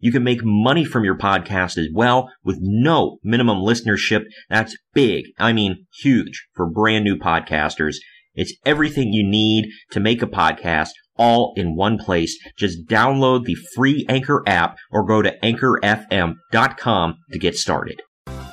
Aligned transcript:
You 0.00 0.10
can 0.10 0.24
make 0.24 0.40
money 0.42 0.84
from 0.84 1.04
your 1.04 1.16
podcast 1.16 1.78
as 1.78 1.88
well 1.92 2.30
with 2.42 2.58
no 2.60 3.18
minimum 3.22 3.58
listenership. 3.58 4.24
That's 4.48 4.76
big. 4.94 5.26
I 5.38 5.52
mean, 5.52 5.86
huge 6.02 6.46
for 6.54 6.68
brand 6.68 7.04
new 7.04 7.16
podcasters. 7.16 7.96
It's 8.34 8.54
everything 8.64 9.12
you 9.12 9.28
need 9.28 9.68
to 9.90 10.00
make 10.00 10.22
a 10.22 10.26
podcast 10.26 10.90
all 11.16 11.52
in 11.56 11.76
one 11.76 11.98
place. 11.98 12.38
Just 12.56 12.86
download 12.86 13.44
the 13.44 13.56
free 13.76 14.06
Anchor 14.08 14.42
app 14.46 14.76
or 14.90 15.04
go 15.04 15.20
to 15.20 15.38
anchorfm.com 15.42 17.14
to 17.32 17.38
get 17.38 17.56
started. 17.56 18.00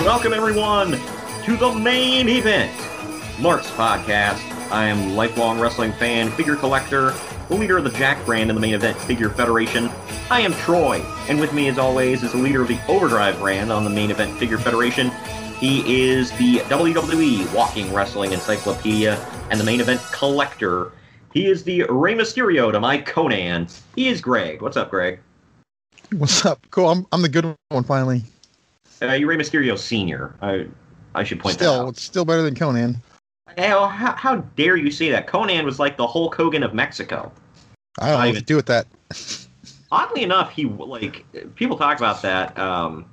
Welcome 0.00 0.32
everyone 0.32 0.92
to 1.44 1.56
the 1.58 1.74
main 1.74 2.30
event, 2.30 2.72
Mark's 3.38 3.68
podcast. 3.72 4.40
I 4.72 4.86
am 4.86 5.14
lifelong 5.14 5.60
wrestling 5.60 5.92
fan, 5.92 6.30
figure 6.30 6.56
collector, 6.56 7.12
the 7.50 7.56
leader 7.56 7.76
of 7.76 7.84
the 7.84 7.90
Jack 7.90 8.24
brand 8.24 8.48
in 8.48 8.56
the 8.56 8.62
main 8.62 8.72
event 8.72 8.96
Figure 8.96 9.28
Federation. 9.28 9.90
I 10.30 10.40
am 10.40 10.54
Troy, 10.54 11.02
and 11.28 11.38
with 11.38 11.52
me 11.52 11.68
as 11.68 11.76
always 11.76 12.22
is 12.22 12.32
the 12.32 12.38
leader 12.38 12.62
of 12.62 12.68
the 12.68 12.80
Overdrive 12.88 13.38
brand 13.38 13.70
on 13.70 13.84
the 13.84 13.90
main 13.90 14.10
event 14.10 14.34
Figure 14.38 14.56
Federation. 14.56 15.10
He 15.58 16.08
is 16.08 16.30
the 16.38 16.60
WWE 16.70 17.52
Walking 17.54 17.92
Wrestling 17.92 18.32
Encyclopedia 18.32 19.16
and 19.50 19.60
the 19.60 19.64
main 19.64 19.82
event 19.82 20.00
collector. 20.10 20.92
He 21.32 21.46
is 21.46 21.62
the 21.62 21.84
Rey 21.84 22.14
Mysterio 22.14 22.72
to 22.72 22.80
my 22.80 22.98
Konnan. 22.98 23.80
He 23.94 24.08
is 24.08 24.20
Greg. 24.20 24.62
What's 24.62 24.76
up, 24.76 24.90
Greg? 24.90 25.20
What's 26.16 26.44
up? 26.44 26.66
Cool. 26.70 26.88
I'm 26.88 27.06
I'm 27.12 27.22
the 27.22 27.28
good 27.28 27.54
one 27.68 27.84
finally. 27.84 28.24
Uh, 29.00 29.12
you're 29.12 29.28
Rey 29.28 29.36
Mysterio 29.36 29.78
Senior. 29.78 30.34
I 30.42 30.66
I 31.14 31.24
should 31.24 31.40
point 31.40 31.54
still, 31.54 31.72
that 31.74 31.80
out. 31.82 31.88
it's 31.90 32.02
still 32.02 32.24
better 32.24 32.42
than 32.42 32.54
Konnan. 32.54 32.96
Hell, 33.58 33.88
how, 33.88 34.14
how 34.14 34.36
dare 34.56 34.76
you 34.76 34.90
say 34.90 35.10
that? 35.10 35.26
Konnan 35.26 35.64
was 35.64 35.78
like 35.78 35.96
the 35.96 36.06
Hulk 36.06 36.34
Hogan 36.34 36.62
of 36.62 36.72
Mexico. 36.72 37.32
I 37.98 38.10
don't 38.10 38.20
know 38.20 38.26
what 38.26 38.36
to 38.36 38.42
do 38.42 38.56
with 38.56 38.66
that. 38.66 38.86
Oddly 39.92 40.22
enough, 40.22 40.50
he 40.52 40.64
like 40.64 41.24
people 41.56 41.76
talk 41.76 41.98
about 41.98 42.22
that. 42.22 42.56
Um, 42.58 43.06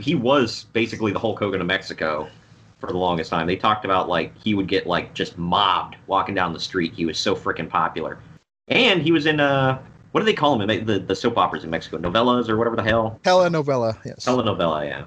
he 0.00 0.14
was 0.14 0.64
basically 0.72 1.12
the 1.12 1.18
Hulk 1.18 1.38
Hogan 1.38 1.60
of 1.60 1.66
Mexico 1.66 2.28
for 2.78 2.88
the 2.88 2.98
longest 2.98 3.30
time. 3.30 3.46
They 3.46 3.56
talked 3.56 3.84
about 3.84 4.08
like 4.08 4.36
he 4.38 4.54
would 4.54 4.68
get 4.68 4.86
like 4.86 5.14
just 5.14 5.38
mobbed 5.38 5.96
walking 6.06 6.34
down 6.34 6.52
the 6.52 6.60
street. 6.60 6.92
He 6.94 7.04
was 7.06 7.18
so 7.18 7.34
freaking 7.34 7.68
popular, 7.68 8.18
and 8.68 9.02
he 9.02 9.12
was 9.12 9.26
in 9.26 9.40
uh, 9.40 9.78
what 10.12 10.20
do 10.20 10.26
they 10.26 10.34
call 10.34 10.60
him? 10.60 10.68
in 10.68 10.84
The 10.86 10.98
the 10.98 11.16
soap 11.16 11.38
operas 11.38 11.64
in 11.64 11.70
Mexico, 11.70 11.98
novellas 11.98 12.48
or 12.48 12.56
whatever 12.56 12.76
the 12.76 12.82
hell. 12.82 13.18
Telenovela, 13.24 13.96
yes. 14.04 14.24
Telenovela, 14.24 14.86
yeah. 14.86 15.04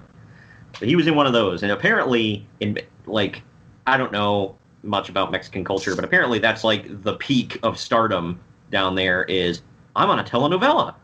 But 0.79 0.87
he 0.87 0.95
was 0.95 1.07
in 1.07 1.15
one 1.15 1.25
of 1.27 1.33
those, 1.33 1.63
and 1.63 1.71
apparently, 1.71 2.47
in 2.59 2.79
like, 3.05 3.41
I 3.87 3.97
don't 3.97 4.11
know 4.11 4.55
much 4.83 5.09
about 5.09 5.31
Mexican 5.31 5.63
culture, 5.65 5.95
but 5.95 6.05
apparently 6.05 6.39
that's 6.39 6.63
like 6.63 7.03
the 7.03 7.15
peak 7.15 7.59
of 7.63 7.77
stardom 7.79 8.39
down 8.71 8.95
there. 8.95 9.23
Is 9.25 9.61
I'm 9.95 10.09
on 10.09 10.19
a 10.19 10.23
telenovela. 10.23 10.95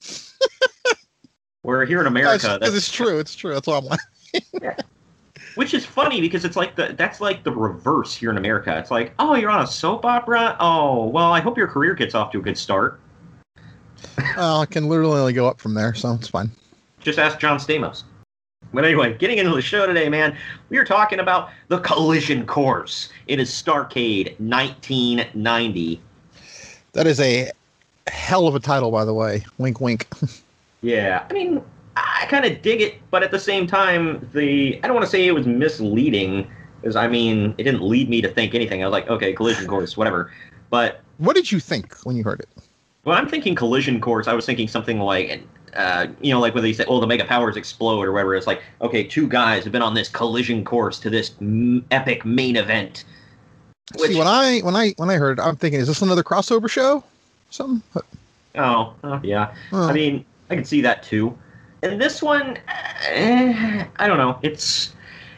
Where 1.62 1.84
here 1.86 2.00
in 2.00 2.06
America, 2.06 2.42
That's- 2.46 2.68
'cause 2.68 2.76
it's 2.76 2.90
true. 2.92 3.18
It's 3.18 3.34
true. 3.34 3.54
That's 3.54 3.66
all 3.68 3.78
I'm 3.78 3.86
like. 3.86 4.76
Which 5.54 5.74
is 5.74 5.84
funny 5.84 6.20
because 6.20 6.44
it's 6.44 6.56
like 6.56 6.74
the 6.76 6.94
that's 6.96 7.20
like 7.20 7.44
the 7.44 7.50
reverse 7.50 8.14
here 8.14 8.30
in 8.30 8.36
America. 8.36 8.76
It's 8.78 8.90
like, 8.90 9.14
oh, 9.18 9.34
you're 9.34 9.50
on 9.50 9.62
a 9.62 9.66
soap 9.66 10.04
opera. 10.04 10.56
Oh, 10.60 11.06
well, 11.06 11.32
I 11.32 11.40
hope 11.40 11.56
your 11.56 11.68
career 11.68 11.94
gets 11.94 12.14
off 12.14 12.32
to 12.32 12.38
a 12.38 12.42
good 12.42 12.58
start. 12.58 13.00
well, 14.36 14.62
it 14.62 14.70
can 14.70 14.88
literally 14.88 15.20
only 15.20 15.32
go 15.32 15.46
up 15.46 15.60
from 15.60 15.74
there, 15.74 15.94
so 15.94 16.12
it's 16.12 16.28
fine. 16.28 16.50
Just 17.00 17.18
ask 17.18 17.38
John 17.38 17.58
Stamos. 17.58 18.04
But 18.72 18.84
anyway, 18.84 19.16
getting 19.16 19.38
into 19.38 19.54
the 19.54 19.62
show 19.62 19.86
today, 19.86 20.08
man, 20.08 20.36
we 20.68 20.78
are 20.78 20.84
talking 20.84 21.20
about 21.20 21.50
the 21.68 21.78
Collision 21.80 22.44
Course. 22.44 23.10
It 23.28 23.38
is 23.38 23.50
Starcade 23.50 24.38
1990. 24.40 26.00
That 26.92 27.06
is 27.06 27.20
a 27.20 27.50
hell 28.08 28.48
of 28.48 28.54
a 28.54 28.60
title, 28.60 28.90
by 28.90 29.04
the 29.04 29.14
way. 29.14 29.44
Wink, 29.58 29.80
wink. 29.80 30.08
Yeah, 30.84 31.24
I 31.30 31.32
mean, 31.32 31.62
I 31.96 32.26
kind 32.28 32.44
of 32.44 32.62
dig 32.62 32.80
it, 32.80 33.00
but 33.10 33.22
at 33.22 33.30
the 33.30 33.38
same 33.38 33.66
time, 33.66 34.28
the 34.32 34.80
I 34.82 34.86
don't 34.86 34.94
want 34.94 35.04
to 35.04 35.10
say 35.10 35.26
it 35.26 35.32
was 35.32 35.46
misleading, 35.46 36.50
because 36.80 36.96
I 36.96 37.08
mean, 37.08 37.54
it 37.58 37.64
didn't 37.64 37.82
lead 37.82 38.08
me 38.08 38.20
to 38.22 38.28
think 38.28 38.54
anything. 38.54 38.82
I 38.82 38.86
was 38.86 38.92
like, 38.92 39.08
okay, 39.08 39.32
Collision 39.32 39.66
Course, 39.66 39.96
whatever. 39.96 40.32
But 40.70 41.00
what 41.18 41.36
did 41.36 41.52
you 41.52 41.60
think 41.60 41.94
when 42.04 42.16
you 42.16 42.24
heard 42.24 42.40
it? 42.40 42.48
Well, 43.04 43.16
I'm 43.16 43.28
thinking 43.28 43.54
Collision 43.54 44.00
Course, 44.00 44.26
I 44.26 44.32
was 44.32 44.46
thinking 44.46 44.66
something 44.66 44.98
like 44.98 45.42
uh, 45.76 46.06
you 46.20 46.32
know, 46.32 46.40
like 46.40 46.54
when 46.54 46.62
they 46.62 46.72
say, 46.72 46.84
"Oh, 46.86 47.00
the 47.00 47.06
mega 47.06 47.24
powers 47.24 47.56
explode" 47.56 48.02
or 48.02 48.12
whatever. 48.12 48.34
It's 48.34 48.46
like, 48.46 48.62
okay, 48.80 49.04
two 49.04 49.28
guys 49.28 49.64
have 49.64 49.72
been 49.72 49.82
on 49.82 49.94
this 49.94 50.08
collision 50.08 50.64
course 50.64 50.98
to 51.00 51.10
this 51.10 51.32
m- 51.40 51.84
epic 51.90 52.24
main 52.24 52.56
event. 52.56 53.04
Which, 53.96 54.12
See, 54.12 54.18
when 54.18 54.28
I 54.28 54.60
when 54.60 54.76
I 54.76 54.94
when 54.96 55.10
I 55.10 55.16
heard, 55.16 55.38
it, 55.38 55.42
I'm 55.42 55.56
thinking, 55.56 55.80
is 55.80 55.88
this 55.88 56.02
another 56.02 56.22
crossover 56.22 56.68
show? 56.68 57.04
Something? 57.50 57.82
oh, 58.56 58.94
oh, 59.04 59.20
yeah. 59.22 59.54
I 59.72 59.92
mean, 59.92 60.24
I 60.50 60.56
can 60.56 60.64
see 60.64 60.80
that 60.82 61.02
too. 61.02 61.36
And 61.84 62.00
this 62.00 62.22
one, 62.22 62.58
eh, 63.08 63.84
I 63.96 64.08
don't 64.08 64.16
know. 64.16 64.38
It's 64.40 64.94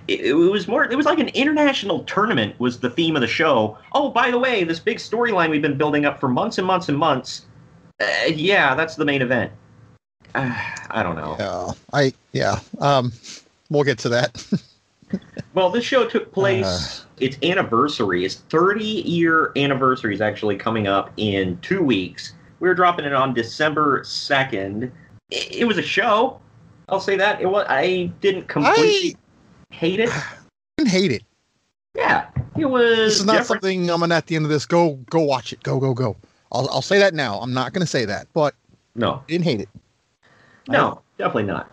it, 0.06 0.20
it 0.20 0.34
was 0.34 0.68
more. 0.68 0.84
It 0.84 0.96
was 0.96 1.04
like 1.04 1.18
an 1.18 1.28
international 1.28 2.04
tournament 2.04 2.58
was 2.60 2.78
the 2.78 2.88
theme 2.88 3.16
of 3.16 3.20
the 3.20 3.28
show. 3.28 3.76
Oh, 3.92 4.10
by 4.10 4.30
the 4.30 4.38
way, 4.38 4.62
this 4.62 4.78
big 4.78 4.98
storyline 4.98 5.50
we've 5.50 5.60
been 5.60 5.76
building 5.76 6.04
up 6.04 6.20
for 6.20 6.28
months 6.28 6.58
and 6.58 6.66
months 6.66 6.88
and 6.88 6.96
months. 6.96 7.46
Uh, 8.00 8.06
yeah, 8.28 8.76
that's 8.76 8.94
the 8.94 9.04
main 9.04 9.22
event. 9.22 9.50
Uh, 10.36 10.54
I 10.90 11.02
don't 11.02 11.16
know. 11.16 11.34
Yeah, 11.36 11.72
I 11.92 12.12
yeah. 12.32 12.60
Um, 12.78 13.12
we'll 13.68 13.84
get 13.84 13.98
to 13.98 14.08
that. 14.10 14.46
Well, 15.54 15.70
this 15.70 15.84
show 15.84 16.06
took 16.06 16.32
place. 16.32 16.66
Uh. 16.66 17.04
its 17.18 17.38
anniversary, 17.42 18.26
its 18.26 18.34
30 18.50 18.84
year 18.84 19.52
anniversary 19.56 20.12
is 20.14 20.20
actually 20.20 20.56
coming 20.56 20.86
up 20.86 21.12
in 21.16 21.58
two 21.62 21.82
weeks. 21.82 22.34
We're 22.60 22.74
dropping 22.74 23.06
it 23.06 23.14
on 23.14 23.32
December 23.32 24.02
2nd. 24.02 24.90
It, 25.30 25.56
it 25.56 25.64
was 25.64 25.78
a 25.78 25.82
show. 25.82 26.40
I'll 26.88 27.00
say 27.00 27.16
that. 27.16 27.40
It 27.40 27.46
was. 27.46 27.66
I 27.68 28.10
didn't 28.20 28.48
completely 28.48 29.16
hate 29.70 30.00
it. 30.00 30.10
didn't 30.76 30.90
hate 30.90 31.12
it. 31.12 31.22
Yeah, 31.94 32.28
it 32.56 32.66
was. 32.66 32.96
This 32.96 33.20
is 33.20 33.24
not 33.24 33.32
different. 33.32 33.62
something 33.62 33.90
I'm 33.90 34.00
gonna 34.00 34.14
at 34.14 34.26
the 34.26 34.36
end 34.36 34.44
of 34.44 34.50
this 34.50 34.66
go 34.66 34.94
go 35.10 35.20
watch 35.20 35.52
it. 35.52 35.62
Go 35.62 35.80
go 35.80 35.94
go. 35.94 36.16
I'll 36.52 36.68
I'll 36.70 36.82
say 36.82 36.98
that 36.98 37.14
now. 37.14 37.38
I'm 37.40 37.52
not 37.52 37.72
gonna 37.72 37.86
say 37.86 38.04
that, 38.04 38.28
but 38.32 38.54
No, 38.94 39.22
didn't 39.26 39.44
hate 39.44 39.60
it. 39.60 39.68
no, 40.68 41.00
definitely 41.18 41.44
not. 41.44 41.70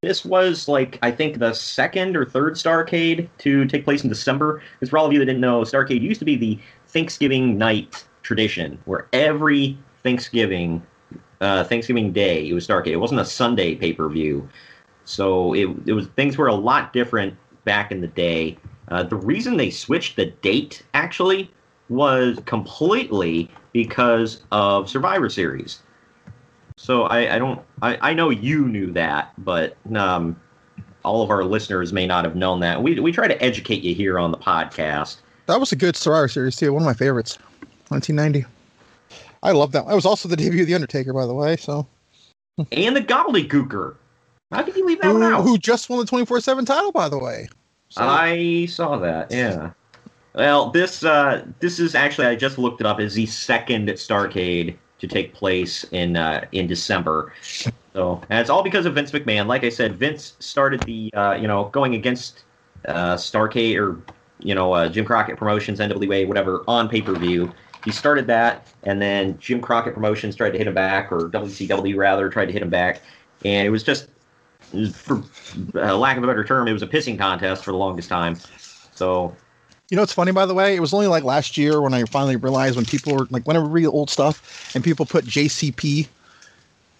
This 0.00 0.24
was 0.24 0.66
like 0.66 0.98
I 1.02 1.10
think 1.10 1.38
the 1.38 1.52
second 1.52 2.16
or 2.16 2.24
third 2.24 2.54
Starcade 2.54 3.28
to 3.38 3.66
take 3.66 3.84
place 3.84 4.02
in 4.02 4.08
December. 4.08 4.62
Because 4.74 4.90
for 4.90 4.98
all 4.98 5.06
of 5.06 5.12
you 5.12 5.18
that 5.18 5.26
didn't 5.26 5.40
know, 5.40 5.62
Starcade 5.62 6.00
used 6.00 6.18
to 6.20 6.24
be 6.24 6.36
the 6.36 6.58
Thanksgiving 6.88 7.58
night 7.58 8.04
tradition, 8.22 8.78
where 8.84 9.08
every 9.12 9.76
Thanksgiving, 10.02 10.82
uh, 11.42 11.64
Thanksgiving 11.64 12.12
Day, 12.12 12.48
it 12.48 12.54
was 12.54 12.66
Starcade. 12.66 12.92
It 12.92 12.96
wasn't 12.96 13.20
a 13.20 13.24
Sunday 13.24 13.74
pay 13.74 13.92
per 13.92 14.08
view, 14.08 14.48
so 15.04 15.52
it 15.54 15.68
it 15.86 15.92
was 15.92 16.06
things 16.16 16.38
were 16.38 16.46
a 16.46 16.54
lot 16.54 16.92
different 16.92 17.36
back 17.64 17.90
in 17.90 18.00
the 18.00 18.06
day. 18.06 18.56
Uh, 18.88 19.02
the 19.02 19.16
reason 19.16 19.56
they 19.56 19.70
switched 19.70 20.16
the 20.16 20.26
date 20.26 20.82
actually 20.94 21.50
was 21.88 22.38
completely 22.46 23.50
because 23.72 24.42
of 24.52 24.88
Survivor 24.88 25.28
Series. 25.28 25.80
So 26.76 27.04
I, 27.04 27.34
I 27.34 27.38
don't 27.38 27.60
I, 27.82 28.10
I 28.10 28.14
know 28.14 28.30
you 28.30 28.68
knew 28.68 28.92
that, 28.92 29.32
but 29.38 29.76
um, 29.96 30.40
all 31.04 31.22
of 31.22 31.30
our 31.30 31.44
listeners 31.44 31.92
may 31.92 32.06
not 32.06 32.24
have 32.24 32.36
known 32.36 32.60
that. 32.60 32.82
We 32.82 33.00
we 33.00 33.10
try 33.10 33.26
to 33.26 33.42
educate 33.42 33.82
you 33.82 33.94
here 33.94 34.18
on 34.18 34.30
the 34.30 34.38
podcast. 34.38 35.18
That 35.46 35.58
was 35.58 35.72
a 35.72 35.76
good 35.76 35.96
Survivor 35.96 36.28
series 36.28 36.56
too. 36.56 36.72
One 36.72 36.82
of 36.82 36.86
my 36.86 36.94
favorites. 36.94 37.38
1990. 37.88 38.46
I 39.42 39.52
love 39.52 39.72
that. 39.72 39.86
That 39.86 39.94
was 39.94 40.06
also 40.06 40.28
the 40.28 40.36
debut 40.36 40.62
of 40.62 40.66
the 40.66 40.74
Undertaker, 40.74 41.12
by 41.12 41.26
the 41.26 41.34
way. 41.34 41.56
So 41.56 41.86
And 42.70 42.96
the 42.96 43.02
Gobbledy 43.02 43.48
Gooker. 43.48 43.96
How 44.52 44.62
did 44.62 44.76
you 44.76 44.86
leave 44.86 45.00
that 45.00 45.12
one 45.12 45.22
who, 45.22 45.28
out? 45.28 45.42
who 45.42 45.58
just 45.58 45.88
won 45.88 45.98
the 45.98 46.04
24 46.04 46.40
seven 46.40 46.64
title, 46.64 46.92
by 46.92 47.08
the 47.08 47.18
way. 47.18 47.48
So, 47.88 48.02
I 48.02 48.66
saw 48.66 48.98
that. 48.98 49.30
Yeah. 49.30 49.70
Well, 50.34 50.70
this 50.70 51.04
uh, 51.04 51.46
this 51.60 51.78
is 51.78 51.94
actually 51.94 52.26
I 52.26 52.36
just 52.36 52.58
looked 52.58 52.80
it 52.80 52.86
up. 52.86 53.00
Is 53.00 53.14
the 53.14 53.26
second 53.26 53.88
Starcade 53.88 54.76
to 55.02 55.08
take 55.08 55.34
place 55.34 55.84
in 55.90 56.16
uh, 56.16 56.46
in 56.52 56.66
December. 56.66 57.34
So 57.92 58.22
and 58.30 58.40
it's 58.40 58.48
all 58.48 58.62
because 58.62 58.86
of 58.86 58.94
Vince 58.94 59.10
McMahon. 59.10 59.46
Like 59.46 59.64
I 59.64 59.68
said, 59.68 59.96
Vince 59.96 60.34
started 60.38 60.80
the 60.82 61.12
uh, 61.14 61.36
you 61.38 61.46
know 61.46 61.64
going 61.66 61.94
against 61.94 62.44
uh, 62.88 63.16
Starcade 63.16 63.76
or 63.78 64.00
you 64.38 64.54
know 64.54 64.72
uh, 64.72 64.88
Jim 64.88 65.04
Crockett 65.04 65.36
Promotions, 65.36 65.80
NWA, 65.80 66.26
whatever 66.26 66.62
on 66.66 66.88
pay 66.88 67.02
per 67.02 67.14
view. 67.14 67.52
He 67.84 67.90
started 67.90 68.26
that, 68.28 68.66
and 68.84 69.02
then 69.02 69.38
Jim 69.38 69.60
Crockett 69.60 69.94
Promotions 69.94 70.36
tried 70.36 70.50
to 70.50 70.58
hit 70.58 70.66
him 70.66 70.74
back, 70.74 71.10
or 71.10 71.28
WCW 71.30 71.96
rather 71.96 72.28
tried 72.28 72.46
to 72.46 72.52
hit 72.52 72.62
him 72.62 72.70
back, 72.70 73.02
and 73.44 73.66
it 73.66 73.70
was 73.70 73.82
just, 73.82 74.08
for 74.94 75.22
uh, 75.74 75.96
lack 75.96 76.16
of 76.16 76.24
a 76.24 76.26
better 76.26 76.44
term, 76.44 76.68
it 76.68 76.72
was 76.72 76.82
a 76.82 76.86
pissing 76.86 77.18
contest 77.18 77.64
for 77.64 77.72
the 77.72 77.76
longest 77.76 78.08
time. 78.08 78.36
So 78.94 79.34
you 79.90 79.96
know 79.96 80.02
it's 80.02 80.12
funny, 80.12 80.32
by 80.32 80.46
the 80.46 80.54
way? 80.54 80.74
It 80.74 80.80
was 80.80 80.94
only 80.94 81.06
like 81.06 81.22
last 81.24 81.58
year 81.58 81.82
when 81.82 81.92
I 81.92 82.04
finally 82.04 82.36
realized 82.36 82.76
when 82.76 82.86
people 82.86 83.12
were 83.14 83.26
like, 83.30 83.46
whenever 83.46 83.66
we 83.66 83.82
read 83.82 83.88
old 83.88 84.08
stuff 84.08 84.70
and 84.74 84.82
people 84.82 85.04
put 85.04 85.26
JCP, 85.26 86.08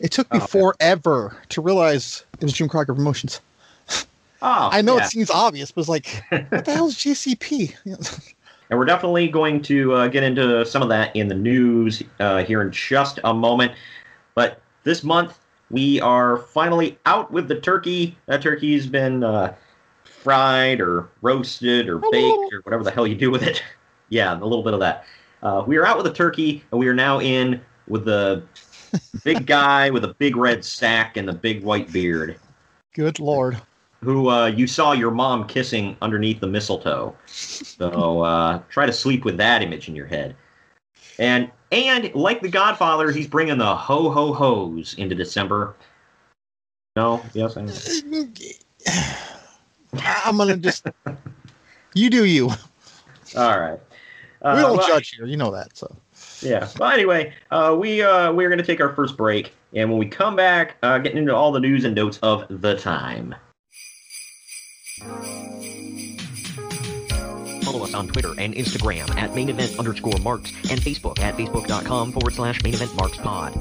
it 0.01 0.11
took 0.11 0.31
me 0.33 0.41
Oh, 0.41 0.45
okay. 0.45 0.51
forever 0.51 1.37
to 1.51 1.61
realize 1.63 2.25
it 2.41 2.45
was 2.45 2.53
Jim 2.53 2.69
Crockett 2.69 2.97
Promotions. 2.97 3.41
Oh, 3.89 4.05
I 4.43 4.83
know 4.83 4.97
yeah. 4.99 5.07
it 5.07 5.11
seems 5.11 5.31
obvious, 5.31 5.71
but 5.71 5.81
it's 5.81 5.89
like, 5.89 6.23
what 6.29 6.65
the 6.65 6.75
hell 6.75 6.89
is 6.89 6.97
JCP? 6.97 7.75
And 8.73 8.79
we're 8.79 8.87
definitely 8.87 9.29
going 9.29 9.61
to 9.65 9.93
uh, 9.93 10.09
get 10.09 10.23
into 10.23 10.65
some 10.65 10.81
of 10.81 10.89
that 10.89 11.15
in 11.15 11.29
the 11.29 11.35
news 11.35 12.03
uh, 12.21 12.43
here 12.43 12.63
in 12.63 12.73
just 12.73 13.21
a 13.23 13.35
moment. 13.35 13.73
But 14.35 14.63
this 14.83 15.05
month, 15.05 15.39
we 15.71 16.01
are 16.01 16.39
finally 16.39 16.99
out 17.05 17.31
with 17.31 17.49
the 17.49 17.61
turkey. 17.61 18.17
That 18.25 18.41
turkey's 18.41 18.87
been 18.87 19.25
uh, 19.25 19.55
fried 20.05 20.81
or 20.81 21.11
roasted 21.21 21.87
or 21.87 21.99
baked 21.99 22.55
or 22.55 22.63
whatever 22.63 22.83
the 22.83 22.91
hell 22.91 23.07
you 23.07 23.15
do 23.15 23.31
with 23.31 23.43
it. 23.43 23.63
yeah, 24.09 24.33
a 24.33 24.41
little 24.41 24.63
bit 24.63 24.73
of 24.73 24.81
that. 24.81 25.05
Uh, 25.43 25.63
we 25.67 25.77
are 25.77 25.85
out 25.85 25.99
with 25.99 26.07
the 26.07 26.15
turkey, 26.15 26.65
and 26.71 26.81
we 26.81 26.89
are 26.89 26.95
now 26.95 27.21
in 27.21 27.61
with 27.89 28.07
the 28.07 28.43
big 29.23 29.45
guy 29.45 29.91
with 29.91 30.07
a 30.07 30.15
big 30.15 30.35
red 30.35 30.65
sack 30.65 31.19
and 31.19 31.29
the 31.29 31.35
big 31.35 31.63
white 31.63 31.93
beard 31.93 32.39
Good 32.95 33.21
lord. 33.21 33.61
Who 34.03 34.29
uh, 34.29 34.47
you 34.47 34.67
saw 34.67 34.93
your 34.93 35.11
mom 35.11 35.47
kissing 35.47 35.97
underneath 36.03 36.41
the 36.41 36.47
mistletoe. 36.47 37.15
So 37.27 38.23
uh, 38.23 38.61
try 38.69 38.87
to 38.87 38.93
sleep 38.93 39.25
with 39.25 39.37
that 39.37 39.63
image 39.63 39.89
in 39.89 39.95
your 39.95 40.07
head. 40.07 40.37
And 41.19 41.51
and 41.71 42.13
like 42.15 42.43
the 42.43 42.49
Godfather, 42.49 43.11
he's 43.13 43.29
bringing 43.29 43.59
the 43.59 43.77
ho 43.77 44.11
ho 44.11 44.33
hos 44.33 44.95
into 44.95 45.15
December. 45.15 45.77
No, 46.97 47.25
yes, 47.33 47.57
I 47.57 47.63
know. 47.63 47.73
I'm 50.25 50.37
gonna 50.37 50.57
just 50.57 50.87
you 51.95 52.11
do 52.11 52.25
you. 52.25 52.51
All 53.37 53.61
right. 53.61 53.79
we 54.43 54.49
Uh, 54.49 54.63
don't 54.63 54.77
well, 54.77 54.87
judge 54.87 55.11
here. 55.11 55.27
You 55.27 55.37
know 55.37 55.53
that. 55.53 55.77
So 55.77 55.95
Yeah. 56.43 56.69
Well, 56.79 56.91
anyway, 56.91 57.35
uh, 57.51 57.77
we 57.79 58.03
uh, 58.03 58.33
we're 58.33 58.51
gonna 58.51 58.65
take 58.65 58.81
our 58.81 58.95
first 58.95 59.17
break, 59.17 59.53
and 59.75 59.89
when 59.89 59.99
we 59.99 60.07
come 60.07 60.35
back, 60.35 60.77
uh, 60.83 60.99
getting 60.99 61.19
into 61.19 61.35
all 61.35 61.53
the 61.53 61.61
news 61.61 61.85
and 61.85 61.95
notes 61.95 62.19
of 62.23 62.47
the 62.49 62.77
time. 62.77 63.35
Follow 67.63 67.85
us 67.85 67.95
on 67.95 68.09
Twitter 68.09 68.35
and 68.39 68.55
Instagram 68.55 69.09
at 69.17 69.35
main 69.35 69.49
event 69.49 69.79
underscore 69.79 70.19
marks 70.19 70.51
and 70.71 70.81
Facebook 70.81 71.19
at 71.21 71.37
facebook.com 71.37 72.13
forward 72.13 72.35
slash 72.35 72.63
main 72.63 72.75
event 72.75 72.95
marks 72.97 73.17
pod. 73.19 73.53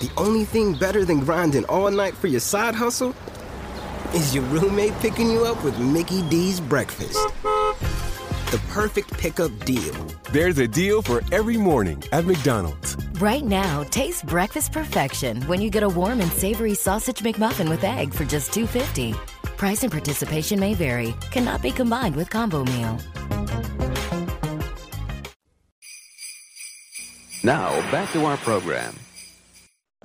The 0.00 0.10
only 0.16 0.44
thing 0.44 0.74
better 0.74 1.04
than 1.04 1.20
grinding 1.20 1.64
all 1.66 1.90
night 1.90 2.14
for 2.14 2.26
your 2.26 2.40
side 2.40 2.74
hustle 2.74 3.14
is 4.12 4.34
your 4.34 4.44
roommate 4.44 4.94
picking 5.00 5.30
you 5.30 5.44
up 5.44 5.62
with 5.64 5.78
Mickey 5.78 6.22
D's 6.28 6.60
breakfast. 6.60 7.18
The 8.54 8.60
perfect 8.68 9.12
pickup 9.18 9.50
deal. 9.64 9.92
There's 10.30 10.58
a 10.58 10.68
deal 10.68 11.02
for 11.02 11.22
every 11.32 11.56
morning 11.56 12.00
at 12.12 12.24
McDonald's. 12.24 12.96
Right 13.14 13.42
now, 13.42 13.82
taste 13.82 14.24
breakfast 14.26 14.70
perfection 14.70 15.42
when 15.48 15.60
you 15.60 15.70
get 15.70 15.82
a 15.82 15.88
warm 15.88 16.20
and 16.20 16.30
savory 16.30 16.74
sausage 16.74 17.18
McMuffin 17.18 17.68
with 17.68 17.82
egg 17.82 18.14
for 18.14 18.24
just 18.24 18.52
$2.50. 18.52 19.16
Price 19.56 19.82
and 19.82 19.90
participation 19.90 20.60
may 20.60 20.72
vary. 20.72 21.16
Cannot 21.32 21.62
be 21.62 21.72
combined 21.72 22.14
with 22.14 22.30
combo 22.30 22.62
meal. 22.62 22.96
Now, 27.42 27.70
back 27.90 28.12
to 28.12 28.24
our 28.24 28.36
program. 28.36 28.94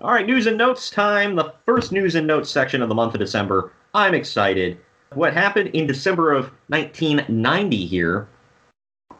All 0.02 0.10
right, 0.10 0.26
news 0.26 0.48
and 0.48 0.58
notes 0.58 0.90
time. 0.90 1.36
The 1.36 1.54
first 1.68 1.92
news 1.92 2.16
and 2.16 2.26
notes 2.26 2.50
section 2.50 2.82
of 2.82 2.90
the 2.90 2.96
month 2.96 3.14
of 3.14 3.20
December. 3.20 3.74
I'm 3.94 4.16
excited. 4.16 4.80
What 5.14 5.34
happened 5.34 5.70
in 5.76 5.86
December 5.86 6.32
of 6.34 6.52
1990 6.70 7.86
here? 7.86 8.28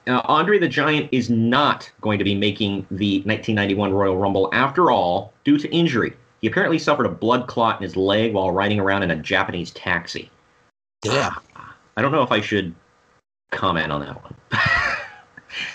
Uh, 0.10 0.22
Andre 0.26 0.58
the 0.58 0.68
Giant 0.68 1.08
is 1.12 1.30
not 1.30 1.90
going 2.02 2.18
to 2.18 2.26
be 2.26 2.34
making 2.34 2.88
the 2.90 3.18
1991 3.20 3.94
Royal 3.94 4.18
Rumble 4.18 4.50
after 4.54 4.90
all, 4.92 5.32
due 5.44 5.58
to 5.60 5.70
injury. 5.70 6.14
He 6.42 6.48
apparently 6.48 6.80
suffered 6.80 7.06
a 7.06 7.10
blood 7.10 7.48
clot 7.48 7.78
in 7.80 7.84
his 7.84 7.96
leg 7.96 8.34
while 8.34 8.50
riding 8.52 8.80
around 8.80 9.04
in 9.04 9.12
a 9.12 9.16
Japanese 9.16 9.72
taxi. 9.72 10.30
yeah. 11.06 11.32
I 11.98 12.02
don't 12.02 12.12
know 12.14 12.24
if 12.24 12.32
I 12.32 12.40
should 12.42 12.74
comment 13.52 13.92
on 13.92 14.00
that 14.02 14.24
one. 14.24 14.34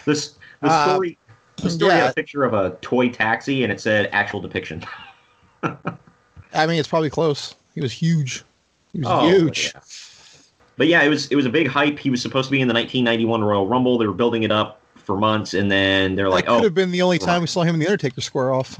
this 0.07 0.35
the 0.63 0.69
Uh, 0.69 0.87
story. 0.95 1.19
The 1.59 1.71
story 1.71 1.93
had 1.93 1.99
yeah. 2.05 2.11
a 2.11 2.15
picture 2.15 2.45
of 2.45 2.55
a 2.55 2.71
toy 2.81 3.11
taxi, 3.11 3.63
and 3.63 3.71
it 3.71 3.79
said 3.81 4.09
"actual 4.13 4.41
depiction." 4.41 4.83
I 5.63 6.67
mean, 6.67 6.79
it's 6.79 6.89
probably 6.89 7.11
close. 7.11 7.55
He 7.75 7.81
was 7.83 7.93
huge. 7.93 8.43
He 8.93 9.01
was 9.01 9.09
Oh, 9.09 9.29
huge. 9.29 9.73
yeah. 9.75 9.81
But 10.77 10.87
yeah, 10.87 11.03
it 11.03 11.09
was 11.09 11.27
it 11.29 11.37
was 11.37 11.47
a 11.47 11.51
big 11.51 11.67
hype. 11.69 11.99
He 11.99 12.11
was 12.11 12.21
supposed 12.23 12.49
to 12.49 12.53
be 12.53 12.61
in 12.61 12.69
the 12.69 12.75
1991 12.75 13.43
Royal 13.45 13.67
Rumble. 13.67 13.99
They 13.99 14.07
were 14.07 14.13
building 14.13 14.43
it 14.43 14.53
up 14.53 14.81
for 14.97 15.17
months, 15.17 15.55
and 15.55 15.71
then 15.71 16.15
they're 16.17 16.29
like, 16.29 16.47
that 16.47 16.53
could 16.53 16.61
"Oh, 16.61 16.65
have 16.65 16.75
been 16.75 16.91
the 16.91 17.03
only 17.03 17.19
time 17.19 17.41
we 17.43 17.47
saw 17.47 17.63
him 17.63 17.75
and 17.75 17.83
the 17.83 17.87
Undertaker 17.87 18.21
square 18.21 18.53
off. 18.53 18.79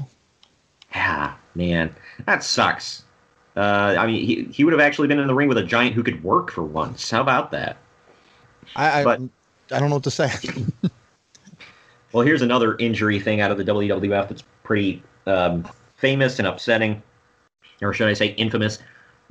yeah, 0.93 1.33
man, 1.55 1.95
that 2.25 2.43
sucks." 2.43 3.03
Uh, 3.55 3.95
I 3.97 4.05
mean, 4.07 4.25
he 4.25 4.43
he 4.51 4.63
would 4.63 4.73
have 4.73 4.81
actually 4.81 5.07
been 5.07 5.19
in 5.19 5.27
the 5.27 5.33
ring 5.35 5.47
with 5.47 5.57
a 5.57 5.63
giant 5.63 5.95
who 5.95 6.03
could 6.03 6.23
work 6.23 6.51
for 6.51 6.63
once. 6.63 7.09
How 7.09 7.21
about 7.21 7.51
that? 7.51 7.77
I 8.75 9.01
I, 9.01 9.03
But- 9.03 9.21
I 9.71 9.79
don't 9.79 9.89
know 9.89 9.95
what 9.95 10.03
to 10.03 10.11
say. 10.11 10.29
Well, 12.11 12.25
here's 12.25 12.41
another 12.41 12.77
injury 12.77 13.19
thing 13.19 13.41
out 13.41 13.51
of 13.51 13.57
the 13.57 13.65
WWF 13.65 14.29
that's 14.29 14.43
pretty 14.63 15.03
um, 15.25 15.67
famous 15.97 16.39
and 16.39 16.47
upsetting, 16.47 17.03
or 17.81 17.93
should 17.93 18.07
I 18.07 18.13
say 18.13 18.27
infamous. 18.37 18.79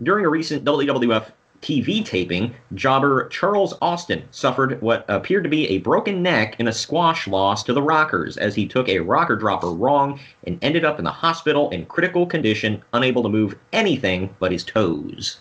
During 0.02 0.26
a 0.26 0.28
recent 0.28 0.64
WWF 0.66 1.30
TV 1.64 2.04
taping, 2.04 2.54
jobber 2.74 3.26
Charles 3.30 3.72
Austin 3.80 4.22
suffered 4.30 4.80
what 4.82 5.06
appeared 5.08 5.44
to 5.44 5.48
be 5.50 5.66
a 5.68 5.78
broken 5.78 6.22
neck 6.22 6.56
in 6.60 6.68
a 6.68 6.72
squash 6.72 7.26
loss 7.26 7.62
to 7.64 7.72
the 7.72 7.80
Rockers 7.80 8.36
as 8.36 8.54
he 8.54 8.68
took 8.68 8.86
a 8.86 8.98
rocker 8.98 9.34
dropper 9.34 9.70
wrong 9.70 10.20
and 10.46 10.58
ended 10.60 10.84
up 10.84 10.98
in 10.98 11.06
the 11.06 11.10
hospital 11.10 11.70
in 11.70 11.86
critical 11.86 12.26
condition, 12.26 12.82
unable 12.92 13.22
to 13.22 13.30
move 13.30 13.56
anything 13.72 14.28
but 14.38 14.52
his 14.52 14.62
toes. 14.62 15.38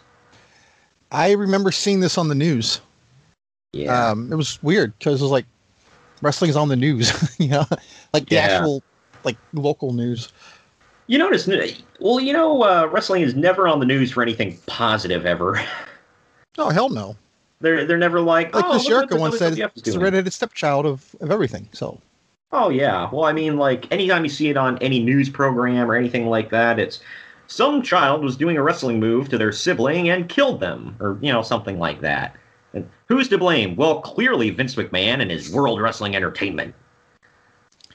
I 1.11 1.33
remember 1.33 1.73
seeing 1.73 1.99
this 1.99 2.17
on 2.17 2.29
the 2.29 2.35
news. 2.35 2.79
Yeah. 3.73 4.11
Um, 4.11 4.31
it 4.31 4.35
was 4.35 4.63
weird 4.63 4.97
because 4.97 5.19
it 5.19 5.25
was 5.25 5.31
like 5.31 5.45
wrestling's 6.21 6.55
on 6.55 6.69
the 6.69 6.77
news, 6.77 7.11
you 7.37 7.49
know, 7.49 7.65
like 8.13 8.29
the 8.29 8.35
Yeah. 8.35 8.43
actual 8.43 8.81
like 9.25 9.35
local 9.51 9.91
news. 9.91 10.31
You 11.07 11.17
notice, 11.17 11.49
well, 11.99 12.21
you 12.21 12.31
know, 12.31 12.63
uh, 12.63 12.87
wrestling 12.89 13.23
is 13.23 13.35
never 13.35 13.67
on 13.67 13.81
the 13.81 13.85
news 13.85 14.13
for 14.13 14.23
anything 14.23 14.57
positive 14.67 15.25
ever. 15.25 15.61
Oh 16.57 16.69
hell 16.69 16.89
no! 16.89 17.15
They're 17.61 17.85
they're 17.85 17.97
never 17.97 18.19
like, 18.19 18.53
Like 18.53 18.65
oh, 18.65 18.71
Chris 18.71 18.83
look 18.83 18.91
what 18.91 19.09
Jericho 19.09 19.15
the 19.15 19.21
once 19.21 19.37
said, 19.37 19.57
it's 19.57 19.81
the 19.81 19.91
doing." 19.91 20.03
redheaded 20.03 20.33
stepchild 20.33 20.85
of, 20.85 21.15
of 21.21 21.31
everything. 21.31 21.67
So 21.73 21.99
Oh 22.53 22.69
yeah. 22.69 23.09
Well, 23.11 23.25
I 23.25 23.33
mean, 23.33 23.57
like 23.57 23.91
anytime 23.91 24.23
you 24.23 24.29
see 24.29 24.49
it 24.49 24.57
on 24.57 24.77
any 24.77 24.99
news 25.03 25.27
program 25.27 25.89
or 25.89 25.95
anything 25.95 26.27
like 26.27 26.51
that, 26.51 26.77
it's 26.77 27.01
some 27.47 27.81
child 27.81 28.23
was 28.23 28.37
doing 28.37 28.57
a 28.57 28.63
wrestling 28.63 28.99
move 28.99 29.27
to 29.29 29.39
their 29.39 29.51
sibling 29.51 30.09
and 30.09 30.29
killed 30.29 30.59
them, 30.59 30.95
or 30.99 31.17
you 31.19 31.33
know, 31.33 31.41
something 31.41 31.79
like 31.79 32.01
that. 32.01 32.35
And 32.73 32.87
who's 33.07 33.27
to 33.29 33.39
blame? 33.39 33.75
Well, 33.75 34.01
clearly 34.01 34.51
Vince 34.51 34.75
McMahon 34.75 35.19
and 35.19 35.31
his 35.31 35.51
World 35.51 35.81
Wrestling 35.81 36.15
Entertainment. 36.15 36.75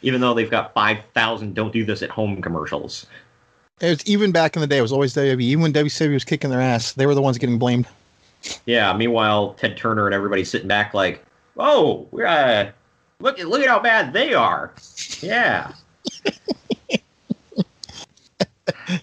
Even 0.03 0.21
though 0.21 0.35
they've 0.35 0.51
got 0.51 0.75
five 0.75 0.99
thousand 1.15 1.55
"Don't 1.55 1.73
do 1.73 1.85
this 1.85 2.03
at 2.03 2.11
home" 2.11 2.43
commercials. 2.43 3.07
it 3.81 3.89
was 3.91 4.07
even 4.07 4.33
back 4.33 4.57
in 4.57 4.61
the 4.61 4.67
day. 4.67 4.79
It 4.79 4.83
was 4.83 4.93
always 4.93 5.15
WWE. 5.15 5.41
Even 5.41 5.63
when 5.63 5.73
WCW 5.73 6.15
was 6.15 6.25
kicking 6.25 6.51
their 6.51 6.61
ass, 6.61 6.95
they 6.95 7.07
were 7.07 7.15
the 7.15 7.23
ones 7.23 7.39
getting 7.39 7.59
blamed. 7.59 7.87
Yeah. 8.67 8.93
Meanwhile, 8.93 9.55
Ted 9.55 9.77
Turner 9.77 10.07
and 10.07 10.15
everybody 10.15 10.45
sitting 10.45 10.69
back 10.69 10.95
like, 10.95 11.25
"Oh, 11.57 12.07
we're 12.11 12.27
uh, 12.27 12.71
look 13.21 13.39
at 13.39 13.49
look 13.49 13.63
at 13.63 13.69
how 13.69 13.81
bad 13.81 14.13
they 14.13 14.35
are." 14.35 14.73
Yeah. 15.21 15.73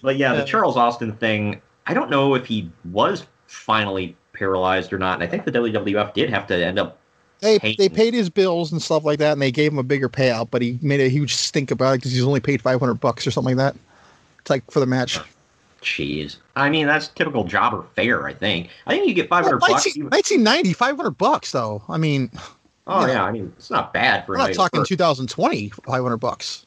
but 0.02 0.16
yeah, 0.16 0.34
the 0.34 0.44
Charles 0.44 0.76
Austin 0.76 1.12
thing, 1.16 1.60
I 1.86 1.94
don't 1.94 2.10
know 2.10 2.34
if 2.34 2.46
he 2.46 2.70
was 2.92 3.26
finally 3.46 4.16
paralyzed 4.32 4.92
or 4.92 4.98
not. 4.98 5.14
And 5.14 5.22
I 5.22 5.26
think 5.26 5.44
the 5.44 5.52
WWF 5.52 6.14
did 6.14 6.30
have 6.30 6.46
to 6.48 6.54
end 6.54 6.78
up. 6.78 6.98
They 7.40 7.58
Paying. 7.58 7.76
they 7.78 7.90
paid 7.90 8.14
his 8.14 8.30
bills 8.30 8.72
and 8.72 8.80
stuff 8.80 9.04
like 9.04 9.18
that, 9.18 9.32
and 9.32 9.42
they 9.42 9.52
gave 9.52 9.70
him 9.70 9.78
a 9.78 9.82
bigger 9.82 10.08
payout. 10.08 10.48
But 10.50 10.62
he 10.62 10.78
made 10.80 11.00
a 11.00 11.08
huge 11.08 11.34
stink 11.34 11.70
about 11.70 11.92
it 11.92 11.98
because 11.98 12.12
he's 12.12 12.24
only 12.24 12.40
paid 12.40 12.62
five 12.62 12.80
hundred 12.80 12.94
bucks 12.94 13.26
or 13.26 13.30
something 13.30 13.56
like 13.56 13.74
that. 13.74 13.80
It's 14.40 14.50
like 14.50 14.68
for 14.70 14.80
the 14.80 14.86
match. 14.86 15.18
Jeez. 15.86 16.38
I 16.56 16.68
mean, 16.68 16.86
that's 16.86 17.06
typical 17.08 17.44
jobber 17.44 17.84
fare, 17.94 18.26
I 18.26 18.34
think. 18.34 18.70
I 18.88 18.90
think 18.90 19.06
you 19.06 19.14
get 19.14 19.28
500 19.28 19.60
bucks. 19.60 19.86
19, 19.86 20.04
1990, 20.06 20.72
500 20.72 21.10
bucks 21.12 21.52
though. 21.52 21.80
I 21.88 21.96
mean, 21.96 22.28
Oh, 22.88 23.02
you 23.02 23.06
know, 23.06 23.12
yeah. 23.12 23.24
I 23.24 23.30
mean, 23.30 23.52
it's 23.56 23.70
not 23.70 23.92
bad 23.92 24.26
for 24.26 24.32
we're 24.32 24.38
not 24.38 24.52
talking 24.52 24.80
work. 24.80 24.88
2020, 24.88 25.70
500 25.70 26.16
bucks. 26.16 26.66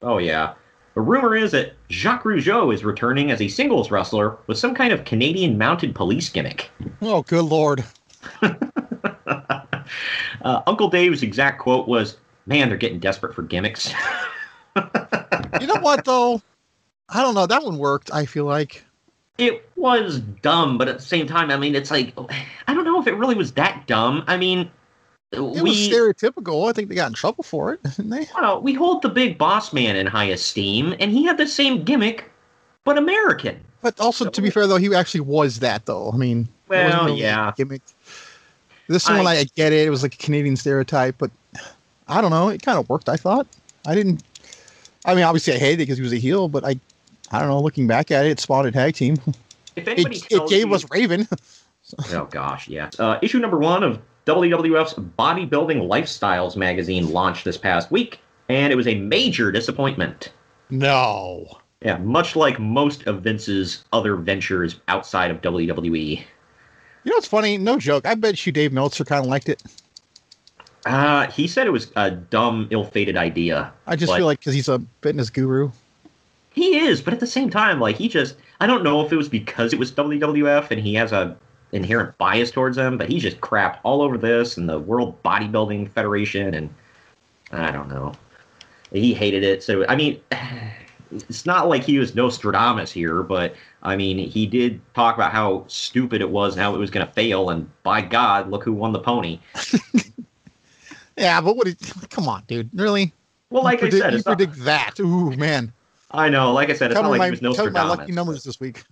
Oh, 0.00 0.18
yeah. 0.18 0.54
The 0.94 1.00
rumor 1.00 1.34
is 1.34 1.50
that 1.52 1.74
Jacques 1.90 2.22
Rougeau 2.24 2.72
is 2.72 2.84
returning 2.84 3.30
as 3.32 3.40
a 3.40 3.48
singles 3.48 3.90
wrestler 3.90 4.36
with 4.46 4.58
some 4.58 4.74
kind 4.74 4.92
of 4.92 5.04
Canadian 5.04 5.58
mounted 5.58 5.94
police 5.94 6.28
gimmick. 6.28 6.70
Oh, 7.00 7.22
good 7.22 7.44
lord. 7.44 7.84
Uh, 10.42 10.60
Uncle 10.66 10.88
Dave's 10.88 11.22
exact 11.22 11.60
quote 11.60 11.86
was, 11.86 12.16
Man, 12.46 12.68
they're 12.68 12.78
getting 12.78 12.98
desperate 12.98 13.34
for 13.34 13.42
gimmicks. 13.42 13.92
You 15.60 15.66
know 15.66 15.76
what 15.80 16.04
though? 16.04 16.40
I 17.12 17.22
don't 17.22 17.34
know. 17.34 17.46
That 17.46 17.62
one 17.62 17.78
worked. 17.78 18.12
I 18.12 18.24
feel 18.26 18.44
like. 18.44 18.84
it 19.38 19.68
was 19.76 20.20
dumb, 20.20 20.78
but 20.78 20.88
at 20.88 20.98
the 20.98 21.04
same 21.04 21.26
time, 21.26 21.50
I 21.50 21.56
mean, 21.56 21.74
it's 21.74 21.90
like, 21.90 22.12
I 22.68 22.74
don't 22.74 22.84
know 22.84 23.00
if 23.00 23.06
it 23.06 23.14
really 23.14 23.34
was 23.34 23.52
that 23.52 23.86
dumb. 23.86 24.24
I 24.26 24.36
mean, 24.36 24.70
It 25.32 25.40
we. 25.40 25.62
was 25.62 25.76
stereotypical. 25.76 26.68
I 26.68 26.72
think 26.72 26.88
they 26.88 26.94
got 26.94 27.08
in 27.08 27.14
trouble 27.14 27.42
for 27.44 27.72
it, 27.72 27.82
didn't 27.82 28.10
they? 28.10 28.26
Well, 28.34 28.60
we 28.62 28.72
hold 28.74 29.02
the 29.02 29.08
big 29.08 29.38
boss 29.38 29.72
man 29.72 29.96
in 29.96 30.06
high 30.06 30.26
esteem, 30.26 30.94
and 31.00 31.10
he 31.10 31.24
had 31.24 31.38
the 31.38 31.46
same 31.46 31.82
gimmick, 31.84 32.30
but 32.84 32.96
American. 32.98 33.58
But 33.80 33.98
also, 33.98 34.30
to 34.30 34.42
be 34.42 34.48
fair 34.50 34.66
though, 34.68 34.76
he 34.76 34.94
actually 34.94 35.20
was 35.22 35.58
that 35.58 35.86
though. 35.86 36.10
I 36.12 36.16
mean, 36.16 36.48
Well, 36.68 37.06
really 37.06 37.20
yeah. 37.20 37.52
Gimmick. 37.56 37.82
This 38.88 39.08
one, 39.08 39.26
I- 39.26 39.38
I, 39.40 39.44
get 39.56 39.72
it. 39.72 39.86
It 39.86 39.90
was 39.90 40.02
like 40.02 40.14
a 40.14 40.18
Canadian 40.18 40.56
stereotype, 40.56 41.16
but 41.18 41.30
I 42.06 42.20
don't 42.20 42.30
know. 42.30 42.48
It 42.50 42.62
kind 42.62 42.78
of 42.78 42.88
worked. 42.88 43.08
I 43.08 43.16
thought. 43.16 43.46
I 43.86 43.94
didn't. 43.96 44.22
I 45.04 45.14
mean, 45.16 45.24
obviously, 45.24 45.54
I 45.54 45.58
hated 45.58 45.74
it 45.74 45.76
because 45.86 45.96
he 45.98 46.02
was 46.04 46.12
a 46.12 46.16
heel, 46.18 46.46
but 46.48 46.64
I, 46.64 46.78
I 47.32 47.38
don't 47.40 47.48
know. 47.48 47.60
Looking 47.60 47.86
back 47.86 48.10
at 48.10 48.26
it, 48.26 48.30
it 48.30 48.40
spawned 48.40 48.72
tag 48.72 48.94
team. 48.94 49.16
If 49.74 49.88
anybody 49.88 50.16
It, 50.16 50.26
it 50.32 50.48
gave 50.50 50.68
you- 50.68 50.74
us 50.74 50.84
Raven. 50.90 51.26
Oh 52.12 52.26
gosh, 52.30 52.68
yeah. 52.68 52.90
Uh, 52.98 53.18
issue 53.22 53.38
number 53.38 53.58
one 53.58 53.82
of 53.82 54.00
WWF's 54.26 54.94
Bodybuilding 54.94 55.88
Lifestyles 55.88 56.56
magazine 56.56 57.10
launched 57.10 57.44
this 57.44 57.58
past 57.58 57.90
week, 57.90 58.20
and 58.48 58.72
it 58.72 58.76
was 58.76 58.86
a 58.86 58.94
major 58.94 59.50
disappointment. 59.50 60.30
No. 60.70 61.58
Yeah, 61.84 61.98
much 61.98 62.36
like 62.36 62.58
most 62.60 63.06
of 63.06 63.22
Vince's 63.22 63.84
other 63.92 64.16
ventures 64.16 64.80
outside 64.88 65.30
of 65.30 65.40
WWE. 65.42 66.18
You 66.18 67.10
know 67.10 67.16
what's 67.16 67.26
funny? 67.26 67.58
No 67.58 67.78
joke. 67.78 68.06
I 68.06 68.14
bet 68.14 68.46
you 68.46 68.52
Dave 68.52 68.72
Meltzer 68.72 69.04
kind 69.04 69.24
of 69.24 69.28
liked 69.28 69.48
it. 69.48 69.62
Uh, 70.86 71.26
he 71.30 71.46
said 71.46 71.66
it 71.66 71.70
was 71.70 71.92
a 71.96 72.10
dumb, 72.10 72.68
ill-fated 72.70 73.16
idea. 73.16 73.72
I 73.86 73.96
just 73.96 74.10
but- 74.10 74.16
feel 74.18 74.26
like 74.26 74.38
because 74.40 74.54
he's 74.54 74.68
a 74.68 74.80
fitness 75.02 75.30
guru. 75.30 75.70
He 76.54 76.78
is, 76.78 77.00
but 77.00 77.14
at 77.14 77.20
the 77.20 77.26
same 77.26 77.48
time, 77.50 77.80
like 77.80 77.96
he 77.96 78.08
just 78.08 78.36
I 78.60 78.66
don't 78.66 78.82
know 78.84 79.04
if 79.04 79.12
it 79.12 79.16
was 79.16 79.28
because 79.28 79.72
it 79.72 79.78
was 79.78 79.90
WWF 79.92 80.70
and 80.70 80.80
he 80.80 80.94
has 80.94 81.12
a 81.12 81.36
inherent 81.72 82.16
bias 82.18 82.50
towards 82.50 82.76
them, 82.76 82.98
but 82.98 83.08
he 83.08 83.18
just 83.18 83.40
crap 83.40 83.80
all 83.82 84.02
over 84.02 84.18
this 84.18 84.56
and 84.58 84.68
the 84.68 84.78
World 84.78 85.20
Bodybuilding 85.22 85.90
Federation 85.90 86.52
and 86.54 86.68
I 87.52 87.70
don't 87.70 87.88
know. 87.88 88.12
He 88.92 89.14
hated 89.14 89.42
it. 89.42 89.62
So 89.62 89.86
I 89.88 89.96
mean 89.96 90.20
it's 91.10 91.46
not 91.46 91.68
like 91.68 91.82
he 91.84 91.98
was 91.98 92.14
Nostradamus 92.14 92.92
here, 92.92 93.22
but 93.22 93.54
I 93.82 93.96
mean 93.96 94.18
he 94.18 94.46
did 94.46 94.80
talk 94.94 95.14
about 95.14 95.32
how 95.32 95.64
stupid 95.68 96.20
it 96.20 96.28
was 96.30 96.52
and 96.54 96.62
how 96.62 96.74
it 96.74 96.78
was 96.78 96.90
gonna 96.90 97.10
fail 97.12 97.48
and 97.50 97.70
by 97.82 98.02
God, 98.02 98.50
look 98.50 98.62
who 98.64 98.72
won 98.74 98.92
the 98.92 99.00
pony. 99.00 99.38
Yeah, 101.16 101.42
but 101.42 101.56
what? 101.56 101.66
Did, 101.66 101.78
come 102.10 102.26
on, 102.26 102.42
dude. 102.46 102.70
Really? 102.72 103.12
Well, 103.50 103.62
You 103.62 103.64
like 103.64 103.78
I 103.78 103.80
predict- 103.80 104.02
said, 104.02 104.12
you 104.12 104.16
it's 104.18 104.26
not- 104.26 104.38
predict 104.38 104.64
that. 104.64 104.98
Ooh, 104.98 105.30
man. 105.36 105.72
I 106.12 106.28
know, 106.28 106.52
like 106.52 106.70
I 106.70 106.74
said, 106.74 106.90
it's 106.90 106.98
Cover 106.98 107.08
not 107.08 107.10
like 107.10 107.18
my, 107.18 107.36
he 107.36 107.46
was 107.46 107.56
cover 107.56 107.70
my 107.70 107.82
lucky 107.84 108.12
numbers 108.12 108.44
this 108.44 108.60
week. 108.60 108.84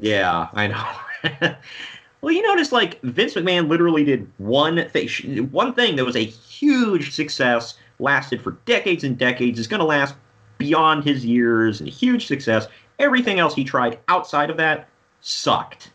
Yeah, 0.00 0.48
I 0.52 0.66
know. 0.66 1.54
well, 2.20 2.32
you 2.32 2.42
notice 2.42 2.72
like 2.72 3.00
Vince 3.02 3.34
McMahon 3.34 3.68
literally 3.68 4.04
did 4.04 4.30
one 4.38 4.88
thing, 4.90 5.08
one 5.50 5.74
thing 5.74 5.96
that 5.96 6.04
was 6.04 6.16
a 6.16 6.24
huge 6.24 7.12
success, 7.12 7.78
lasted 7.98 8.42
for 8.42 8.52
decades 8.66 9.04
and 9.04 9.16
decades, 9.16 9.58
is 9.58 9.66
going 9.66 9.80
to 9.80 9.86
last 9.86 10.14
beyond 10.58 11.04
his 11.04 11.24
years, 11.24 11.80
and 11.80 11.88
a 11.88 11.92
huge 11.92 12.26
success. 12.26 12.68
Everything 12.98 13.38
else 13.38 13.54
he 13.54 13.64
tried 13.64 13.98
outside 14.08 14.50
of 14.50 14.56
that 14.58 14.88
sucked. 15.20 15.90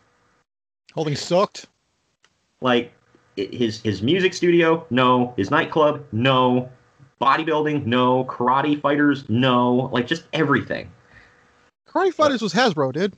Holding 0.92 1.14
sucked. 1.14 1.66
Like 2.60 2.92
his 3.36 3.80
his 3.82 4.02
music 4.02 4.34
studio, 4.34 4.84
no. 4.90 5.32
His 5.36 5.50
nightclub, 5.50 6.04
no. 6.12 6.68
Bodybuilding, 7.20 7.86
no. 7.86 8.24
Karate 8.24 8.80
fighters, 8.80 9.24
no. 9.28 9.90
Like 9.92 10.06
just 10.06 10.24
everything. 10.32 10.90
Karate 11.88 12.12
Fighters 12.12 12.42
was 12.42 12.52
Hasbro, 12.52 12.92
dude. 12.92 13.14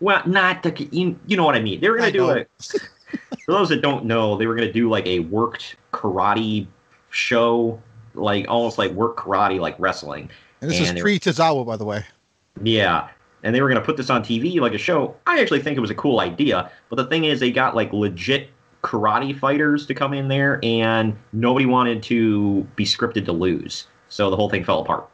Well, 0.00 0.22
not 0.26 0.62
the 0.62 0.88
you, 0.90 1.18
you 1.26 1.36
know 1.36 1.44
what 1.44 1.54
I 1.54 1.60
mean. 1.60 1.80
They 1.80 1.88
were 1.88 1.96
gonna 1.96 2.08
I 2.08 2.12
do 2.12 2.26
know. 2.26 2.30
a 2.30 2.44
for 3.44 3.52
those 3.52 3.68
that 3.68 3.82
don't 3.82 4.06
know, 4.06 4.36
they 4.36 4.46
were 4.46 4.54
gonna 4.54 4.72
do 4.72 4.88
like 4.88 5.06
a 5.06 5.20
worked 5.20 5.76
karate 5.92 6.66
show, 7.10 7.80
like 8.14 8.46
almost 8.48 8.78
like 8.78 8.90
work 8.92 9.16
karate, 9.16 9.60
like 9.60 9.76
wrestling. 9.78 10.30
And 10.60 10.70
this 10.70 10.88
And 10.88 10.96
is 10.98 11.02
pre 11.02 11.18
Tozawa, 11.18 11.64
by 11.66 11.76
the 11.76 11.84
way. 11.84 12.04
Yeah. 12.62 13.08
And 13.42 13.54
they 13.54 13.60
were 13.60 13.68
going 13.68 13.80
to 13.80 13.84
put 13.84 13.98
this 13.98 14.08
on 14.08 14.22
TV 14.24 14.58
like 14.60 14.72
a 14.72 14.78
show. 14.78 15.14
I 15.26 15.40
actually 15.40 15.60
think 15.60 15.76
it 15.76 15.80
was 15.80 15.90
a 15.90 15.94
cool 15.94 16.20
idea. 16.20 16.70
But 16.88 16.96
the 16.96 17.04
thing 17.04 17.24
is, 17.24 17.40
they 17.40 17.52
got 17.52 17.76
like 17.76 17.92
legit 17.92 18.48
karate 18.84 19.36
fighters 19.36 19.86
to 19.86 19.94
come 19.94 20.12
in 20.12 20.28
there, 20.28 20.60
and 20.62 21.16
nobody 21.32 21.66
wanted 21.66 22.02
to 22.04 22.60
be 22.76 22.84
scripted 22.84 23.24
to 23.24 23.32
lose. 23.32 23.88
So 24.08 24.30
the 24.30 24.36
whole 24.36 24.50
thing 24.50 24.62
fell 24.62 24.80
apart. 24.80 25.08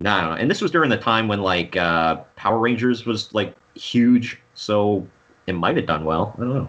No. 0.00 0.36
And 0.38 0.50
this 0.50 0.60
was 0.60 0.70
during 0.70 0.90
the 0.90 0.98
time 0.98 1.26
when 1.26 1.40
like 1.40 1.76
uh, 1.76 2.16
Power 2.36 2.58
Rangers 2.58 3.06
was 3.06 3.32
like 3.34 3.56
huge. 3.74 4.38
So 4.54 5.06
it 5.46 5.54
might 5.54 5.76
have 5.76 5.86
done 5.86 6.04
well. 6.04 6.34
I 6.36 6.40
don't 6.40 6.54
know. 6.54 6.68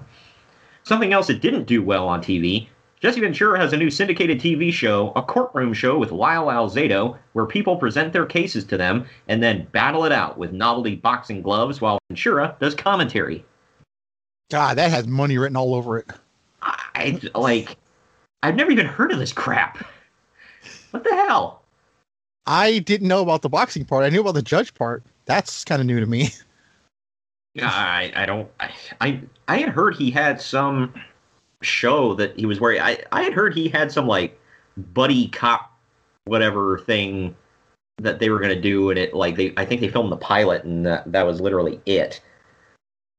Something 0.83 1.11
else 1.11 1.27
that 1.27 1.41
didn't 1.41 1.65
do 1.65 1.83
well 1.83 2.07
on 2.07 2.21
TV. 2.21 2.67
Jesse 2.99 3.19
Ventura 3.19 3.59
has 3.59 3.73
a 3.73 3.77
new 3.77 3.91
syndicated 3.91 4.39
TV 4.39 4.71
show, 4.73 5.11
a 5.15 5.21
courtroom 5.21 5.71
show 5.71 5.99
with 5.99 6.11
Lyle 6.11 6.47
Alzado, 6.47 7.15
where 7.33 7.45
people 7.45 7.75
present 7.75 8.11
their 8.11 8.25
cases 8.25 8.63
to 8.65 8.77
them 8.77 9.05
and 9.27 9.43
then 9.43 9.67
battle 9.71 10.05
it 10.05 10.11
out 10.11 10.39
with 10.39 10.51
novelty 10.51 10.95
boxing 10.95 11.43
gloves 11.43 11.79
while 11.79 11.99
Ventura 12.09 12.55
does 12.59 12.73
commentary. 12.73 13.45
God, 14.49 14.77
that 14.77 14.91
has 14.91 15.07
money 15.07 15.37
written 15.37 15.57
all 15.57 15.75
over 15.75 15.97
it. 15.97 16.07
I 16.61 17.19
like 17.35 17.77
I've 18.43 18.55
never 18.55 18.71
even 18.71 18.85
heard 18.85 19.11
of 19.11 19.19
this 19.19 19.33
crap. 19.33 19.85
What 20.91 21.03
the 21.03 21.11
hell? 21.11 21.63
I 22.45 22.79
didn't 22.79 23.07
know 23.07 23.21
about 23.21 23.41
the 23.41 23.49
boxing 23.49 23.85
part. 23.85 24.03
I 24.03 24.09
knew 24.09 24.21
about 24.21 24.35
the 24.35 24.41
judge 24.41 24.73
part. 24.73 25.03
That's 25.25 25.65
kind 25.65 25.81
of 25.81 25.85
new 25.85 25.99
to 25.99 26.05
me. 26.05 26.29
Yeah, 27.53 27.71
I, 27.71 28.11
I 28.15 28.25
don't 28.27 28.47
I, 28.59 28.71
I 29.01 29.21
I 29.47 29.57
had 29.57 29.69
heard 29.69 29.95
he 29.95 30.11
had 30.11 30.39
some 30.39 30.93
show 31.63 32.13
that 32.13 32.37
he 32.39 32.45
was 32.45 32.59
wearing. 32.59 32.79
I, 32.79 32.99
I 33.11 33.23
had 33.23 33.33
heard 33.33 33.55
he 33.55 33.67
had 33.67 33.91
some 33.91 34.05
like 34.05 34.39
buddy 34.77 35.27
cop 35.29 35.73
whatever 36.25 36.77
thing 36.79 37.35
that 37.97 38.19
they 38.19 38.29
were 38.29 38.39
gonna 38.39 38.61
do 38.61 38.91
and 38.91 38.99
it 38.99 39.15
like 39.15 39.37
they 39.37 39.53
I 39.57 39.65
think 39.65 39.81
they 39.81 39.87
filmed 39.87 40.11
the 40.11 40.17
pilot 40.17 40.65
and 40.65 40.85
that, 40.85 41.11
that 41.11 41.25
was 41.25 41.41
literally 41.41 41.81
it. 41.87 42.21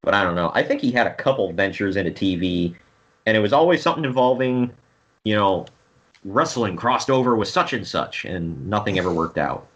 But 0.02 0.14
I 0.14 0.22
don't 0.22 0.34
know. 0.34 0.52
I 0.54 0.62
think 0.62 0.80
he 0.80 0.90
had 0.90 1.06
a 1.06 1.14
couple 1.14 1.52
ventures 1.52 1.96
into 1.96 2.10
TV 2.10 2.74
and 3.28 3.36
it 3.36 3.40
was 3.40 3.52
always 3.52 3.82
something 3.82 4.06
involving, 4.06 4.72
you 5.24 5.34
know, 5.34 5.66
wrestling 6.24 6.76
crossed 6.76 7.10
over 7.10 7.36
with 7.36 7.46
such 7.46 7.74
and 7.74 7.86
such, 7.86 8.24
and 8.24 8.66
nothing 8.66 8.98
ever 8.98 9.12
worked 9.12 9.36
out. 9.36 9.66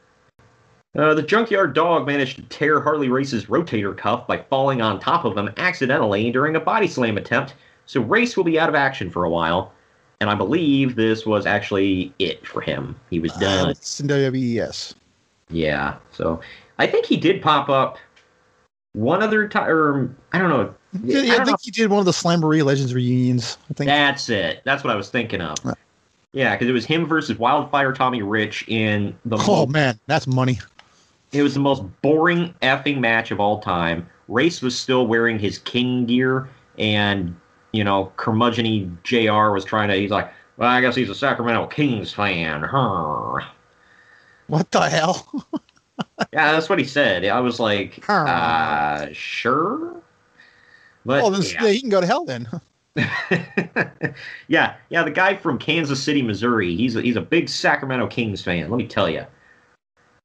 Uh, 0.97 1.13
the 1.13 1.23
junkyard 1.23 1.75
dog 1.75 2.07
managed 2.07 2.37
to 2.37 2.43
tear 2.45 2.81
Harley 2.81 3.11
Race's 3.11 3.47
rotator 3.47 3.95
cuff 3.95 4.27
by 4.27 4.39
falling 4.39 4.81
on 4.81 4.99
top 4.99 5.27
of 5.27 5.37
him 5.37 5.51
accidentally 5.59 6.33
during 6.33 6.57
a 6.57 6.61
body 6.61 6.89
slam 6.89 7.19
attempt, 7.19 7.55
so 7.85 8.01
Race 8.01 8.39
will 8.39 8.45
be 8.45 8.59
out 8.59 8.71
of 8.71 8.75
action 8.75 9.11
for 9.11 9.25
a 9.25 9.31
while. 9.31 9.75
And 10.23 10.31
I 10.31 10.35
believe 10.35 10.97
this 10.97 11.27
was 11.27 11.45
actually 11.45 12.15
it 12.19 12.47
for 12.47 12.63
him. 12.63 12.99
He 13.11 13.19
was 13.19 13.33
done. 13.35 13.67
Uh, 13.67 13.71
it's 13.73 14.01
in 14.01 14.09
WWE, 14.09 14.55
yes. 14.55 14.95
Yeah, 15.51 15.97
so 16.11 16.41
I 16.79 16.87
think 16.87 17.05
he 17.05 17.19
did 17.19 17.43
pop 17.43 17.69
up 17.69 17.99
one 18.95 19.23
other 19.23 19.49
time, 19.49 19.71
or 19.71 20.15
I 20.33 20.39
don't 20.39 20.51
know. 20.51 20.75
Yeah, 21.03 21.21
I 21.21 21.23
I, 21.23 21.37
don't 21.39 21.47
think 21.47 21.61
he 21.63 21.71
did 21.71 21.91
one 21.91 22.01
of 22.01 22.05
the 22.05 22.13
Slamboree 22.13 22.65
Legends 22.65 22.95
reunions. 22.95 23.57
I 23.71 23.75
think. 23.75 23.89
That's 23.89 24.29
it. 24.29 24.61
That's 24.65 24.85
what 24.85 24.93
I 24.93 24.97
was 24.97 25.09
thinking 25.09 25.41
of. 25.41 25.57
Yeah, 26.33 26.55
because 26.55 26.69
it 26.69 26.73
was 26.73 26.85
him 26.85 27.07
versus 27.07 27.39
Wildfire 27.39 27.93
Tommy 27.93 28.23
Rich 28.23 28.67
in 28.69 29.17
the. 29.25 29.37
Oh 29.47 29.67
man, 29.67 29.99
that's 30.07 30.27
money. 30.27 30.59
It 31.33 31.43
was 31.43 31.55
the 31.55 31.61
most 31.61 31.83
boring 32.03 32.55
effing 32.63 32.99
match 33.01 33.31
of 33.31 33.41
all 33.41 33.61
time. 33.61 34.07
Race 34.29 34.61
was 34.61 34.79
still 34.79 35.07
wearing 35.07 35.39
his 35.39 35.59
King 35.59 36.05
gear, 36.05 36.49
and 36.79 37.35
you 37.73 37.85
know, 37.85 38.13
curmudgeony 38.17 38.95
Jr. 39.03 39.53
was 39.53 39.65
trying 39.65 39.89
to. 39.89 39.95
He's 39.95 40.11
like, 40.11 40.31
well, 40.59 40.69
I 40.69 40.81
guess 40.81 40.95
he's 40.95 41.11
a 41.11 41.15
Sacramento 41.15 41.67
Kings 41.69 42.13
fan. 42.13 42.63
Huh. 42.63 43.41
What 44.49 44.71
the 44.71 44.89
hell? 44.89 45.45
yeah, 46.33 46.53
that's 46.53 46.69
what 46.69 46.79
he 46.79 46.85
said. 46.85 47.25
I 47.25 47.41
was 47.41 47.59
like, 47.61 48.05
uh, 48.09 49.09
sure. 49.13 50.01
But 51.05 51.29
this, 51.31 51.53
yeah. 51.53 51.65
yeah, 51.65 51.71
he 51.71 51.81
can 51.81 51.91
go 51.91 52.01
to 52.01 52.07
hell 52.07 52.25
then. 52.25 52.49
yeah, 52.97 54.75
yeah, 54.91 55.03
the 55.03 55.11
guy 55.11 55.35
from 55.35 55.59
Kansas 55.59 56.03
City, 56.03 56.23
Missouri. 56.23 56.77
He's 56.77 56.95
a, 56.97 57.03
he's 57.03 57.17
a 57.17 57.23
big 57.23 57.49
Sacramento 57.49 58.07
Kings 58.09 58.43
fan. 58.43 58.71
Let 58.71 58.77
me 58.77 58.87
tell 58.87 59.09
you. 59.09 59.25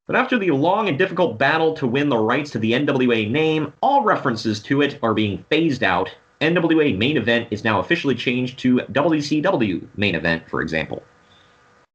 But 0.06 0.16
after 0.16 0.38
the 0.38 0.52
long 0.52 0.88
and 0.88 0.98
difficult 0.98 1.38
battle 1.38 1.74
to 1.76 1.88
win 1.88 2.10
the 2.10 2.18
rights 2.18 2.52
to 2.52 2.60
the 2.60 2.72
NWA 2.72 3.30
name, 3.30 3.74
all 3.82 4.04
references 4.04 4.62
to 4.62 4.82
it 4.82 5.00
are 5.04 5.14
being 5.14 5.44
phased 5.50 5.84
out. 5.84 6.10
NWA 6.40 6.98
main 6.98 7.18
event 7.18 7.48
is 7.52 7.64
now 7.64 7.80
officially 7.80 8.16
changed 8.16 8.60
to 8.60 8.78
WCW 8.78 9.86
main 9.98 10.16
event, 10.16 10.48
for 10.50 10.62
example. 10.62 11.04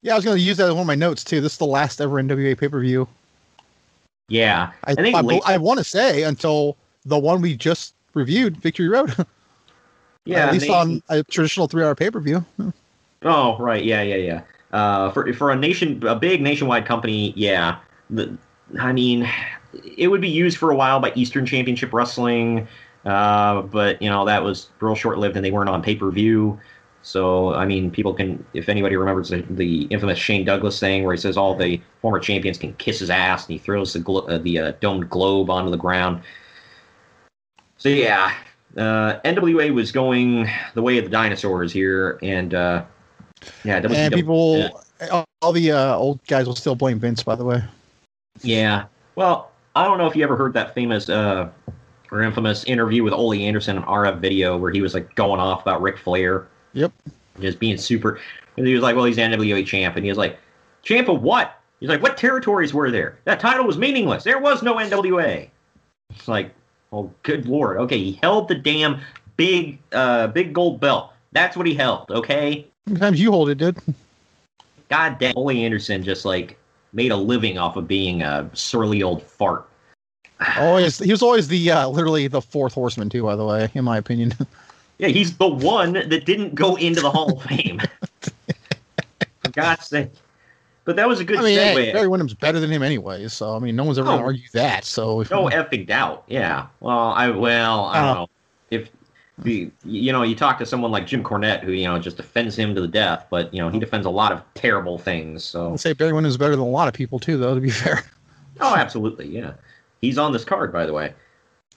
Yeah, 0.02 0.12
I 0.12 0.16
was 0.16 0.24
going 0.24 0.36
to 0.36 0.42
use 0.42 0.56
that 0.56 0.66
as 0.66 0.72
one 0.72 0.82
of 0.82 0.86
my 0.86 0.94
notes 0.94 1.22
too. 1.22 1.40
This 1.40 1.52
is 1.52 1.58
the 1.58 1.64
last 1.64 2.00
ever 2.00 2.20
NWA 2.22 2.58
pay 2.58 2.68
per 2.68 2.80
view. 2.80 3.08
Yeah, 4.32 4.72
I, 4.84 4.94
think 4.94 5.14
I, 5.14 5.20
late- 5.20 5.42
I 5.44 5.58
want 5.58 5.76
to 5.78 5.84
say 5.84 6.22
until 6.22 6.78
the 7.04 7.18
one 7.18 7.42
we 7.42 7.54
just 7.54 7.94
reviewed, 8.14 8.56
Victory 8.56 8.88
Road. 8.88 9.14
Yeah, 10.24 10.46
at 10.46 10.52
least 10.52 10.66
they- 10.68 10.72
on 10.72 11.02
a 11.08 11.24
traditional 11.24 11.66
three 11.66 11.82
hour 11.82 11.96
pay 11.96 12.08
per 12.08 12.20
view. 12.20 12.44
Oh, 13.22 13.58
right. 13.58 13.84
Yeah, 13.84 14.02
yeah, 14.02 14.14
yeah. 14.14 14.42
Uh, 14.72 15.10
for 15.10 15.32
for 15.32 15.50
a 15.50 15.56
nation, 15.56 16.00
a 16.06 16.14
big 16.14 16.40
nationwide 16.40 16.86
company, 16.86 17.32
yeah. 17.36 17.78
The, 18.08 18.38
I 18.78 18.92
mean, 18.92 19.28
it 19.96 20.06
would 20.06 20.20
be 20.20 20.28
used 20.28 20.58
for 20.58 20.70
a 20.70 20.76
while 20.76 21.00
by 21.00 21.12
Eastern 21.16 21.44
Championship 21.44 21.92
Wrestling, 21.92 22.68
uh, 23.04 23.62
but 23.62 24.00
you 24.00 24.08
know 24.08 24.24
that 24.24 24.44
was 24.44 24.68
real 24.78 24.94
short 24.94 25.18
lived, 25.18 25.34
and 25.34 25.44
they 25.44 25.50
weren't 25.50 25.68
on 25.68 25.82
pay 25.82 25.96
per 25.96 26.08
view. 26.12 26.58
So 27.02 27.54
I 27.54 27.66
mean, 27.66 27.90
people 27.90 28.14
can, 28.14 28.44
if 28.54 28.68
anybody 28.68 28.96
remembers 28.96 29.30
the, 29.30 29.42
the 29.50 29.84
infamous 29.84 30.18
Shane 30.18 30.44
Douglas 30.44 30.78
thing, 30.78 31.04
where 31.04 31.14
he 31.14 31.20
says 31.20 31.36
all 31.36 31.56
the 31.56 31.80
former 32.00 32.20
champions 32.20 32.58
can 32.58 32.74
kiss 32.74 33.00
his 33.00 33.10
ass, 33.10 33.46
and 33.46 33.52
he 33.52 33.58
throws 33.58 33.92
the 33.92 33.98
glo- 33.98 34.26
uh, 34.26 34.38
the 34.38 34.58
uh, 34.58 34.72
domed 34.80 35.10
globe 35.10 35.50
onto 35.50 35.70
the 35.70 35.76
ground. 35.76 36.22
So 37.76 37.88
yeah, 37.88 38.32
uh, 38.76 39.18
NWA 39.24 39.74
was 39.74 39.90
going 39.90 40.48
the 40.74 40.82
way 40.82 40.98
of 40.98 41.04
the 41.04 41.10
dinosaurs 41.10 41.72
here, 41.72 42.18
and 42.22 42.54
uh, 42.54 42.84
yeah, 43.64 43.80
WCW, 43.80 43.96
and 43.96 44.14
people, 44.14 44.70
all, 45.10 45.24
all 45.42 45.52
the 45.52 45.72
uh, 45.72 45.96
old 45.96 46.24
guys 46.26 46.46
will 46.46 46.56
still 46.56 46.76
blame 46.76 47.00
Vince, 47.00 47.22
by 47.22 47.34
the 47.34 47.44
way. 47.44 47.62
Yeah. 48.42 48.84
Well, 49.16 49.50
I 49.74 49.84
don't 49.84 49.98
know 49.98 50.06
if 50.06 50.16
you 50.16 50.22
ever 50.22 50.36
heard 50.36 50.54
that 50.54 50.74
famous 50.74 51.08
uh, 51.08 51.48
or 52.10 52.22
infamous 52.22 52.64
interview 52.64 53.02
with 53.02 53.12
Ole 53.12 53.34
Anderson 53.34 53.78
on 53.78 53.84
RF 53.84 54.20
Video 54.20 54.56
where 54.56 54.70
he 54.70 54.80
was 54.80 54.94
like 54.94 55.14
going 55.14 55.40
off 55.40 55.62
about 55.62 55.82
Ric 55.82 55.98
Flair. 55.98 56.46
Yep. 56.74 56.92
Just 57.40 57.58
being 57.58 57.76
super. 57.76 58.20
And 58.56 58.66
he 58.66 58.74
was 58.74 58.82
like, 58.82 58.96
well, 58.96 59.04
he's 59.04 59.16
NWA 59.16 59.64
champ. 59.66 59.96
And 59.96 60.04
he 60.04 60.10
was 60.10 60.18
like, 60.18 60.38
champ 60.82 61.08
of 61.08 61.22
what? 61.22 61.58
He's 61.80 61.88
like, 61.88 62.02
what 62.02 62.16
territories 62.16 62.72
were 62.72 62.90
there? 62.90 63.18
That 63.24 63.40
title 63.40 63.66
was 63.66 63.78
meaningless. 63.78 64.24
There 64.24 64.38
was 64.38 64.62
no 64.62 64.76
NWA. 64.76 65.48
It's 66.10 66.28
like, 66.28 66.54
oh, 66.92 67.10
good 67.22 67.46
lord. 67.46 67.78
Okay, 67.78 67.98
he 67.98 68.12
held 68.22 68.48
the 68.48 68.54
damn 68.54 69.00
big, 69.36 69.78
uh, 69.92 70.28
big 70.28 70.52
gold 70.52 70.80
belt. 70.80 71.12
That's 71.32 71.56
what 71.56 71.66
he 71.66 71.74
held. 71.74 72.10
Okay. 72.10 72.66
Sometimes 72.86 73.20
you 73.20 73.32
hold 73.32 73.48
it, 73.48 73.56
dude. 73.56 73.78
God 74.88 75.18
damn, 75.18 75.36
Ole 75.36 75.50
Anderson 75.50 76.02
just 76.02 76.24
like 76.24 76.58
made 76.92 77.10
a 77.10 77.16
living 77.16 77.56
off 77.56 77.76
of 77.76 77.88
being 77.88 78.22
a 78.22 78.48
surly 78.52 79.02
old 79.02 79.22
fart. 79.22 79.66
Always, 80.58 80.98
he 80.98 81.10
was 81.10 81.22
always 81.22 81.48
the 81.48 81.70
uh, 81.70 81.88
literally 81.88 82.26
the 82.26 82.42
fourth 82.42 82.74
horseman 82.74 83.08
too. 83.08 83.22
By 83.22 83.36
the 83.36 83.44
way, 83.44 83.70
in 83.74 83.84
my 83.84 83.96
opinion. 83.96 84.34
Yeah, 85.02 85.08
he's 85.08 85.36
the 85.36 85.48
one 85.48 85.94
that 85.94 86.24
didn't 86.24 86.54
go 86.54 86.76
into 86.76 87.00
the 87.00 87.10
Hall 87.10 87.32
of 87.38 87.42
Fame. 87.48 87.80
For 89.42 89.50
God's 89.50 89.86
sake. 89.86 90.10
But 90.84 90.94
that 90.96 91.08
was 91.08 91.18
a 91.20 91.24
good 91.24 91.38
I 91.38 91.42
mean, 91.42 91.58
segue. 91.58 91.84
hey, 91.84 91.92
Barry 91.92 92.06
Windham's 92.08 92.34
better 92.34 92.60
than 92.60 92.70
him 92.70 92.82
anyway, 92.84 93.26
so 93.28 93.56
I 93.56 93.58
mean, 93.58 93.74
no 93.76 93.82
one's 93.84 93.98
ever 93.98 94.06
going 94.06 94.18
Oh. 94.18 94.22
to 94.22 94.26
argue 94.26 94.48
that. 94.52 94.84
So 94.84 95.18
no 95.30 95.48
effing 95.48 95.86
doubt. 95.86 96.22
Yeah. 96.28 96.66
Well, 96.80 96.98
I 97.10 97.30
well, 97.30 97.86
I 97.86 98.00
don't 98.00 98.08
Uh. 98.10 98.14
know. 98.14 98.28
If 98.70 98.90
the 99.38 99.70
you 99.84 100.12
know, 100.12 100.22
you 100.22 100.34
talk 100.36 100.58
to 100.58 100.66
someone 100.66 100.90
like 100.92 101.06
Jim 101.06 101.24
Cornette 101.24 101.60
who, 101.64 101.72
you 101.72 101.84
know, 101.86 101.98
just 101.98 102.16
defends 102.16 102.54
him 102.56 102.74
to 102.76 102.80
the 102.80 102.88
death, 102.88 103.26
but 103.28 103.52
you 103.52 103.60
know, 103.60 103.70
he 103.70 103.78
defends 103.80 104.06
a 104.06 104.10
lot 104.10 104.30
of 104.30 104.40
terrible 104.54 104.98
things. 104.98 105.42
So 105.44 105.72
I'd 105.72 105.80
say 105.80 105.92
Barry 105.94 106.12
Windham's 106.12 106.36
better 106.36 106.52
than 106.52 106.60
a 106.60 106.68
lot 106.68 106.86
of 106.88 106.94
people 106.94 107.18
too, 107.18 107.36
though. 107.38 107.54
To 107.56 107.60
be 107.60 107.70
fair. 107.82 108.04
Oh, 108.60 108.76
absolutely, 108.76 109.26
yeah. 109.28 109.52
He's 110.00 110.18
on 110.18 110.32
this 110.32 110.44
card, 110.44 110.72
by 110.72 110.86
the 110.86 110.92
way. 110.92 111.12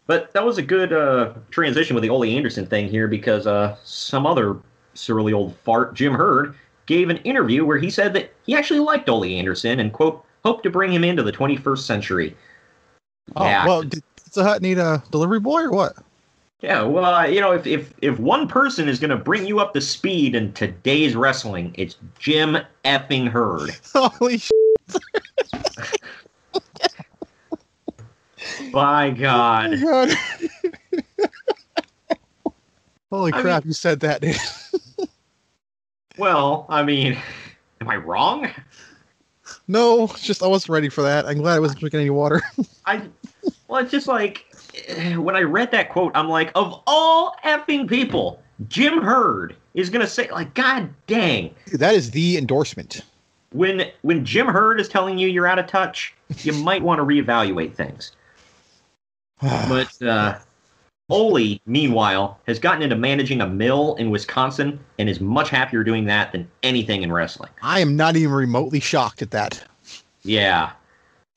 But 0.07 0.31
that 0.33 0.45
was 0.45 0.57
a 0.57 0.61
good 0.61 0.93
uh, 0.93 1.33
transition 1.49 1.95
with 1.95 2.03
the 2.03 2.09
Ole 2.09 2.23
Anderson 2.25 2.65
thing 2.65 2.87
here 2.87 3.07
because 3.07 3.47
uh, 3.47 3.75
some 3.83 4.25
other 4.25 4.57
surly 4.93 5.33
old 5.33 5.55
fart, 5.57 5.93
Jim 5.95 6.13
Herd, 6.13 6.55
gave 6.85 7.09
an 7.09 7.17
interview 7.17 7.65
where 7.65 7.77
he 7.77 7.89
said 7.89 8.13
that 8.13 8.31
he 8.45 8.55
actually 8.55 8.79
liked 8.79 9.09
Ole 9.09 9.23
Anderson 9.25 9.79
and, 9.79 9.91
quote, 9.91 10.23
hoped 10.43 10.63
to 10.63 10.69
bring 10.69 10.93
him 10.93 11.03
into 11.03 11.23
the 11.23 11.31
21st 11.31 11.79
century. 11.79 12.37
Oh 13.35 13.43
Yeah. 13.45 13.65
well, 13.65 13.81
did 13.81 14.03
Pizza 14.23 14.43
Hut 14.43 14.61
need 14.61 14.77
a 14.77 15.03
delivery 15.09 15.39
boy 15.39 15.63
or 15.63 15.71
what? 15.71 15.95
Yeah, 16.61 16.83
well, 16.83 17.05
uh, 17.05 17.25
you 17.25 17.41
know, 17.41 17.51
if, 17.51 17.67
if, 17.67 17.93
if 18.01 18.19
one 18.19 18.47
person 18.47 18.87
is 18.87 18.99
going 18.99 19.09
to 19.09 19.17
bring 19.17 19.45
you 19.45 19.59
up 19.59 19.73
to 19.73 19.81
speed 19.81 20.35
in 20.35 20.53
today's 20.53 21.15
wrestling, 21.15 21.73
it's 21.77 21.97
Jim 22.17 22.57
effing 22.85 23.27
Hurd. 23.27 23.71
Holy 23.93 24.37
sh- 24.37 24.51
By 28.71 29.09
God. 29.17 29.73
Oh 29.73 30.05
God. 30.07 30.09
Holy 33.11 33.31
I 33.33 33.41
crap! 33.41 33.65
you 33.65 33.73
said 33.73 33.99
that, 34.01 34.21
dude. 34.21 34.35
Well, 36.17 36.65
I 36.69 36.81
mean, 36.83 37.17
am 37.81 37.89
I 37.89 37.97
wrong? 37.97 38.49
no, 39.67 40.07
just 40.15 40.41
I 40.41 40.47
wasn't 40.47 40.69
ready 40.69 40.87
for 40.87 41.01
that. 41.01 41.25
I'm 41.25 41.39
glad 41.39 41.55
I 41.55 41.59
wasn't 41.59 41.81
drinking 41.81 41.99
any 41.99 42.09
water. 42.09 42.41
I 42.85 43.09
well, 43.67 43.81
it's 43.81 43.91
just 43.91 44.07
like 44.07 44.45
when 45.17 45.35
I 45.35 45.41
read 45.41 45.71
that 45.71 45.89
quote, 45.89 46.11
I'm 46.15 46.29
like, 46.29 46.51
of 46.55 46.81
all 46.87 47.35
effing 47.43 47.89
people, 47.89 48.41
Jim 48.69 49.01
Herd 49.01 49.55
is 49.73 49.89
gonna 49.89 50.07
say, 50.07 50.29
like, 50.31 50.53
God 50.53 50.89
dang. 51.07 51.53
Dude, 51.65 51.79
that 51.79 51.95
is 51.95 52.11
the 52.11 52.37
endorsement. 52.37 53.01
When 53.51 53.91
when 54.03 54.23
Jim 54.23 54.47
Herd 54.47 54.79
is 54.79 54.87
telling 54.87 55.17
you 55.17 55.27
you're 55.27 55.47
out 55.47 55.59
of 55.59 55.67
touch, 55.67 56.13
you 56.43 56.53
might 56.53 56.81
want 56.81 56.99
to 56.99 57.03
reevaluate 57.03 57.73
things. 57.73 58.11
But 59.41 60.01
uh, 60.01 60.39
Ole, 61.09 61.59
meanwhile, 61.65 62.39
has 62.47 62.57
gotten 62.59 62.81
into 62.81 62.95
managing 62.95 63.41
a 63.41 63.47
mill 63.47 63.95
in 63.95 64.09
Wisconsin 64.09 64.79
and 64.97 65.07
is 65.07 65.19
much 65.19 65.49
happier 65.49 65.83
doing 65.83 66.05
that 66.05 66.31
than 66.31 66.49
anything 66.63 67.03
in 67.03 67.11
wrestling. 67.11 67.51
I 67.61 67.79
am 67.79 67.95
not 67.95 68.15
even 68.15 68.33
remotely 68.33 68.79
shocked 68.79 69.21
at 69.21 69.31
that. 69.31 69.63
Yeah. 70.23 70.71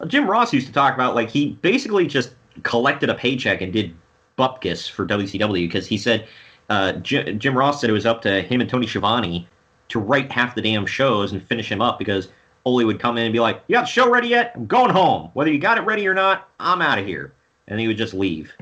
Jim 0.07 0.29
Ross 0.29 0.53
used 0.53 0.67
to 0.69 0.73
talk 0.73 0.95
about 0.95 1.15
like 1.15 1.29
he 1.29 1.51
basically 1.61 2.07
just 2.07 2.35
collected 2.63 3.11
a 3.11 3.15
paycheck 3.15 3.61
and 3.61 3.73
did 3.73 3.95
bupkis 4.39 4.89
for 4.89 5.05
WCW 5.07 5.67
because 5.67 5.87
he 5.87 5.99
said 5.99 6.27
uh, 6.71 6.93
Jim, 6.93 7.39
Jim 7.39 7.57
Ross 7.57 7.81
said 7.81 7.91
it 7.91 7.95
was 7.95 8.07
up 8.07 8.23
to 8.23 8.43
him 8.43 8.61
and 8.61 8.71
Tony 8.71 8.87
Schiavone 8.87 9.47
to 9.89 9.99
write 9.99 10.31
half 10.31 10.55
the 10.55 10.63
damn 10.63 10.87
shows 10.87 11.33
and 11.33 11.43
finish 11.47 11.71
him 11.71 11.83
up 11.83 11.99
because 11.99 12.29
Ole 12.65 12.85
would 12.85 13.01
come 13.01 13.17
in 13.17 13.25
and 13.25 13.33
be 13.33 13.41
like, 13.41 13.63
"You 13.69 13.75
got 13.75 13.83
the 13.83 13.87
show 13.87 14.11
ready 14.11 14.29
yet? 14.29 14.53
I'm 14.55 14.67
going 14.67 14.91
home. 14.91 15.31
Whether 15.33 15.51
you 15.51 15.59
got 15.59 15.79
it 15.79 15.83
ready 15.83 16.07
or 16.07 16.15
not, 16.15 16.49
I'm 16.61 16.83
out 16.83 16.99
of 16.99 17.07
here." 17.07 17.33
And 17.69 17.79
he 17.79 17.87
would 17.87 17.97
just 17.97 18.15
leave. 18.15 18.53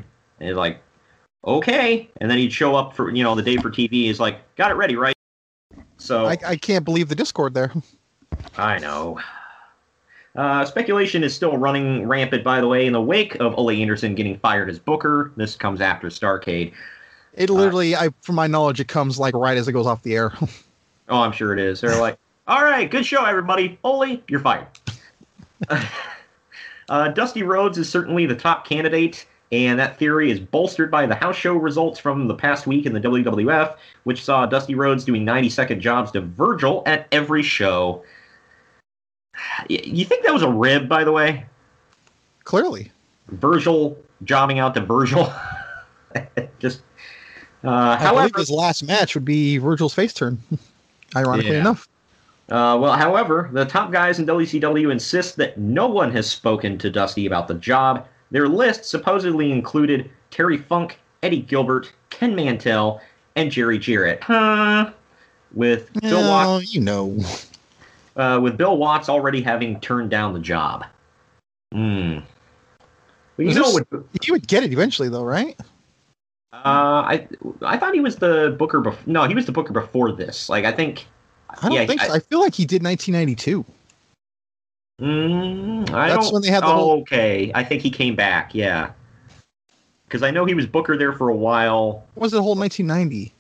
And 0.41 0.49
he's 0.49 0.57
like, 0.57 0.81
"Okay." 1.45 2.09
And 2.21 2.31
then 2.31 2.39
he'd 2.39 2.53
show 2.53 2.77
up 2.77 2.95
for 2.95 3.11
you 3.11 3.23
know 3.23 3.35
the 3.35 3.43
day 3.43 3.57
for 3.57 3.71
TV. 3.71 3.91
He's 3.93 4.21
like, 4.21 4.39
"Got 4.57 4.71
it 4.71 4.75
ready, 4.75 4.97
right?" 4.97 5.17
So 5.97 6.27
I, 6.27 6.37
I 6.47 6.57
can't 6.57 6.85
believe 6.85 7.09
the 7.09 7.15
Discord 7.15 7.55
there. 7.55 7.73
I 8.59 8.79
know. 8.79 9.19
Uh, 10.37 10.65
speculation 10.67 11.25
is 11.25 11.35
still 11.35 11.57
running 11.57 12.07
rampant, 12.07 12.45
by 12.45 12.61
the 12.61 12.69
way, 12.69 12.87
in 12.87 12.93
the 12.93 13.01
wake 13.01 13.37
of 13.37 13.59
Ole 13.59 13.71
Anderson 13.71 14.15
getting 14.15 14.39
fired 14.39 14.69
as 14.69 14.79
Booker. 14.79 15.33
This 15.37 15.57
comes 15.57 15.81
after 15.81 16.09
Starcade. 16.09 16.73
It 17.33 17.49
literally, 17.49 17.97
I 17.97 18.11
from 18.21 18.35
my 18.35 18.47
knowledge, 18.47 18.81
it 18.81 18.89
comes 18.89 19.19
like 19.19 19.35
right 19.35 19.57
as 19.57 19.69
it 19.69 19.73
goes 19.73 19.87
off 19.87 20.03
the 20.03 20.15
air. 20.15 20.33
Oh, 21.09 21.21
I'm 21.21 21.31
sure 21.31 21.53
it 21.53 21.61
is. 21.61 21.81
They're 21.81 22.01
like, 22.01 22.19
all 22.49 22.65
right, 22.65 22.91
good 22.91 23.07
show, 23.07 23.25
everybody. 23.25 23.79
Ole, 23.85 24.21
you're 24.27 24.41
fired. 24.41 24.67
uh, 26.89 27.09
Dusty 27.09 27.43
Rhodes 27.43 27.79
is 27.79 27.89
certainly 27.89 28.27
the 28.27 28.37
top 28.37 28.67
candidate, 28.67 29.27
and 29.53 29.79
that 29.79 29.99
theory 29.99 30.31
is 30.31 30.41
bolstered 30.41 30.91
by 30.91 31.07
the 31.07 31.15
house 31.15 31.37
show 31.37 31.55
results 31.55 31.99
from 31.99 32.27
the 32.29 32.35
past 32.35 32.67
week 32.67 32.87
in 32.87 32.93
the 32.93 33.01
WWF, 33.01 33.77
which 34.05 34.25
saw 34.25 34.47
Dusty 34.47 34.75
Rhodes 34.75 35.05
doing 35.05 35.25
90 35.25 35.51
second 35.51 35.81
jobs 35.81 36.11
to 36.13 36.21
Virgil 36.21 36.83
at 36.87 37.07
every 37.13 37.43
show. 37.43 38.03
You 39.69 40.05
think 40.05 40.25
that 40.25 40.33
was 40.33 40.43
a 40.43 40.51
rib, 40.51 40.89
by 40.89 41.05
the 41.05 41.13
way? 41.13 41.47
Clearly. 42.45 42.91
Virgil 43.29 43.97
jobbing 44.25 44.59
out 44.59 44.75
to 44.75 44.81
Virgil. 44.81 45.33
Just, 46.59 46.81
uh, 47.65 47.69
I 47.69 47.97
believe 47.99 48.09
however, 48.09 48.39
his 48.39 48.51
last 48.51 48.83
match 48.85 49.15
would 49.15 49.25
be 49.25 49.59
Virgil's 49.59 49.93
face 49.95 50.15
turn. 50.15 50.39
Ironically 51.17 51.53
Yeah. 51.53 51.61
enough. 51.61 51.89
Uh, 52.49 52.79
well, 52.81 52.93
however, 52.93 53.51
the 53.53 53.65
top 53.65 53.91
guys 53.91 54.19
in 54.19 54.27
WCW 54.27 54.93
insist 54.93 55.37
that 55.37 55.59
no 55.59 55.89
one 55.89 56.13
has 56.13 56.31
spoken 56.31 56.79
to 56.79 56.91
Dusty 56.91 57.27
about 57.27 57.49
the 57.49 57.55
job. 57.55 58.07
Their 58.31 58.49
list 58.49 58.85
supposedly 58.85 59.51
included 59.51 60.11
Terry 60.31 60.57
Funk, 60.57 60.99
Eddie 61.23 61.43
Gilbert, 61.43 61.93
Ken 62.11 62.35
Mantell, 62.37 63.01
and 63.35 63.51
Jerry 63.51 63.79
Jarrett. 63.79 64.23
Huh? 64.23 64.93
With 65.55 65.93
Bill 66.01 66.29
Watts, 66.29 66.75
you 66.75 66.81
know. 66.81 67.19
uh, 68.17 68.39
with 68.43 68.57
Bill 68.57 68.77
Watts 68.77 69.09
already 69.09 69.43
having 69.43 69.81
turned 69.81 70.11
down 70.11 70.33
the 70.33 70.41
job. 70.41 70.85
Hmm. 71.73 72.19
Well, 73.37 73.49
you 73.49 73.55
know 73.55 73.73
this- 73.73 73.85
what? 73.91 74.05
He 74.23 74.33
would 74.33 74.47
get 74.47 74.63
it 74.65 74.73
eventually, 74.73 75.09
though, 75.09 75.25
right? 75.25 75.57
Uh, 76.53 77.05
I 77.05 77.29
I 77.63 77.77
thought 77.77 77.93
he 77.93 78.01
was 78.01 78.17
the 78.17 78.57
booker 78.59 78.81
before. 78.81 78.99
No, 79.07 79.25
he 79.25 79.35
was 79.35 79.47
the 79.47 79.53
booker 79.53 79.73
before 79.73 80.13
this. 80.13 80.49
Like 80.49 80.65
I 80.65 80.73
think. 80.73 81.07
I 81.63 81.69
don't 81.69 81.73
yeah, 81.73 81.87
think 81.87 82.01
so. 82.03 82.13
I 82.13 82.19
feel 82.19 82.41
like 82.41 82.55
he 82.55 82.65
did 82.65 82.83
1992. 82.83 83.65
Mm, 85.01 85.91
I 85.91 86.09
That's 86.09 86.27
don't, 86.27 86.35
when 86.35 86.43
they 86.43 86.49
had 86.49 86.63
the 86.63 86.69
oh, 86.69 86.73
whole- 86.73 87.01
Okay, 87.01 87.51
I 87.55 87.63
think 87.63 87.83
he 87.83 87.91
came 87.91 88.17
back. 88.17 88.55
Yeah, 88.55 88.91
because 90.07 90.23
I 90.23 90.31
know 90.31 90.45
he 90.45 90.55
was 90.55 90.67
Booker 90.67 90.97
there 90.97 91.13
for 91.13 91.29
a 91.29 91.37
while. 91.37 92.05
What 92.15 92.23
was 92.23 92.33
the 92.33 92.43
whole 92.43 92.55
1990? 92.57 93.33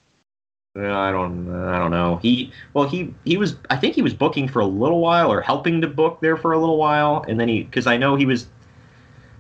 Uh, 0.79 0.95
I 0.95 1.11
don't. 1.11 1.49
I 1.51 1.79
don't 1.79 1.91
know. 1.91 2.17
He 2.17 2.53
well, 2.75 2.87
he 2.87 3.15
he 3.25 3.39
was. 3.39 3.57
I 3.71 3.77
think 3.77 3.95
he 3.95 4.03
was 4.03 4.13
booking 4.13 4.49
for 4.49 4.61
a 4.61 4.67
little 4.67 5.01
while 5.01 5.33
or 5.33 5.41
helping 5.41 5.81
to 5.81 5.87
book 5.87 6.19
there 6.21 6.37
for 6.37 6.53
a 6.53 6.59
little 6.59 6.77
while, 6.77 7.25
and 7.29 7.41
then 7.41 7.49
he 7.49 7.63
because 7.63 7.87
I 7.87 7.97
know 7.97 8.17
he 8.17 8.27
was 8.27 8.49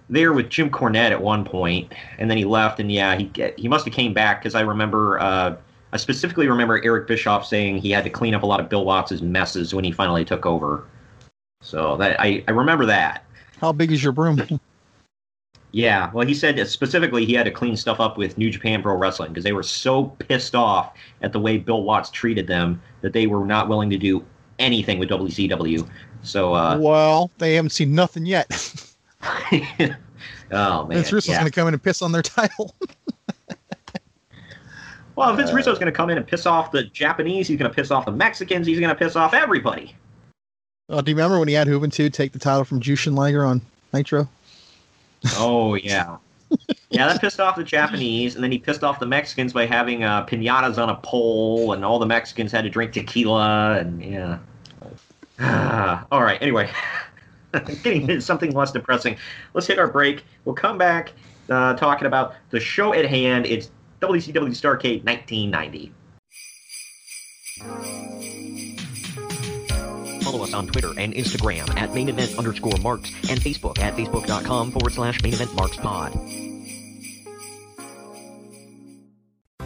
there 0.08 0.32
with 0.32 0.48
Jim 0.48 0.70
Cornette 0.70 1.10
at 1.10 1.20
one 1.20 1.44
point, 1.44 1.92
and 2.18 2.30
then 2.30 2.38
he 2.38 2.46
left, 2.46 2.80
and 2.80 2.90
yeah, 2.90 3.14
he 3.16 3.30
he 3.58 3.68
must 3.68 3.84
have 3.84 3.92
came 3.92 4.14
back 4.14 4.40
because 4.40 4.54
I 4.54 4.62
remember. 4.62 5.20
Uh, 5.20 5.56
I 5.96 5.98
specifically 5.98 6.46
remember 6.46 6.78
Eric 6.84 7.06
Bischoff 7.06 7.46
saying 7.46 7.78
he 7.78 7.90
had 7.90 8.04
to 8.04 8.10
clean 8.10 8.34
up 8.34 8.42
a 8.42 8.46
lot 8.46 8.60
of 8.60 8.68
Bill 8.68 8.84
Watts' 8.84 9.22
messes 9.22 9.74
when 9.74 9.82
he 9.82 9.90
finally 9.90 10.26
took 10.26 10.44
over. 10.44 10.84
So 11.62 11.96
that 11.96 12.20
I, 12.20 12.44
I 12.46 12.50
remember 12.50 12.84
that. 12.84 13.24
How 13.62 13.72
big 13.72 13.90
is 13.90 14.02
your 14.02 14.12
broom? 14.12 14.42
Yeah, 15.72 16.10
well, 16.12 16.26
he 16.26 16.32
said 16.32 16.66
specifically 16.68 17.26
he 17.26 17.34
had 17.34 17.44
to 17.44 17.50
clean 17.50 17.76
stuff 17.76 18.00
up 18.00 18.16
with 18.16 18.38
New 18.38 18.48
Japan 18.50 18.82
Pro 18.82 18.96
Wrestling 18.96 19.30
because 19.30 19.44
they 19.44 19.52
were 19.52 19.64
so 19.64 20.04
pissed 20.04 20.54
off 20.54 20.94
at 21.20 21.34
the 21.34 21.40
way 21.40 21.58
Bill 21.58 21.82
Watts 21.82 22.08
treated 22.08 22.46
them 22.46 22.80
that 23.02 23.12
they 23.12 23.26
were 23.26 23.44
not 23.44 23.68
willing 23.68 23.90
to 23.90 23.98
do 23.98 24.24
anything 24.58 24.98
with 24.98 25.10
WCW. 25.10 25.86
So, 26.22 26.54
uh, 26.54 26.78
well, 26.80 27.30
they 27.36 27.56
haven't 27.56 27.70
seen 27.70 27.94
nothing 27.94 28.24
yet. 28.24 28.48
oh 29.22 30.86
man, 30.86 30.88
Vince 30.88 31.12
Russo's 31.12 31.28
yeah. 31.28 31.40
going 31.40 31.50
to 31.50 31.54
come 31.54 31.68
in 31.68 31.74
and 31.74 31.82
piss 31.82 32.00
on 32.00 32.10
their 32.10 32.22
title. 32.22 32.74
Well, 35.16 35.34
Vince 35.34 35.52
Russo's 35.52 35.78
going 35.78 35.90
to 35.90 35.96
come 35.96 36.10
in 36.10 36.18
and 36.18 36.26
piss 36.26 36.46
off 36.46 36.70
the 36.70 36.84
Japanese. 36.84 37.48
He's 37.48 37.58
going 37.58 37.70
to 37.70 37.74
piss 37.74 37.90
off 37.90 38.04
the 38.04 38.12
Mexicans. 38.12 38.66
He's 38.66 38.78
going 38.78 38.90
to 38.90 38.94
piss 38.94 39.16
off 39.16 39.34
everybody. 39.34 39.94
Oh, 40.88 41.00
do 41.00 41.10
you 41.10 41.16
remember 41.16 41.38
when 41.38 41.48
he 41.48 41.54
had 41.54 41.66
Juventud 41.66 42.12
take 42.12 42.32
the 42.32 42.38
title 42.38 42.64
from 42.64 42.80
Jushin 42.80 43.16
Liger 43.16 43.44
on 43.44 43.60
Nitro? 43.92 44.28
Oh 45.36 45.74
yeah, 45.74 46.18
yeah. 46.90 47.08
That 47.08 47.20
pissed 47.20 47.40
off 47.40 47.56
the 47.56 47.64
Japanese, 47.64 48.36
and 48.36 48.44
then 48.44 48.52
he 48.52 48.58
pissed 48.58 48.84
off 48.84 49.00
the 49.00 49.06
Mexicans 49.06 49.52
by 49.52 49.66
having 49.66 50.04
uh, 50.04 50.24
pinatas 50.26 50.80
on 50.80 50.90
a 50.90 50.96
pole, 50.96 51.72
and 51.72 51.84
all 51.84 51.98
the 51.98 52.06
Mexicans 52.06 52.52
had 52.52 52.62
to 52.62 52.70
drink 52.70 52.92
tequila, 52.92 53.78
and 53.78 54.04
yeah. 54.04 54.38
all 56.12 56.22
right. 56.22 56.40
Anyway, 56.40 56.70
getting 57.82 58.02
into 58.02 58.20
something 58.20 58.52
less 58.52 58.70
depressing. 58.70 59.16
Let's 59.54 59.66
hit 59.66 59.78
our 59.78 59.88
break. 59.88 60.24
We'll 60.44 60.54
come 60.54 60.78
back 60.78 61.12
uh, 61.50 61.74
talking 61.74 62.06
about 62.06 62.34
the 62.50 62.60
show 62.60 62.94
at 62.94 63.06
hand. 63.06 63.46
It's 63.46 63.70
WCW 64.00 64.50
Starcade 64.50 65.04
1990. 65.04 65.92
Follow 70.22 70.42
us 70.42 70.52
on 70.52 70.66
Twitter 70.66 70.92
and 70.98 71.14
Instagram 71.14 71.74
at 71.76 71.94
main 71.94 72.08
event 72.08 72.36
underscore 72.36 72.76
marks 72.82 73.10
and 73.30 73.40
Facebook 73.40 73.78
at 73.78 73.94
facebook.com 73.94 74.72
forward 74.72 74.92
slash 74.92 75.22
main 75.22 75.32
event 75.32 75.54
marks 75.54 75.76
pod. 75.76 76.12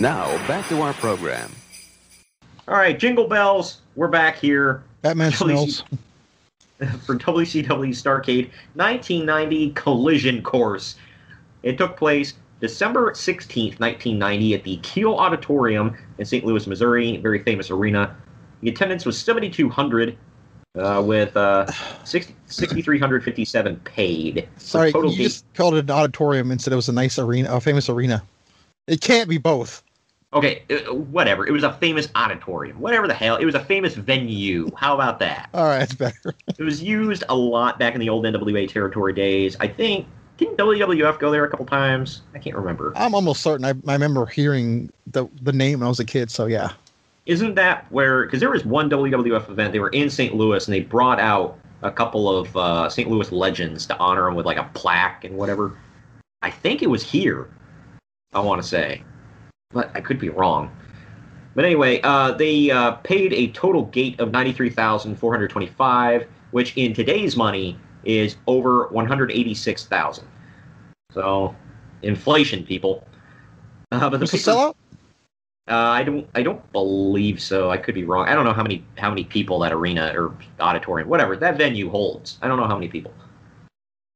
Now, 0.00 0.26
back 0.46 0.68
to 0.68 0.80
our 0.80 0.92
program. 0.94 1.50
All 2.68 2.76
right, 2.76 2.98
jingle 2.98 3.26
bells. 3.26 3.80
We're 3.96 4.08
back 4.08 4.36
here. 4.38 4.84
Batman 5.02 5.32
WC 5.32 5.36
smells. 5.36 5.84
for 7.04 7.16
WCW 7.16 7.90
Starcade 7.90 8.50
1990 8.74 9.70
Collision 9.70 10.42
Course. 10.42 10.96
It 11.64 11.78
took 11.78 11.96
place 11.96 12.34
December 12.60 13.12
16th, 13.12 13.80
1990, 13.80 14.54
at 14.54 14.62
the 14.62 14.76
Kiel 14.78 15.14
Auditorium 15.14 15.96
in 16.18 16.24
St. 16.24 16.44
Louis, 16.44 16.64
Missouri, 16.68 17.16
very 17.16 17.42
famous 17.42 17.70
arena. 17.70 18.16
The 18.60 18.70
attendance 18.70 19.04
was 19.04 19.18
7,200, 19.18 20.16
uh, 20.76 21.02
with 21.04 21.36
uh, 21.36 21.66
60 22.04 22.36
6,357 22.46 23.76
paid. 23.80 24.48
Sorry, 24.58 24.92
total 24.92 25.10
you 25.10 25.18
gate- 25.18 25.24
just 25.24 25.52
called 25.54 25.74
it 25.74 25.84
an 25.84 25.90
auditorium 25.90 26.52
and 26.52 26.60
said 26.60 26.72
it 26.72 26.76
was 26.76 26.88
a 26.88 26.92
nice 26.92 27.18
arena, 27.18 27.52
a 27.52 27.60
famous 27.60 27.88
arena. 27.88 28.22
It 28.86 29.00
can't 29.00 29.28
be 29.28 29.38
both. 29.38 29.82
Okay, 30.32 30.62
uh, 30.70 30.92
whatever. 30.94 31.46
It 31.46 31.52
was 31.52 31.64
a 31.64 31.72
famous 31.72 32.08
auditorium. 32.14 32.78
Whatever 32.80 33.06
the 33.06 33.14
hell. 33.14 33.36
It 33.36 33.46
was 33.46 33.54
a 33.54 33.64
famous 33.64 33.94
venue. 33.94 34.70
How 34.76 34.94
about 34.94 35.18
that? 35.20 35.48
All 35.54 35.64
right, 35.64 35.78
that's 35.78 35.94
better. 35.94 36.34
It 36.58 36.62
was 36.62 36.82
used 36.82 37.24
a 37.28 37.34
lot 37.34 37.78
back 37.78 37.94
in 37.94 38.00
the 38.00 38.10
old 38.10 38.24
NWA 38.24 38.68
territory 38.68 39.14
days. 39.14 39.56
I 39.58 39.68
think 39.68 40.06
didn't 40.36 40.56
WWF 40.56 41.18
go 41.18 41.30
there 41.30 41.44
a 41.44 41.50
couple 41.50 41.66
times? 41.66 42.22
I 42.34 42.38
can't 42.38 42.56
remember. 42.56 42.92
I'm 42.94 43.14
almost 43.14 43.42
certain. 43.42 43.64
I, 43.64 43.70
I 43.90 43.92
remember 43.92 44.26
hearing 44.26 44.90
the 45.06 45.26
the 45.42 45.52
name 45.52 45.80
when 45.80 45.86
I 45.86 45.88
was 45.88 46.00
a 46.00 46.04
kid. 46.04 46.30
So 46.30 46.46
yeah. 46.46 46.72
Isn't 47.26 47.56
that 47.56 47.90
where? 47.90 48.24
Because 48.24 48.40
there 48.40 48.50
was 48.50 48.64
one 48.64 48.88
WWF 48.88 49.50
event. 49.50 49.72
They 49.72 49.80
were 49.80 49.90
in 49.90 50.08
St. 50.08 50.34
Louis 50.34 50.66
and 50.66 50.74
they 50.74 50.80
brought 50.80 51.20
out 51.20 51.58
a 51.82 51.90
couple 51.90 52.34
of 52.34 52.56
uh, 52.56 52.88
St. 52.88 53.08
Louis 53.10 53.30
legends 53.32 53.86
to 53.86 53.96
honor 53.98 54.24
them 54.24 54.34
with 54.34 54.46
like 54.46 54.56
a 54.56 54.68
plaque 54.74 55.24
and 55.24 55.36
whatever. 55.36 55.76
I 56.42 56.50
think 56.50 56.82
it 56.82 56.88
was 56.88 57.02
here. 57.02 57.50
I 58.32 58.40
want 58.40 58.62
to 58.62 58.68
say, 58.68 59.02
but 59.72 59.90
I 59.94 60.00
could 60.00 60.18
be 60.18 60.28
wrong. 60.28 60.74
But 61.54 61.64
anyway, 61.64 62.00
uh, 62.02 62.32
they 62.32 62.70
uh, 62.70 62.92
paid 62.92 63.32
a 63.32 63.48
total 63.48 63.84
gate 63.86 64.20
of 64.20 64.30
ninety-three 64.30 64.70
thousand 64.70 65.16
four 65.16 65.32
hundred 65.32 65.50
twenty-five, 65.50 66.26
which 66.52 66.76
in 66.76 66.94
today's 66.94 67.36
money 67.36 67.78
is 68.04 68.36
over 68.46 68.88
one 68.88 69.06
hundred 69.06 69.32
eighty-six 69.32 69.86
thousand. 69.86 70.26
So, 71.12 71.54
inflation, 72.02 72.64
people. 72.64 73.04
Uh, 73.90 74.08
but 74.10 74.18
the 74.18 74.20
Was 74.20 74.34
it 74.34 74.38
paper- 74.38 74.50
sellout? 74.52 74.74
uh, 75.68 75.74
I 75.74 76.02
don't. 76.04 76.28
I 76.34 76.42
don't 76.42 76.70
believe 76.72 77.40
so. 77.42 77.70
I 77.70 77.76
could 77.76 77.94
be 77.94 78.04
wrong. 78.04 78.28
I 78.28 78.34
don't 78.34 78.44
know 78.44 78.52
how 78.52 78.62
many 78.62 78.84
how 78.96 79.08
many 79.10 79.24
people 79.24 79.58
that 79.60 79.72
arena 79.72 80.12
or 80.14 80.34
auditorium, 80.60 81.08
whatever 81.08 81.36
that 81.36 81.58
venue 81.58 81.90
holds. 81.90 82.38
I 82.40 82.48
don't 82.48 82.58
know 82.58 82.66
how 82.66 82.76
many 82.76 82.88
people. 82.88 83.12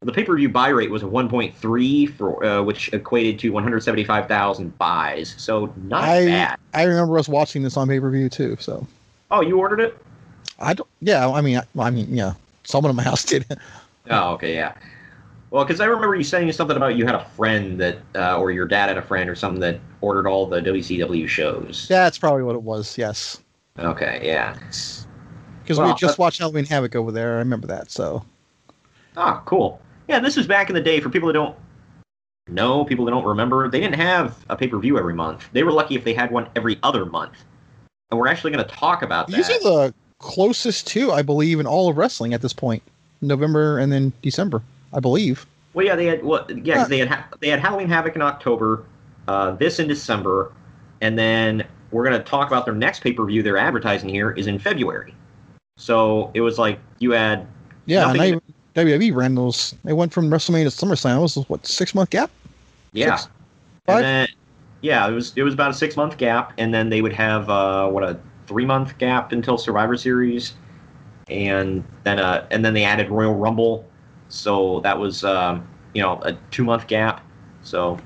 The 0.02 0.12
pay 0.12 0.24
per 0.24 0.36
view 0.36 0.48
buy 0.48 0.68
rate 0.68 0.90
was 0.90 1.02
a 1.02 1.06
1.3 1.06 2.16
for 2.16 2.44
uh, 2.44 2.62
which 2.62 2.92
equated 2.92 3.38
to 3.40 3.50
175,000 3.50 4.76
buys. 4.78 5.34
So 5.38 5.72
not 5.84 6.02
I 6.02 6.26
bad. 6.26 6.58
I 6.74 6.82
remember 6.84 7.18
us 7.18 7.28
watching 7.28 7.62
this 7.62 7.76
on 7.76 7.86
pay 7.88 8.00
per 8.00 8.10
view 8.10 8.28
too. 8.28 8.56
So 8.58 8.86
Oh, 9.30 9.40
you 9.40 9.58
ordered 9.58 9.80
it? 9.80 9.96
I 10.58 10.74
don't. 10.74 10.88
Yeah, 11.00 11.28
I 11.28 11.40
mean, 11.40 11.58
I, 11.58 11.64
I 11.80 11.90
mean, 11.90 12.14
yeah, 12.14 12.34
someone 12.64 12.90
in 12.90 12.96
my 12.96 13.02
house 13.04 13.24
did. 13.26 13.46
Oh, 14.10 14.32
okay, 14.34 14.54
yeah. 14.54 14.74
Well, 15.50 15.64
because 15.64 15.80
I 15.80 15.84
remember 15.84 16.14
you 16.14 16.24
saying 16.24 16.50
something 16.52 16.76
about 16.76 16.96
you 16.96 17.04
had 17.06 17.14
a 17.14 17.24
friend 17.36 17.78
that, 17.80 17.98
uh, 18.14 18.38
or 18.38 18.50
your 18.50 18.66
dad 18.66 18.88
had 18.88 18.96
a 18.98 19.02
friend 19.02 19.28
or 19.28 19.34
something 19.34 19.60
that 19.60 19.78
ordered 20.00 20.26
all 20.26 20.46
the 20.46 20.60
WCW 20.60 21.28
shows. 21.28 21.86
Yeah, 21.90 22.04
that's 22.04 22.18
probably 22.18 22.42
what 22.42 22.54
it 22.56 22.62
was. 22.62 22.96
Yes, 22.98 23.38
Okay, 23.78 24.20
yeah. 24.24 24.54
because 25.62 25.78
we 25.78 25.82
Well, 25.84 25.88
had 25.88 25.98
just 25.98 26.16
that- 26.16 26.22
watched 26.22 26.38
Halloween 26.38 26.64
Havoc 26.64 26.96
over 26.96 27.12
there. 27.12 27.34
I 27.34 27.38
remember 27.38 27.66
that. 27.68 27.90
So 27.90 28.24
Ah, 29.16 29.42
cool. 29.44 29.78
Yeah, 30.12 30.18
this 30.18 30.36
was 30.36 30.46
back 30.46 30.68
in 30.68 30.74
the 30.74 30.80
day 30.82 31.00
for 31.00 31.08
people 31.08 31.28
that 31.28 31.32
don't 31.32 31.56
know, 32.46 32.84
people 32.84 33.06
that 33.06 33.12
don't 33.12 33.24
remember. 33.24 33.70
They 33.70 33.80
didn't 33.80 33.94
have 33.98 34.44
a 34.50 34.56
pay 34.56 34.68
per 34.68 34.78
view 34.78 34.98
every 34.98 35.14
month. 35.14 35.48
They 35.52 35.62
were 35.62 35.72
lucky 35.72 35.94
if 35.94 36.04
they 36.04 36.12
had 36.12 36.30
one 36.30 36.48
every 36.54 36.78
other 36.82 37.06
month. 37.06 37.42
And 38.10 38.20
we're 38.20 38.28
actually 38.28 38.50
going 38.50 38.62
to 38.62 38.70
talk 38.70 39.00
about 39.00 39.28
that. 39.28 39.36
these 39.36 39.48
are 39.48 39.58
the 39.60 39.94
closest 40.18 40.86
to, 40.88 41.12
I 41.12 41.22
believe, 41.22 41.60
in 41.60 41.66
all 41.66 41.88
of 41.88 41.96
wrestling 41.96 42.34
at 42.34 42.42
this 42.42 42.52
point. 42.52 42.82
November 43.22 43.78
and 43.78 43.90
then 43.90 44.12
December, 44.20 44.62
I 44.92 45.00
believe. 45.00 45.46
Well, 45.72 45.86
yeah, 45.86 45.96
they 45.96 46.04
had 46.04 46.22
well, 46.22 46.46
yeah, 46.62 46.74
'cause 46.74 46.88
they 46.88 46.98
had 46.98 47.24
they 47.40 47.48
had 47.48 47.60
Halloween 47.60 47.88
Havoc 47.88 48.14
in 48.14 48.20
October, 48.20 48.84
uh, 49.28 49.52
this 49.52 49.78
in 49.78 49.88
December, 49.88 50.52
and 51.00 51.18
then 51.18 51.64
we're 51.90 52.04
going 52.04 52.18
to 52.18 52.22
talk 52.22 52.48
about 52.48 52.66
their 52.66 52.74
next 52.74 53.00
pay 53.00 53.14
per 53.14 53.24
view. 53.24 53.42
They're 53.42 53.56
advertising 53.56 54.10
here 54.10 54.32
is 54.32 54.46
in 54.46 54.58
February. 54.58 55.14
So 55.78 56.30
it 56.34 56.42
was 56.42 56.58
like 56.58 56.80
you 56.98 57.12
had 57.12 57.46
Yeah, 57.86 58.12
nothing 58.12 58.20
I, 58.20 58.40
WWE 58.74 59.14
ran 59.14 59.34
those. 59.34 59.74
They 59.84 59.92
went 59.92 60.12
from 60.12 60.30
WrestleMania 60.30 60.64
to 60.64 60.86
SummerSlam. 60.86 61.16
It 61.16 61.20
was 61.20 61.36
what 61.48 61.66
six 61.66 61.94
month 61.94 62.10
gap? 62.10 62.30
Yeah. 62.92 63.16
Six? 63.16 63.28
And 63.86 63.94
Five? 63.94 64.02
then, 64.02 64.28
yeah, 64.80 65.08
it 65.08 65.12
was 65.12 65.32
it 65.36 65.42
was 65.42 65.54
about 65.54 65.70
a 65.70 65.74
six 65.74 65.96
month 65.96 66.16
gap, 66.16 66.52
and 66.58 66.72
then 66.72 66.88
they 66.88 67.02
would 67.02 67.12
have 67.12 67.50
uh, 67.50 67.88
what 67.88 68.02
a 68.02 68.18
three 68.46 68.64
month 68.64 68.96
gap 68.98 69.32
until 69.32 69.58
Survivor 69.58 69.96
Series, 69.96 70.54
and 71.28 71.84
then 72.04 72.18
uh, 72.18 72.46
and 72.50 72.64
then 72.64 72.74
they 72.74 72.84
added 72.84 73.10
Royal 73.10 73.34
Rumble, 73.34 73.84
so 74.28 74.80
that 74.80 74.98
was 74.98 75.24
um, 75.24 75.66
you 75.94 76.02
know 76.02 76.20
a 76.22 76.32
two 76.50 76.64
month 76.64 76.86
gap. 76.86 77.24
So, 77.62 77.98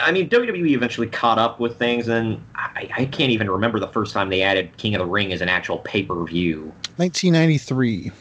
I 0.00 0.12
mean, 0.12 0.28
WWE 0.28 0.70
eventually 0.70 1.08
caught 1.08 1.38
up 1.38 1.58
with 1.58 1.78
things, 1.78 2.08
and 2.08 2.40
I, 2.54 2.88
I 2.96 3.04
can't 3.06 3.30
even 3.30 3.50
remember 3.50 3.80
the 3.80 3.88
first 3.88 4.12
time 4.12 4.28
they 4.28 4.42
added 4.42 4.76
King 4.76 4.94
of 4.94 5.00
the 5.00 5.06
Ring 5.06 5.32
as 5.32 5.40
an 5.40 5.48
actual 5.48 5.78
pay 5.78 6.02
per 6.02 6.24
view. 6.24 6.72
1993. 6.96 8.12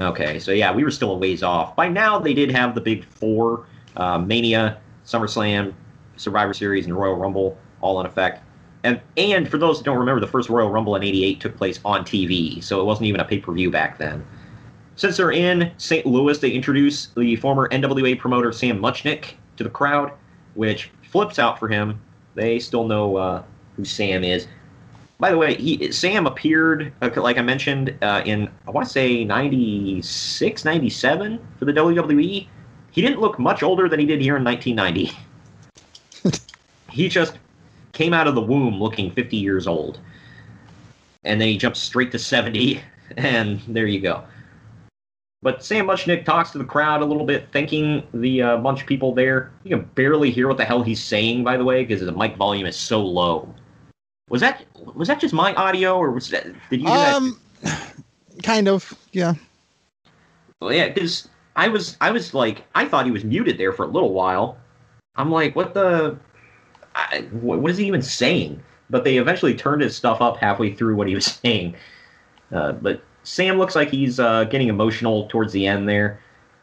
Okay, 0.00 0.38
so 0.38 0.52
yeah, 0.52 0.72
we 0.72 0.84
were 0.84 0.90
still 0.90 1.12
a 1.12 1.16
ways 1.16 1.42
off. 1.42 1.74
By 1.74 1.88
now, 1.88 2.18
they 2.18 2.34
did 2.34 2.50
have 2.50 2.74
the 2.74 2.80
big 2.80 3.04
four: 3.04 3.66
uh, 3.96 4.18
Mania, 4.18 4.78
SummerSlam, 5.06 5.72
Survivor 6.16 6.52
Series, 6.52 6.84
and 6.84 6.96
Royal 6.96 7.14
Rumble, 7.14 7.56
all 7.80 7.98
in 8.00 8.06
effect. 8.06 8.42
And 8.84 9.00
and 9.16 9.48
for 9.50 9.58
those 9.58 9.78
that 9.78 9.84
don't 9.84 9.98
remember, 9.98 10.20
the 10.20 10.26
first 10.26 10.50
Royal 10.50 10.70
Rumble 10.70 10.96
in 10.96 11.02
'88 11.02 11.40
took 11.40 11.56
place 11.56 11.80
on 11.84 12.04
TV, 12.04 12.62
so 12.62 12.80
it 12.80 12.84
wasn't 12.84 13.06
even 13.06 13.20
a 13.20 13.24
pay 13.24 13.38
per 13.38 13.52
view 13.52 13.70
back 13.70 13.98
then. 13.98 14.24
Since 14.96 15.16
they're 15.16 15.32
in 15.32 15.72
St. 15.76 16.06
Louis, 16.06 16.38
they 16.38 16.50
introduce 16.50 17.08
the 17.08 17.36
former 17.36 17.68
NWA 17.68 18.18
promoter 18.18 18.52
Sam 18.52 18.78
Muchnick 18.78 19.34
to 19.56 19.64
the 19.64 19.70
crowd, 19.70 20.12
which 20.54 20.90
flips 21.02 21.38
out 21.38 21.58
for 21.58 21.68
him. 21.68 22.00
They 22.34 22.58
still 22.58 22.86
know 22.86 23.16
uh, 23.16 23.42
who 23.76 23.84
Sam 23.84 24.24
is. 24.24 24.46
By 25.18 25.30
the 25.30 25.38
way, 25.38 25.54
he 25.54 25.90
Sam 25.92 26.26
appeared, 26.26 26.92
uh, 27.00 27.10
like 27.16 27.38
I 27.38 27.42
mentioned, 27.42 27.96
uh, 28.02 28.22
in 28.26 28.50
I 28.66 28.70
want 28.70 28.86
to 28.86 28.92
say 28.92 29.24
96, 29.24 30.64
97 30.64 31.46
for 31.58 31.64
the 31.64 31.72
WWE. 31.72 32.46
He 32.90 33.02
didn't 33.02 33.20
look 33.20 33.38
much 33.38 33.62
older 33.62 33.88
than 33.88 33.98
he 33.98 34.06
did 34.06 34.20
here 34.20 34.36
in 34.36 34.44
1990. 34.44 35.16
he 36.90 37.08
just 37.08 37.38
came 37.92 38.12
out 38.12 38.26
of 38.26 38.34
the 38.34 38.40
womb 38.40 38.80
looking 38.80 39.10
50 39.10 39.36
years 39.36 39.66
old, 39.66 40.00
and 41.24 41.40
then 41.40 41.48
he 41.48 41.56
jumped 41.56 41.78
straight 41.78 42.12
to 42.12 42.18
70, 42.18 42.80
and 43.16 43.60
there 43.68 43.86
you 43.86 44.00
go. 44.00 44.22
But 45.42 45.64
Sam 45.64 45.86
Muchnick 45.86 46.24
talks 46.24 46.50
to 46.50 46.58
the 46.58 46.64
crowd 46.64 47.02
a 47.02 47.04
little 47.04 47.24
bit, 47.24 47.48
thanking 47.52 48.02
the 48.12 48.42
uh, 48.42 48.56
bunch 48.58 48.82
of 48.82 48.86
people 48.86 49.14
there. 49.14 49.52
You 49.64 49.76
can 49.76 49.86
barely 49.94 50.30
hear 50.30 50.48
what 50.48 50.56
the 50.56 50.64
hell 50.64 50.82
he's 50.82 51.02
saying, 51.02 51.44
by 51.44 51.56
the 51.56 51.64
way, 51.64 51.84
because 51.84 52.04
the 52.04 52.12
mic 52.12 52.36
volume 52.36 52.66
is 52.66 52.76
so 52.76 53.00
low. 53.02 53.54
Was 54.28 54.40
that 54.40 54.64
was 54.94 55.06
that 55.08 55.20
just 55.20 55.32
my 55.32 55.54
audio, 55.54 55.96
or 55.96 56.10
was 56.10 56.30
that 56.30 56.44
did 56.70 56.80
you? 56.80 56.88
Hear 56.88 56.96
that? 56.96 57.14
Um, 57.14 57.40
kind 58.42 58.68
of. 58.68 58.92
Yeah. 59.12 59.34
Well, 60.60 60.72
yeah, 60.72 60.88
because 60.88 61.28
I 61.54 61.68
was 61.68 61.96
I 62.00 62.10
was 62.10 62.34
like 62.34 62.64
I 62.74 62.86
thought 62.86 63.04
he 63.04 63.12
was 63.12 63.24
muted 63.24 63.56
there 63.56 63.72
for 63.72 63.84
a 63.84 63.88
little 63.88 64.12
while. 64.12 64.58
I'm 65.14 65.30
like, 65.30 65.54
what 65.54 65.74
the? 65.74 66.18
I, 66.94 67.20
what 67.40 67.60
what 67.60 67.70
is 67.70 67.78
he 67.78 67.86
even 67.86 68.02
saying? 68.02 68.60
But 68.90 69.04
they 69.04 69.18
eventually 69.18 69.54
turned 69.54 69.82
his 69.82 69.94
stuff 69.94 70.20
up 70.20 70.38
halfway 70.38 70.72
through 70.74 70.96
what 70.96 71.06
he 71.06 71.14
was 71.14 71.26
saying. 71.44 71.76
Uh, 72.52 72.72
but 72.72 73.02
Sam 73.22 73.58
looks 73.58 73.76
like 73.76 73.90
he's 73.90 74.18
uh, 74.18 74.44
getting 74.44 74.68
emotional 74.68 75.28
towards 75.28 75.52
the 75.52 75.66
end 75.66 75.88
there. 75.88 76.20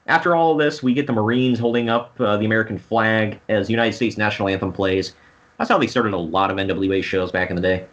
After 0.07 0.35
all 0.35 0.51
of 0.51 0.57
this, 0.57 0.83
we 0.83 0.93
get 0.93 1.07
the 1.07 1.13
Marines 1.13 1.59
holding 1.59 1.87
up 1.87 2.19
uh, 2.19 2.35
the 2.35 2.45
American 2.45 2.77
flag 2.77 3.39
as 3.47 3.67
the 3.67 3.73
United 3.73 3.93
States 3.93 4.17
national 4.17 4.49
anthem 4.49 4.73
plays. 4.73 5.13
That's 5.57 5.69
how 5.69 5.77
they 5.77 5.87
started 5.87 6.13
a 6.13 6.17
lot 6.17 6.51
of 6.51 6.57
NWA 6.57 7.03
shows 7.03 7.31
back 7.31 7.49
in 7.49 7.55
the 7.55 7.61
day. 7.61 7.85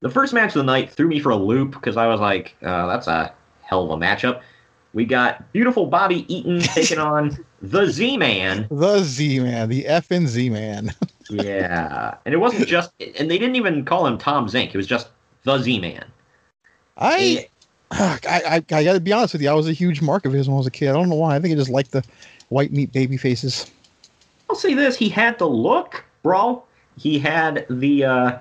The 0.00 0.10
first 0.10 0.32
match 0.32 0.50
of 0.50 0.54
the 0.54 0.64
night 0.64 0.90
threw 0.90 1.08
me 1.08 1.20
for 1.20 1.30
a 1.30 1.36
loop 1.36 1.72
because 1.72 1.96
I 1.96 2.06
was 2.06 2.20
like, 2.20 2.56
uh, 2.62 2.86
that's 2.86 3.06
a 3.06 3.32
hell 3.62 3.84
of 3.84 3.90
a 3.90 3.96
matchup. 4.02 4.40
We 4.92 5.04
got 5.04 5.52
beautiful 5.52 5.86
Bobby 5.86 6.24
Eaton 6.34 6.60
taking 6.74 6.98
on 6.98 7.44
the 7.62 7.86
Z 7.86 8.16
Man. 8.16 8.66
The 8.70 9.02
Z 9.02 9.40
Man, 9.40 9.68
the 9.68 9.86
F 9.86 10.10
and 10.10 10.26
Z 10.26 10.50
Man. 10.50 10.94
Yeah. 11.28 12.16
And 12.24 12.34
it 12.34 12.38
wasn't 12.38 12.66
just, 12.66 12.90
and 12.98 13.30
they 13.30 13.38
didn't 13.38 13.56
even 13.56 13.84
call 13.84 14.06
him 14.06 14.18
Tom 14.18 14.48
Zenk. 14.48 14.68
It 14.68 14.76
was 14.76 14.86
just 14.86 15.10
the 15.44 15.58
Z 15.58 15.78
Man. 15.78 16.04
I, 16.96 17.48
I, 17.90 18.18
I, 18.28 18.54
I 18.56 18.84
got 18.84 18.92
to 18.94 19.00
be 19.00 19.12
honest 19.12 19.34
with 19.34 19.42
you. 19.42 19.50
I 19.50 19.54
was 19.54 19.68
a 19.68 19.72
huge 19.72 20.02
mark 20.02 20.24
of 20.24 20.32
his 20.32 20.48
when 20.48 20.54
I 20.54 20.58
was 20.58 20.66
a 20.66 20.70
kid. 20.70 20.88
I 20.88 20.92
don't 20.92 21.08
know 21.08 21.14
why. 21.16 21.36
I 21.36 21.40
think 21.40 21.52
I 21.52 21.56
just 21.56 21.70
liked 21.70 21.92
the 21.92 22.04
white 22.48 22.72
meat 22.72 22.92
baby 22.92 23.16
faces. 23.16 23.70
I'll 24.48 24.56
say 24.56 24.74
this: 24.74 24.96
he 24.96 25.08
had 25.08 25.38
the 25.38 25.48
look, 25.48 26.04
bro. 26.22 26.62
He 26.96 27.18
had 27.18 27.66
the. 27.68 28.04
uh 28.04 28.38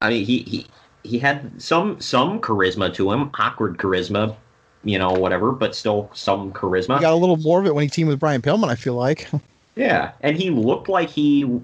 I 0.00 0.10
mean, 0.10 0.24
he 0.24 0.38
he 0.42 0.66
he 1.04 1.18
had 1.18 1.60
some 1.60 2.00
some 2.00 2.40
charisma 2.40 2.92
to 2.94 3.12
him, 3.12 3.30
awkward 3.38 3.78
charisma, 3.78 4.36
you 4.84 4.98
know, 4.98 5.12
whatever, 5.12 5.52
but 5.52 5.74
still 5.74 6.10
some 6.12 6.52
charisma. 6.52 6.96
He 6.96 7.02
got 7.02 7.12
a 7.12 7.16
little 7.16 7.36
more 7.38 7.60
of 7.60 7.66
it 7.66 7.74
when 7.74 7.82
he 7.82 7.88
teamed 7.88 8.08
with 8.08 8.20
Brian 8.20 8.42
Pillman. 8.42 8.68
I 8.68 8.74
feel 8.74 8.94
like. 8.94 9.28
Yeah, 9.76 10.12
and 10.22 10.38
he 10.38 10.48
looked 10.48 10.88
like 10.88 11.10
he 11.10 11.60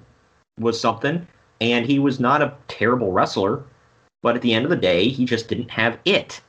was 0.59 0.79
something, 0.79 1.27
and 1.59 1.83
he 1.85 1.97
was 1.97 2.19
not 2.19 2.43
a 2.43 2.53
terrible 2.67 3.11
wrestler, 3.11 3.63
but 4.21 4.35
at 4.35 4.43
the 4.43 4.53
end 4.53 4.65
of 4.65 4.69
the 4.69 4.77
day, 4.77 5.09
he 5.09 5.25
just 5.25 5.47
didn't 5.47 5.71
have 5.71 5.97
it. 6.05 6.39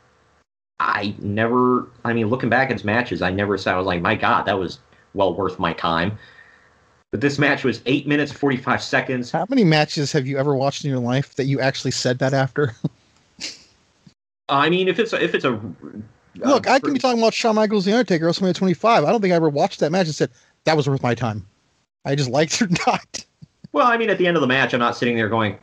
I 0.79 1.14
never, 1.20 1.88
I 2.05 2.12
mean, 2.12 2.29
looking 2.29 2.51
back 2.51 2.68
at 2.68 2.75
his 2.75 2.85
matches, 2.85 3.23
I 3.23 3.31
never 3.31 3.57
said, 3.57 3.75
I 3.75 3.79
was 3.79 3.87
like, 3.87 4.03
my 4.03 4.14
God, 4.14 4.44
that 4.44 4.59
was 4.59 4.79
well 5.14 5.35
worth 5.35 5.59
my 5.59 5.73
time. 5.73 6.18
But 7.14 7.20
this 7.20 7.38
match 7.38 7.62
was 7.62 7.81
8 7.87 8.09
minutes, 8.09 8.33
45 8.33 8.83
seconds. 8.83 9.31
How 9.31 9.46
many 9.48 9.62
matches 9.62 10.11
have 10.11 10.27
you 10.27 10.37
ever 10.37 10.57
watched 10.57 10.85
in 10.85 10.90
your 10.90 10.98
life 10.98 11.37
that 11.37 11.44
you 11.44 11.61
actually 11.61 11.92
said 11.92 12.18
that 12.18 12.35
after? 12.35 12.74
Uh, 13.40 13.46
I 14.48 14.68
mean, 14.68 14.88
if 14.88 14.98
it's 14.98 15.12
a, 15.12 15.22
if 15.22 15.33
it's 15.33 15.44
a. 15.44 15.55
Uh, 15.55 15.61
Look, 16.35 16.68
I 16.68 16.81
can 16.81 16.92
be 16.92 16.98
talking 16.98 17.20
about 17.20 17.33
Shawn 17.33 17.55
Michaels, 17.55 17.85
The 17.85 17.92
Undertaker, 17.92 18.27
WrestleMania 18.27 18.57
25. 18.57 19.05
I 19.05 19.12
don't 19.12 19.20
think 19.20 19.33
I 19.33 19.37
ever 19.37 19.48
watched 19.48 19.79
that 19.79 19.92
match 19.92 20.07
and 20.07 20.14
said 20.16 20.29
that 20.64 20.77
was 20.77 20.88
worth 20.88 21.05
my 21.05 21.14
time. 21.14 21.46
I 22.05 22.16
just 22.16 22.31
liked 22.31 22.61
it 22.61 22.62
or 22.68 22.68
not. 22.85 23.24
Well, 23.70 23.87
I 23.87 23.96
mean, 23.96 24.11
at 24.11 24.18
the 24.18 24.27
end 24.27 24.37
of 24.37 24.40
the 24.40 24.48
match, 24.48 24.74
I'm 24.74 24.81
not 24.81 24.96
sitting 24.96 25.14
there 25.14 25.29
going, 25.29 25.57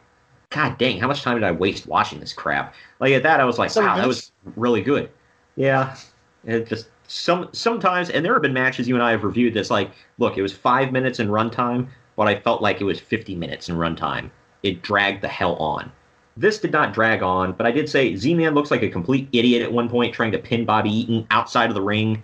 God 0.51 0.77
dang, 0.77 1.01
how 1.01 1.09
much 1.09 1.21
time 1.21 1.35
did 1.35 1.43
I 1.43 1.51
waste 1.51 1.85
watching 1.85 2.21
this 2.21 2.31
crap? 2.31 2.73
Like 3.01 3.11
at 3.11 3.23
that, 3.23 3.41
I 3.41 3.43
was 3.43 3.59
like, 3.59 3.71
Seven 3.71 3.89
wow, 3.89 3.97
that 3.97 4.07
was 4.07 4.31
really 4.55 4.81
good. 4.81 5.11
Yeah, 5.57 5.97
it 6.45 6.69
just 6.69 6.87
some 7.11 7.49
sometimes, 7.51 8.09
and 8.09 8.23
there 8.23 8.33
have 8.33 8.41
been 8.41 8.53
matches 8.53 8.87
you 8.87 8.95
and 8.95 9.03
I 9.03 9.11
have 9.11 9.23
reviewed 9.23 9.53
this. 9.53 9.69
Like, 9.69 9.91
look, 10.17 10.37
it 10.37 10.41
was 10.41 10.53
five 10.53 10.91
minutes 10.91 11.19
in 11.19 11.27
runtime, 11.27 11.87
but 12.15 12.27
I 12.27 12.39
felt 12.39 12.61
like 12.61 12.79
it 12.79 12.85
was 12.85 12.99
50 12.99 13.35
minutes 13.35 13.67
in 13.67 13.75
runtime. 13.75 14.29
It 14.63 14.81
dragged 14.81 15.21
the 15.21 15.27
hell 15.27 15.55
on. 15.57 15.91
This 16.37 16.59
did 16.59 16.71
not 16.71 16.93
drag 16.93 17.21
on, 17.21 17.51
but 17.51 17.65
I 17.65 17.71
did 17.71 17.89
say 17.89 18.15
Z-Man 18.15 18.53
looks 18.53 18.71
like 18.71 18.81
a 18.81 18.89
complete 18.89 19.27
idiot 19.33 19.61
at 19.61 19.71
one 19.71 19.89
point 19.89 20.13
trying 20.13 20.31
to 20.31 20.37
pin 20.37 20.63
Bobby 20.63 20.89
Eaton 20.89 21.27
outside 21.31 21.69
of 21.69 21.75
the 21.75 21.81
ring, 21.81 22.23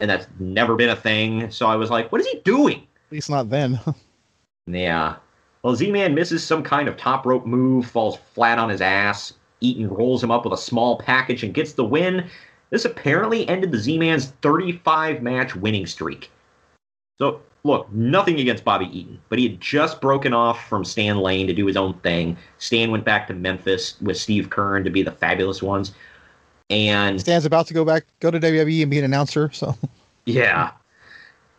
and 0.00 0.08
that's 0.08 0.26
never 0.38 0.74
been 0.76 0.88
a 0.88 0.96
thing. 0.96 1.50
So 1.50 1.66
I 1.66 1.76
was 1.76 1.90
like, 1.90 2.10
what 2.10 2.22
is 2.22 2.26
he 2.26 2.40
doing? 2.40 2.86
At 3.06 3.12
least 3.12 3.30
not 3.30 3.50
then. 3.50 3.78
Yeah. 4.66 5.16
Well, 5.62 5.76
Z 5.76 5.90
Man 5.90 6.14
misses 6.14 6.42
some 6.42 6.62
kind 6.62 6.88
of 6.88 6.96
top 6.96 7.26
rope 7.26 7.44
move, 7.44 7.84
falls 7.84 8.16
flat 8.32 8.58
on 8.58 8.70
his 8.70 8.80
ass. 8.80 9.34
Eaton 9.60 9.90
rolls 9.90 10.24
him 10.24 10.30
up 10.30 10.44
with 10.44 10.54
a 10.54 10.56
small 10.58 10.96
package 10.96 11.44
and 11.44 11.52
gets 11.52 11.74
the 11.74 11.84
win. 11.84 12.30
This 12.70 12.84
apparently 12.84 13.48
ended 13.48 13.72
the 13.72 13.78
Z 13.78 13.98
Man's 13.98 14.32
35 14.42 15.22
match 15.22 15.54
winning 15.54 15.86
streak. 15.86 16.30
So, 17.18 17.40
look, 17.62 17.92
nothing 17.92 18.40
against 18.40 18.64
Bobby 18.64 18.86
Eaton, 18.86 19.20
but 19.28 19.38
he 19.38 19.48
had 19.48 19.60
just 19.60 20.00
broken 20.00 20.34
off 20.34 20.66
from 20.68 20.84
Stan 20.84 21.18
Lane 21.18 21.46
to 21.46 21.52
do 21.52 21.66
his 21.66 21.76
own 21.76 21.94
thing. 22.00 22.36
Stan 22.58 22.90
went 22.90 23.04
back 23.04 23.28
to 23.28 23.34
Memphis 23.34 24.00
with 24.00 24.16
Steve 24.16 24.50
Keirn 24.50 24.84
to 24.84 24.90
be 24.90 25.02
the 25.02 25.12
fabulous 25.12 25.62
ones. 25.62 25.92
And 26.70 27.20
Stan's 27.20 27.44
about 27.44 27.66
to 27.68 27.74
go 27.74 27.84
back, 27.84 28.04
go 28.20 28.30
to 28.30 28.40
WWE 28.40 28.82
and 28.82 28.90
be 28.90 28.98
an 28.98 29.04
announcer. 29.04 29.50
So 29.52 29.76
yeah. 30.24 30.70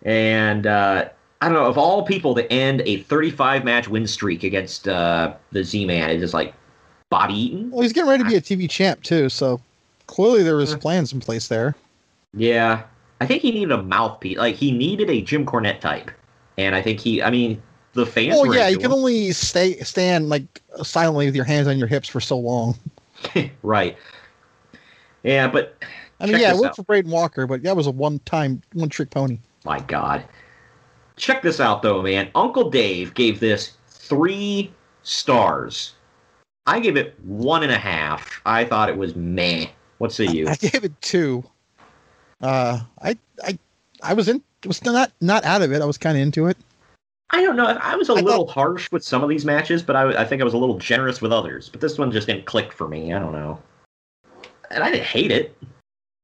And 0.03 0.67
uh, 0.67 1.09
I 1.41 1.45
don't 1.45 1.53
know, 1.53 1.65
of 1.65 1.77
all 1.77 2.03
people 2.03 2.35
to 2.35 2.51
end 2.51 2.81
a 2.85 2.97
35 3.03 3.63
match 3.63 3.87
win 3.87 4.07
streak 4.07 4.43
against 4.43 4.87
uh, 4.87 5.33
the 5.51 5.63
Z 5.63 5.85
Man, 5.85 6.09
it 6.09 6.15
is 6.15 6.21
just 6.21 6.33
like 6.33 6.53
Bobby 7.09 7.35
Eaton. 7.35 7.71
well, 7.71 7.81
he's 7.81 7.93
getting 7.93 8.09
ready 8.09 8.23
to 8.23 8.29
be 8.29 8.35
a 8.35 8.41
TV 8.41 8.69
champ 8.69 9.03
too. 9.03 9.29
So 9.29 9.61
clearly 10.07 10.43
there 10.43 10.55
was 10.55 10.75
plans 10.75 11.13
in 11.13 11.19
place 11.19 11.47
there. 11.47 11.75
Yeah. 12.33 12.83
I 13.21 13.25
think 13.25 13.41
he 13.41 13.51
needed 13.51 13.71
a 13.71 13.81
mouthpiece. 13.81 14.37
Like, 14.37 14.55
he 14.55 14.71
needed 14.71 15.09
a 15.09 15.21
Jim 15.21 15.45
Cornette 15.45 15.79
type. 15.79 16.11
And 16.57 16.75
I 16.75 16.81
think 16.81 16.99
he, 16.99 17.21
I 17.21 17.29
mean, 17.29 17.61
the 17.93 18.05
fans 18.05 18.35
Oh 18.37 18.51
yeah, 18.51 18.67
you 18.67 18.77
can 18.77 18.91
only 18.91 19.31
stay 19.31 19.79
stand 19.79 20.29
like 20.29 20.61
silently 20.83 21.25
with 21.25 21.35
your 21.35 21.45
hands 21.45 21.67
on 21.67 21.77
your 21.77 21.87
hips 21.87 22.07
for 22.07 22.19
so 22.19 22.37
long. 22.37 22.77
right. 23.63 23.97
Yeah, 25.23 25.47
but 25.47 25.81
I 26.19 26.27
mean, 26.27 26.39
yeah, 26.39 26.51
it 26.51 26.55
worked 26.55 26.67
out. 26.67 26.75
for 26.75 26.83
Braden 26.83 27.09
Walker, 27.09 27.47
but 27.47 27.63
that 27.63 27.75
was 27.75 27.87
a 27.87 27.91
one-time, 27.91 28.61
one-trick 28.73 29.09
pony. 29.09 29.39
My 29.65 29.79
God. 29.79 30.23
Check 31.17 31.41
this 31.41 31.59
out, 31.59 31.81
though, 31.81 32.01
man. 32.01 32.29
Uncle 32.35 32.69
Dave 32.69 33.13
gave 33.13 33.39
this 33.39 33.73
three 33.87 34.71
stars. 35.03 35.93
I 36.67 36.79
gave 36.79 36.97
it 36.97 37.19
one 37.23 37.63
and 37.63 37.71
a 37.71 37.77
half. 37.77 38.41
I 38.45 38.65
thought 38.65 38.89
it 38.89 38.97
was 38.97 39.15
meh. 39.15 39.67
What 39.97 40.11
say 40.11 40.25
you? 40.25 40.47
I 40.47 40.55
gave 40.55 40.83
it 40.83 41.01
two. 41.01 41.43
Uh, 42.41 42.81
I, 43.01 43.17
I, 43.43 43.57
I 44.03 44.13
was 44.13 44.27
in, 44.27 44.41
was 44.65 44.83
not 44.83 45.11
not 45.21 45.43
out 45.45 45.61
of 45.61 45.71
it. 45.71 45.81
I 45.81 45.85
was 45.85 45.97
kind 45.97 46.17
of 46.17 46.21
into 46.21 46.47
it. 46.47 46.57
I 47.31 47.41
don't 47.41 47.55
know. 47.55 47.65
I 47.65 47.95
was 47.95 48.09
a 48.09 48.13
little 48.13 48.47
harsh 48.47 48.91
with 48.91 49.03
some 49.03 49.23
of 49.23 49.29
these 49.29 49.45
matches, 49.45 49.81
but 49.81 49.95
I, 49.95 50.21
I 50.21 50.25
think 50.25 50.41
I 50.41 50.45
was 50.45 50.53
a 50.53 50.57
little 50.57 50.77
generous 50.77 51.21
with 51.21 51.31
others. 51.31 51.69
But 51.69 51.81
this 51.81 51.97
one 51.97 52.11
just 52.11 52.27
didn't 52.27 52.45
click 52.45 52.71
for 52.71 52.87
me. 52.87 53.13
I 53.13 53.19
don't 53.19 53.33
know. 53.33 53.59
And 54.69 54.83
I 54.83 54.91
didn't 54.91 55.05
hate 55.05 55.31
it. 55.31 55.57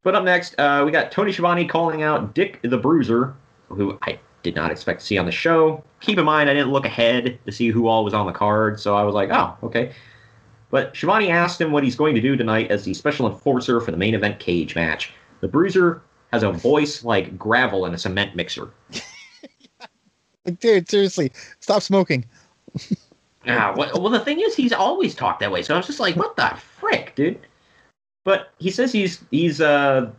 But 0.03 0.15
up 0.15 0.23
next, 0.23 0.55
uh, 0.59 0.83
we 0.85 0.91
got 0.91 1.11
Tony 1.11 1.31
Schiavone 1.31 1.67
calling 1.67 2.01
out 2.03 2.33
Dick 2.33 2.59
the 2.63 2.77
Bruiser, 2.77 3.35
who 3.69 3.97
I 4.03 4.19
did 4.43 4.55
not 4.55 4.71
expect 4.71 5.01
to 5.01 5.05
see 5.05 5.17
on 5.17 5.25
the 5.25 5.31
show. 5.31 5.83
Keep 5.99 6.17
in 6.17 6.25
mind, 6.25 6.49
I 6.49 6.53
didn't 6.53 6.71
look 6.71 6.85
ahead 6.85 7.37
to 7.45 7.51
see 7.51 7.69
who 7.69 7.87
all 7.87 8.03
was 8.03 8.13
on 8.13 8.25
the 8.25 8.31
card, 8.31 8.79
so 8.79 8.95
I 8.95 9.03
was 9.03 9.13
like, 9.13 9.29
oh, 9.31 9.55
okay. 9.63 9.93
But 10.71 10.95
Schiavone 10.95 11.29
asked 11.29 11.59
him 11.59 11.71
what 11.71 11.83
he's 11.83 11.95
going 11.95 12.15
to 12.15 12.21
do 12.21 12.35
tonight 12.35 12.71
as 12.71 12.85
the 12.85 12.93
special 12.93 13.29
enforcer 13.29 13.81
for 13.81 13.91
the 13.91 13.97
main 13.97 14.15
event 14.15 14.39
cage 14.39 14.73
match. 14.73 15.13
The 15.41 15.47
Bruiser 15.47 16.01
has 16.31 16.43
a 16.43 16.51
voice 16.51 17.03
like 17.03 17.37
gravel 17.37 17.85
in 17.85 17.93
a 17.93 17.97
cement 17.97 18.35
mixer. 18.35 18.71
Like, 20.45 20.59
dude, 20.59 20.89
seriously, 20.89 21.31
stop 21.59 21.81
smoking. 21.81 22.25
Yeah, 23.45 23.75
well, 23.75 23.91
well, 23.99 24.09
the 24.09 24.19
thing 24.19 24.39
is, 24.39 24.55
he's 24.55 24.71
always 24.71 25.15
talked 25.15 25.39
that 25.41 25.51
way. 25.51 25.61
So 25.63 25.73
I 25.73 25.77
was 25.77 25.87
just 25.87 25.99
like, 25.99 26.15
what 26.15 26.35
the 26.35 26.55
frick, 26.79 27.13
dude? 27.15 27.39
But 28.23 28.51
he 28.59 28.69
says 28.69 28.91
he's 28.91 29.23
he's 29.31 29.59
uh 29.61 30.11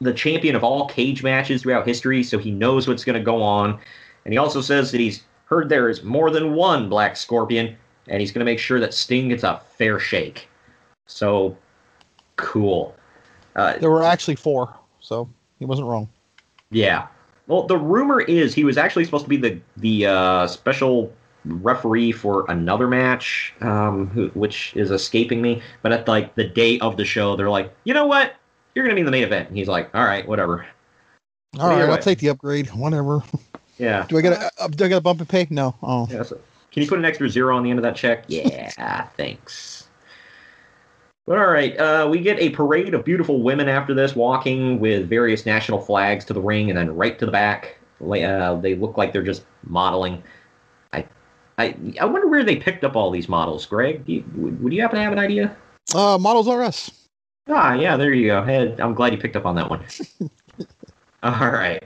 the 0.00 0.12
champion 0.12 0.56
of 0.56 0.64
all 0.64 0.88
cage 0.88 1.22
matches 1.22 1.62
throughout 1.62 1.86
history, 1.86 2.22
so 2.22 2.38
he 2.38 2.50
knows 2.50 2.88
what's 2.88 3.04
going 3.04 3.18
to 3.18 3.24
go 3.24 3.42
on. 3.42 3.78
And 4.24 4.32
he 4.32 4.38
also 4.38 4.60
says 4.60 4.90
that 4.92 5.00
he's 5.00 5.22
heard 5.44 5.68
there 5.68 5.88
is 5.88 6.02
more 6.02 6.30
than 6.30 6.54
one 6.54 6.88
Black 6.88 7.16
Scorpion, 7.16 7.76
and 8.08 8.20
he's 8.20 8.32
going 8.32 8.40
to 8.40 8.44
make 8.44 8.58
sure 8.58 8.80
that 8.80 8.94
Sting 8.94 9.28
gets 9.28 9.42
a 9.44 9.60
fair 9.76 9.98
shake. 9.98 10.48
So 11.06 11.56
cool. 12.36 12.94
Uh, 13.54 13.78
There 13.78 13.90
were 13.90 14.02
actually 14.04 14.36
four, 14.36 14.74
so 15.00 15.28
he 15.58 15.64
wasn't 15.64 15.88
wrong. 15.88 16.08
Yeah. 16.70 17.06
Well, 17.46 17.62
the 17.66 17.78
rumor 17.78 18.20
is 18.20 18.54
he 18.54 18.64
was 18.64 18.76
actually 18.76 19.04
supposed 19.04 19.24
to 19.24 19.28
be 19.28 19.36
the 19.36 19.60
the 19.76 20.06
uh, 20.06 20.46
special 20.48 21.12
referee 21.44 22.10
for 22.10 22.44
another 22.48 22.88
match, 22.88 23.54
um, 23.60 24.08
who, 24.08 24.28
which 24.34 24.74
is 24.74 24.90
escaping 24.90 25.40
me. 25.40 25.62
But 25.82 25.92
at 25.92 26.08
like 26.08 26.34
the 26.34 26.42
day 26.44 26.78
of 26.80 26.96
the 26.96 27.04
show, 27.04 27.36
they're 27.36 27.48
like, 27.50 27.72
you 27.84 27.94
know 27.94 28.06
what? 28.06 28.34
You're 28.74 28.84
gonna 28.84 28.96
be 28.96 29.00
in 29.02 29.06
the 29.06 29.12
main 29.12 29.22
event. 29.22 29.48
And 29.48 29.56
he's 29.56 29.68
like, 29.68 29.94
all 29.94 30.04
right, 30.04 30.26
whatever. 30.26 30.66
All 31.60 31.68
right, 31.70 31.88
I'll 31.88 31.98
take 31.98 32.18
the 32.18 32.28
upgrade. 32.28 32.66
Whatever. 32.74 33.22
Yeah. 33.78 34.06
Do 34.08 34.18
I 34.18 34.22
get 34.22 34.32
a 34.32 34.50
uh, 34.60 34.68
do 34.68 34.84
I 34.84 34.88
get 34.88 34.98
a 34.98 35.00
bump 35.00 35.20
in 35.20 35.26
pay? 35.26 35.46
No. 35.50 35.74
Oh. 35.82 36.08
Yeah, 36.10 36.24
so- 36.24 36.40
can 36.76 36.82
you 36.82 36.88
put 36.90 36.98
an 36.98 37.06
extra 37.06 37.26
zero 37.26 37.56
on 37.56 37.62
the 37.62 37.70
end 37.70 37.78
of 37.78 37.82
that 37.84 37.96
check? 37.96 38.26
Yeah, 38.28 39.08
thanks. 39.16 39.88
But 41.24 41.38
all 41.38 41.46
right, 41.46 41.74
uh, 41.80 42.06
we 42.10 42.20
get 42.20 42.38
a 42.38 42.50
parade 42.50 42.92
of 42.92 43.02
beautiful 43.02 43.40
women 43.42 43.66
after 43.66 43.94
this, 43.94 44.14
walking 44.14 44.78
with 44.78 45.08
various 45.08 45.46
national 45.46 45.80
flags 45.80 46.26
to 46.26 46.34
the 46.34 46.40
ring 46.40 46.68
and 46.68 46.76
then 46.76 46.94
right 46.94 47.18
to 47.18 47.24
the 47.24 47.32
back. 47.32 47.78
Uh, 48.02 48.56
they 48.56 48.74
look 48.74 48.98
like 48.98 49.14
they're 49.14 49.22
just 49.22 49.46
modeling. 49.64 50.22
I, 50.92 51.06
I, 51.56 51.74
I 51.98 52.04
wonder 52.04 52.28
where 52.28 52.44
they 52.44 52.56
picked 52.56 52.84
up 52.84 52.94
all 52.94 53.10
these 53.10 53.26
models. 53.26 53.64
Greg, 53.64 54.04
do 54.04 54.12
you, 54.12 54.24
would, 54.34 54.62
would 54.62 54.72
you 54.74 54.82
happen 54.82 54.96
to 54.98 55.02
have 55.02 55.14
an 55.14 55.18
idea? 55.18 55.56
Uh, 55.94 56.18
Models 56.18 56.46
R 56.46 56.62
Us. 56.62 56.90
Ah, 57.48 57.72
yeah, 57.72 57.96
there 57.96 58.12
you 58.12 58.26
go. 58.26 58.44
Hey, 58.44 58.76
I'm 58.78 58.92
glad 58.92 59.14
you 59.14 59.18
picked 59.18 59.36
up 59.36 59.46
on 59.46 59.54
that 59.54 59.70
one. 59.70 59.82
All 61.22 61.50
right. 61.52 61.82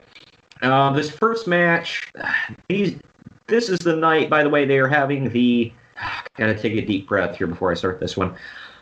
Uh, 0.61 0.91
this 0.91 1.09
first 1.09 1.47
match, 1.47 2.11
these, 2.67 2.97
this 3.51 3.69
is 3.69 3.77
the 3.79 3.95
night, 3.95 4.29
by 4.29 4.41
the 4.41 4.49
way, 4.49 4.65
they 4.65 4.79
are 4.79 4.87
having 4.87 5.29
the. 5.29 5.71
Gotta 6.37 6.57
take 6.57 6.73
a 6.73 6.81
deep 6.81 7.07
breath 7.07 7.37
here 7.37 7.45
before 7.45 7.69
I 7.69 7.75
start 7.75 7.99
this 7.99 8.17
one. 8.17 8.33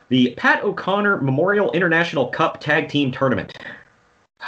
The 0.08 0.34
Pat 0.38 0.64
O'Connor 0.64 1.22
Memorial 1.22 1.72
International 1.74 2.28
Cup 2.28 2.62
Tag 2.62 2.88
Team 2.88 3.12
Tournament. 3.12 3.58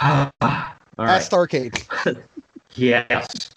All 0.00 0.30
At 0.40 0.76
right. 0.96 1.22
Starcade. 1.22 2.22
Yes. 2.74 3.50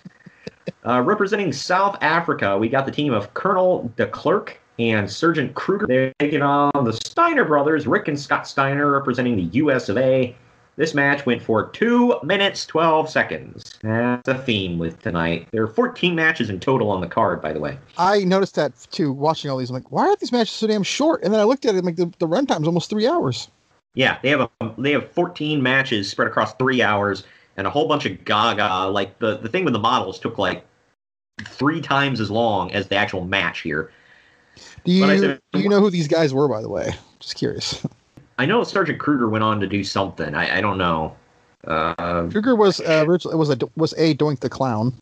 Uh, 0.86 1.00
representing 1.00 1.54
South 1.54 1.98
Africa, 2.02 2.58
we 2.58 2.68
got 2.68 2.86
the 2.86 2.92
team 2.92 3.14
of 3.14 3.34
Colonel 3.34 3.90
de 3.96 4.06
Klerk 4.08 4.60
and 4.78 5.10
Sergeant 5.10 5.56
Kruger. 5.56 5.88
They're 5.88 6.14
taking 6.20 6.42
on 6.42 6.84
the 6.84 6.92
Steiner 6.92 7.46
brothers, 7.46 7.88
Rick 7.88 8.10
and 8.10 8.20
Scott 8.20 8.46
Steiner, 8.46 8.92
representing 8.92 9.38
the 9.38 9.44
US 9.60 9.88
of 9.88 9.98
A. 9.98 10.36
This 10.78 10.94
match 10.94 11.26
went 11.26 11.42
for 11.42 11.70
2 11.70 12.20
minutes 12.24 12.66
12 12.66 13.10
seconds. 13.10 13.76
That's 13.82 14.28
a 14.28 14.38
theme 14.38 14.78
with 14.78 15.02
tonight. 15.02 15.48
There 15.52 15.64
are 15.64 15.68
14 15.68 16.14
matches 16.16 16.50
in 16.50 16.60
total 16.60 16.90
on 16.92 17.00
the 17.00 17.08
card, 17.08 17.42
by 17.42 17.54
the 17.54 17.60
way. 17.62 17.78
I 17.98 18.26
noticed 18.26 18.56
that 18.56 18.74
too. 18.92 19.14
Watching 19.14 19.50
all 19.50 19.58
these, 19.58 19.70
I'm 19.70 19.76
like, 19.76 19.92
why 19.92 20.08
are 20.08 20.16
these 20.18 20.34
matches 20.34 20.52
so 20.52 20.68
damn 20.68 20.84
short? 20.84 21.24
And 21.24 21.34
then 21.34 21.40
I 21.40 21.44
looked 21.46 21.66
at 21.66 21.76
it, 21.76 21.80
I'm 21.80 21.86
like, 21.86 21.96
the, 21.96 22.12
the 22.20 22.28
runtime's 22.28 22.68
almost 22.68 22.90
three 22.90 23.08
hours. 23.08 23.48
Yeah, 23.94 24.18
they 24.22 24.30
have 24.30 24.42
a 24.42 24.50
they 24.78 24.92
have 24.92 25.10
14 25.12 25.64
matches 25.64 26.10
spread 26.10 26.28
across 26.28 26.54
three 26.56 26.82
hours 26.82 27.24
and 27.56 27.66
a 27.66 27.70
whole 27.70 27.88
bunch 27.88 28.06
of 28.06 28.26
gaga. 28.26 28.90
Like 28.92 29.18
the 29.20 29.38
the 29.38 29.48
thing 29.48 29.64
with 29.64 29.72
the 29.74 29.80
models 29.80 30.20
took 30.20 30.38
like 30.38 30.66
three 31.46 31.80
times 31.80 32.20
as 32.20 32.30
long 32.30 32.74
as 32.74 32.90
the 32.90 32.96
actual 32.98 33.24
match 33.24 33.62
here. 33.62 33.92
Do 34.84 34.92
you 34.92 35.20
said- 35.20 35.40
do 35.54 35.60
you 35.62 35.70
know 35.70 35.80
who 35.80 35.90
these 35.90 36.10
guys 36.10 36.34
were, 36.34 36.50
by 36.50 36.62
the 36.62 36.68
way? 36.68 36.94
Just 37.22 37.36
curious. 37.36 37.86
I 38.38 38.46
know 38.46 38.64
Sergeant 38.64 39.00
Kruger 39.00 39.30
went 39.30 39.44
on 39.44 39.60
to 39.60 39.68
do 39.68 39.84
something. 39.84 40.36
I, 40.36 40.58
I 40.58 40.62
don't 40.62 40.78
know. 40.78 41.16
Uh, 41.66 42.28
Kruger 42.30 42.56
was 42.56 42.80
uh, 42.80 43.04
originally 43.08 43.38
was 43.38 43.50
a 43.50 43.58
was 43.76 43.94
a 43.94 44.14
Doink 44.16 44.40
the 44.40 44.50
Clown, 44.50 44.94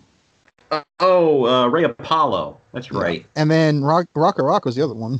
oh, 0.99 1.45
uh, 1.45 1.67
Ray 1.67 1.83
Apollo. 1.83 2.57
That's 2.71 2.91
right. 2.91 3.25
and 3.35 3.51
then 3.51 3.83
Rock 3.83 4.07
Rocker 4.15 4.43
Rock 4.43 4.65
was 4.65 4.75
the 4.75 4.83
other 4.83 4.93
one. 4.93 5.19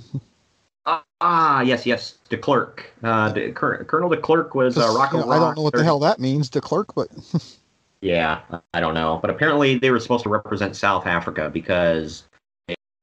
Ah, 1.26 1.62
yes, 1.62 1.86
yes. 1.86 2.18
De 2.28 2.38
Klerk. 2.38 2.92
Uh, 3.04 3.30
de, 3.30 3.52
Col- 3.54 3.78
Colonel 3.86 4.10
De 4.10 4.18
Klerk 4.18 4.56
was 4.56 4.78
uh, 4.78 5.08
you 5.14 5.20
know, 5.20 5.32
I 5.32 5.40
don't 5.40 5.56
know 5.56 5.62
what 5.62 5.74
the 5.74 5.84
hell 5.84 6.00
that 6.00 6.20
means, 6.20 6.50
de 6.50 6.60
Klerk, 6.60 6.94
but 6.96 7.08
Yeah, 8.02 8.42
I 8.74 8.82
don't 8.82 8.94
know. 8.94 9.20
But 9.22 9.30
apparently 9.30 9.78
they 9.78 9.90
were 9.90 10.00
supposed 10.02 10.24
to 10.24 10.30
represent 10.30 10.76
South 10.76 11.08
Africa 11.08 11.50
because 11.50 12.24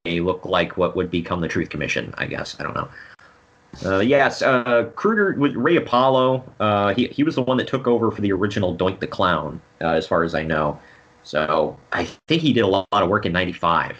they 0.04 0.20
look 0.20 0.44
like 0.44 0.76
what 0.76 0.94
would 0.94 1.10
become 1.10 1.40
the 1.40 1.48
Truth 1.48 1.70
Commission, 1.70 2.12
I 2.18 2.26
guess. 2.26 2.54
I 2.60 2.64
don't 2.64 2.74
know. 2.74 2.88
Uh, 3.84 4.00
yes, 4.00 4.42
uh, 4.42 4.90
Kruger 4.96 5.34
with 5.38 5.54
Ray 5.54 5.76
Apollo. 5.76 6.44
Uh, 6.58 6.92
he 6.94 7.06
he 7.08 7.22
was 7.22 7.34
the 7.34 7.42
one 7.42 7.56
that 7.58 7.68
took 7.68 7.86
over 7.86 8.10
for 8.10 8.20
the 8.20 8.32
original 8.32 8.76
Doink 8.76 9.00
the 9.00 9.06
Clown, 9.06 9.60
uh, 9.80 9.88
as 9.88 10.06
far 10.06 10.24
as 10.24 10.34
I 10.34 10.42
know. 10.42 10.78
So 11.22 11.78
I 11.92 12.04
think 12.26 12.42
he 12.42 12.52
did 12.52 12.62
a 12.62 12.66
lot 12.66 12.86
of 12.92 13.08
work 13.08 13.26
in 13.26 13.32
'95. 13.32 13.96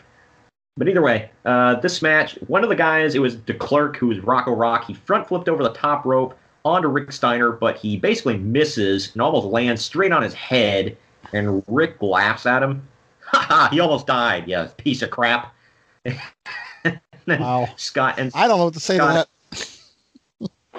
But 0.77 0.89
either 0.89 1.03
way, 1.03 1.31
uh, 1.45 1.75
this 1.77 2.01
match, 2.01 2.39
one 2.47 2.63
of 2.63 2.71
the 2.71 2.77
guys, 2.77 3.15
it 3.15 3.19
was 3.19 3.37
De 3.37 3.55
Klerk, 3.55 3.97
who 3.97 4.07
was 4.09 4.21
Rocco 4.21 4.53
Rock. 4.53 4.87
He 4.87 4.95
front 4.95 5.29
flipped 5.29 5.49
over 5.49 5.63
the 5.63 5.73
top 5.73 6.05
rope 6.05 6.37
onto 6.65 6.89
Rick 6.89 7.13
Steiner, 7.13 7.53
but 7.53 7.77
he 7.77 7.97
basically 7.97 8.39
misses 8.39 9.13
and 9.13 9.23
almost 9.23 9.47
lands 9.47 9.85
straight 9.85 10.13
on 10.13 10.23
his 10.23 10.35
head. 10.35 10.97
And 11.33 11.63
Rick 11.69 12.01
laughs 12.01 12.47
at 12.47 12.63
him. 12.63 12.87
Ha 13.33 13.39
ha! 13.39 13.69
He 13.71 13.79
almost 13.79 14.09
died. 14.09 14.49
Yeah, 14.49 14.67
piece 14.77 15.03
of 15.03 15.11
crap. 15.11 15.55
wow. 17.27 17.69
Scott 17.77 18.19
and 18.19 18.33
I 18.35 18.49
don't 18.49 18.59
know 18.59 18.65
what 18.65 18.75
to 18.75 18.81
say 18.81 18.97
Scott- 18.97 19.09
to 19.09 19.15
that. 19.15 19.29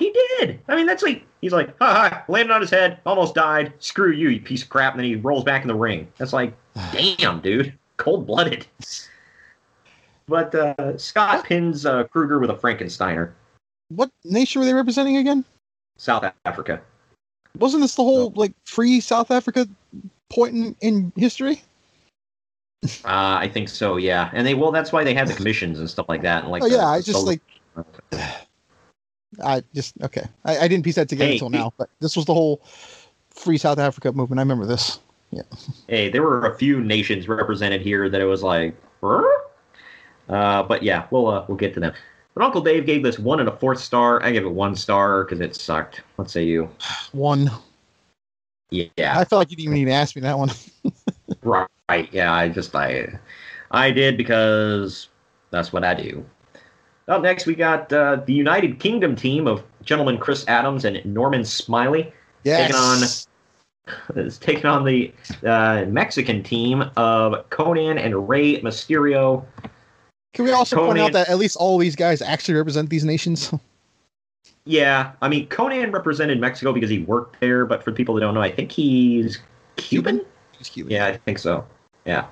He 0.01 0.11
did. 0.39 0.59
I 0.67 0.75
mean, 0.75 0.85
that's 0.85 1.03
like 1.03 1.23
He's 1.41 1.53
like, 1.53 1.75
ha 1.79 2.09
ha, 2.09 2.23
landed 2.27 2.53
on 2.53 2.61
his 2.61 2.69
head, 2.69 2.99
almost 3.05 3.33
died. 3.33 3.73
Screw 3.79 4.11
you, 4.11 4.29
you 4.29 4.39
piece 4.39 4.61
of 4.61 4.69
crap. 4.69 4.93
And 4.93 4.99
then 4.99 5.07
he 5.07 5.15
rolls 5.15 5.43
back 5.43 5.63
in 5.63 5.67
the 5.67 5.75
ring. 5.75 6.07
That's 6.17 6.33
like, 6.33 6.53
damn, 6.91 7.41
dude, 7.41 7.73
cold 7.97 8.27
blooded. 8.27 8.67
But 10.27 10.53
uh, 10.53 10.97
Scott 10.97 11.43
pins 11.43 11.85
uh, 11.85 12.03
Kruger 12.05 12.39
with 12.39 12.51
a 12.51 12.55
Frankensteiner. 12.55 13.31
What 13.89 14.11
nation 14.23 14.59
were 14.61 14.65
they 14.65 14.73
representing 14.73 15.17
again? 15.17 15.43
South 15.97 16.31
Africa. 16.45 16.79
Wasn't 17.57 17.81
this 17.81 17.95
the 17.95 18.03
whole 18.03 18.31
like 18.35 18.53
free 18.65 19.01
South 19.01 19.31
Africa 19.31 19.67
point 20.29 20.55
in, 20.55 20.75
in 20.79 21.13
history? 21.17 21.63
Uh, 22.83 22.87
I 23.05 23.49
think 23.51 23.67
so, 23.67 23.97
yeah. 23.97 24.29
And 24.31 24.47
they 24.47 24.53
well, 24.53 24.71
that's 24.71 24.93
why 24.93 25.03
they 25.03 25.13
had 25.13 25.27
the 25.27 25.33
commissions 25.41 25.79
and 25.79 25.89
stuff 25.89 26.07
like 26.07 26.21
that. 26.21 26.43
And 26.43 26.51
like, 26.51 26.63
oh 26.63 26.69
the- 26.69 26.75
yeah, 26.75 26.87
I 26.87 27.01
just 27.01 27.25
like 27.25 27.41
I 29.43 29.63
just 29.73 29.93
okay. 30.01 30.25
I, 30.45 30.59
I 30.59 30.67
didn't 30.67 30.83
piece 30.83 30.95
that 30.95 31.09
together 31.09 31.29
Hey, 31.29 31.33
until 31.33 31.49
now, 31.49 31.73
but 31.77 31.89
this 31.99 32.15
was 32.15 32.25
the 32.25 32.33
whole 32.33 32.61
free 33.29 33.57
South 33.57 33.79
Africa 33.79 34.11
movement. 34.11 34.39
I 34.39 34.43
remember 34.43 34.65
this. 34.65 34.99
Yeah. 35.31 35.43
hey, 35.87 36.09
there 36.09 36.23
were 36.23 36.45
a 36.45 36.57
few 36.57 36.81
nations 36.81 37.29
represented 37.29 37.81
here 37.81 38.09
that 38.09 38.19
it 38.19 38.25
was 38.25 38.43
like, 38.43 38.75
uh, 39.01 40.63
but 40.63 40.83
yeah, 40.83 41.07
we'll 41.09 41.27
uh, 41.27 41.45
we'll 41.47 41.57
get 41.57 41.73
to 41.75 41.79
them. 41.79 41.93
But 42.33 42.43
Uncle 42.43 42.61
Dave 42.61 42.85
gave 42.85 43.03
this 43.03 43.19
one 43.19 43.39
and 43.39 43.49
a 43.49 43.55
fourth 43.57 43.79
star. 43.79 44.23
I 44.23 44.31
gave 44.31 44.45
it 44.45 44.51
one 44.51 44.75
star 44.75 45.23
because 45.23 45.41
it 45.41 45.55
sucked. 45.55 46.01
Let's 46.17 46.31
say 46.31 46.43
you. 46.43 46.69
One. 47.11 47.51
Yeah. 48.69 49.19
I 49.19 49.25
felt 49.25 49.39
like 49.39 49.51
you 49.51 49.57
didn't 49.57 49.65
even 49.65 49.79
need 49.79 49.85
to 49.85 49.91
ask 49.91 50.15
me 50.15 50.21
that 50.21 50.37
one. 50.37 50.49
Right. 51.43 52.07
Yeah. 52.11 52.31
I 52.33 52.49
just 52.49 52.75
I 52.75 53.07
I 53.71 53.89
did 53.89 54.15
because 54.15 55.07
that's 55.49 55.73
what 55.73 55.83
I 55.83 55.93
do. 55.95 56.23
Up 57.11 57.21
next, 57.21 57.45
we 57.45 57.55
got 57.55 57.91
uh, 57.91 58.21
the 58.25 58.31
United 58.31 58.79
Kingdom 58.79 59.17
team 59.17 59.45
of 59.45 59.61
gentlemen 59.83 60.17
Chris 60.17 60.47
Adams 60.47 60.85
and 60.85 61.03
Norman 61.05 61.43
Smiley 61.43 62.13
taking 62.45 62.73
on 62.73 63.03
is 64.15 64.37
taking 64.37 64.65
on 64.65 64.85
the 64.85 65.11
uh, 65.45 65.83
Mexican 65.89 66.41
team 66.41 66.83
of 66.95 67.49
Konnan 67.49 67.99
and 67.99 68.29
Rey 68.29 68.61
Mysterio. 68.61 69.43
Can 70.33 70.45
we 70.45 70.51
also 70.51 70.77
point 70.77 70.99
out 70.99 71.11
that 71.11 71.27
at 71.27 71.37
least 71.37 71.57
all 71.57 71.77
these 71.77 71.97
guys 71.97 72.21
actually 72.21 72.53
represent 72.55 72.89
these 72.89 73.03
nations? 73.03 73.53
Yeah, 74.65 75.13
I 75.23 75.27
mean 75.27 75.47
Konnan 75.47 75.91
represented 75.91 76.39
Mexico 76.39 76.71
because 76.71 76.89
he 76.89 76.99
worked 76.99 77.39
there, 77.39 77.65
but 77.65 77.83
for 77.83 77.91
people 77.91 78.13
that 78.13 78.21
don't 78.21 78.35
know, 78.35 78.43
I 78.43 78.51
think 78.51 78.71
he's 78.71 79.39
Cuban. 79.75 80.23
He's 80.55 80.69
Cuban. 80.69 80.91
Yeah, 80.91 81.07
I 81.07 81.17
think 81.17 81.39
so. 81.39 81.65
Yeah. 82.05 82.27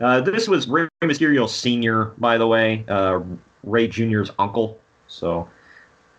Uh, 0.00 0.22
this 0.22 0.48
was 0.48 0.66
Rey 0.66 0.88
Mysterio 1.04 1.46
Senior, 1.46 2.06
by 2.16 2.38
the 2.38 2.46
way, 2.46 2.86
uh, 2.88 3.20
Rey 3.68 3.88
Junior's 3.88 4.30
uncle. 4.38 4.78
So 5.06 5.48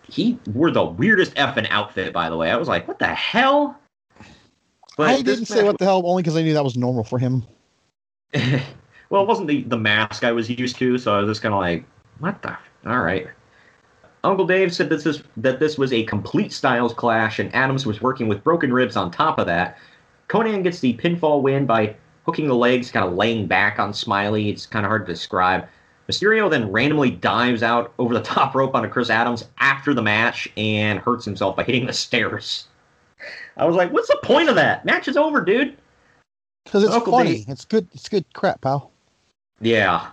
he 0.10 0.40
wore 0.54 0.72
the 0.72 0.84
weirdest 0.84 1.34
effing 1.36 1.68
outfit, 1.70 2.14
by 2.14 2.30
the 2.30 2.38
way. 2.38 2.52
I 2.52 2.58
was 2.58 2.68
like, 2.68 2.88
what 2.88 3.00
the 3.00 3.08
hell? 3.08 3.78
But 4.98 5.10
I 5.10 5.22
didn't 5.22 5.46
say 5.46 5.64
what 5.64 5.78
the 5.78 5.86
hell 5.86 6.02
only 6.06 6.24
because 6.24 6.36
I 6.36 6.42
knew 6.42 6.54
that 6.54 6.64
was 6.64 6.76
normal 6.76 7.04
for 7.04 7.20
him. 7.20 7.46
well, 8.34 9.24
it 9.24 9.28
wasn't 9.28 9.48
the, 9.48 9.64
the 9.64 9.78
mask 9.78 10.24
I 10.24 10.32
was 10.32 10.50
used 10.50 10.78
to, 10.78 10.98
so 10.98 11.16
I 11.16 11.22
was 11.22 11.30
just 11.30 11.42
kind 11.42 11.54
of 11.54 11.62
like, 11.62 11.86
what 12.20 12.42
the? 12.42 12.58
All 12.86 13.00
right. 13.00 13.28
Uncle 14.24 14.46
Dave 14.46 14.74
said 14.74 14.90
this 14.90 15.06
is, 15.06 15.24
that 15.38 15.60
this 15.60 15.78
was 15.78 15.94
a 15.94 16.04
complete 16.04 16.52
styles 16.52 16.94
clash, 16.94 17.40
and 17.40 17.54
Adams 17.56 17.86
was 17.86 18.02
working 18.02 18.28
with 18.28 18.44
broken 18.44 18.74
ribs 18.74 18.98
on 18.98 19.10
top 19.10 19.40
of 19.40 19.46
that. 19.46 19.78
Konnan 20.28 20.64
gets 20.64 20.80
the 20.80 20.96
pinfall 20.98 21.42
win 21.42 21.66
by 21.66 21.96
hooking 22.26 22.48
the 22.48 22.56
legs, 22.56 22.92
kind 22.92 23.06
of 23.06 23.14
laying 23.14 23.48
back 23.48 23.80
on 23.80 23.94
Smiley. 23.94 24.50
It's 24.50 24.66
kind 24.66 24.86
of 24.86 24.90
hard 24.90 25.08
to 25.08 25.14
describe. 25.14 25.68
Mysterio 26.10 26.50
then 26.50 26.72
randomly 26.72 27.12
dives 27.12 27.62
out 27.62 27.94
over 28.00 28.14
the 28.14 28.22
top 28.24 28.56
rope 28.56 28.74
onto 28.74 28.90
Chris 28.90 29.10
Adams 29.10 29.46
after 29.60 29.94
the 29.94 30.02
match 30.02 30.48
and 30.58 31.00
hurts 31.00 31.24
himself 31.24 31.56
by 31.56 31.64
hitting 31.64 31.86
the 31.86 31.94
stairs. 31.94 32.68
I 33.58 33.66
was 33.66 33.76
like, 33.76 33.92
what's 33.92 34.08
the 34.08 34.20
point 34.24 34.50
of 34.50 34.56
that? 34.56 34.86
Match 34.86 35.08
is 35.08 35.18
over, 35.18 35.42
dude. 35.42 35.78
Because 36.66 36.84
it's 36.84 36.94
Uncle 36.94 37.14
funny. 37.14 37.38
Dave- 37.40 37.50
It's 37.50 37.66
good. 37.66 37.88
It's 37.94 38.10
good 38.10 38.26
crap, 38.34 38.62
pal. 38.62 38.92
Yeah. 39.62 40.08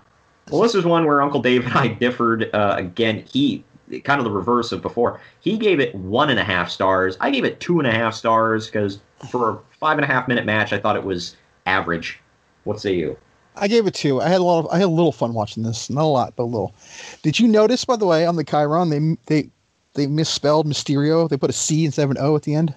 Well, 0.51 0.63
this 0.63 0.75
is 0.75 0.85
one 0.85 1.07
where 1.07 1.23
Uncle 1.23 1.41
Dave 1.41 1.65
and 1.67 1.75
I 1.75 1.89
differed. 1.89 2.51
Uh, 2.55 2.75
again, 2.79 3.25
he 3.31 3.65
kind 4.05 4.19
of 4.21 4.25
the 4.25 4.31
reverse 4.31 4.73
of 4.73 4.83
before. 4.83 5.21
He 5.41 5.57
gave 5.57 5.81
it 5.81 5.95
one 5.95 6.29
and 6.31 6.39
a 6.41 6.45
half 6.45 6.71
stars. 6.71 7.17
I 7.21 7.31
gave 7.31 7.45
it 7.45 7.61
two 7.61 7.79
and 7.79 7.87
a 7.87 7.93
half 7.93 8.15
stars 8.15 8.67
because 8.67 9.01
for 9.31 9.51
a 9.51 9.59
five 9.79 9.99
and 9.99 10.05
a 10.05 10.09
half 10.09 10.29
minute 10.29 10.45
match, 10.45 10.73
I 10.73 10.79
thought 10.79 10.97
it 10.97 11.05
was 11.05 11.37
average. 11.67 12.19
What 12.65 12.81
say 12.81 12.95
you? 12.95 13.17
I 13.57 13.69
gave 13.69 13.87
it 13.87 13.95
two. 13.95 14.21
I 14.21 14.29
had 14.29 14.41
a 14.41 14.45
lot 14.45 14.61
of. 14.61 14.67
I 14.71 14.79
had 14.79 14.87
a 14.87 14.89
little 14.89 15.13
fun 15.13 15.35
watching 15.35 15.63
this. 15.63 15.89
Not 15.91 16.05
a 16.05 16.07
lot, 16.07 16.35
but 16.37 16.45
a 16.45 16.45
little. 16.45 16.75
Did 17.23 17.39
you 17.39 17.49
notice, 17.49 17.85
by 17.85 17.97
the 17.97 18.07
way, 18.07 18.27
on 18.27 18.37
the 18.37 18.45
Chiron, 18.45 18.91
they 18.91 19.17
they 19.27 19.51
they 19.95 20.07
misspelled 20.07 20.67
Mysterio. 20.67 21.29
They 21.29 21.37
put 21.37 21.51
a 21.51 21.55
C 21.55 21.85
instead 21.85 22.05
of 22.05 22.11
an 22.11 22.19
O 22.19 22.37
at 22.37 22.43
the 22.43 22.55
end. 22.55 22.75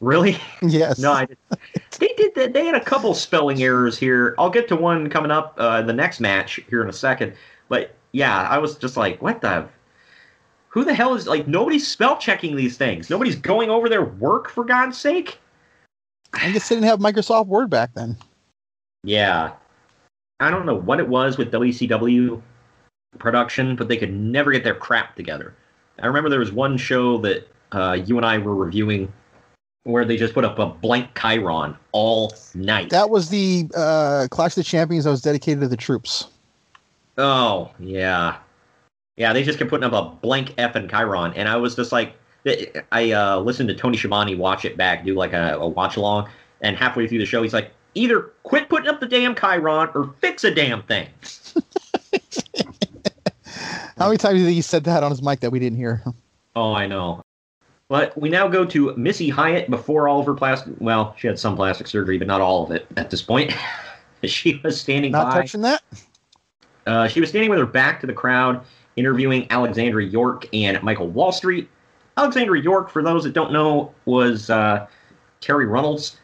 Really? 0.00 0.38
Yes. 0.62 0.98
No, 0.98 1.12
I 1.12 1.26
did. 1.26 1.38
They 1.98 2.12
did 2.18 2.34
that. 2.34 2.52
They 2.52 2.66
had 2.66 2.74
a 2.74 2.84
couple 2.84 3.14
spelling 3.14 3.62
errors 3.62 3.96
here. 3.96 4.34
I'll 4.38 4.50
get 4.50 4.68
to 4.68 4.76
one 4.76 5.08
coming 5.08 5.30
up 5.30 5.54
uh, 5.56 5.80
the 5.80 5.94
next 5.94 6.20
match 6.20 6.60
here 6.68 6.82
in 6.82 6.90
a 6.90 6.92
second. 6.92 7.32
But 7.70 7.94
yeah, 8.12 8.42
I 8.50 8.58
was 8.58 8.76
just 8.76 8.98
like, 8.98 9.22
what 9.22 9.40
the? 9.40 9.66
Who 10.68 10.84
the 10.84 10.92
hell 10.92 11.14
is 11.14 11.26
like? 11.26 11.48
Nobody's 11.48 11.88
spell 11.88 12.18
checking 12.18 12.54
these 12.54 12.76
things. 12.76 13.08
Nobody's 13.08 13.36
going 13.36 13.70
over 13.70 13.88
their 13.88 14.04
work 14.04 14.50
for 14.50 14.62
God's 14.62 14.98
sake. 14.98 15.38
I 16.34 16.52
guess 16.52 16.68
they 16.68 16.74
didn't 16.74 16.88
have 16.88 16.98
Microsoft 16.98 17.46
Word 17.46 17.70
back 17.70 17.94
then. 17.94 18.18
Yeah. 19.06 19.52
I 20.40 20.50
don't 20.50 20.66
know 20.66 20.74
what 20.74 20.98
it 20.98 21.08
was 21.08 21.38
with 21.38 21.52
WCW 21.52 22.42
production, 23.18 23.76
but 23.76 23.88
they 23.88 23.96
could 23.96 24.12
never 24.12 24.50
get 24.50 24.64
their 24.64 24.74
crap 24.74 25.14
together. 25.14 25.54
I 26.00 26.06
remember 26.06 26.28
there 26.28 26.40
was 26.40 26.52
one 26.52 26.76
show 26.76 27.16
that 27.18 27.48
uh, 27.72 27.92
you 28.04 28.16
and 28.16 28.26
I 28.26 28.36
were 28.38 28.54
reviewing 28.54 29.10
where 29.84 30.04
they 30.04 30.16
just 30.16 30.34
put 30.34 30.44
up 30.44 30.58
a 30.58 30.66
blank 30.66 31.16
Chiron 31.18 31.76
all 31.92 32.34
night. 32.54 32.90
That 32.90 33.08
was 33.08 33.30
the 33.30 33.70
uh, 33.76 34.26
Clash 34.30 34.52
of 34.52 34.56
the 34.56 34.64
Champions 34.64 35.04
that 35.04 35.10
was 35.10 35.22
dedicated 35.22 35.60
to 35.60 35.68
the 35.68 35.76
troops. 35.76 36.26
Oh, 37.16 37.70
yeah. 37.78 38.38
Yeah, 39.16 39.32
they 39.32 39.44
just 39.44 39.58
kept 39.58 39.70
putting 39.70 39.84
up 39.84 39.92
a 39.92 40.10
blank 40.20 40.52
F 40.58 40.74
and 40.74 40.90
Chiron, 40.90 41.32
and 41.34 41.48
I 41.48 41.56
was 41.56 41.76
just 41.76 41.92
like, 41.92 42.14
I 42.92 43.12
uh, 43.12 43.38
listened 43.38 43.68
to 43.68 43.74
Tony 43.74 43.96
Schiavone 43.96 44.34
watch 44.34 44.64
it 44.64 44.76
back, 44.76 45.04
do 45.04 45.14
like 45.14 45.32
a, 45.32 45.56
a 45.58 45.66
watch 45.66 45.96
along, 45.96 46.28
and 46.60 46.76
halfway 46.76 47.06
through 47.06 47.18
the 47.18 47.26
show, 47.26 47.42
he's 47.42 47.54
like, 47.54 47.70
either 47.96 48.20
quit 48.42 48.68
putting 48.68 48.88
up 48.88 49.00
the 49.00 49.06
damn 49.06 49.34
Chiron 49.34 49.90
or 49.94 50.14
fix 50.20 50.44
a 50.44 50.54
damn 50.54 50.82
thing. 50.84 51.08
How 53.98 54.06
many 54.06 54.18
times 54.18 54.34
do 54.34 54.38
you 54.40 54.44
think 54.44 54.54
he 54.54 54.62
said 54.62 54.84
that 54.84 55.02
on 55.02 55.10
his 55.10 55.22
mic 55.22 55.40
that 55.40 55.50
we 55.50 55.58
didn't 55.58 55.78
hear? 55.78 56.02
Oh, 56.54 56.74
I 56.74 56.86
know. 56.86 57.22
But 57.88 58.18
we 58.20 58.28
now 58.28 58.48
go 58.48 58.64
to 58.66 58.94
Missy 58.96 59.28
Hyatt 59.28 59.70
before 59.70 60.08
all 60.08 60.20
of 60.20 60.26
her 60.26 60.34
plastic. 60.34 60.74
Well, 60.78 61.14
she 61.18 61.26
had 61.26 61.38
some 61.38 61.56
plastic 61.56 61.86
surgery, 61.86 62.18
but 62.18 62.26
not 62.26 62.40
all 62.40 62.64
of 62.64 62.72
it 62.72 62.86
at 62.96 63.10
this 63.10 63.22
point. 63.22 63.54
she 64.24 64.60
was 64.62 64.80
standing 64.80 65.12
Not 65.12 65.32
by. 65.32 65.40
touching 65.40 65.62
that. 65.62 65.82
Uh, 66.86 67.08
she 67.08 67.20
was 67.20 67.30
standing 67.30 67.48
with 67.50 67.58
her 67.58 67.66
back 67.66 68.00
to 68.00 68.06
the 68.06 68.12
crowd, 68.12 68.60
interviewing 68.96 69.46
Alexandra 69.50 70.04
York 70.04 70.46
and 70.52 70.82
Michael 70.82 71.08
Wall 71.08 71.32
Street. 71.32 71.68
Alexandra 72.16 72.60
York, 72.60 72.90
for 72.90 73.02
those 73.02 73.24
that 73.24 73.32
don't 73.32 73.52
know, 73.52 73.92
was 74.04 74.50
uh, 74.50 74.86
Terri 75.40 75.68
Runnels, 75.68 76.18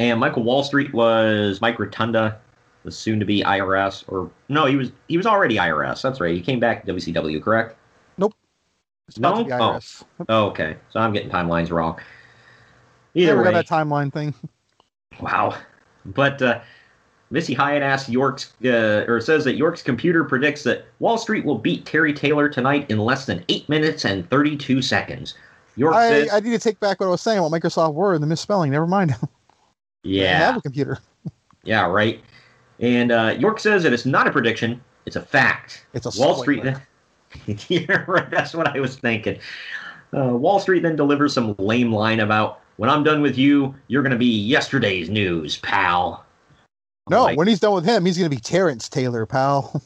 and 0.00 0.18
Michael 0.18 0.42
Wall 0.42 0.64
Street 0.64 0.94
was 0.94 1.60
Mike 1.60 1.78
Rotunda, 1.78 2.38
the 2.84 2.90
soon-to-be 2.90 3.42
IRS, 3.42 4.02
or 4.08 4.30
no, 4.48 4.64
he 4.64 4.74
was 4.74 4.90
he 5.08 5.18
was 5.18 5.26
already 5.26 5.56
IRS. 5.56 6.00
That's 6.00 6.20
right. 6.20 6.34
He 6.34 6.40
came 6.40 6.58
back 6.58 6.86
to 6.86 6.94
WCW, 6.94 7.42
correct? 7.42 7.76
Nope. 8.16 8.34
No? 9.18 9.36
to 9.36 9.44
be 9.44 9.50
IRS. 9.50 10.02
Oh, 10.30 10.46
okay. 10.46 10.76
So 10.88 11.00
I'm 11.00 11.12
getting 11.12 11.28
timelines 11.28 11.70
wrong. 11.70 12.00
Either 13.14 13.32
Never 13.32 13.40
way, 13.40 13.52
got 13.52 13.66
that 13.66 13.68
timeline 13.68 14.12
thing. 14.12 14.34
Wow. 15.20 15.54
But 16.06 16.40
uh, 16.40 16.60
Missy 17.30 17.52
Hyatt 17.52 17.82
asks 17.82 18.08
York's, 18.08 18.54
uh, 18.64 19.04
or 19.06 19.20
says 19.20 19.44
that 19.44 19.56
York's 19.56 19.82
computer 19.82 20.24
predicts 20.24 20.62
that 20.62 20.86
Wall 20.98 21.18
Street 21.18 21.44
will 21.44 21.58
beat 21.58 21.84
Terry 21.84 22.14
Taylor 22.14 22.48
tonight 22.48 22.90
in 22.90 22.96
less 22.96 23.26
than 23.26 23.44
8 23.50 23.68
minutes 23.68 24.06
and 24.06 24.30
32 24.30 24.80
seconds. 24.80 25.34
York 25.76 25.94
I, 25.94 26.08
says, 26.08 26.32
I 26.32 26.40
need 26.40 26.52
to 26.52 26.58
take 26.58 26.80
back 26.80 27.00
what 27.00 27.08
I 27.08 27.10
was 27.10 27.20
saying 27.20 27.38
about 27.38 27.50
Microsoft 27.50 27.92
Word 27.92 28.14
and 28.14 28.22
the 28.22 28.26
misspelling. 28.26 28.70
Never 28.70 28.86
mind. 28.86 29.14
I 30.04 30.08
yeah, 30.08 30.38
have 30.38 30.56
a 30.56 30.60
computer. 30.62 30.98
yeah, 31.64 31.86
right. 31.86 32.22
And 32.78 33.12
uh, 33.12 33.36
York 33.38 33.60
says 33.60 33.82
that 33.82 33.92
it's 33.92 34.06
not 34.06 34.26
a 34.26 34.30
prediction, 34.30 34.80
it's 35.06 35.16
a 35.16 35.22
fact. 35.22 35.84
It's 35.92 36.06
a 36.06 36.20
Wall. 36.20 36.40
Street. 36.40 36.64
yeah, 37.68 38.04
right. 38.08 38.30
That's 38.30 38.54
what 38.54 38.74
I 38.74 38.80
was 38.80 38.96
thinking. 38.96 39.38
Uh, 40.16 40.36
Wall 40.36 40.58
Street 40.58 40.82
then 40.82 40.96
delivers 40.96 41.34
some 41.34 41.54
lame 41.58 41.92
line 41.92 42.20
about, 42.20 42.60
when 42.76 42.88
I'm 42.90 43.04
done 43.04 43.20
with 43.22 43.36
you, 43.36 43.74
you're 43.88 44.02
going 44.02 44.12
to 44.12 44.18
be 44.18 44.26
yesterday's 44.26 45.10
news, 45.10 45.58
pal. 45.58 46.24
No, 47.08 47.24
like- 47.24 47.36
when 47.38 47.46
he's 47.46 47.60
done 47.60 47.74
with 47.74 47.84
him, 47.84 48.04
he's 48.06 48.16
going 48.16 48.30
to 48.30 48.34
be 48.34 48.40
Terrence 48.40 48.88
Taylor, 48.88 49.26
pal. 49.26 49.82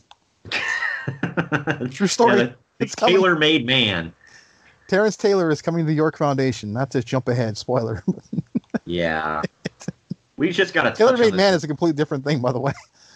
True 1.90 2.06
story. 2.06 2.40
Yeah, 2.40 2.52
It's 2.78 2.94
coming. 2.94 3.16
tailor-made 3.16 3.66
man. 3.66 4.12
Terrence 4.88 5.16
Taylor 5.16 5.50
is 5.50 5.60
coming 5.60 5.84
to 5.84 5.86
the 5.86 5.94
York 5.94 6.16
Foundation. 6.16 6.72
Not 6.72 6.90
to 6.92 7.02
jump 7.02 7.28
ahead, 7.28 7.56
spoiler. 7.58 8.02
Yeah. 8.84 9.42
We 10.36 10.50
just 10.50 10.74
got 10.74 10.82
to 10.84 10.88
touch 10.90 10.98
Tailor 10.98 11.14
on 11.14 11.20
made 11.20 11.34
man 11.34 11.54
is 11.54 11.62
a 11.64 11.68
completely 11.68 11.96
different 11.96 12.24
thing, 12.24 12.40
by 12.40 12.52
the 12.52 12.60
way. 12.60 12.72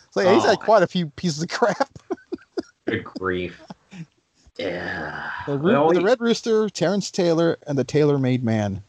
It's 0.07 0.16
like 0.16 0.27
he's 0.29 0.45
Oh. 0.45 0.49
had 0.51 0.61
quite 0.61 0.83
a 0.83 0.87
few 0.87 1.07
pieces 1.11 1.43
of 1.43 1.49
crap. 1.49 1.89
Good 2.87 3.05
grief. 3.05 3.61
Yeah. 4.59 5.31
The, 5.47 5.57
the 5.57 6.01
Red 6.03 6.21
Rooster, 6.21 6.69
Terrence 6.69 7.11
Taylor, 7.11 7.59
and 7.66 7.79
the 7.79 7.85
Tailor 7.85 8.19
Made 8.19 8.43
Man. 8.43 8.83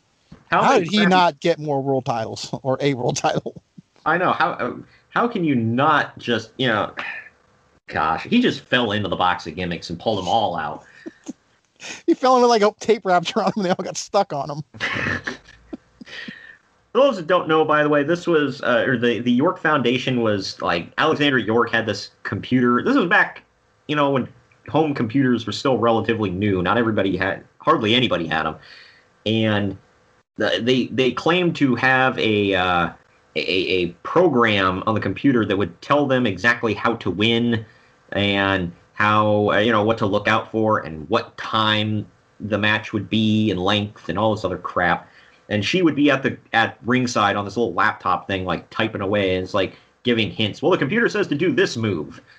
How 0.49 0.63
How 0.63 0.79
did 0.79 0.87
he 0.89 0.97
craft- 0.97 1.09
not 1.09 1.39
get 1.39 1.59
more 1.59 1.81
world 1.81 2.05
titles 2.05 2.49
or 2.63 2.77
a 2.81 2.93
world 2.95 3.17
title? 3.17 3.61
I 4.05 4.17
know 4.17 4.31
how. 4.31 4.51
uh, 4.53 4.73
How 5.09 5.27
can 5.27 5.43
you 5.43 5.55
not 5.55 6.17
just 6.17 6.51
you 6.57 6.67
know? 6.67 6.93
Gosh, 7.87 8.23
he 8.23 8.39
just 8.41 8.61
fell 8.61 8.91
into 8.91 9.09
the 9.09 9.15
box 9.15 9.47
of 9.47 9.55
gimmicks 9.55 9.89
and 9.89 9.99
pulled 9.99 10.19
them 10.19 10.27
all 10.27 10.55
out. 10.55 10.85
He 12.05 12.13
fell 12.13 12.35
into 12.35 12.47
like 12.47 12.61
a 12.61 12.71
tape 12.79 13.03
wrapped 13.05 13.35
around 13.35 13.47
him 13.47 13.53
and 13.57 13.65
they 13.65 13.69
all 13.69 13.83
got 13.83 13.97
stuck 13.97 14.31
on 14.33 14.49
him. 14.49 14.63
For 16.91 16.99
those 16.99 17.17
that 17.17 17.27
don't 17.27 17.47
know, 17.47 17.63
by 17.63 17.83
the 17.83 17.89
way, 17.89 18.03
this 18.03 18.25
was 18.25 18.61
uh, 18.63 18.83
or 18.87 18.97
the 18.97 19.19
the 19.19 19.31
York 19.31 19.59
Foundation 19.59 20.21
was 20.21 20.59
like 20.61 20.91
Alexandra 20.97 21.41
York 21.41 21.71
had 21.71 21.85
this 21.85 22.11
computer. 22.23 22.81
This 22.83 22.95
was 22.95 23.05
back, 23.05 23.43
you 23.87 23.95
know, 23.95 24.09
when 24.09 24.27
home 24.69 24.95
computers 24.95 25.45
were 25.45 25.51
still 25.51 25.77
relatively 25.77 26.31
new. 26.31 26.63
Not 26.63 26.77
everybody 26.77 27.15
had, 27.15 27.43
hardly 27.59 27.93
anybody 27.93 28.25
had 28.25 28.43
them, 28.43 28.55
and 29.25 29.77
the, 30.37 30.59
they 30.63 30.87
they 30.87 31.11
claimed 31.11 31.55
to 31.57 31.75
have 31.75 32.17
a, 32.17 32.55
uh, 32.55 32.89
a 33.35 33.39
a 33.39 33.87
program 34.03 34.81
on 34.87 34.95
the 34.95 35.01
computer 35.01 35.45
that 35.45 35.57
would 35.57 35.79
tell 35.83 36.07
them 36.07 36.25
exactly 36.25 36.73
how 36.73 36.95
to 36.95 37.11
win 37.11 37.65
and 38.13 38.71
how 38.93 39.51
uh, 39.51 39.57
you 39.57 39.71
know 39.71 39.83
what 39.83 39.99
to 39.99 40.07
look 40.07 40.27
out 40.27 40.49
for 40.49 40.79
and 40.79 41.07
what 41.07 41.37
time 41.37 42.07
the 42.39 42.57
match 42.57 42.93
would 42.93 43.09
be 43.09 43.51
and 43.51 43.59
length 43.59 44.09
and 44.09 44.17
all 44.17 44.33
this 44.33 44.43
other 44.43 44.57
crap 44.57 45.07
and 45.49 45.65
she 45.65 45.81
would 45.81 45.95
be 45.95 46.09
at 46.09 46.23
the 46.23 46.37
at 46.53 46.77
ringside 46.85 47.35
on 47.35 47.43
this 47.43 47.57
little 47.57 47.73
laptop 47.73 48.27
thing 48.27 48.45
like 48.45 48.69
typing 48.69 49.01
away 49.01 49.35
and 49.35 49.43
it's 49.43 49.53
like 49.53 49.75
giving 50.03 50.31
hints 50.31 50.61
well 50.61 50.71
the 50.71 50.77
computer 50.77 51.09
says 51.09 51.27
to 51.27 51.35
do 51.35 51.51
this 51.51 51.75
move 51.75 52.21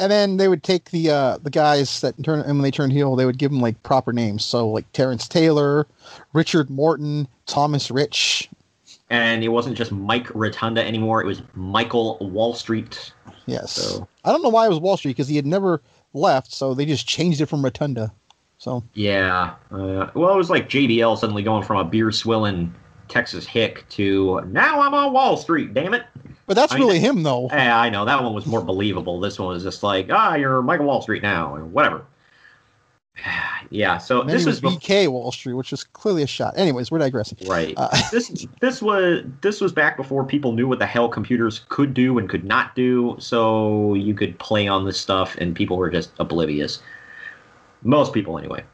And 0.00 0.12
then 0.12 0.36
they 0.36 0.46
would 0.46 0.62
take 0.62 0.90
the 0.92 1.10
uh, 1.10 1.38
the 1.38 1.50
guys 1.50 2.00
that 2.02 2.14
turn 2.22 2.38
and 2.38 2.50
when 2.50 2.62
they 2.62 2.70
turned 2.70 2.92
heel, 2.92 3.16
they 3.16 3.24
would 3.26 3.36
give 3.36 3.50
them 3.50 3.60
like 3.60 3.82
proper 3.82 4.12
names. 4.12 4.44
So 4.44 4.68
like 4.68 4.90
Terrence 4.92 5.26
Taylor, 5.26 5.88
Richard 6.34 6.70
Morton, 6.70 7.26
Thomas 7.46 7.90
Rich. 7.90 8.48
and 9.10 9.42
it 9.42 9.48
wasn't 9.48 9.76
just 9.76 9.90
mike 9.90 10.28
rotunda 10.34 10.86
anymore 10.86 11.20
it 11.20 11.26
was 11.26 11.42
michael 11.54 12.16
wall 12.20 12.54
street 12.54 13.12
Yes. 13.46 13.72
So- 13.72 14.06
I 14.24 14.30
don't 14.30 14.42
know 14.42 14.50
why 14.50 14.66
it 14.66 14.68
was 14.68 14.78
Wall 14.78 14.98
Street 14.98 15.12
because 15.12 15.26
he 15.28 15.36
had 15.36 15.46
never 15.46 15.80
left, 16.12 16.52
so 16.52 16.74
they 16.74 16.84
just 16.84 17.08
changed 17.08 17.40
it 17.40 17.46
from 17.46 17.64
Rotunda. 17.64 18.12
So 18.58 18.82
yeah 18.94 19.54
uh, 19.70 20.10
well 20.14 20.34
it 20.34 20.36
was 20.36 20.50
like 20.50 20.68
jbl 20.68 21.16
suddenly 21.16 21.42
going 21.44 21.62
from 21.62 21.78
a 21.78 21.84
beer 21.84 22.10
swilling 22.10 22.74
texas 23.06 23.46
hick 23.46 23.88
to 23.88 24.40
now 24.48 24.80
i'm 24.80 24.92
on 24.92 25.12
wall 25.12 25.36
street 25.36 25.72
damn 25.74 25.94
it 25.94 26.02
But 26.46 26.54
that's 26.54 26.72
I- 26.72 26.78
really 26.78 26.98
him 26.98 27.22
though. 27.22 27.48
Yeah, 27.52 27.78
I 27.80 27.88
know 27.88 28.04
that 28.04 28.22
one 28.22 28.34
was 28.34 28.46
more 28.46 28.60
believable. 28.62 29.20
This 29.20 29.38
one 29.38 29.48
was 29.48 29.62
just 29.62 29.82
like, 29.82 30.08
ah, 30.10 30.34
you're 30.34 30.62
Michael 30.62 30.86
Wall 30.86 31.02
Street 31.02 31.22
now, 31.22 31.54
or 31.54 31.64
whatever. 31.64 32.04
yeah. 33.70 33.98
So 33.98 34.22
And 34.22 34.30
this 34.30 34.46
was 34.46 34.60
BK 34.60 35.08
Wall 35.08 35.30
Street, 35.30 35.54
which 35.54 35.72
is 35.72 35.84
clearly 35.84 36.22
a 36.22 36.26
shot. 36.26 36.54
Anyways, 36.56 36.90
we're 36.90 36.98
digressing. 36.98 37.38
right. 37.46 37.74
Uh, 37.76 37.90
this 38.12 38.46
this 38.60 38.80
was 38.80 39.24
this 39.42 39.60
was 39.60 39.72
back 39.72 39.96
before 39.96 40.24
people 40.24 40.52
knew 40.52 40.66
what 40.66 40.78
the 40.78 40.86
hell 40.86 41.08
computers 41.08 41.66
could 41.68 41.92
do 41.94 42.18
and 42.18 42.28
could 42.28 42.44
not 42.44 42.74
do. 42.74 43.16
So 43.18 43.94
you 43.94 44.14
could 44.14 44.38
play 44.38 44.66
on 44.68 44.84
this 44.86 44.98
stuff, 44.98 45.36
and 45.36 45.54
people 45.54 45.76
were 45.76 45.90
just 45.90 46.12
oblivious. 46.18 46.80
Most 47.82 48.12
people, 48.12 48.38
anyway. 48.38 48.64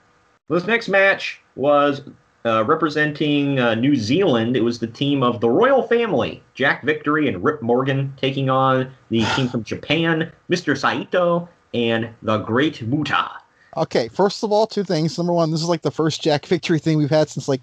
This 0.49 0.67
next 0.67 0.89
match 0.89 1.41
was 1.57 2.03
uh, 2.45 2.65
representing 2.65 3.59
uh, 3.59 3.75
New 3.75 3.97
Zealand. 3.97 4.57
It 4.57 4.61
was 4.61 4.79
the 4.79 4.87
team 4.87 5.23
of 5.23 5.41
the 5.41 5.49
royal 5.49 5.83
family, 5.87 6.43
Jack 6.55 6.83
Victory 6.85 7.29
and 7.29 7.43
Rip 7.43 7.63
Morgan, 7.63 8.13
taking 8.17 8.51
on 8.51 8.93
the 9.11 9.25
team 9.37 9.49
from 9.49 9.65
Japan, 9.65 10.31
Mr. 10.51 10.77
Saito 10.77 11.49
and 11.73 12.09
the 12.23 12.39
Great 12.39 12.83
Muta. 12.83 13.31
Okay, 13.77 14.09
first 14.09 14.45
of 14.45 14.53
all, 14.53 14.67
two 14.67 14.85
things. 14.85 15.17
Number 15.19 15.33
one, 15.33 15.51
this 15.51 15.61
is 15.63 15.69
like 15.69 15.83
the 15.83 15.91
first 15.91 16.23
Jack 16.23 16.47
Victory 16.47 16.79
thing 16.79 16.99
we've 16.99 17.11
had 17.11 17.29
since 17.29 17.49
like 17.49 17.63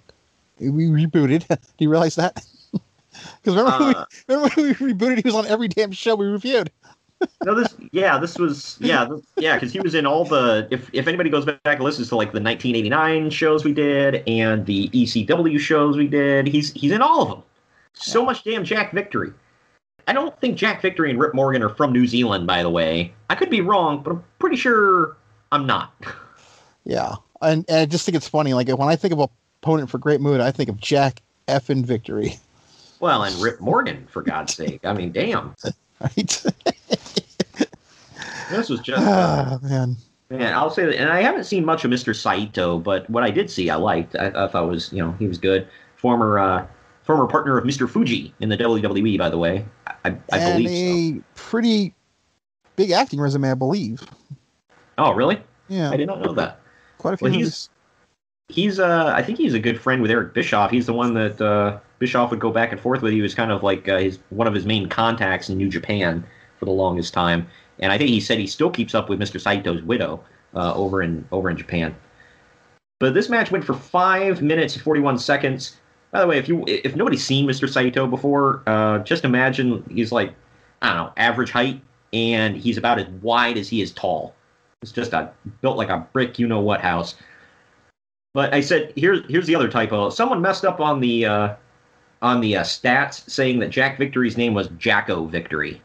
we 0.60 0.88
rebooted. 0.88 1.48
Do 1.48 1.58
you 1.80 1.90
realize 1.90 2.16
that? 2.16 2.44
Because 3.44 3.58
remember, 3.58 3.86
when 3.86 3.96
Uh, 3.96 4.06
we, 4.28 4.36
remember 4.36 4.56
when 4.56 4.66
we 4.68 4.94
rebooted? 4.94 5.16
He 5.18 5.22
was 5.26 5.36
on 5.36 5.46
every 5.46 5.68
damn 5.68 5.92
show 5.92 6.16
we 6.16 6.26
reviewed. 6.28 6.72
No, 7.46 7.56
this 7.56 7.76
yeah, 7.92 8.18
this 8.18 8.38
was 8.38 8.78
yeah, 8.80 9.06
th- 9.06 9.24
yeah, 9.38 9.56
because 9.56 9.72
he 9.72 9.80
was 9.80 9.96
in 9.96 10.06
all 10.06 10.26
the. 10.26 10.68
If 10.72 10.90
if 10.94 11.08
anybody 11.08 11.30
goes 11.30 11.46
back 11.46 11.60
and 11.66 11.84
listens 11.84 12.10
to 12.10 12.16
like 12.16 12.32
the 12.32 12.42
1989 12.42 13.30
shows 13.30 13.64
we 13.64 13.74
did 13.74 14.24
and 14.28 14.66
the 14.66 14.90
ECW 14.90 15.60
shows 15.60 15.98
we 15.98 16.08
did, 16.08 16.48
he's 16.48 16.72
he's 16.74 16.92
in 16.92 17.02
all 17.02 17.22
of 17.22 17.30
them. 17.30 17.44
So 17.94 18.24
much 18.24 18.44
damn 18.44 18.64
Jack 18.64 18.94
Victory. 18.94 19.34
I 20.08 20.14
don't 20.14 20.40
think 20.40 20.58
Jack 20.58 20.82
Victory 20.82 21.10
and 21.10 21.20
Rip 21.20 21.34
Morgan 21.34 21.62
are 21.62 21.70
from 21.70 21.92
New 21.92 22.08
Zealand, 22.08 22.48
by 22.48 22.64
the 22.64 22.70
way. 22.70 23.14
I 23.30 23.36
could 23.36 23.50
be 23.50 23.62
wrong, 23.62 24.02
but 24.02 24.12
I'm 24.12 24.24
pretty 24.40 24.56
sure 24.56 25.16
I'm 25.52 25.66
not. 25.66 25.94
Yeah, 26.84 27.16
and, 27.42 27.66
and 27.70 27.78
I 27.78 27.86
just 27.86 28.06
think 28.06 28.16
it's 28.16 28.28
funny. 28.28 28.54
Like 28.54 28.68
when 28.70 28.88
I 28.88 28.96
think 28.96 29.14
of 29.14 29.20
opponent 29.62 29.90
for 29.90 29.98
Great 29.98 30.22
Mood, 30.22 30.42
I 30.42 30.52
think 30.52 30.70
of 30.70 30.80
Jack 30.80 31.22
F 31.48 31.70
and 31.70 31.86
Victory. 31.86 32.38
Well, 33.00 33.24
and 33.24 33.36
Rip 33.42 33.60
Morgan, 33.60 34.08
for 34.10 34.22
God's 34.22 34.54
sake. 34.56 34.86
I 34.86 34.94
mean, 34.94 35.12
damn. 35.12 35.56
Right? 36.02 36.44
This 38.52 38.70
was 38.70 38.80
just. 38.80 39.02
Ah, 39.02 39.60
man. 39.62 39.98
Man, 40.30 40.54
I'll 40.54 40.70
say 40.70 40.86
that, 40.86 40.96
and 40.96 41.10
I 41.10 41.22
haven't 41.22 41.44
seen 41.44 41.66
much 41.66 41.84
of 41.84 41.92
Mr. 41.92 42.16
Saito, 42.16 42.80
but 42.80 43.10
what 43.10 43.22
I 43.22 43.32
did 43.32 43.50
see, 43.50 43.70
I 43.70 43.76
liked. 43.76 44.16
I, 44.16 44.28
I 44.28 44.48
thought 44.48 44.70
was, 44.70 44.92
you 44.94 45.04
know, 45.04 45.12
he 45.20 45.28
was 45.28 45.38
good. 45.38 45.68
Former, 45.98 46.40
uh, 46.40 46.66
former 47.04 47.28
partner 47.28 47.58
of 47.58 47.66
Mr. 47.66 47.90
Fuji 47.90 48.34
in 48.40 48.48
the 48.48 48.58
WWE, 48.58 49.18
by 49.18 49.30
the 49.30 49.38
way. 49.38 49.66
I, 49.88 50.16
I, 50.32 50.38
and 50.38 50.64
believe. 50.64 51.18
a 51.18 51.24
pretty 51.36 51.94
big 52.78 52.92
acting 52.92 53.20
resume, 53.20 53.52
I 53.52 53.56
believe. 53.56 54.02
Oh, 54.98 55.12
really? 55.12 55.42
Yeah, 55.68 55.92
I 55.92 55.98
did 55.98 56.08
not 56.08 56.22
know 56.22 56.34
that. 56.34 56.60
quite 56.98 57.16
a 57.16 57.18
few. 57.18 57.26
Well, 57.26 57.34
he's 57.34 57.70
he's 58.48 58.80
uh, 58.80 59.12
I 59.16 59.24
think 59.24 59.38
he's 59.38 59.54
a 59.54 59.60
good 59.60 59.80
friend 59.80 60.02
with 60.02 60.12
Eric 60.12 60.34
Bischoff. 60.34 60.72
He's 60.72 60.86
the 60.86 60.94
one 60.94 61.14
that 61.16 61.42
uh, 61.42 61.80
Bischoff 62.00 62.32
would 62.32 62.40
go 62.40 62.52
back 62.52 62.72
and 62.72 62.80
forth 62.80 63.02
with. 63.02 63.14
He 63.14 63.22
was 63.22 63.34
kind 63.34 63.52
of 63.52 63.64
like 63.64 63.88
uh, 63.88 63.98
his 63.98 64.20
one 64.30 64.48
of 64.48 64.54
his 64.54 64.66
main 64.66 64.88
contacts 64.90 65.50
in 65.50 65.58
New 65.58 65.70
Japan 65.70 66.24
for 66.60 66.66
the 66.66 66.72
longest 66.72 67.14
time. 67.14 67.48
And 67.82 67.92
I 67.92 67.98
think 67.98 68.10
he 68.10 68.20
said 68.20 68.38
he 68.38 68.48
still 68.48 68.70
keeps 68.70 68.94
up 68.94 69.10
with 69.10 69.20
Mr. 69.20 69.42
Saito's 69.42 69.82
widow 69.82 70.24
uh, 70.56 70.74
over 70.74 71.02
in 71.02 71.28
over 71.32 71.50
in 71.50 71.58
Japan. 71.58 71.96
But 73.00 73.14
this 73.14 73.30
match 73.30 73.52
went 73.52 73.66
for 73.66 73.74
five 73.74 74.42
minutes 74.42 74.76
and 74.76 74.84
forty 74.84 75.02
one 75.02 75.18
seconds. 75.18 75.78
By 76.12 76.22
the 76.22 76.28
way, 76.28 76.38
if 76.38 76.48
you 76.48 76.64
if 76.68 76.96
nobody's 76.96 77.26
seen 77.26 77.48
Mr. 77.48 77.70
Saito 77.70 78.06
before, 78.06 78.64
uh, 78.68 79.00
just 79.00 79.26
imagine 79.26 79.84
he's 79.90 80.12
like 80.12 80.34
I 80.82 80.90
don't 80.90 80.98
know 80.98 81.14
average 81.18 81.52
height, 81.52 81.82
and 82.14 82.56
he's 82.56 82.78
about 82.78 83.00
as 83.00 83.08
wide 83.22 83.58
as 83.58 83.68
he 83.68 83.82
is 83.82 83.92
tall. 83.92 84.36
It's 84.82 84.92
just 84.92 85.14
a 85.14 85.32
built 85.62 85.78
like 85.78 85.90
a 85.90 86.08
brick, 86.14 86.40
you 86.40 86.48
know 86.48 86.60
what 86.60 86.82
house. 86.82 87.16
But 88.34 88.54
I 88.54 88.62
said 88.62 88.94
here's 88.96 89.28
here's 89.30 89.48
the 89.48 89.56
other 89.56 89.70
typo. 89.70 90.10
Someone 90.10 90.42
messed 90.42 90.66
up 90.66 90.80
on 90.80 91.00
the 91.00 91.26
uh, 91.26 91.56
on 92.22 92.42
the 92.42 92.58
uh, 92.58 92.64
stats, 92.64 93.30
saying 93.30 93.60
that 93.60 93.70
Jack 93.70 93.98
Victory's 93.98 94.38
name 94.38 94.54
was 94.54 94.68
Jacko 94.78 95.26
Victory. 95.26 95.82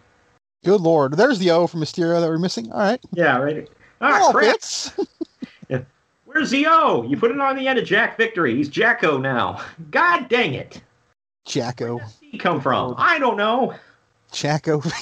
Good 0.64 0.80
lord, 0.80 1.16
there's 1.16 1.38
the 1.38 1.50
O 1.50 1.66
for 1.66 1.78
Mysterio 1.78 2.20
that 2.20 2.28
we're 2.28 2.38
missing. 2.38 2.72
All 2.72 2.80
right, 2.80 3.00
Yeah, 3.12 3.38
right. 3.38 3.68
Ah, 4.00 4.32
fits. 4.32 4.92
Where's 6.24 6.50
the 6.50 6.66
O? 6.68 7.02
You 7.04 7.16
put 7.16 7.30
it 7.30 7.40
on 7.40 7.56
the 7.56 7.66
end 7.66 7.78
of 7.78 7.86
Jack 7.86 8.18
Victory. 8.18 8.54
He's 8.54 8.68
Jacko 8.68 9.16
now. 9.16 9.64
God 9.90 10.28
dang 10.28 10.52
it. 10.52 10.82
Jacko, 11.46 11.96
Where 11.96 12.06
He 12.20 12.36
come 12.36 12.60
from? 12.60 12.94
I 12.98 13.18
don't 13.18 13.38
know. 13.38 13.74
Jacko. 14.32 14.82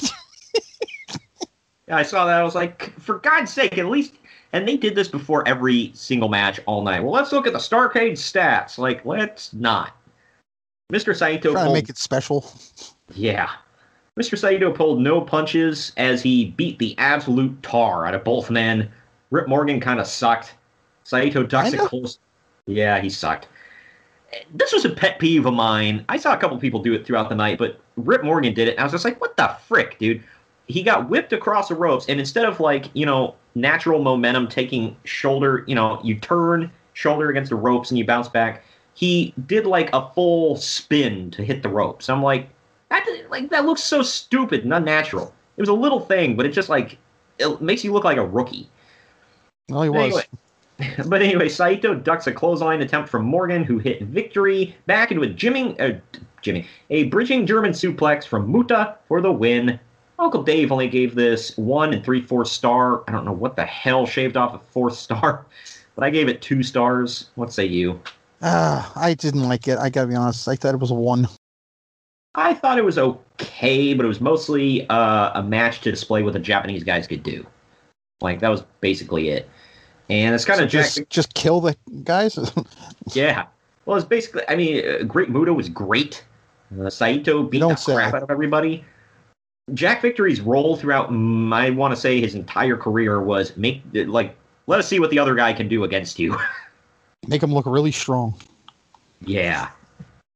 Yeah, 1.88 1.96
I 1.96 2.02
saw 2.02 2.24
that. 2.26 2.40
I 2.40 2.42
was 2.42 2.54
like, 2.54 2.98
for 2.98 3.18
God's 3.18 3.52
sake, 3.52 3.76
at 3.78 3.86
least. 3.86 4.14
And 4.52 4.66
they 4.68 4.76
did 4.76 4.94
this 4.94 5.08
before 5.08 5.46
every 5.48 5.90
single 5.94 6.28
match 6.28 6.60
all 6.66 6.82
night. 6.82 7.00
Well, 7.02 7.12
let's 7.12 7.32
look 7.32 7.46
at 7.46 7.52
the 7.52 7.58
Starcade 7.58 8.12
stats. 8.12 8.78
Like, 8.78 9.04
let's 9.04 9.52
not. 9.52 9.96
Mr. 10.92 11.16
Saito 11.16 11.52
Trying 11.52 11.66
to 11.66 11.72
make 11.72 11.88
it 11.88 11.98
special. 11.98 12.50
Yeah. 13.14 13.50
Mr. 14.18 14.38
Saito 14.38 14.70
pulled 14.70 15.00
no 15.00 15.20
punches 15.20 15.92
as 15.96 16.22
he 16.22 16.52
beat 16.52 16.78
the 16.78 16.94
absolute 16.98 17.60
tar 17.64 18.06
out 18.06 18.14
of 18.14 18.22
both 18.22 18.48
men. 18.48 18.88
Rip 19.30 19.48
Morgan 19.48 19.80
kind 19.80 19.98
of 19.98 20.06
sucked. 20.06 20.54
Saito 21.02 21.42
ducks 21.42 21.72
it 21.72 21.80
close. 21.80 22.20
Yeah, 22.66 23.00
he 23.00 23.10
sucked. 23.10 23.48
This 24.52 24.72
was 24.72 24.84
a 24.84 24.90
pet 24.90 25.18
peeve 25.18 25.46
of 25.46 25.54
mine. 25.54 26.04
I 26.08 26.16
saw 26.16 26.32
a 26.32 26.36
couple 26.36 26.56
people 26.58 26.80
do 26.80 26.92
it 26.92 27.04
throughout 27.04 27.28
the 27.28 27.34
night, 27.34 27.58
but 27.58 27.80
Rip 27.96 28.22
Morgan 28.22 28.54
did 28.54 28.68
it. 28.68 28.72
And 28.72 28.80
I 28.80 28.82
was 28.84 28.92
just 28.92 29.04
like, 29.04 29.20
what 29.20 29.36
the 29.36 29.56
frick, 29.66 29.98
dude? 29.98 30.22
He 30.66 30.82
got 30.82 31.10
whipped 31.10 31.32
across 31.32 31.68
the 31.68 31.74
ropes, 31.74 32.06
and 32.08 32.18
instead 32.18 32.46
of 32.46 32.58
like, 32.60 32.86
you 32.94 33.04
know, 33.04 33.34
natural 33.54 34.00
momentum 34.00 34.48
taking 34.48 34.96
shoulder, 35.04 35.64
you 35.66 35.74
know, 35.74 36.00
you 36.02 36.18
turn 36.18 36.70
shoulder 36.94 37.30
against 37.30 37.50
the 37.50 37.56
ropes 37.56 37.90
and 37.90 37.98
you 37.98 38.06
bounce 38.06 38.28
back, 38.28 38.64
he 38.94 39.34
did 39.46 39.66
like 39.66 39.90
a 39.92 40.08
full 40.14 40.56
spin 40.56 41.30
to 41.32 41.44
hit 41.44 41.62
the 41.62 41.68
ropes. 41.68 42.08
I'm 42.08 42.22
like, 42.22 42.48
that 42.90 43.06
like 43.30 43.50
that 43.50 43.66
looks 43.66 43.82
so 43.82 44.02
stupid 44.02 44.64
and 44.64 44.72
unnatural. 44.72 45.34
It 45.56 45.62
was 45.62 45.68
a 45.68 45.74
little 45.74 46.00
thing, 46.00 46.36
but 46.36 46.46
it 46.46 46.50
just 46.50 46.68
like 46.68 46.98
it 47.38 47.60
makes 47.60 47.84
you 47.84 47.92
look 47.92 48.04
like 48.04 48.18
a 48.18 48.26
rookie. 48.26 48.68
Well, 49.68 49.82
he 49.82 49.88
But 49.90 49.96
was. 49.96 50.26
Anyway, 50.78 50.96
but 51.06 51.22
anyway, 51.22 51.48
Saito 51.48 51.94
ducks 51.94 52.26
a 52.26 52.32
clothesline 52.32 52.82
attempt 52.82 53.08
from 53.08 53.24
Morgan, 53.24 53.64
who 53.64 53.78
hit 53.78 54.02
victory 54.02 54.76
back 54.86 55.10
into 55.10 55.22
a 55.22 55.28
Jimmy, 55.28 55.78
uh, 55.78 55.94
Jimmy, 56.42 56.66
a 56.90 57.04
bridging 57.04 57.46
German 57.46 57.72
suplex 57.72 58.26
from 58.26 58.50
Muta 58.50 58.96
for 59.06 59.20
the 59.20 59.32
win. 59.32 59.78
Uncle 60.18 60.42
Dave 60.42 60.70
only 60.70 60.88
gave 60.88 61.14
this 61.14 61.56
one 61.56 61.92
and 61.92 62.04
three 62.04 62.20
fourths 62.20 62.52
star. 62.52 63.02
I 63.08 63.12
don't 63.12 63.24
know 63.24 63.32
what 63.32 63.56
the 63.56 63.64
hell 63.64 64.06
shaved 64.06 64.36
off 64.36 64.54
a 64.54 64.60
fourth 64.70 64.96
star, 64.96 65.46
but 65.94 66.04
I 66.04 66.10
gave 66.10 66.28
it 66.28 66.42
two 66.42 66.62
stars. 66.62 67.30
What 67.34 67.52
say 67.52 67.66
you? 67.66 68.00
Uh, 68.42 68.88
I 68.94 69.14
didn't 69.14 69.48
like 69.48 69.68
it. 69.68 69.78
I 69.78 69.90
gotta 69.90 70.08
be 70.08 70.14
honest. 70.14 70.48
I 70.48 70.56
thought 70.56 70.74
it 70.74 70.80
was 70.80 70.90
a 70.90 70.94
one. 70.94 71.28
I 72.34 72.54
thought 72.54 72.78
it 72.78 72.84
was 72.84 72.98
okay, 72.98 73.94
but 73.94 74.04
it 74.04 74.08
was 74.08 74.20
mostly 74.20 74.88
uh, 74.88 75.30
a 75.34 75.42
match 75.42 75.80
to 75.82 75.90
display 75.90 76.22
what 76.22 76.32
the 76.32 76.38
Japanese 76.40 76.82
guys 76.82 77.06
could 77.06 77.22
do. 77.22 77.46
Like 78.20 78.40
that 78.40 78.48
was 78.48 78.62
basically 78.80 79.28
it. 79.28 79.48
And 80.10 80.34
it's 80.34 80.44
kind 80.44 80.58
So 80.58 80.64
of 80.64 80.70
just 80.70 81.00
just 81.10 81.34
kill 81.34 81.60
the 81.60 81.76
guys. 82.02 82.38
Yeah. 83.12 83.44
Well, 83.84 83.98
it's 83.98 84.06
basically. 84.06 84.42
I 84.48 84.56
mean, 84.56 84.82
uh, 84.82 85.02
Great 85.04 85.28
Muta 85.28 85.52
was 85.52 85.68
great. 85.68 86.24
Uh, 86.80 86.88
Saito 86.88 87.42
beat 87.42 87.60
the 87.60 87.76
say. 87.76 87.94
crap 87.94 88.14
out 88.14 88.22
of 88.22 88.30
everybody. 88.30 88.82
Jack 89.74 90.00
Victory's 90.00 90.40
role 90.40 90.76
throughout, 90.76 91.10
mm, 91.10 91.52
I 91.54 91.70
want 91.70 91.94
to 91.94 92.00
say, 92.00 92.20
his 92.20 92.34
entire 92.34 92.76
career 92.76 93.20
was 93.20 93.54
make 93.58 93.82
like 93.92 94.36
let 94.66 94.78
us 94.78 94.88
see 94.88 95.00
what 95.00 95.10
the 95.10 95.18
other 95.18 95.34
guy 95.34 95.52
can 95.52 95.68
do 95.68 95.84
against 95.84 96.18
you. 96.18 96.36
Make 97.28 97.42
him 97.42 97.54
look 97.54 97.66
really 97.66 97.92
strong. 97.92 98.34
yeah. 99.24 99.68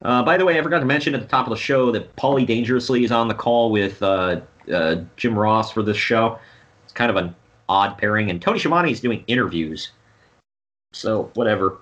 Uh, 0.03 0.22
by 0.22 0.36
the 0.36 0.44
way, 0.44 0.59
I 0.59 0.62
forgot 0.62 0.78
to 0.80 0.86
mention 0.86 1.14
at 1.14 1.20
the 1.20 1.26
top 1.26 1.46
of 1.46 1.51
the 1.51 1.57
show 1.57 1.90
that 1.90 2.14
Paulie 2.16 2.46
Dangerously 2.46 3.05
is 3.05 3.11
on 3.11 3.28
the 3.28 3.34
call 3.34 3.70
with 3.70 4.01
uh, 4.03 4.40
uh, 4.72 4.96
Jim 5.16 5.36
Ross 5.36 5.72
for 5.72 5.82
this 5.82 5.96
show. 5.96 6.38
It's 6.84 6.92
kind 6.92 7.11
of 7.11 7.16
an 7.16 7.34
odd 7.68 7.99
pairing, 7.99 8.30
and 8.30 8.40
Tony 8.40 8.59
Schiavone 8.59 8.92
is 8.92 9.01
doing 9.01 9.24
interviews. 9.26 9.90
So 10.92 11.30
whatever. 11.34 11.78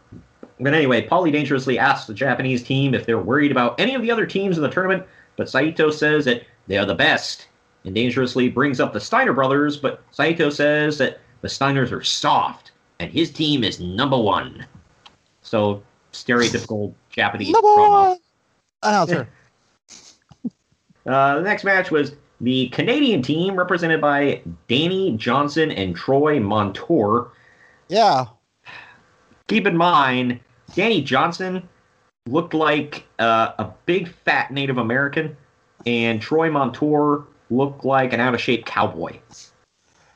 But 0.59 0.73
anyway, 0.73 1.07
Paulie 1.07 1.31
Dangerously 1.31 1.79
asks 1.79 2.07
the 2.07 2.15
Japanese 2.15 2.63
team 2.63 2.95
if 2.95 3.05
they're 3.05 3.19
worried 3.19 3.51
about 3.51 3.79
any 3.79 3.95
of 3.95 4.01
the 4.01 4.11
other 4.11 4.27
teams 4.27 4.57
in 4.57 4.63
the 4.63 4.71
tournament, 4.71 5.05
but 5.37 5.51
Saito 5.51 5.91
says 5.91 6.25
that 6.25 6.45
they 6.67 6.79
are 6.79 6.87
the 6.87 6.95
best. 6.95 7.49
And 7.85 7.95
Dangerously 7.95 8.49
brings 8.49 8.81
up 8.81 8.93
the 8.93 9.01
Steiner 9.01 9.35
brothers, 9.35 9.77
but 9.77 10.03
Saito 10.11 10.49
says 10.51 10.99
that 10.99 11.21
the 11.43 11.49
Steiners 11.49 11.93
are 11.93 12.03
soft, 12.03 12.73
and 12.99 13.13
his 13.13 13.31
team 13.31 13.63
is 13.63 13.79
number 13.79 14.19
one. 14.19 14.67
So 15.43 15.83
stereotypical 16.13 16.95
Japanese 17.17 17.51
Number 17.51 17.69
promo. 17.69 18.17
announcer. 18.83 19.29
Uh, 21.07 21.37
the 21.37 21.43
next 21.43 21.63
match 21.63 21.93
was 21.93 22.17
the 22.41 22.69
Canadian 22.71 23.23
team 23.23 23.55
represented 23.55 24.01
by 24.01 24.43
Danny 24.67 25.17
Johnson 25.17 25.71
and 25.71 25.95
Troy 25.95 26.41
Montour. 26.41 27.31
Yeah. 27.87 28.25
Keep 29.47 29.69
in 29.69 29.77
mind, 29.77 30.41
Danny 30.75 31.01
Johnson 31.01 31.69
looked 32.29 32.55
like 32.55 33.05
uh, 33.21 33.53
a 33.59 33.71
big 33.87 34.09
fat 34.09 34.51
Native 34.51 34.79
American, 34.79 35.37
and 35.87 36.21
Troy 36.21 36.51
Montour 36.51 37.25
looked 37.51 37.85
like 37.85 38.13
an 38.13 38.19
out 38.19 38.35
of 38.35 38.41
shape 38.41 38.67
cowboy. 38.67 39.17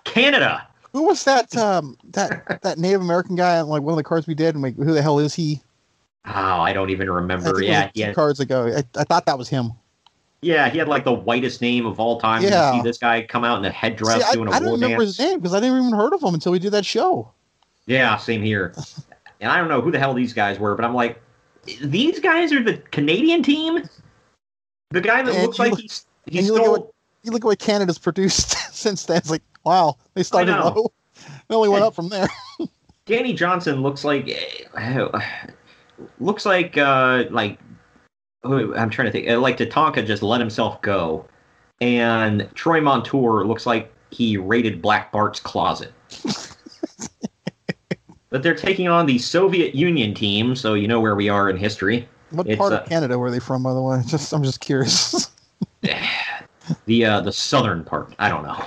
Canada. 0.03 0.67
Who 0.93 1.05
was 1.05 1.23
that? 1.23 1.57
Um, 1.57 1.97
that 2.03 2.63
that 2.63 2.79
Native 2.79 3.01
American 3.01 3.37
guy 3.37 3.61
on 3.61 3.69
like 3.69 3.83
one 3.83 3.93
of 3.93 3.97
the 3.97 4.03
cards 4.03 4.27
we 4.27 4.35
did, 4.35 4.57
and 4.57 4.63
like, 4.63 4.75
who 4.75 4.93
the 4.93 5.03
hell 5.03 5.21
is 5.21 5.35
he? 5.35 5.63
Oh, 6.27 6.31
I 6.61 6.73
don't 6.73 6.91
even 6.91 7.11
remember. 7.11 7.63
Yeah, 7.63 7.91
yeah, 7.95 8.13
cards 8.13 8.41
ago. 8.41 8.67
I, 8.77 8.85
I 9.01 9.05
thought 9.05 9.27
that 9.27 9.39
was 9.39 9.49
him. 9.49 9.73
yeah. 10.43 10.69
He 10.69 10.79
had 10.79 10.87
like 10.89 11.05
the 11.05 11.13
whitest 11.13 11.61
name 11.63 11.87
of 11.87 11.99
all 11.99 12.21
time. 12.21 12.43
Yeah. 12.43 12.73
You 12.75 12.79
see 12.81 12.83
this 12.89 12.99
guy 12.99 13.23
come 13.23 13.45
out 13.45 13.59
in 13.59 13.65
a 13.65 13.71
headdress 13.71 14.19
See, 14.19 14.23
I, 14.25 14.33
doing 14.35 14.49
a 14.49 14.53
I 14.53 14.59
don't 14.61 14.73
remember 14.73 14.99
dance. 14.99 15.17
his 15.17 15.19
name 15.19 15.39
because 15.41 15.55
I 15.55 15.61
didn't 15.61 15.79
even 15.79 15.93
heard 15.93 16.13
of 16.13 16.23
him 16.23 16.35
until 16.35 16.53
we 16.53 16.59
did 16.59 16.73
that 16.73 16.85
show. 16.85 17.31
Yeah, 17.87 18.17
same 18.19 18.43
here. 18.43 18.75
and 19.41 19.51
I 19.51 19.57
don't 19.59 19.69
know 19.69 19.81
who 19.81 19.91
the 19.91 19.99
hell 19.99 20.13
these 20.15 20.33
guys 20.35 20.59
were, 20.59 20.75
but 20.75 20.85
I'm 20.85 20.95
like, 20.95 21.21
these 21.83 22.21
guys 22.21 22.53
are 22.53 22.63
the 22.63 22.77
Canadian 22.91 23.43
team. 23.43 23.89
The 24.91 25.01
guy 25.01 25.23
that 25.23 25.35
And 25.35 25.43
looks 25.43 25.59
like 25.59 25.71
look- 25.73 25.81
he's 25.81 26.07
he 26.27 26.39
and 26.39 26.47
you 26.47 26.53
look 26.53 26.63
at 26.63 26.65
stole. 26.67 26.79
what 26.81 26.91
you 27.23 27.33
look 27.33 27.43
at 27.45 27.47
what 27.47 27.59
Canada's 27.59 27.99
produced 27.99 28.51
since 28.75 29.07
then. 29.07 29.17
It's 29.17 29.31
like, 29.31 29.43
wow, 29.65 29.97
they 30.15 30.23
started 30.23 30.53
low. 30.53 30.93
They 31.49 31.55
only 31.55 31.69
went 31.71 31.83
up 31.85 31.95
from 31.95 32.09
there. 32.11 32.29
Danny 33.07 33.33
Johnson 33.33 33.83
looks 33.83 34.05
like 34.05 34.29
eh, 34.29 35.09
looks 36.19 36.47
like 36.47 36.77
uh 36.77 37.25
like 37.31 37.59
oh, 38.45 38.75
I'm 38.75 38.91
trying 38.91 39.07
to 39.07 39.13
think 39.13 39.29
uh, 39.29 39.39
like 39.39 39.57
Tatanka 39.59 40.07
just 40.07 40.23
let 40.23 40.41
himself 40.41 40.81
go, 40.83 41.27
and 41.81 42.49
Troy 42.55 42.81
Montour 42.81 43.45
looks 43.45 43.67
like 43.67 43.93
he 44.11 44.37
raided 44.37 44.83
Black 44.83 45.13
Bart's 45.13 45.41
closet. 45.41 45.93
but 48.31 48.43
they're 48.43 48.55
taking 48.55 48.89
on 48.89 49.07
the 49.07 49.19
Soviet 49.19 49.75
Union 49.75 50.15
team, 50.15 50.55
so 50.57 50.75
you 50.75 50.89
know 50.89 51.01
where 51.01 51.17
we 51.17 51.29
are 51.29 51.51
in 51.51 51.57
history. 51.57 52.09
What 52.31 52.47
It's, 52.47 52.59
part 52.59 52.73
uh, 52.73 52.77
of 52.77 52.89
Canada 52.89 53.19
were 53.19 53.31
they 53.31 53.41
from, 53.41 53.63
by 53.63 53.75
the 53.75 53.83
way? 53.83 54.03
Just 54.07 54.33
I'm 54.33 54.43
just 54.43 54.61
curious. 54.61 55.31
the 56.87 57.05
uh, 57.05 57.21
the 57.21 57.33
southern 57.33 57.85
part. 57.85 58.15
I 58.19 58.29
don't 58.29 58.43
know. 58.43 58.65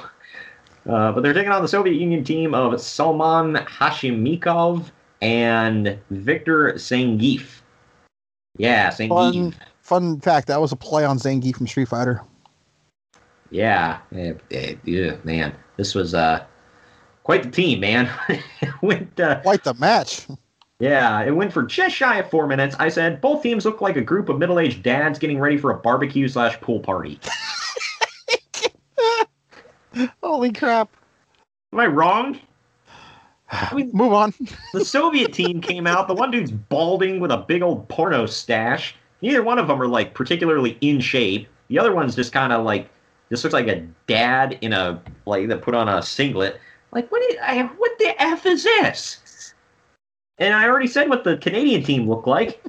Uh, 0.86 1.14
but 1.14 1.24
they're 1.24 1.34
taking 1.34 1.52
on 1.52 1.62
the 1.62 1.68
Soviet 1.68 1.96
Union 1.96 2.26
team 2.26 2.54
of 2.54 2.80
Salman 2.82 3.56
Hashimikov 3.56 4.92
and 5.24 5.98
Victor 6.12 6.74
Zangiev. 6.74 7.62
Yeah, 8.58 8.90
Zangief. 8.90 9.10
fun, 9.10 9.56
fun 9.82 10.20
fact: 10.20 10.48
that 10.48 10.62
was 10.62 10.72
a 10.72 10.76
play 10.76 11.06
on 11.06 11.18
Zangief 11.18 11.56
from 11.56 11.66
Street 11.66 11.88
Fighter. 11.88 12.22
Yeah, 13.50 14.00
eh, 14.16 14.34
eh, 14.52 14.76
yeah, 14.84 15.16
man, 15.24 15.56
this 15.78 15.96
was 15.96 16.14
uh, 16.14 16.44
quite 17.24 17.44
the 17.44 17.52
team, 17.52 17.80
man. 17.80 18.10
went, 18.82 19.20
uh, 19.20 19.40
Quite 19.42 19.64
the 19.64 19.74
match. 19.76 20.28
yeah, 20.80 21.22
it 21.22 21.32
went 21.32 21.54
for 21.54 21.64
just 21.64 21.96
shy 21.96 22.18
of 22.18 22.30
four 22.30 22.46
minutes. 22.48 22.76
I 22.80 22.90
said 22.90 23.22
both 23.22 23.44
teams 23.44 23.66
look 23.66 23.80
like 23.80 23.96
a 23.96 24.02
group 24.02 24.30
of 24.30 24.40
middle-aged 24.40 24.84
dads 24.84 25.20
getting 25.20 25.40
ready 25.40 25.58
for 25.58 25.72
a 25.72 25.78
barbecue 25.78 26.28
slash 26.28 26.60
pool 26.62 26.80
party. 26.80 27.20
Holy 30.22 30.52
crap! 30.52 30.90
Am 31.72 31.80
I 31.80 31.86
wrong? 31.86 32.40
I 33.72 33.74
mean, 33.76 33.92
Move 33.94 34.14
on. 34.14 34.34
The 34.74 34.84
Soviet 34.84 35.34
team 35.34 35.62
came 35.62 35.86
out. 35.86 36.08
The 36.08 36.14
one 36.14 36.32
dude's 36.32 36.52
balding 36.52 37.20
with 37.20 37.32
a 37.32 37.38
big 37.38 37.62
old 37.62 37.88
porno 37.88 38.26
stash. 38.26 38.96
Neither 39.22 39.44
one 39.44 39.60
of 39.60 39.68
them 39.68 39.82
are 39.82 39.88
like 39.88 40.14
particularly 40.14 40.78
in 40.82 41.00
shape. 41.00 41.48
The 41.68 41.80
other 41.80 41.94
one's 41.94 42.16
just 42.16 42.34
kind 42.34 42.52
of 42.52 42.66
like 42.66 42.90
this 43.30 43.44
looks 43.44 43.54
like 43.54 43.68
a 43.68 43.86
dad 44.08 44.58
in 44.62 44.74
a 44.74 45.02
like 45.26 45.48
that 45.48 45.62
put 45.62 45.76
on 45.76 45.88
a 45.88 46.02
singlet. 46.02 46.60
Like 46.92 47.12
what? 47.12 47.22
Is, 47.32 47.38
I, 47.42 47.64
what 47.64 47.92
the 48.00 48.22
f 48.22 48.46
is 48.46 48.64
this? 48.64 49.54
And 50.40 50.54
I 50.54 50.68
already 50.68 50.88
said 50.88 51.10
what 51.10 51.24
the 51.24 51.38
Canadian 51.38 51.84
team 51.84 52.10
looked 52.10 52.28
like. 52.28 52.62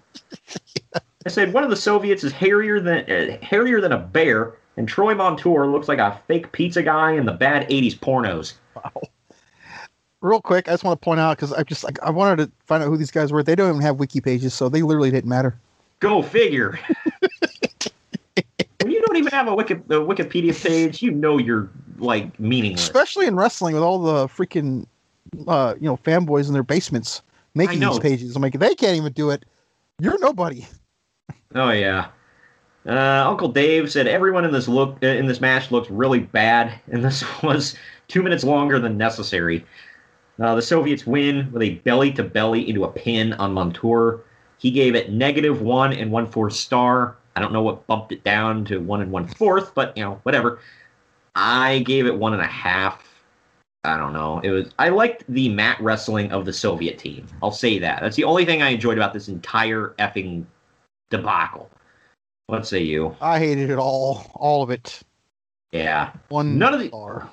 I 1.26 1.30
said 1.30 1.54
one 1.54 1.64
of 1.64 1.70
the 1.70 1.76
Soviets 1.76 2.24
is 2.24 2.32
hairier 2.32 2.78
than 2.80 3.10
uh, 3.10 3.38
hairier 3.42 3.80
than 3.80 3.92
a 3.92 3.98
bear, 3.98 4.54
and 4.76 4.86
Troy 4.86 5.14
Montour 5.14 5.66
looks 5.66 5.88
like 5.88 5.98
a 5.98 6.20
fake 6.26 6.52
pizza 6.52 6.82
guy 6.82 7.12
in 7.12 7.24
the 7.24 7.32
bad 7.32 7.68
'80s 7.70 7.98
pornos. 7.98 8.54
Real 10.24 10.40
quick, 10.40 10.68
I 10.68 10.72
just 10.72 10.84
want 10.84 10.98
to 10.98 11.04
point 11.04 11.20
out 11.20 11.36
because 11.36 11.52
I 11.52 11.62
just 11.64 11.84
like 11.84 12.02
I 12.02 12.08
wanted 12.08 12.46
to 12.46 12.52
find 12.64 12.82
out 12.82 12.88
who 12.88 12.96
these 12.96 13.10
guys 13.10 13.30
were. 13.30 13.42
They 13.42 13.54
don't 13.54 13.68
even 13.68 13.82
have 13.82 13.98
wiki 13.98 14.22
pages, 14.22 14.54
so 14.54 14.70
they 14.70 14.80
literally 14.80 15.10
didn't 15.10 15.28
matter. 15.28 15.54
Go 16.00 16.22
figure. 16.22 16.78
when 18.80 18.90
you 18.90 19.02
don't 19.02 19.16
even 19.16 19.30
have 19.32 19.48
a, 19.48 19.54
Wiki, 19.54 19.74
a 19.74 20.00
Wikipedia 20.00 20.64
page, 20.66 21.02
you 21.02 21.10
know 21.10 21.36
you're 21.36 21.68
like 21.98 22.40
meaningless. 22.40 22.84
Especially 22.84 23.26
in 23.26 23.36
wrestling, 23.36 23.74
with 23.74 23.82
all 23.82 23.98
the 23.98 24.26
freaking 24.26 24.86
uh, 25.46 25.74
you 25.78 25.86
know 25.86 25.98
fanboys 25.98 26.46
in 26.46 26.54
their 26.54 26.62
basements 26.62 27.20
making 27.54 27.80
these 27.80 27.98
pages. 27.98 28.34
I'm 28.34 28.40
like, 28.40 28.58
they 28.58 28.74
can't 28.74 28.96
even 28.96 29.12
do 29.12 29.28
it. 29.28 29.44
You're 29.98 30.18
nobody. 30.20 30.66
Oh 31.54 31.70
yeah. 31.70 32.08
Uh, 32.86 33.24
Uncle 33.26 33.48
Dave 33.48 33.90
said 33.90 34.06
everyone 34.06 34.44
in 34.44 34.52
this 34.52 34.68
look 34.68 34.98
uh, 35.02 35.06
in 35.06 35.26
this 35.26 35.40
match 35.40 35.70
looks 35.70 35.90
really 35.90 36.20
bad, 36.20 36.72
and 36.90 37.04
this 37.04 37.24
was 37.42 37.76
two 38.08 38.22
minutes 38.22 38.44
longer 38.44 38.78
than 38.78 38.98
necessary. 38.98 39.64
Uh, 40.40 40.54
the 40.54 40.62
Soviets 40.62 41.06
win 41.06 41.50
with 41.52 41.62
a 41.62 41.74
belly 41.76 42.12
to 42.12 42.24
belly 42.24 42.68
into 42.68 42.84
a 42.84 42.90
pin 42.90 43.32
on 43.34 43.52
Montour. 43.52 44.20
He 44.58 44.70
gave 44.70 44.94
it 44.94 45.12
negative 45.12 45.60
one 45.62 45.92
and 45.92 46.10
one 46.10 46.26
fourth 46.26 46.54
star. 46.54 47.16
I 47.36 47.40
don't 47.40 47.52
know 47.52 47.62
what 47.62 47.86
bumped 47.86 48.12
it 48.12 48.24
down 48.24 48.64
to 48.66 48.78
one 48.78 49.00
and 49.00 49.10
one 49.12 49.26
fourth, 49.28 49.74
but 49.74 49.96
you 49.96 50.04
know 50.04 50.20
whatever. 50.22 50.58
I 51.34 51.80
gave 51.80 52.06
it 52.06 52.16
one 52.16 52.32
and 52.32 52.42
a 52.42 52.46
half. 52.46 53.02
I 53.84 53.96
don't 53.98 54.12
know. 54.12 54.40
It 54.42 54.50
was 54.50 54.72
I 54.78 54.88
liked 54.88 55.24
the 55.28 55.48
mat 55.50 55.78
wrestling 55.80 56.32
of 56.32 56.44
the 56.46 56.52
Soviet 56.52 56.98
team. 56.98 57.26
I'll 57.42 57.50
say 57.52 57.78
that. 57.80 58.00
That's 58.00 58.16
the 58.16 58.24
only 58.24 58.44
thing 58.44 58.62
I 58.62 58.70
enjoyed 58.70 58.96
about 58.96 59.12
this 59.12 59.28
entire 59.28 59.94
effing 59.98 60.44
debacle. 61.10 61.70
What 62.46 62.66
say 62.66 62.82
you? 62.82 63.14
I 63.20 63.38
hated 63.38 63.70
it 63.70 63.78
all, 63.78 64.30
all 64.34 64.62
of 64.62 64.70
it. 64.70 65.00
Yeah. 65.72 66.12
One 66.28 66.58
None 66.58 66.74
of 66.74 66.80
the- 66.80 66.88
star. 66.88 67.28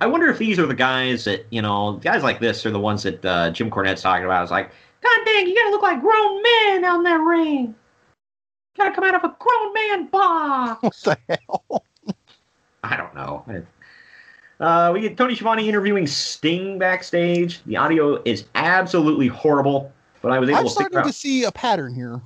I 0.00 0.06
wonder 0.06 0.28
if 0.28 0.38
these 0.38 0.58
are 0.58 0.66
the 0.66 0.74
guys 0.74 1.24
that, 1.24 1.46
you 1.50 1.60
know, 1.60 2.00
guys 2.02 2.22
like 2.22 2.40
this 2.40 2.64
are 2.64 2.70
the 2.70 2.80
ones 2.80 3.02
that 3.02 3.24
uh, 3.24 3.50
Jim 3.50 3.70
Cornette's 3.70 4.00
talking 4.00 4.24
about. 4.24 4.42
It's 4.42 4.50
like, 4.50 4.70
God 5.02 5.18
dang, 5.24 5.46
you 5.46 5.54
gotta 5.54 5.70
look 5.70 5.82
like 5.82 6.00
grown 6.00 6.42
men 6.42 6.84
on 6.84 7.02
that 7.04 7.20
ring. 7.20 7.74
Gotta 8.76 8.94
come 8.94 9.04
out 9.04 9.14
of 9.14 9.24
a 9.24 9.36
grown 9.38 9.74
man 9.74 10.06
box. 10.06 10.82
What 10.82 10.94
the 11.28 11.36
hell? 11.48 11.84
I 12.82 12.96
don't 12.96 13.14
know. 13.14 13.44
Uh, 14.58 14.90
we 14.92 15.00
get 15.00 15.16
Tony 15.16 15.34
Schiavone 15.34 15.68
interviewing 15.68 16.06
Sting 16.06 16.78
backstage. 16.78 17.62
The 17.64 17.76
audio 17.76 18.22
is 18.24 18.46
absolutely 18.54 19.26
horrible, 19.26 19.92
but 20.22 20.32
I 20.32 20.38
was 20.38 20.48
able 20.48 20.60
I'm 20.60 20.64
to 20.64 20.70
starting 20.70 20.98
out. 20.98 21.06
to 21.06 21.12
see 21.12 21.44
a 21.44 21.52
pattern 21.52 21.94
here. 21.94 22.20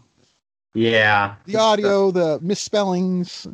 Yeah. 0.75 1.35
The 1.47 1.57
audio, 1.57 2.11
the 2.11 2.39
misspellings. 2.41 3.47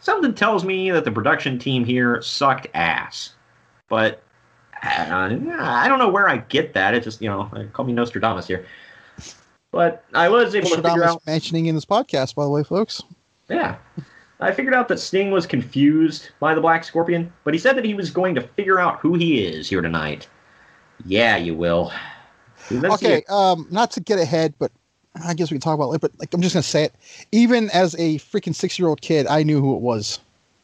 something 0.00 0.34
tells 0.34 0.64
me 0.64 0.90
that 0.90 1.04
the 1.04 1.12
production 1.12 1.58
team 1.58 1.84
here 1.84 2.20
sucked 2.22 2.66
ass. 2.74 3.34
But 3.88 4.22
uh, 4.82 5.06
I 5.18 5.88
don't 5.88 5.98
know 5.98 6.08
where 6.08 6.28
I 6.28 6.38
get 6.38 6.74
that. 6.74 6.94
It 6.94 7.02
just, 7.02 7.20
you 7.20 7.28
know, 7.28 7.50
call 7.72 7.84
me 7.84 7.92
Nostradamus 7.92 8.46
here. 8.46 8.66
But 9.70 10.04
I 10.14 10.28
was 10.28 10.54
able 10.54 10.70
to 10.70 10.76
figure 10.76 11.04
out. 11.04 11.22
mentioning 11.26 11.66
in 11.66 11.74
this 11.74 11.84
podcast, 11.84 12.34
by 12.34 12.44
the 12.44 12.50
way, 12.50 12.62
folks. 12.62 13.02
Yeah. 13.48 13.76
I 14.40 14.52
figured 14.52 14.74
out 14.74 14.88
that 14.88 14.98
Sting 15.00 15.30
was 15.30 15.46
confused 15.46 16.30
by 16.40 16.54
the 16.54 16.60
Black 16.60 16.84
Scorpion, 16.84 17.32
but 17.44 17.54
he 17.54 17.58
said 17.58 17.76
that 17.76 17.84
he 17.84 17.94
was 17.94 18.10
going 18.10 18.34
to 18.34 18.42
figure 18.42 18.78
out 18.78 19.00
who 19.00 19.14
he 19.14 19.44
is 19.44 19.68
here 19.68 19.80
tonight. 19.80 20.28
Yeah, 21.04 21.36
you 21.36 21.54
will. 21.54 21.92
Okay, 22.70 23.22
um, 23.28 23.66
not 23.70 23.90
to 23.92 24.00
get 24.00 24.18
ahead, 24.18 24.54
but 24.58 24.72
I 25.24 25.34
guess 25.34 25.50
we 25.50 25.56
can 25.56 25.60
talk 25.60 25.74
about 25.74 25.92
it. 25.92 26.00
But 26.00 26.12
like, 26.18 26.34
I'm 26.34 26.42
just 26.42 26.54
gonna 26.54 26.62
say 26.62 26.84
it. 26.84 26.94
Even 27.32 27.70
as 27.70 27.94
a 27.94 28.16
freaking 28.16 28.54
six 28.54 28.78
year 28.78 28.88
old 28.88 29.00
kid, 29.00 29.26
I 29.26 29.42
knew 29.42 29.60
who 29.60 29.74
it 29.76 29.80
was. 29.80 30.18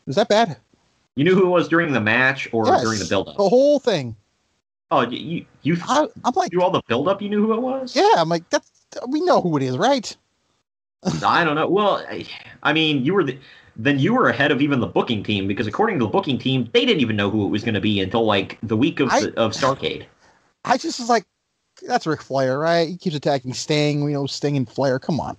Is 0.07 0.17
that 0.17 0.29
bad? 0.29 0.57
You 1.17 1.25
knew 1.25 1.35
who 1.35 1.47
it 1.47 1.51
was 1.51 1.69
during 1.69 1.93
the 1.93 2.01
match 2.01 2.49
or 2.53 2.67
Yes, 2.67 2.83
during 2.83 2.99
the 2.99 3.07
build-up? 3.07 3.37
The 3.37 3.49
whole 3.49 3.79
thing. 3.79 4.17
Oh, 4.91 5.03
you 5.03 5.19
you, 5.63 5.75
you 5.77 5.83
I, 5.89 6.07
am 6.25 6.33
like, 6.35 6.51
through 6.51 6.63
all 6.63 6.71
the 6.71 6.83
build-up, 6.87 7.23
you 7.23 7.29
knew 7.29 7.47
who 7.47 7.53
it 7.55 7.61
was? 7.61 7.95
yeah, 7.97 8.15
I'm 8.17 8.29
like, 8.29 8.49
that's 8.51 8.71
we 9.09 9.21
know 9.23 9.41
who 9.41 9.57
it 9.57 9.63
is, 9.63 9.77
right? 9.77 10.15
I 11.25 11.45
don't 11.45 11.57
know. 11.57 11.69
Well, 11.69 12.05
I, 12.09 12.27
I 12.63 12.73
mean, 12.73 13.05
you 13.05 13.15
were 13.15 13.25
the, 13.25 13.39
then 13.77 13.99
you 13.99 14.15
were 14.15 14.29
ahead 14.29 14.51
of 14.51 14.61
even 14.61 14.81
the 14.81 14.87
booking 14.87 15.23
team 15.23 15.49
because 15.49 15.67
according 15.67 15.99
to 15.99 16.05
the 16.05 16.11
booking 16.11 16.39
team, 16.39 16.69
they 16.73 16.85
didn't 16.85 17.01
even 17.01 17.17
know 17.17 17.31
who 17.31 17.47
it 17.47 17.49
was 17.49 17.65
going 17.65 17.75
to 17.75 17.81
be 17.81 18.01
until 18.01 18.25
like 18.25 18.59
the 18.63 18.77
week 18.77 19.01
of 19.01 19.11
I- 19.11 19.21
the, 19.21 19.39
of 19.39 19.53
Starcade. 19.53 20.07
I 20.65 20.77
just 20.77 21.01
was 21.01 21.09
like, 21.09 21.25
that's 21.87 22.07
Ric 22.07 22.23
Flair, 22.23 22.59
right? 22.59 22.89
He 22.89 22.97
keeps 22.97 23.17
attacking 23.17 23.55
Sting. 23.55 24.05
We 24.05 24.13
know 24.13 24.27
Sting 24.27 24.57
and 24.57 24.69
Flair. 24.69 24.99
Come 24.99 25.19
on. 25.19 25.37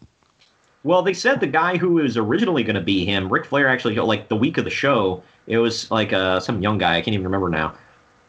Well, 0.83 1.01
they 1.01 1.13
said 1.13 1.39
the 1.39 1.47
guy 1.47 1.77
who 1.77 1.93
was 1.93 2.17
originally 2.17 2.63
going 2.63 2.75
to 2.75 2.81
be 2.81 3.05
him, 3.05 3.31
Ric 3.31 3.45
Flair, 3.45 3.69
actually 3.69 3.95
like 3.95 4.27
the 4.27 4.35
week 4.35 4.57
of 4.57 4.65
the 4.65 4.69
show, 4.69 5.23
it 5.47 5.57
was 5.57 5.89
like 5.91 6.13
uh, 6.13 6.39
some 6.39 6.61
young 6.61 6.77
guy. 6.77 6.97
I 6.97 7.01
can't 7.01 7.13
even 7.13 7.25
remember 7.25 7.49
now, 7.49 7.75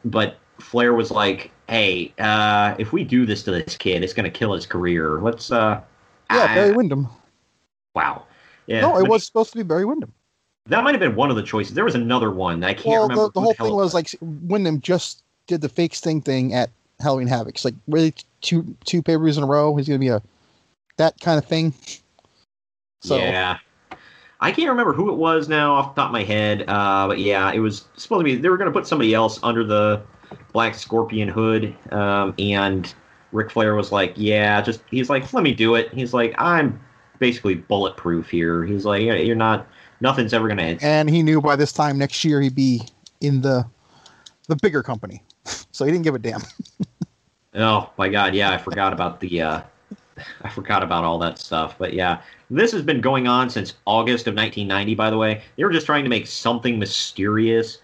but 0.05 0.39
Flair 0.61 0.95
was 0.95 1.11
like, 1.11 1.51
"Hey, 1.69 2.13
uh, 2.19 2.75
if 2.79 2.93
we 2.93 3.05
do 3.05 3.27
this 3.27 3.43
to 3.45 3.51
this 3.51 3.77
kid, 3.77 4.03
it's 4.03 4.13
going 4.13 4.31
to 4.31 4.37
kill 4.39 4.53
his 4.53 4.67
career. 4.67 5.21
Let's." 5.21 5.51
uh 5.51 5.81
Yeah, 6.31 6.47
ah, 6.51 6.55
Barry 6.55 6.73
Windham. 6.73 7.09
Wow. 7.95 8.25
Yeah. 8.67 8.81
no, 8.81 8.99
it 8.99 9.07
was 9.07 9.27
supposed 9.27 9.53
to 9.53 9.59
be 9.59 9.63
Barry 9.63 9.85
Windham. 9.85 10.13
That 10.67 10.83
might 10.83 10.93
have 10.93 11.01
been 11.01 11.15
one 11.15 11.29
of 11.29 11.37
the 11.37 11.43
choices. 11.43 11.75
There 11.75 11.85
was 11.85 11.95
another 11.95 12.31
one. 12.31 12.65
I 12.65 12.73
can't 12.73 12.87
Well, 12.87 13.03
remember. 13.03 13.25
the, 13.25 13.33
the 13.33 13.41
who 13.41 13.45
whole 13.45 13.55
thing 13.55 13.67
it 13.67 13.75
was 13.75 13.95
like 13.95 14.15
Windham 14.21 14.81
just 14.81 15.23
did 15.47 15.61
the 15.61 15.69
fake 15.69 15.95
Sting 15.95 16.23
thing 16.23 16.55
at 16.55 16.71
Halloween 17.01 17.27
Havoc. 17.29 17.55
It's 17.57 17.65
like 17.65 17.75
really 17.87 18.15
two 18.41 18.75
two 18.85 19.03
pay 19.03 19.17
per 19.17 19.23
views 19.23 19.37
in 19.37 19.45
a 19.45 19.47
row. 19.47 19.77
He's 19.77 19.87
gonna 19.87 19.99
be 19.99 20.09
a 20.09 20.23
that 20.97 21.21
kind 21.21 21.39
of 21.39 21.45
thing. 21.45 21.75
So 23.03 23.19
Yeah. 23.19 23.59
I 24.45 24.53
can't 24.53 24.69
remember 24.69 24.93
who 24.93 25.11
it 25.11 25.17
was 25.17 25.49
now 25.49 25.73
off 25.73 25.95
the 25.95 26.03
top 26.03 26.11
of 26.11 26.13
my 26.13 26.23
head, 26.23 26.67
uh, 26.69 27.07
but 27.09 27.19
yeah, 27.19 27.51
it 27.51 27.61
was 27.61 27.87
supposed 27.97 28.21
to 28.21 28.25
be. 28.25 28.37
They 28.37 28.51
were 28.51 28.59
going 28.59 28.71
to 28.71 28.79
put 28.79 28.87
somebody 28.87 29.15
else 29.15 29.41
under 29.43 29.65
the 29.65 30.03
Black 30.53 30.75
Scorpion 30.75 31.29
hood, 31.29 31.75
um, 31.93 32.35
and 32.39 32.93
Ric 33.33 33.51
Flair 33.51 33.75
was 33.75 33.91
like, 33.91 34.13
"Yeah, 34.17 34.61
just." 34.61 34.83
He's 34.91 35.09
like, 35.09 35.33
"Let 35.33 35.45
me 35.45 35.55
do 35.55 35.77
it." 35.77 35.95
He's 35.95 36.13
like, 36.13 36.35
"I'm 36.37 36.79
basically 37.21 37.55
bulletproof 37.55 38.29
here." 38.29 38.67
He's 38.67 38.85
like, 38.85 39.01
"You're 39.01 39.35
not. 39.35 39.67
Nothing's 40.03 40.35
ever 40.35 40.47
going 40.47 40.59
to." 40.59 40.63
End 40.65 40.83
And 40.83 41.09
he 41.09 41.23
knew 41.23 41.41
by 41.41 41.57
this 41.57 41.73
time 41.73 41.97
next 41.97 42.23
year 42.23 42.43
he'd 42.43 42.55
be 42.55 42.83
in 43.23 43.41
the 43.41 43.65
the 44.49 44.57
bigger 44.57 44.83
company. 44.83 45.23
So 45.73 45.85
he 45.85 45.91
didn't 45.91 46.05
give 46.05 46.15
a 46.15 46.19
damn. 46.19 46.43
Oh 47.57 47.91
my 47.97 48.09
God! 48.09 48.35
Yeah, 48.35 48.51
I 48.51 48.59
forgot 48.59 48.93
about 48.93 49.21
the. 49.21 49.41
Uh, 49.41 49.63
I 50.43 50.49
forgot 50.49 50.83
about 50.83 51.05
all 51.05 51.19
that 51.19 51.39
stuff. 51.39 51.77
But 51.79 51.93
yeah, 51.93 52.21
this 52.51 52.73
has 52.73 52.83
been 52.83 53.01
going 53.01 53.27
on 53.29 53.51
since 53.51 53.75
August 53.87 54.27
of 54.27 54.35
1990. 54.35 54.95
By 54.95 55.11
the 55.11 55.19
way, 55.19 55.43
they 55.57 55.65
were 55.65 55.73
just 55.73 55.87
trying 55.87 56.05
to 56.05 56.11
make 56.11 56.27
something 56.27 56.79
mysterious. 56.79 57.79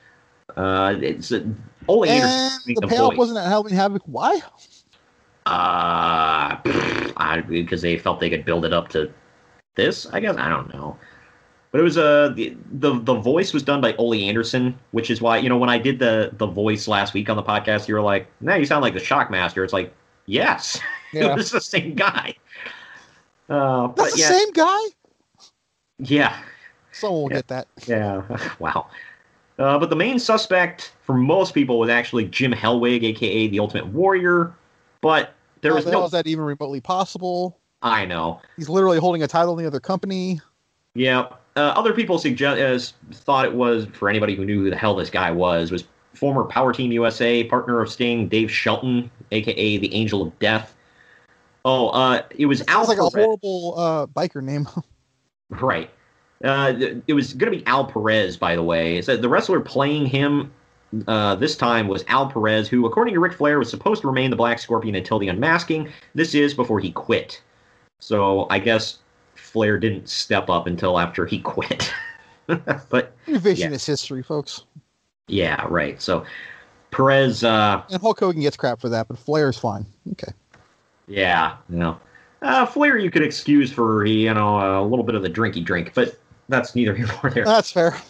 Uh, 0.56 0.94
it's 1.00 1.32
uh, 1.32 1.44
Ole 1.88 2.04
And 2.04 2.22
Anderson. 2.22 2.74
the 2.74 2.80
the 2.82 2.86
payoff 2.88 3.10
voice. 3.12 3.18
wasn't 3.18 3.38
at 3.38 3.46
Halloween 3.46 3.74
Havoc. 3.74 4.02
Why? 4.06 4.40
Uh, 5.46 6.56
I, 7.16 7.42
because 7.46 7.82
they 7.82 7.98
felt 7.98 8.20
they 8.20 8.30
could 8.30 8.44
build 8.44 8.64
it 8.64 8.72
up 8.72 8.88
to 8.90 9.12
this. 9.76 10.06
I 10.12 10.20
guess 10.20 10.36
I 10.36 10.48
don't 10.48 10.72
know. 10.72 10.96
But 11.72 11.80
it 11.80 11.84
was 11.84 11.96
uh 11.98 12.30
the, 12.34 12.56
the 12.72 12.98
the 13.00 13.14
voice 13.14 13.52
was 13.52 13.62
done 13.62 13.80
by 13.80 13.94
Ole 13.94 14.14
Anderson, 14.14 14.76
which 14.90 15.08
is 15.08 15.20
why 15.20 15.38
you 15.38 15.48
know 15.48 15.56
when 15.56 15.70
I 15.70 15.78
did 15.78 16.00
the 16.00 16.30
the 16.36 16.46
voice 16.46 16.88
last 16.88 17.14
week 17.14 17.30
on 17.30 17.36
the 17.36 17.44
podcast, 17.44 17.86
you 17.86 17.94
were 17.94 18.00
like, 18.02 18.26
"Now 18.40 18.56
you 18.56 18.64
sound 18.66 18.82
like 18.82 18.94
the 18.94 19.00
Shockmaster." 19.00 19.62
It's 19.62 19.72
like, 19.72 19.94
yes, 20.26 20.80
Yeah. 21.12 21.32
it 21.32 21.36
was 21.36 21.50
the 21.50 21.60
same 21.60 21.94
guy. 21.94 22.34
Uh, 23.48 23.88
That's 23.88 24.12
the 24.14 24.18
yeah, 24.20 24.28
same 24.28 24.52
guy. 24.52 24.78
yeah, 25.98 26.36
Someone 26.92 27.22
will 27.22 27.30
Yeah. 27.30 27.36
get 27.36 27.48
that. 27.48 27.66
yeah. 27.86 28.22
wow. 28.58 28.86
Uh, 29.58 29.78
but 29.78 29.90
the 29.90 29.96
main 29.96 30.18
suspect 30.18 30.92
for 31.02 31.14
most 31.14 31.52
people 31.52 31.78
was 31.78 31.90
actually 31.90 32.24
Jim 32.26 32.52
Hellwig, 32.52 33.02
aka 33.04 33.48
the 33.48 33.60
Ultimate 33.60 33.86
Warrior. 33.88 34.54
But 35.02 35.34
there 35.60 35.72
How 35.72 35.76
was 35.76 35.84
the 35.84 35.90
no. 35.92 36.04
is 36.04 36.10
that 36.12 36.26
even 36.26 36.44
remotely 36.44 36.80
possible? 36.80 37.58
I 37.82 38.04
know. 38.06 38.40
He's 38.56 38.68
literally 38.68 38.98
holding 38.98 39.22
a 39.22 39.28
title 39.28 39.58
in 39.58 39.62
the 39.62 39.66
other 39.66 39.80
company. 39.80 40.40
Yeah. 40.94 41.26
Uh, 41.56 41.72
other 41.76 41.92
people 41.92 42.18
suggest 42.18 42.58
as 42.60 42.92
thought 43.12 43.44
it 43.44 43.52
was 43.54 43.86
for 43.92 44.08
anybody 44.08 44.34
who 44.34 44.44
knew 44.44 44.62
who 44.64 44.70
the 44.70 44.76
hell 44.76 44.94
this 44.94 45.10
guy 45.10 45.30
was 45.30 45.70
was 45.70 45.84
former 46.14 46.44
Power 46.44 46.72
Team 46.72 46.92
USA 46.92 47.44
partner 47.44 47.80
of 47.80 47.90
Sting, 47.90 48.28
Dave 48.28 48.50
Shelton, 48.50 49.10
aka 49.32 49.76
the 49.78 49.92
Angel 49.94 50.22
of 50.22 50.38
Death. 50.38 50.74
Oh, 51.64 51.88
uh, 51.88 52.22
it 52.30 52.46
was 52.46 52.60
Al 52.62 52.84
Sounds 52.84 52.88
like 52.88 52.98
a 52.98 53.02
horrible 53.02 53.74
uh, 53.76 54.06
biker 54.06 54.42
name. 54.42 54.68
Right. 55.50 55.90
Uh, 56.44 56.72
th- 56.72 56.98
it 57.08 57.12
was 57.12 57.32
going 57.34 57.52
to 57.52 57.58
be 57.58 57.66
Al 57.66 57.84
Perez, 57.84 58.36
by 58.36 58.54
the 58.54 58.62
way. 58.62 59.02
So 59.02 59.16
the 59.16 59.28
wrestler 59.28 59.58
playing 59.58 60.06
him 60.06 60.52
uh, 61.08 61.34
this 61.34 61.56
time 61.56 61.88
was 61.88 62.04
Al 62.06 62.30
Perez, 62.30 62.68
who, 62.68 62.86
according 62.86 63.14
to 63.14 63.20
Ric 63.20 63.32
Flair, 63.32 63.58
was 63.58 63.68
supposed 63.68 64.02
to 64.02 64.06
remain 64.06 64.30
the 64.30 64.36
Black 64.36 64.60
Scorpion 64.60 64.94
until 64.94 65.18
the 65.18 65.26
unmasking. 65.26 65.88
This 66.14 66.36
is 66.36 66.54
before 66.54 66.78
he 66.78 66.92
quit. 66.92 67.42
So 67.98 68.46
I 68.48 68.60
guess 68.60 68.98
Flair 69.34 69.76
didn't 69.76 70.08
step 70.08 70.48
up 70.48 70.68
until 70.68 71.00
after 71.00 71.26
he 71.26 71.38
quit. 71.42 71.92
but 72.46 73.12
Revisionist 73.26 73.86
history, 73.86 74.22
folks. 74.22 74.64
yeah, 75.26 75.66
right. 75.68 76.00
So 76.00 76.24
Perez, 76.92 77.44
uh, 77.44 77.82
And 77.90 78.00
Hulk 78.00 78.20
Hogan 78.20 78.40
gets 78.42 78.56
crap 78.56 78.80
for 78.80 78.88
that, 78.88 79.08
but 79.08 79.18
Flair's 79.18 79.58
fine. 79.58 79.84
Okay. 80.12 80.32
Yeah, 81.10 81.56
you 81.68 81.76
know, 81.76 82.00
uh, 82.42 82.64
Flair 82.64 82.96
you 82.96 83.10
could 83.10 83.22
excuse 83.22 83.72
for 83.72 84.06
you 84.06 84.32
know 84.32 84.80
a 84.80 84.86
little 84.86 85.04
bit 85.04 85.14
of 85.14 85.22
the 85.22 85.30
drinky 85.30 85.62
drink, 85.62 85.92
but 85.94 86.18
that's 86.48 86.74
neither 86.74 86.94
here 86.94 87.06
nor 87.22 87.30
there. 87.30 87.44
That's 87.44 87.70
fair. 87.70 87.96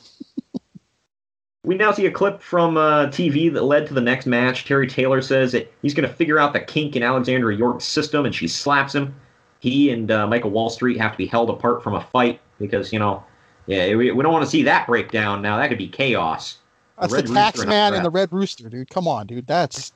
We 1.63 1.77
now 1.77 1.93
see 1.93 2.07
a 2.07 2.11
clip 2.11 2.41
from 2.41 2.79
uh, 2.79 3.09
TV 3.09 3.53
that 3.53 3.65
led 3.65 3.87
to 3.89 3.95
the 3.95 4.01
next 4.01 4.25
match. 4.25 4.65
Terry 4.65 4.87
Taylor 4.87 5.21
says 5.21 5.53
that 5.53 5.71
he's 5.83 5.93
going 5.93 6.09
to 6.09 6.15
figure 6.15 6.39
out 6.39 6.55
the 6.55 6.61
kink 6.61 6.97
in 6.97 7.03
Alexandra 7.03 7.55
York's 7.55 7.85
system, 7.85 8.25
and 8.25 8.35
she 8.35 8.49
slaps 8.49 8.95
him. 8.95 9.15
He 9.59 9.91
and 9.91 10.11
uh, 10.11 10.27
Michael 10.27 10.51
Wall 10.51 10.71
Street 10.71 10.99
have 10.99 11.13
to 11.13 11.19
be 11.19 11.27
held 11.27 11.51
apart 11.51 11.83
from 11.83 11.95
a 11.95 12.01
fight 12.01 12.41
because, 12.59 12.95
you 12.95 12.99
know, 12.99 13.23
yeah, 13.67 13.95
we, 13.95 14.11
we 14.11 14.23
don't 14.23 14.33
want 14.33 14.43
to 14.43 14.51
see 14.51 14.63
that 14.63 14.87
breakdown 14.87 15.43
now. 15.43 15.59
That 15.59 15.69
could 15.69 15.77
be 15.77 15.87
chaos. 15.87 16.59
That's 16.99 17.13
Red 17.13 17.27
the 17.27 17.35
tax 17.35 17.65
man 17.67 17.93
and 17.93 18.05
the 18.07 18.11
Red 18.11 18.33
Rooster, 18.33 18.71
dude. 18.71 18.89
Come 18.89 19.07
on, 19.07 19.27
dude. 19.27 19.47
That's 19.47 19.93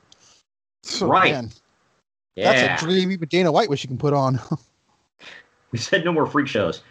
oh, 1.01 1.07
Right. 1.07 1.33
man. 1.33 1.51
Yeah. 2.35 2.53
That's 2.67 2.81
a 2.81 2.85
dream 2.85 3.11
even 3.11 3.27
Dana 3.27 3.51
White 3.51 3.69
wish 3.69 3.83
you 3.83 3.87
can 3.87 3.97
put 3.97 4.13
on. 4.13 4.39
We 5.71 5.79
said 5.79 6.05
no 6.05 6.13
more 6.13 6.25
freak 6.25 6.47
shows. 6.47 6.83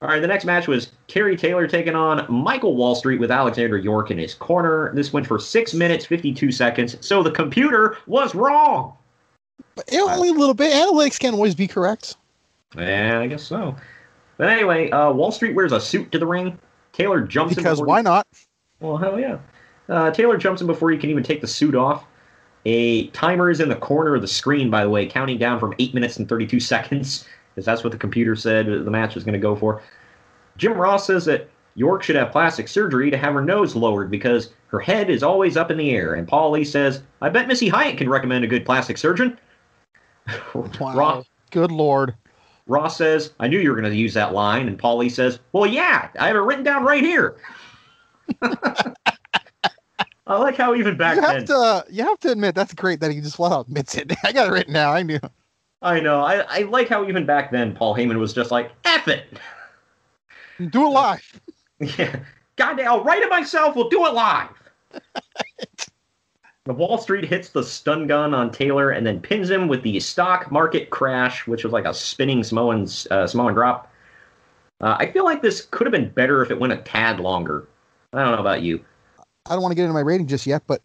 All 0.00 0.08
right, 0.08 0.20
the 0.20 0.28
next 0.28 0.44
match 0.44 0.68
was 0.68 0.92
Terry 1.08 1.36
Taylor 1.36 1.66
taking 1.66 1.96
on 1.96 2.24
Michael 2.32 2.76
Wall 2.76 2.94
Street 2.94 3.18
with 3.18 3.32
Alexandra 3.32 3.82
York 3.82 4.12
in 4.12 4.18
his 4.18 4.34
corner. 4.34 4.94
This 4.94 5.12
went 5.12 5.26
for 5.26 5.38
six 5.38 5.74
minutes, 5.74 6.04
52 6.06 6.52
seconds, 6.52 6.96
so 7.04 7.22
the 7.24 7.30
computer 7.32 7.96
was 8.06 8.34
wrong. 8.34 8.92
but 9.74 9.92
only 9.92 10.28
a 10.28 10.32
little 10.32 10.54
bit. 10.54 10.72
Analytics 10.72 11.18
can't 11.18 11.34
always 11.34 11.54
be 11.56 11.66
correct. 11.66 12.16
Yeah, 12.76 13.18
I 13.18 13.26
guess 13.26 13.42
so. 13.42 13.74
But 14.36 14.50
anyway, 14.50 14.90
uh, 14.90 15.10
Wall 15.12 15.32
Street 15.32 15.56
wears 15.56 15.72
a 15.72 15.80
suit 15.80 16.12
to 16.12 16.18
the 16.20 16.26
ring. 16.26 16.56
Taylor 16.92 17.22
jumps 17.22 17.56
in 17.56 17.62
Because 17.64 17.80
why 17.80 18.00
he- 18.00 18.04
not? 18.04 18.26
Well, 18.80 18.98
hell 18.98 19.18
yeah. 19.18 19.38
Uh, 19.88 20.10
Taylor 20.12 20.36
jumps 20.36 20.60
in 20.60 20.66
before 20.68 20.90
he 20.90 20.98
can 20.98 21.10
even 21.10 21.24
take 21.24 21.40
the 21.40 21.46
suit 21.48 21.74
off. 21.74 22.04
A 22.68 23.06
timer 23.08 23.48
is 23.48 23.60
in 23.60 23.68
the 23.68 23.76
corner 23.76 24.16
of 24.16 24.22
the 24.22 24.28
screen, 24.28 24.70
by 24.70 24.82
the 24.82 24.90
way, 24.90 25.06
counting 25.06 25.38
down 25.38 25.60
from 25.60 25.72
8 25.78 25.94
minutes 25.94 26.16
and 26.16 26.28
32 26.28 26.58
seconds, 26.58 27.24
because 27.54 27.64
that's 27.64 27.84
what 27.84 27.92
the 27.92 27.98
computer 27.98 28.34
said 28.34 28.66
the 28.66 28.90
match 28.90 29.14
was 29.14 29.22
going 29.22 29.34
to 29.34 29.38
go 29.38 29.54
for. 29.54 29.80
Jim 30.56 30.72
Ross 30.72 31.06
says 31.06 31.24
that 31.26 31.48
York 31.76 32.02
should 32.02 32.16
have 32.16 32.32
plastic 32.32 32.66
surgery 32.66 33.08
to 33.10 33.16
have 33.16 33.34
her 33.34 33.42
nose 33.42 33.76
lowered 33.76 34.10
because 34.10 34.50
her 34.68 34.80
head 34.80 35.10
is 35.10 35.22
always 35.22 35.56
up 35.56 35.70
in 35.70 35.76
the 35.76 35.90
air. 35.90 36.14
And 36.14 36.26
Paulie 36.26 36.66
says, 36.66 37.02
I 37.22 37.28
bet 37.28 37.46
Missy 37.46 37.68
Hyatt 37.68 37.98
can 37.98 38.08
recommend 38.08 38.44
a 38.44 38.48
good 38.48 38.66
plastic 38.66 38.98
surgeon. 38.98 39.38
Wow. 40.54 40.94
Ross, 40.94 41.26
Good 41.52 41.70
lord. 41.70 42.16
Ross 42.66 42.96
says, 42.96 43.32
I 43.38 43.46
knew 43.46 43.60
you 43.60 43.70
were 43.70 43.80
going 43.80 43.88
to 43.88 43.96
use 43.96 44.14
that 44.14 44.34
line. 44.34 44.66
And 44.66 44.76
Paulie 44.76 45.10
says, 45.10 45.38
Well, 45.52 45.66
yeah, 45.66 46.08
I 46.18 46.26
have 46.26 46.34
it 46.34 46.40
written 46.40 46.64
down 46.64 46.82
right 46.82 47.04
here. 47.04 47.36
I 50.26 50.36
like 50.38 50.56
how 50.56 50.74
even 50.74 50.96
back 50.96 51.16
You 51.16 51.22
then. 51.22 51.46
to 51.46 51.84
you 51.88 52.04
have 52.04 52.18
to 52.20 52.32
admit 52.32 52.54
that's 52.54 52.74
great 52.74 53.00
that 53.00 53.12
he 53.12 53.20
just 53.20 53.36
flat 53.36 53.52
out 53.52 53.66
admits 53.68 53.94
it. 53.96 54.12
I 54.24 54.32
got 54.32 54.48
it 54.48 54.50
written 54.52 54.74
down. 54.74 54.94
I 54.96 55.02
knew. 55.02 55.20
I 55.82 56.00
know. 56.00 56.20
I, 56.20 56.40
I 56.48 56.62
like 56.62 56.88
how 56.88 57.06
even 57.06 57.26
back 57.26 57.52
then 57.52 57.74
Paul 57.74 57.94
Heyman 57.94 58.18
was 58.18 58.32
just 58.32 58.50
like, 58.50 58.72
F 58.84 59.06
it. 59.08 59.38
Do 60.70 60.86
it 60.86 60.90
live. 60.90 61.40
Yeah. 61.98 62.20
Goddamn, 62.56 62.88
I'll 62.88 63.04
write 63.04 63.20
it 63.22 63.28
myself. 63.28 63.76
We'll 63.76 63.90
do 63.90 64.06
it 64.06 64.14
live. 64.14 64.48
the 66.64 66.72
Wall 66.72 66.96
Street 66.96 67.26
hits 67.26 67.50
the 67.50 67.62
stun 67.62 68.06
gun 68.06 68.32
on 68.32 68.50
Taylor 68.50 68.92
and 68.92 69.06
then 69.06 69.20
pins 69.20 69.50
him 69.50 69.68
with 69.68 69.82
the 69.82 70.00
stock 70.00 70.50
market 70.50 70.88
crash, 70.88 71.46
which 71.46 71.64
was 71.64 71.74
like 71.74 71.84
a 71.84 71.92
spinning 71.92 72.42
Samoan, 72.42 72.88
uh, 73.10 73.26
Samoan 73.26 73.52
drop. 73.52 73.92
Uh, 74.80 74.96
I 74.98 75.12
feel 75.12 75.24
like 75.26 75.42
this 75.42 75.66
could 75.70 75.86
have 75.86 75.92
been 75.92 76.08
better 76.08 76.40
if 76.42 76.50
it 76.50 76.58
went 76.58 76.72
a 76.72 76.78
tad 76.78 77.20
longer. 77.20 77.68
I 78.14 78.22
don't 78.22 78.32
know 78.32 78.40
about 78.40 78.62
you. 78.62 78.82
I 79.48 79.54
don't 79.54 79.62
want 79.62 79.72
to 79.72 79.76
get 79.76 79.82
into 79.82 79.94
my 79.94 80.00
rating 80.00 80.26
just 80.26 80.46
yet, 80.46 80.62
but 80.66 80.82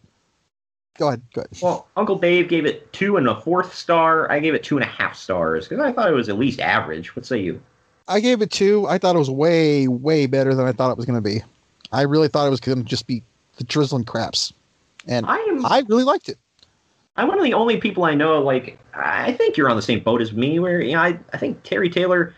go 0.98 1.08
ahead. 1.08 1.22
Go 1.34 1.42
ahead. 1.42 1.58
Well, 1.62 1.88
Uncle 1.96 2.16
Dave 2.16 2.48
gave 2.48 2.66
it 2.66 2.92
two 2.92 3.16
and 3.16 3.28
a 3.28 3.40
fourth 3.40 3.74
star. 3.74 4.30
I 4.30 4.38
gave 4.40 4.54
it 4.54 4.62
two 4.62 4.76
and 4.76 4.84
a 4.84 4.88
half 4.88 5.16
stars 5.16 5.68
because 5.68 5.84
I 5.84 5.92
thought 5.92 6.08
it 6.08 6.14
was 6.14 6.28
at 6.28 6.38
least 6.38 6.60
average. 6.60 7.14
What 7.16 7.26
say 7.26 7.38
you? 7.38 7.60
I 8.08 8.20
gave 8.20 8.42
it 8.42 8.50
two. 8.50 8.86
I 8.88 8.98
thought 8.98 9.14
it 9.14 9.18
was 9.18 9.30
way, 9.30 9.88
way 9.88 10.26
better 10.26 10.54
than 10.54 10.66
I 10.66 10.72
thought 10.72 10.90
it 10.90 10.96
was 10.96 11.06
going 11.06 11.22
to 11.22 11.28
be. 11.28 11.42
I 11.92 12.02
really 12.02 12.28
thought 12.28 12.46
it 12.46 12.50
was 12.50 12.60
going 12.60 12.78
to 12.78 12.84
just 12.84 13.06
be 13.06 13.22
the 13.56 13.64
drizzling 13.64 14.04
craps, 14.04 14.52
and 15.06 15.26
I 15.26 15.36
am. 15.36 15.64
I 15.66 15.84
really 15.88 16.04
liked 16.04 16.28
it. 16.28 16.38
I'm 17.16 17.28
one 17.28 17.38
of 17.38 17.44
the 17.44 17.52
only 17.52 17.76
people 17.76 18.04
I 18.04 18.14
know. 18.14 18.40
Like, 18.42 18.78
I 18.94 19.32
think 19.32 19.56
you're 19.56 19.68
on 19.68 19.76
the 19.76 19.82
same 19.82 20.00
boat 20.00 20.22
as 20.22 20.32
me. 20.32 20.58
Where 20.58 20.80
you 20.80 20.92
know, 20.92 21.00
I, 21.00 21.18
I 21.32 21.36
think 21.36 21.62
Terry 21.62 21.90
Taylor, 21.90 22.34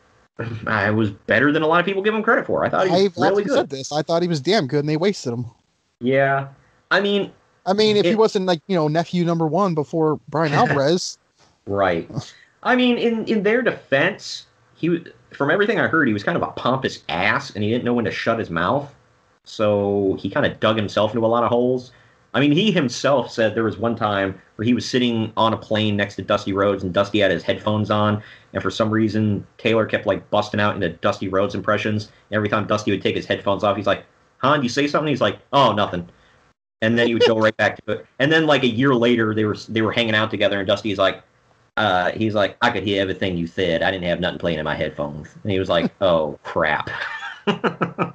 I 0.66 0.90
was 0.90 1.10
better 1.10 1.52
than 1.52 1.62
a 1.62 1.66
lot 1.66 1.80
of 1.80 1.86
people 1.86 2.02
give 2.02 2.14
him 2.14 2.22
credit 2.22 2.46
for. 2.46 2.64
I 2.64 2.68
thought 2.68 2.88
he 2.88 3.08
was 3.08 3.18
I've 3.18 3.30
really 3.30 3.44
good. 3.44 3.54
said 3.54 3.70
this. 3.70 3.92
I 3.92 4.02
thought 4.02 4.22
he 4.22 4.28
was 4.28 4.40
damn 4.40 4.66
good, 4.66 4.80
and 4.80 4.88
they 4.88 4.96
wasted 4.96 5.32
him. 5.32 5.46
Yeah, 6.00 6.48
I 6.90 7.00
mean, 7.00 7.32
I 7.66 7.72
mean, 7.72 7.96
if 7.96 8.06
he 8.06 8.14
wasn't 8.14 8.46
like 8.46 8.60
you 8.66 8.76
know 8.76 8.88
nephew 8.88 9.24
number 9.24 9.46
one 9.46 9.74
before 9.74 10.20
Bryan 10.28 10.52
Alvarez, 10.54 11.18
right. 11.66 12.08
I 12.62 12.76
mean, 12.76 12.98
in 12.98 13.24
in 13.26 13.42
their 13.42 13.62
defense, 13.62 14.46
he 14.74 15.04
from 15.32 15.50
everything 15.50 15.78
I 15.78 15.88
heard, 15.88 16.08
he 16.08 16.14
was 16.14 16.24
kind 16.24 16.36
of 16.36 16.42
a 16.42 16.52
pompous 16.52 17.02
ass, 17.08 17.50
and 17.50 17.62
he 17.62 17.70
didn't 17.70 17.84
know 17.84 17.94
when 17.94 18.04
to 18.04 18.10
shut 18.10 18.38
his 18.38 18.50
mouth. 18.50 18.92
So 19.44 20.16
he 20.20 20.30
kind 20.30 20.46
of 20.46 20.60
dug 20.60 20.76
himself 20.76 21.14
into 21.14 21.24
a 21.24 21.28
lot 21.28 21.42
of 21.42 21.50
holes. 21.50 21.92
I 22.34 22.40
mean, 22.40 22.52
he 22.52 22.70
himself 22.70 23.32
said 23.32 23.54
there 23.54 23.64
was 23.64 23.78
one 23.78 23.96
time 23.96 24.38
where 24.56 24.66
he 24.66 24.74
was 24.74 24.88
sitting 24.88 25.32
on 25.36 25.54
a 25.54 25.56
plane 25.56 25.96
next 25.96 26.16
to 26.16 26.22
Dusty 26.22 26.52
Rhodes, 26.52 26.84
and 26.84 26.92
Dusty 26.92 27.20
had 27.20 27.30
his 27.30 27.42
headphones 27.42 27.90
on, 27.90 28.22
and 28.52 28.62
for 28.62 28.70
some 28.70 28.90
reason 28.90 29.46
Taylor 29.56 29.86
kept 29.86 30.06
like 30.06 30.28
busting 30.30 30.60
out 30.60 30.74
into 30.74 30.90
Dusty 30.90 31.28
Rhodes 31.28 31.54
impressions. 31.54 32.10
Every 32.30 32.48
time 32.48 32.66
Dusty 32.66 32.90
would 32.90 33.02
take 33.02 33.16
his 33.16 33.26
headphones 33.26 33.64
off, 33.64 33.76
he's 33.76 33.86
like, 33.86 34.04
"Han, 34.38 34.62
you 34.62 34.68
say 34.68 34.86
something?" 34.86 35.08
He's 35.08 35.20
like, 35.20 35.38
"Oh, 35.52 35.72
nothing." 35.72 36.08
And 36.80 36.98
then 36.98 37.08
he 37.08 37.14
would 37.14 37.26
go 37.26 37.38
right 37.38 37.56
back 37.56 37.84
to 37.84 37.92
it. 37.92 38.06
And 38.18 38.30
then 38.30 38.46
like 38.46 38.62
a 38.62 38.68
year 38.68 38.94
later, 38.94 39.34
they 39.34 39.44
were 39.44 39.56
they 39.68 39.82
were 39.82 39.92
hanging 39.92 40.14
out 40.14 40.30
together, 40.30 40.58
and 40.58 40.66
Dusty's 40.66 40.98
like, 40.98 41.22
uh, 41.78 42.10
he's 42.12 42.34
like, 42.34 42.56
I 42.60 42.70
could 42.70 42.82
hear 42.82 43.00
everything 43.00 43.36
you 43.36 43.46
said. 43.46 43.82
I 43.82 43.90
didn't 43.92 44.04
have 44.04 44.20
nothing 44.20 44.40
playing 44.40 44.58
in 44.58 44.64
my 44.64 44.74
headphones. 44.74 45.28
And 45.42 45.52
he 45.52 45.58
was 45.58 45.68
like, 45.68 45.92
oh 46.00 46.38
crap. 46.42 46.90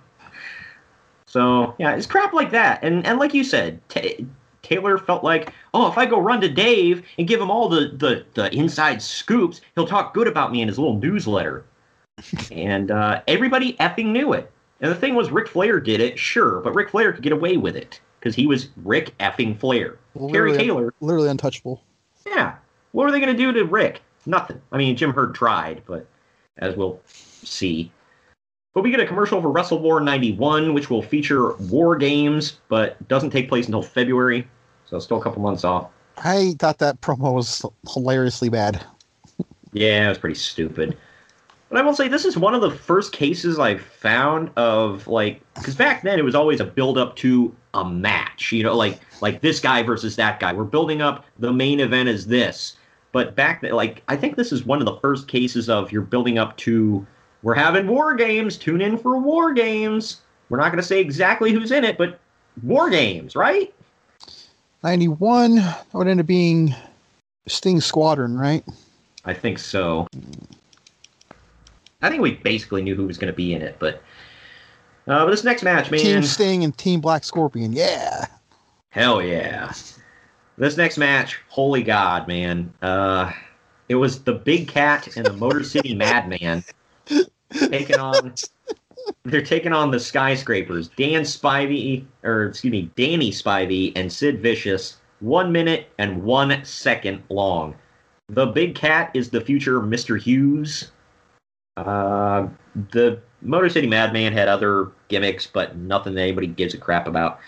so 1.26 1.74
yeah, 1.80 1.96
it's 1.96 2.06
crap 2.06 2.34
like 2.34 2.52
that. 2.52 2.84
And 2.84 3.08
and 3.08 3.18
like 3.18 3.34
you 3.34 3.44
said, 3.44 3.80
Ta 3.90 4.02
Taylor 4.64 4.98
felt 4.98 5.24
like, 5.24 5.54
oh, 5.74 5.90
if 5.92 5.98
I 5.98 6.06
go 6.06 6.20
run 6.20 6.42
to 6.42 6.50
Dave 6.50 7.06
and 7.18 7.28
give 7.28 7.42
him 7.42 7.52
all 7.52 7.68
the, 7.68 7.90
the, 7.98 8.26
the 8.34 8.54
inside 8.56 9.02
scoops, 9.02 9.60
he'll 9.76 9.86
talk 9.86 10.14
good 10.14 10.28
about 10.28 10.54
me 10.54 10.62
in 10.62 10.70
his 10.70 10.80
little 10.80 10.98
newsletter. 10.98 11.66
and 12.52 12.90
uh, 12.90 13.22
everybody 13.28 13.74
effing 13.74 14.08
knew 14.08 14.32
it. 14.32 14.50
And 14.84 14.92
the 14.92 14.96
thing 14.96 15.16
was, 15.16 15.32
Ric 15.32 15.48
Flair 15.48 15.80
did 15.80 16.02
it, 16.02 16.20
sure, 16.20 16.60
but 16.60 16.76
Ric 16.76 16.90
Flair 16.90 17.14
could 17.14 17.24
get 17.24 17.32
away 17.32 17.56
with 17.56 17.78
it 17.78 18.02
because 18.20 18.36
he 18.36 18.46
was 18.46 18.68
Ric 18.84 19.18
effing 19.18 19.58
Flair. 19.58 19.98
Terry 20.14 20.52
literally, 20.52 20.58
Taylor 20.58 20.94
literally 21.00 21.30
untouchable. 21.30 21.82
yeah. 22.28 22.56
What 22.92 23.06
were 23.06 23.12
they 23.12 23.22
going 23.22 23.36
to 23.36 23.42
do 23.42 23.54
to 23.54 23.64
Ric? 23.64 24.02
Nothing. 24.26 24.62
I 24.74 24.78
mean, 24.78 24.98
Jim 24.98 25.14
Herd 25.14 25.34
tried, 25.34 25.84
but 25.88 26.06
as 26.58 26.76
we'll 26.76 27.00
see. 27.08 27.92
But 28.74 28.84
we 28.84 28.92
get 28.92 29.00
a 29.00 29.06
commercial 29.08 29.42
for 29.42 29.50
Wrestle 29.50 29.80
War 29.80 30.02
91, 30.02 30.74
which 30.74 30.90
will 30.90 31.02
feature 31.02 31.56
War 31.56 31.96
Games, 31.96 32.60
but 32.68 33.08
doesn't 33.08 33.30
take 33.30 33.48
place 33.48 33.68
until 33.68 33.84
February. 33.84 34.46
So 34.86 35.00
still 35.00 35.18
a 35.18 35.24
couple 35.24 35.42
months 35.42 35.64
off. 35.64 35.90
I 36.18 36.56
thought 36.60 36.80
that 36.80 37.00
promo 37.00 37.34
was 37.34 37.66
hilariously 37.94 38.50
bad. 38.50 38.86
Yeah, 39.72 40.06
it 40.06 40.10
was 40.10 40.18
pretty 40.18 40.36
stupid. 40.36 40.98
But 41.74 41.82
I 41.82 41.86
will 41.86 41.96
say 41.96 42.08
this 42.08 42.24
is 42.24 42.38
one 42.38 42.54
of 42.54 42.62
the 42.62 42.70
first 42.70 43.14
cases 43.14 43.58
I've 43.58 43.82
found 43.82 44.52
of 44.58 45.08
like 45.08 45.42
because 45.56 45.74
back 45.74 46.04
then 46.04 46.20
it 46.20 46.22
was 46.24 46.36
always 46.36 46.60
a 46.60 46.66
build 46.66 47.00
up 47.00 47.16
to 47.16 47.52
a 47.74 47.84
match, 47.84 48.52
you 48.52 48.62
know, 48.62 48.76
like 48.76 49.00
like 49.22 49.42
this 49.42 49.60
guy 49.60 49.82
versus 49.82 50.16
that 50.18 50.40
guy. 50.40 50.54
We're 50.54 50.66
building 50.66 51.02
up 51.02 51.26
the 51.40 51.52
main 51.52 51.80
event 51.80 52.10
is 52.10 52.28
this. 52.28 52.78
But 53.12 53.36
back 53.36 53.62
then, 53.62 53.72
like 53.72 54.04
I 54.08 54.16
think 54.16 54.36
this 54.36 54.52
is 54.52 54.68
one 54.68 54.82
of 54.82 54.86
the 54.86 54.98
first 54.98 55.28
cases 55.28 55.68
of 55.68 55.92
you're 55.92 56.04
building 56.04 56.38
up 56.38 56.56
to 56.58 57.08
we're 57.42 57.56
having 57.56 57.88
war 57.88 58.14
games. 58.14 58.56
Tune 58.56 58.80
in 58.80 58.96
for 58.96 59.18
war 59.18 59.52
games. 59.52 60.22
We're 60.50 60.60
not 60.60 60.68
going 60.70 60.78
to 60.78 60.88
say 60.88 61.00
exactly 61.00 61.54
who's 61.54 61.72
in 61.72 61.84
it, 61.84 61.98
but 61.98 62.20
war 62.62 62.92
games, 62.92 63.36
right? 63.36 63.74
91 64.84 65.56
that 65.56 65.88
would 65.94 66.08
end 66.08 66.20
up 66.20 66.28
being 66.28 66.76
Sting 67.48 67.82
Squadron, 67.82 68.38
right? 68.38 68.64
I 69.26 69.34
think 69.34 69.58
so. 69.58 70.08
I 72.04 72.10
think 72.10 72.22
we 72.22 72.32
basically 72.32 72.82
knew 72.82 72.96
who 72.96 73.08
was 73.08 73.18
going 73.18 73.32
to 73.32 73.36
be 73.36 73.54
in 73.54 73.62
it, 73.62 73.78
but 73.80 74.04
uh, 75.08 75.26
but 75.26 75.32
this 75.32 75.44
next 75.44 75.64
match, 75.64 75.90
man, 75.90 76.02
Team 76.02 76.24
Sting 76.24 76.64
and 76.64 76.78
Team 76.78 77.02
Black 77.02 77.24
Scorpion. 77.24 77.72
Yeah. 77.74 78.26
hell 78.90 79.22
yeah! 79.22 79.74
This 80.58 80.78
next 80.78 80.98
match, 80.98 81.40
holy 81.48 81.82
god, 81.82 82.28
man! 82.28 82.74
Uh, 82.82 83.32
it 83.88 83.96
was 83.96 84.22
the 84.24 84.34
Big 84.34 84.68
Cat 84.68 85.16
and 85.16 85.26
the 85.26 85.34
Motor 85.34 85.64
City 85.64 85.96
Madman 85.96 86.64
taking 87.70 88.00
on. 88.00 88.34
They're 89.24 89.42
taking 89.42 89.74
on 89.74 89.92
the 89.92 90.00
skyscrapers. 90.00 90.90
Dan 90.90 91.22
Spivey, 91.22 92.06
or 92.24 92.48
excuse 92.48 92.72
me, 92.72 92.90
Danny 92.96 93.32
Spivey 93.32 93.94
and 93.96 94.12
Sid 94.12 94.42
Vicious. 94.42 94.98
One 95.20 95.54
minute 95.54 95.90
and 95.98 96.22
one 96.24 96.64
second 96.66 97.24
long. 97.30 97.76
The 98.30 98.46
Big 98.46 98.76
Cat 98.76 99.12
is 99.14 99.30
the 99.30 99.42
future 99.42 99.80
Mr. 99.82 100.20
Hughes. 100.20 100.92
Uh, 101.78 102.48
the 102.92 103.20
Motor 103.42 103.70
City 103.70 103.88
Madman 103.88 104.34
had 104.34 104.48
other 104.48 104.92
gimmicks, 105.08 105.48
but 105.48 105.76
nothing 105.76 106.14
that 106.16 106.22
anybody 106.22 106.48
gives 106.48 106.74
a 106.74 106.78
crap 106.78 107.08
about. 107.08 107.40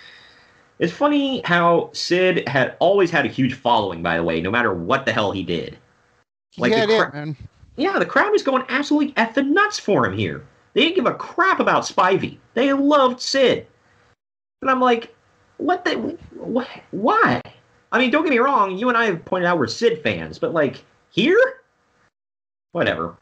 It's 0.79 0.91
funny 0.91 1.41
how 1.45 1.89
Sid 1.93 2.47
had 2.47 2.75
always 2.79 3.09
had 3.09 3.25
a 3.25 3.29
huge 3.29 3.53
following, 3.53 4.01
by 4.01 4.17
the 4.17 4.23
way, 4.23 4.41
no 4.41 4.51
matter 4.51 4.73
what 4.73 5.05
the 5.05 5.13
hell 5.13 5.31
he 5.31 5.43
did. 5.43 5.77
Like 6.57 6.71
yeah, 6.71 6.85
the 6.85 6.93
it, 6.93 6.99
cra- 6.99 7.13
man. 7.13 7.37
yeah, 7.77 7.97
the 7.99 8.05
crowd 8.05 8.31
was 8.31 8.43
going 8.43 8.63
absolutely 8.67 9.13
at 9.15 9.35
the 9.35 9.43
nuts 9.43 9.79
for 9.79 10.05
him 10.05 10.17
here. 10.17 10.45
They 10.73 10.81
didn't 10.81 10.95
give 10.95 11.05
a 11.05 11.13
crap 11.13 11.59
about 11.59 11.83
Spivey. 11.83 12.37
They 12.53 12.73
loved 12.73 13.21
Sid. 13.21 13.67
And 14.61 14.69
I'm 14.69 14.81
like, 14.81 15.15
what 15.57 15.85
the, 15.85 16.17
wh- 16.37 16.93
why? 16.93 17.41
I 17.91 17.99
mean, 17.99 18.11
don't 18.11 18.23
get 18.23 18.31
me 18.31 18.39
wrong, 18.39 18.77
you 18.77 18.89
and 18.89 18.97
I 18.97 19.05
have 19.05 19.23
pointed 19.23 19.45
out 19.45 19.57
we're 19.57 19.67
Sid 19.67 20.03
fans, 20.03 20.39
but 20.39 20.53
like, 20.53 20.83
here? 21.11 21.61
Whatever. 22.73 23.15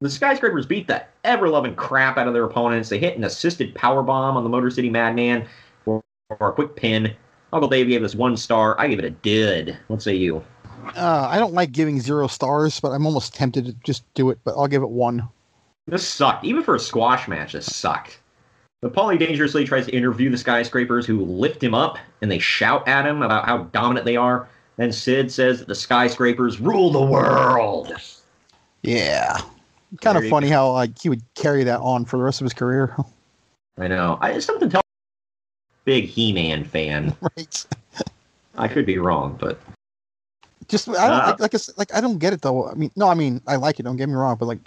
The 0.00 0.08
skyscrapers 0.08 0.64
beat 0.64 0.86
the 0.86 1.04
ever 1.24 1.48
loving 1.48 1.74
crap 1.74 2.16
out 2.16 2.26
of 2.26 2.32
their 2.32 2.44
opponents. 2.44 2.88
They 2.88 2.98
hit 2.98 3.18
an 3.18 3.24
assisted 3.24 3.74
power 3.74 4.02
bomb 4.02 4.36
on 4.36 4.44
the 4.44 4.48
Motor 4.48 4.70
City 4.70 4.88
Madman 4.88 5.46
for, 5.84 6.02
for 6.38 6.48
a 6.48 6.52
quick 6.52 6.74
pin. 6.74 7.14
Uncle 7.52 7.68
Dave 7.68 7.88
gave 7.88 8.00
this 8.00 8.14
one 8.14 8.36
star. 8.36 8.80
I 8.80 8.88
give 8.88 8.98
it 8.98 9.04
a 9.04 9.10
dud. 9.10 9.76
What 9.88 10.00
say 10.00 10.14
you? 10.14 10.42
Uh, 10.96 11.28
I 11.30 11.38
don't 11.38 11.52
like 11.52 11.72
giving 11.72 12.00
zero 12.00 12.28
stars, 12.28 12.80
but 12.80 12.92
I'm 12.92 13.04
almost 13.04 13.34
tempted 13.34 13.66
to 13.66 13.72
just 13.84 14.02
do 14.14 14.30
it, 14.30 14.38
but 14.42 14.52
I'll 14.56 14.68
give 14.68 14.82
it 14.82 14.88
one. 14.88 15.28
This 15.86 16.08
sucked. 16.08 16.46
Even 16.46 16.62
for 16.62 16.74
a 16.74 16.80
squash 16.80 17.28
match, 17.28 17.52
this 17.52 17.66
sucked. 17.66 18.20
The 18.80 18.88
Paulie 18.88 19.18
dangerously 19.18 19.66
tries 19.66 19.84
to 19.84 19.94
interview 19.94 20.30
the 20.30 20.38
skyscrapers 20.38 21.04
who 21.04 21.22
lift 21.26 21.62
him 21.62 21.74
up 21.74 21.98
and 22.22 22.30
they 22.30 22.38
shout 22.38 22.88
at 22.88 23.04
him 23.04 23.20
about 23.20 23.44
how 23.44 23.64
dominant 23.64 24.06
they 24.06 24.16
are. 24.16 24.48
Then 24.78 24.92
Sid 24.92 25.30
says 25.30 25.58
that 25.58 25.68
the 25.68 25.74
skyscrapers 25.74 26.58
rule 26.58 26.90
the 26.90 27.04
world. 27.04 27.92
Yeah. 28.82 29.38
Kind 30.00 30.16
of 30.16 30.22
There 30.22 30.24
you 30.24 30.30
funny 30.30 30.48
how 30.48 30.72
like 30.72 30.98
he 30.98 31.08
would 31.08 31.22
carry 31.34 31.64
that 31.64 31.80
on 31.80 32.04
for 32.04 32.16
the 32.16 32.22
rest 32.22 32.40
of 32.40 32.44
his 32.44 32.54
career. 32.54 32.96
I 33.78 33.88
know. 33.88 34.18
I, 34.20 34.38
something 34.38 34.68
tell 34.68 34.82
big 35.84 36.04
He-Man 36.04 36.64
fan. 36.64 37.16
right. 37.36 37.66
I 38.56 38.68
could 38.68 38.86
be 38.86 38.98
wrong, 38.98 39.36
but 39.40 39.58
Just 40.68 40.88
I 40.88 40.92
don't 41.08 41.20
Uh, 41.20 41.26
like 41.26 41.40
like 41.40 41.54
I, 41.54 41.58
like 41.76 41.94
I 41.94 42.00
don't 42.00 42.18
get 42.18 42.32
it 42.32 42.42
though. 42.42 42.68
I 42.68 42.74
mean, 42.74 42.90
no, 42.94 43.08
I 43.08 43.14
mean 43.14 43.40
I 43.46 43.56
like 43.56 43.80
it. 43.80 43.84
Don't 43.84 43.96
get 43.96 44.08
me 44.08 44.14
wrong, 44.14 44.36
but 44.36 44.46
like 44.46 44.60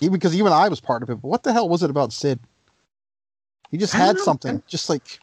even 0.00 0.12
because 0.12 0.34
even 0.36 0.52
I 0.52 0.68
was 0.68 0.80
part 0.80 1.02
of 1.02 1.10
it. 1.10 1.16
But 1.16 1.28
what 1.28 1.42
the 1.42 1.52
hell 1.52 1.68
was 1.68 1.82
it 1.82 1.90
about 1.90 2.12
Sid? 2.12 2.38
He 3.70 3.78
just 3.78 3.94
I 3.94 3.98
had 3.98 4.18
something. 4.18 4.62
Just 4.68 4.88
like 4.88 5.18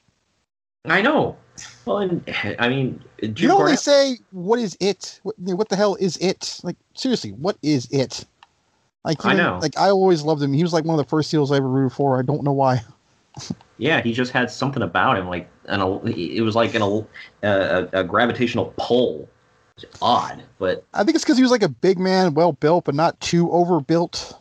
I 0.86 1.02
know. 1.02 1.38
Well, 1.86 2.00
and 2.00 2.24
I 2.60 2.68
mean, 2.68 3.02
Jim 3.22 3.36
you 3.38 3.48
know 3.48 3.66
they 3.66 3.76
say, 3.76 4.18
"What 4.32 4.60
is 4.60 4.76
it? 4.80 5.20
What, 5.24 5.38
what 5.38 5.70
the 5.70 5.76
hell 5.76 5.96
is 5.96 6.18
it?" 6.18 6.60
Like 6.64 6.76
seriously, 6.96 7.32
what 7.32 7.58
is 7.62 7.88
it? 7.92 8.26
Like 9.04 9.26
I 9.26 9.34
know. 9.34 9.60
Like 9.62 9.78
I 9.78 9.90
always 9.90 10.24
loved 10.24 10.42
him. 10.42 10.54
He 10.54 10.64
was 10.64 10.74
like 10.74 10.86
one 10.86 10.98
of 10.98 11.06
the 11.06 11.10
first 11.10 11.30
heels 11.30 11.52
I 11.52 11.58
ever 11.58 11.68
rooted 11.68 11.96
for. 11.96 12.18
I 12.18 12.22
don't 12.22 12.44
know 12.44 12.54
why. 12.54 12.82
Yeah, 13.78 14.02
he 14.02 14.14
just 14.14 14.32
had 14.32 14.50
something 14.50 14.84
about 14.84 15.18
him, 15.18 15.28
like 15.28 15.50
an 15.66 15.82
it 16.08 16.42
was 16.42 16.56
like 16.56 16.76
an 16.76 16.82
a, 16.82 17.06
a, 17.44 17.90
a 17.94 18.04
gravitational 18.04 18.74
pull. 18.78 19.28
It's 19.76 19.86
odd, 20.02 20.44
but 20.60 20.86
I 20.94 21.04
think 21.04 21.16
it's 21.16 21.24
because 21.24 21.38
he 21.38 21.44
was 21.44 21.52
like 21.52 21.64
a 21.64 21.70
big 21.70 21.98
man, 22.00 22.36
well 22.36 22.54
built, 22.54 22.86
but 22.86 22.96
not 22.96 23.20
too 23.20 23.52
overbuilt. 23.52 24.40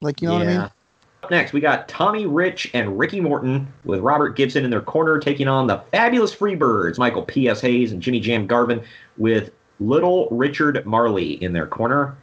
Like 0.00 0.20
you 0.20 0.28
know 0.28 0.34
what 0.34 0.48
I 0.48 0.58
mean? 0.58 0.70
next, 1.30 1.52
we 1.52 1.60
got 1.60 1.88
Tommy 1.88 2.26
Rich 2.26 2.70
and 2.74 2.98
Ricky 2.98 3.20
Morton 3.20 3.72
with 3.84 4.00
Robert 4.00 4.36
Gibson 4.36 4.64
in 4.64 4.70
their 4.70 4.80
corner 4.80 5.18
taking 5.18 5.48
on 5.48 5.66
the 5.66 5.78
fabulous 5.92 6.34
Freebirds, 6.34 6.98
Michael 6.98 7.22
P.S. 7.22 7.60
Hayes 7.60 7.92
and 7.92 8.02
Jimmy 8.02 8.20
Jam 8.20 8.46
Garvin 8.46 8.82
with 9.16 9.50
Little 9.80 10.28
Richard 10.30 10.84
Marley 10.84 11.42
in 11.42 11.52
their 11.52 11.66
corner. 11.66 12.16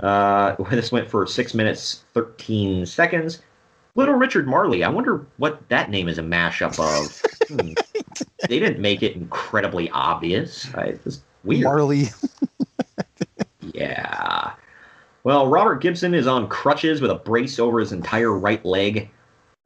Uh, 0.00 0.54
this 0.70 0.92
went 0.92 1.08
for 1.08 1.26
six 1.26 1.54
minutes, 1.54 2.04
13 2.14 2.86
seconds. 2.86 3.40
Little 3.94 4.14
Richard 4.14 4.46
Marley, 4.46 4.84
I 4.84 4.88
wonder 4.88 5.26
what 5.38 5.68
that 5.70 5.90
name 5.90 6.08
is 6.08 6.18
a 6.18 6.22
mashup 6.22 6.78
of. 6.78 7.22
Hmm. 7.48 7.72
They 8.48 8.58
didn't 8.60 8.80
make 8.80 9.02
it 9.02 9.14
incredibly 9.14 9.90
obvious. 9.90 10.72
I, 10.74 10.96
it's 11.04 11.22
weird. 11.44 11.64
Marley. 11.64 12.06
Yeah. 13.74 14.52
Well, 15.24 15.46
Robert 15.46 15.80
Gibson 15.80 16.14
is 16.14 16.26
on 16.26 16.48
crutches 16.48 17.00
with 17.00 17.10
a 17.10 17.16
brace 17.16 17.58
over 17.58 17.80
his 17.80 17.92
entire 17.92 18.32
right 18.32 18.64
leg. 18.64 19.10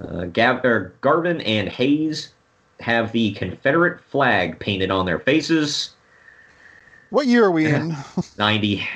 Uh, 0.01 0.25
Gav- 0.25 0.65
er, 0.65 0.95
Garvin 1.01 1.41
and 1.43 1.69
Hayes 1.69 2.33
have 2.81 3.13
the 3.13 3.33
Confederate 3.33 4.01
flag 4.01 4.59
painted 4.59 4.91
on 4.91 5.07
their 5.07 5.21
faces. 5.21 5.91
What 7.11 7.27
year 7.27 7.45
are 7.45 7.51
we 7.51 7.67
in? 7.67 7.95
90. 8.39 8.87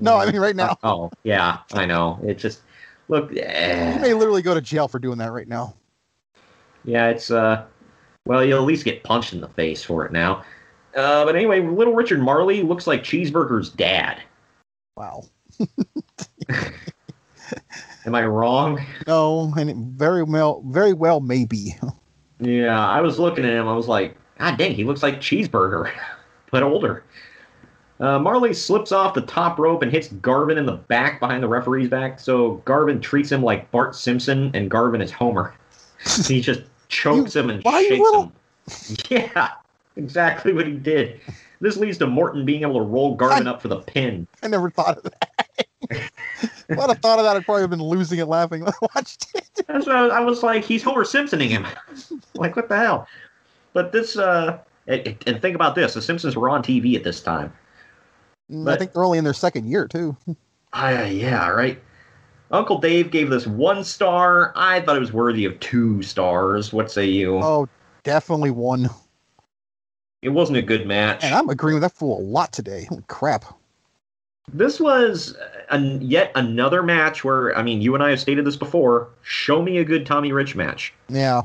No, 0.00 0.16
I 0.16 0.30
mean 0.30 0.40
right 0.40 0.56
now. 0.56 0.76
Oh, 0.82 1.10
yeah, 1.24 1.58
I 1.72 1.86
know. 1.86 2.18
It 2.24 2.38
just 2.38 2.60
look. 3.08 3.34
eh. 3.36 3.94
You 3.94 4.00
may 4.00 4.14
literally 4.14 4.42
go 4.42 4.54
to 4.54 4.60
jail 4.60 4.88
for 4.88 4.98
doing 4.98 5.18
that 5.18 5.32
right 5.32 5.48
now. 5.48 5.74
Yeah, 6.84 7.08
it's 7.08 7.30
uh, 7.30 7.64
well, 8.26 8.44
you'll 8.44 8.60
at 8.60 8.64
least 8.66 8.84
get 8.84 9.02
punched 9.02 9.32
in 9.32 9.40
the 9.40 9.48
face 9.48 9.82
for 9.82 10.04
it 10.06 10.12
now. 10.12 10.42
Uh, 10.96 11.24
but 11.24 11.36
anyway, 11.36 11.60
little 11.60 11.94
Richard 11.94 12.20
Marley 12.20 12.62
looks 12.62 12.86
like 12.86 13.02
Cheeseburger's 13.02 13.70
dad. 13.70 14.20
Wow. 14.96 15.22
Am 18.06 18.14
I 18.14 18.24
wrong? 18.24 18.80
No, 19.06 19.52
and 19.56 19.92
very 19.98 20.22
well, 20.22 20.62
very 20.66 20.92
well 20.92 21.20
maybe. 21.20 21.76
Yeah, 22.40 22.88
I 22.88 23.00
was 23.02 23.18
looking 23.18 23.44
at 23.44 23.52
him. 23.52 23.68
I 23.68 23.74
was 23.74 23.88
like, 23.88 24.16
God 24.38 24.56
dang, 24.56 24.72
he 24.74 24.84
looks 24.84 25.02
like 25.02 25.20
Cheeseburger, 25.20 25.92
but 26.50 26.62
older. 26.62 27.04
Uh, 28.00 28.18
Marley 28.18 28.54
slips 28.54 28.92
off 28.92 29.12
the 29.14 29.20
top 29.20 29.58
rope 29.58 29.82
and 29.82 29.92
hits 29.92 30.08
Garvin 30.08 30.56
in 30.56 30.64
the 30.64 30.72
back 30.72 31.20
behind 31.20 31.42
the 31.42 31.48
referee's 31.48 31.88
back. 31.88 32.18
So 32.18 32.52
Garvin 32.64 33.00
treats 33.00 33.30
him 33.30 33.42
like 33.42 33.70
Bart 33.70 33.94
Simpson, 33.94 34.50
and 34.54 34.70
Garvin 34.70 35.02
is 35.02 35.10
Homer. 35.10 35.54
he 36.26 36.40
just 36.40 36.62
chokes 36.88 37.36
him 37.36 37.50
and 37.50 37.62
shakes 37.62 37.90
little- 38.00 38.22
him. 38.24 38.32
Yeah, 39.10 39.48
exactly 39.96 40.52
what 40.52 40.66
he 40.66 40.74
did. 40.74 41.20
This 41.60 41.76
leads 41.76 41.98
to 41.98 42.06
Morton 42.06 42.44
being 42.46 42.62
able 42.62 42.74
to 42.74 42.82
roll 42.82 43.16
Garvin 43.16 43.46
up 43.46 43.60
for 43.60 43.68
the 43.68 43.80
pin. 43.80 44.26
I 44.42 44.48
never 44.48 44.70
thought 44.70 44.98
of 44.98 45.02
that. 45.04 45.48
if 45.90 46.78
I'd 46.78 46.88
have 46.88 46.98
thought 47.00 47.18
of 47.18 47.24
that, 47.24 47.36
I'd 47.36 47.44
probably 47.44 47.62
have 47.62 47.70
been 47.70 47.82
losing 47.82 48.18
it 48.18 48.26
laughing 48.26 48.62
when 48.64 48.72
I 48.72 48.86
watched 48.94 49.26
it. 49.34 49.44
That's 49.66 49.86
what 49.86 49.96
I 49.96 50.02
was, 50.02 50.12
I 50.12 50.20
was 50.20 50.42
like, 50.42 50.64
he's 50.64 50.82
Homer 50.82 51.04
Simpsoning 51.04 51.50
him. 51.50 51.66
like, 52.34 52.56
what 52.56 52.68
the 52.68 52.76
hell? 52.76 53.08
But 53.72 53.92
this, 53.92 54.16
uh, 54.16 54.58
and, 54.86 55.16
and 55.26 55.42
think 55.42 55.54
about 55.54 55.74
this: 55.74 55.94
the 55.94 56.02
Simpsons 56.02 56.36
were 56.36 56.48
on 56.48 56.62
TV 56.62 56.94
at 56.96 57.04
this 57.04 57.20
time. 57.22 57.52
Mm, 58.50 58.68
I 58.68 58.76
think 58.76 58.92
they're 58.92 59.04
only 59.04 59.18
in 59.18 59.24
their 59.24 59.32
second 59.32 59.66
year 59.66 59.86
too. 59.86 60.16
Ah, 60.72 61.04
yeah, 61.04 61.48
right. 61.48 61.80
Uncle 62.50 62.78
Dave 62.78 63.10
gave 63.10 63.30
this 63.30 63.46
one 63.46 63.84
star. 63.84 64.52
I 64.56 64.80
thought 64.80 64.96
it 64.96 65.00
was 65.00 65.12
worthy 65.12 65.44
of 65.44 65.58
two 65.60 66.02
stars. 66.02 66.72
What 66.72 66.90
say 66.90 67.06
you? 67.06 67.38
Oh, 67.38 67.68
definitely 68.02 68.50
one. 68.50 68.90
It 70.22 70.30
wasn't 70.30 70.58
a 70.58 70.62
good 70.62 70.86
match. 70.86 71.24
And 71.24 71.34
I'm 71.34 71.48
agreeing 71.48 71.74
with 71.74 71.82
that 71.82 71.92
fool 71.92 72.18
a 72.18 72.22
lot 72.22 72.52
today. 72.52 72.86
Holy 72.88 73.04
crap. 73.06 73.44
This 74.52 74.80
was 74.80 75.36
an, 75.70 76.02
yet 76.02 76.32
another 76.34 76.82
match 76.82 77.22
where, 77.22 77.56
I 77.56 77.62
mean, 77.62 77.80
you 77.80 77.94
and 77.94 78.02
I 78.02 78.10
have 78.10 78.20
stated 78.20 78.44
this 78.44 78.56
before. 78.56 79.08
Show 79.22 79.62
me 79.62 79.78
a 79.78 79.84
good 79.84 80.04
Tommy 80.04 80.32
Rich 80.32 80.56
match. 80.56 80.92
Yeah. 81.08 81.42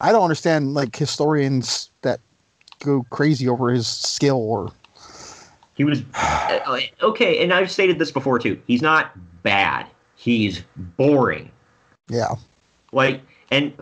I 0.00 0.12
don't 0.12 0.22
understand 0.22 0.72
like 0.72 0.96
historians 0.96 1.90
that 2.02 2.20
go 2.80 3.04
crazy 3.10 3.48
over 3.48 3.70
his 3.70 3.86
skill 3.86 4.38
or 4.38 4.72
He 5.76 5.84
was 5.84 6.02
uh, 6.14 6.80
okay, 7.02 7.42
and 7.42 7.52
I've 7.52 7.70
stated 7.70 7.98
this 7.98 8.10
before 8.10 8.38
too. 8.38 8.60
He's 8.66 8.82
not 8.82 9.12
bad. 9.42 9.86
He's 10.16 10.62
boring. 10.96 11.50
yeah. 12.08 12.34
Like, 12.92 13.20
and 13.50 13.72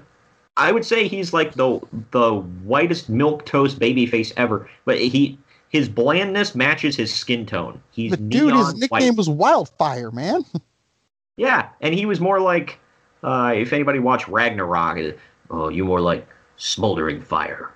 I 0.57 0.73
would 0.73 0.85
say 0.85 1.09
he's 1.09 1.33
like 1.33 1.55
the 1.55 1.81
the 2.11 2.35
whitest 2.65 3.09
milk 3.09 3.47
toast 3.47 3.79
baby 3.79 4.07
face 4.07 4.33
ever. 4.37 4.69
But 4.85 4.99
he 4.99 5.39
his 5.69 5.89
blandness 5.89 6.55
matches 6.55 6.97
his 6.97 7.13
skin 7.13 7.47
tone. 7.47 7.81
He's 7.91 8.11
But 8.11 8.29
dude, 8.29 8.55
his 8.55 8.75
nickname 8.75 9.09
white. 9.09 9.17
was 9.17 9.29
Wildfire, 9.29 10.11
man. 10.11 10.45
Yeah, 11.37 11.71
and 11.81 11.93
he 11.93 12.07
was 12.07 12.21
more 12.21 12.39
like 12.39 12.79
uh, 13.25 13.53
if 13.57 13.73
anybody 13.73 13.99
watched 13.99 14.29
Ragnarok, 14.29 14.99
uh, 14.99 15.13
oh, 15.51 15.69
you 15.69 15.85
more 15.85 16.01
like 16.01 16.29
smoldering 16.57 17.21
fire. 17.21 17.73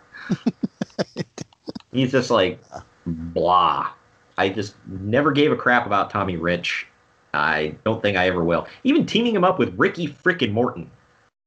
He's 1.93 2.13
just 2.13 2.31
like 2.31 2.61
blah. 3.05 3.91
I 4.39 4.49
just 4.49 4.75
never 4.87 5.33
gave 5.33 5.53
a 5.53 5.57
crap 5.57 5.85
about 5.85 6.11
Tommy 6.11 6.37
Rich. 6.37 6.87
I 7.35 7.75
don't 7.85 8.01
think 8.01 8.17
I 8.17 8.27
ever 8.29 8.43
will. 8.43 8.67
Even 8.85 9.05
teaming 9.05 9.35
him 9.35 9.45
up 9.45 9.59
with 9.59 9.79
Ricky 9.79 10.09
frickin' 10.09 10.53
Morton, 10.53 10.91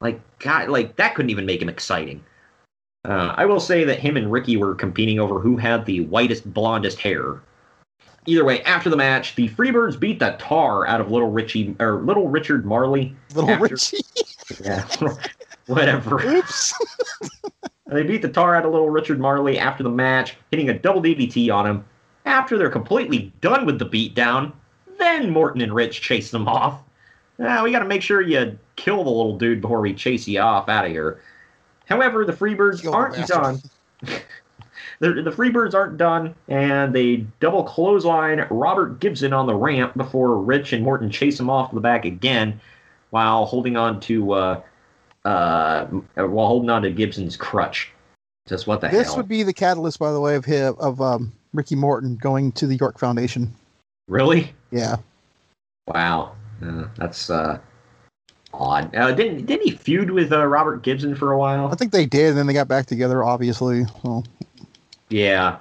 like 0.01 0.19
God, 0.39 0.69
like 0.69 0.95
that 0.97 1.15
couldn't 1.15 1.31
even 1.31 1.45
make 1.45 1.61
him 1.61 1.69
exciting. 1.69 2.23
Uh, 3.03 3.33
I 3.35 3.45
will 3.45 3.59
say 3.59 3.83
that 3.85 3.99
him 3.99 4.15
and 4.15 4.31
Ricky 4.31 4.57
were 4.57 4.75
competing 4.75 5.19
over 5.19 5.39
who 5.39 5.57
had 5.57 5.85
the 5.85 6.01
whitest, 6.01 6.53
blondest 6.53 6.99
hair. 6.99 7.41
Either 8.27 8.45
way, 8.45 8.61
after 8.63 8.91
the 8.91 8.97
match, 8.97 9.33
the 9.33 9.49
Freebirds 9.49 9.99
beat 9.99 10.19
the 10.19 10.35
tar 10.37 10.85
out 10.85 11.01
of 11.01 11.09
Little 11.09 11.31
Richie 11.31 11.75
or 11.79 12.03
Little 12.03 12.27
Richard 12.27 12.65
Marley. 12.65 13.15
Little 13.33 13.49
after- 13.49 13.63
Richie. 13.63 14.01
Yeah, 14.61 14.85
whatever. 15.67 16.21
Oops. 16.21 16.73
They 17.87 18.03
beat 18.03 18.21
the 18.21 18.29
tar 18.29 18.55
out 18.55 18.65
of 18.65 18.71
Little 18.71 18.89
Richard 18.89 19.19
Marley 19.19 19.59
after 19.59 19.83
the 19.83 19.89
match, 19.89 20.37
hitting 20.49 20.69
a 20.69 20.79
double 20.79 21.01
DDT 21.01 21.53
on 21.53 21.67
him. 21.67 21.85
After 22.26 22.57
they're 22.57 22.69
completely 22.69 23.32
done 23.41 23.65
with 23.65 23.80
the 23.80 23.86
beatdown, 23.86 24.51
then 24.99 25.32
Morton 25.32 25.61
and 25.61 25.74
Rich 25.74 26.01
chase 26.01 26.32
them 26.32 26.47
off. 26.47 26.82
Now 27.38 27.63
we 27.63 27.72
got 27.72 27.80
to 27.80 27.86
make 27.86 28.03
sure 28.03 28.22
you 28.22 28.57
kill 28.76 29.03
the 29.03 29.09
little 29.09 29.38
dude 29.38 29.61
before 29.61 29.82
we 29.82 29.93
chase 29.93 30.28
you 30.28 30.39
off 30.39 30.69
out 30.69 30.86
of 30.86 30.91
here. 30.91 31.22
However, 31.88 32.24
the 32.24 32.34
Freebirds 32.34 32.89
aren't 32.91 33.28
done. 33.28 33.59
the, 34.99 35.22
the 35.24 35.32
Freebirds 35.32 35.74
aren't 35.74 35.97
done, 35.97 36.36
and 36.47 36.93
they 36.93 37.26
double 37.39 37.63
clothesline 37.63 38.45
Robert 38.49 38.99
Gibson 38.99 39.34
on 39.34 39.47
the 39.47 39.55
ramp 39.55 39.97
before 39.97 40.38
Rich 40.38 40.74
and 40.74 40.84
Morton 40.84 41.09
chase 41.09 41.39
him 41.39 41.49
off 41.49 41.74
the 41.74 41.80
back 41.80 42.05
again, 42.05 42.61
while 43.09 43.45
holding 43.45 43.76
on 43.76 43.99
to 44.01 44.34
uh, 44.34 44.61
uh, 45.26 45.86
while 46.15 46.47
holding 46.47 46.69
on 46.69 46.84
to 46.84 46.91
Gibson's 46.91 47.36
crutch. 47.36 47.91
Just 48.47 48.67
what 48.67 48.82
the 48.82 48.88
This 48.89 49.07
hell? 49.07 49.17
would 49.17 49.28
be 49.28 49.43
the 49.43 49.53
catalyst, 49.53 49.99
by 49.99 50.11
the 50.11 50.19
way, 50.19 50.36
of 50.36 50.45
him, 50.45 50.76
of 50.80 51.01
um, 51.01 51.32
Ricky 51.54 51.76
Morton 51.76 52.16
going 52.16 52.52
to 52.54 52.68
the 52.68 52.76
York 52.76 52.97
Foundation. 52.99 53.54
Really? 54.08 54.54
Yeah. 54.72 54.97
Wow. 55.88 56.34
Uh, 56.64 56.86
that's 56.97 57.30
uh, 57.30 57.60
odd. 58.54 58.95
Uh, 58.95 59.12
didn't 59.12 59.45
didn't 59.45 59.66
he 59.66 59.72
feud 59.72 60.12
with 60.12 60.32
uh, 60.32 60.45
Robert 60.45 60.84
Gibson 60.84 61.16
for 61.16 61.32
a 61.32 61.38
while? 61.38 61.68
I 61.68 61.76
think 61.76 61.91
they 61.91 62.06
did, 62.06 62.30
and 62.30 62.38
then 62.38 62.47
they 62.47 62.54
got 62.54 62.68
back 62.68 62.86
together, 62.86 63.24
obviously. 63.24 63.86
So, 64.04 64.24
Yeah. 65.10 65.58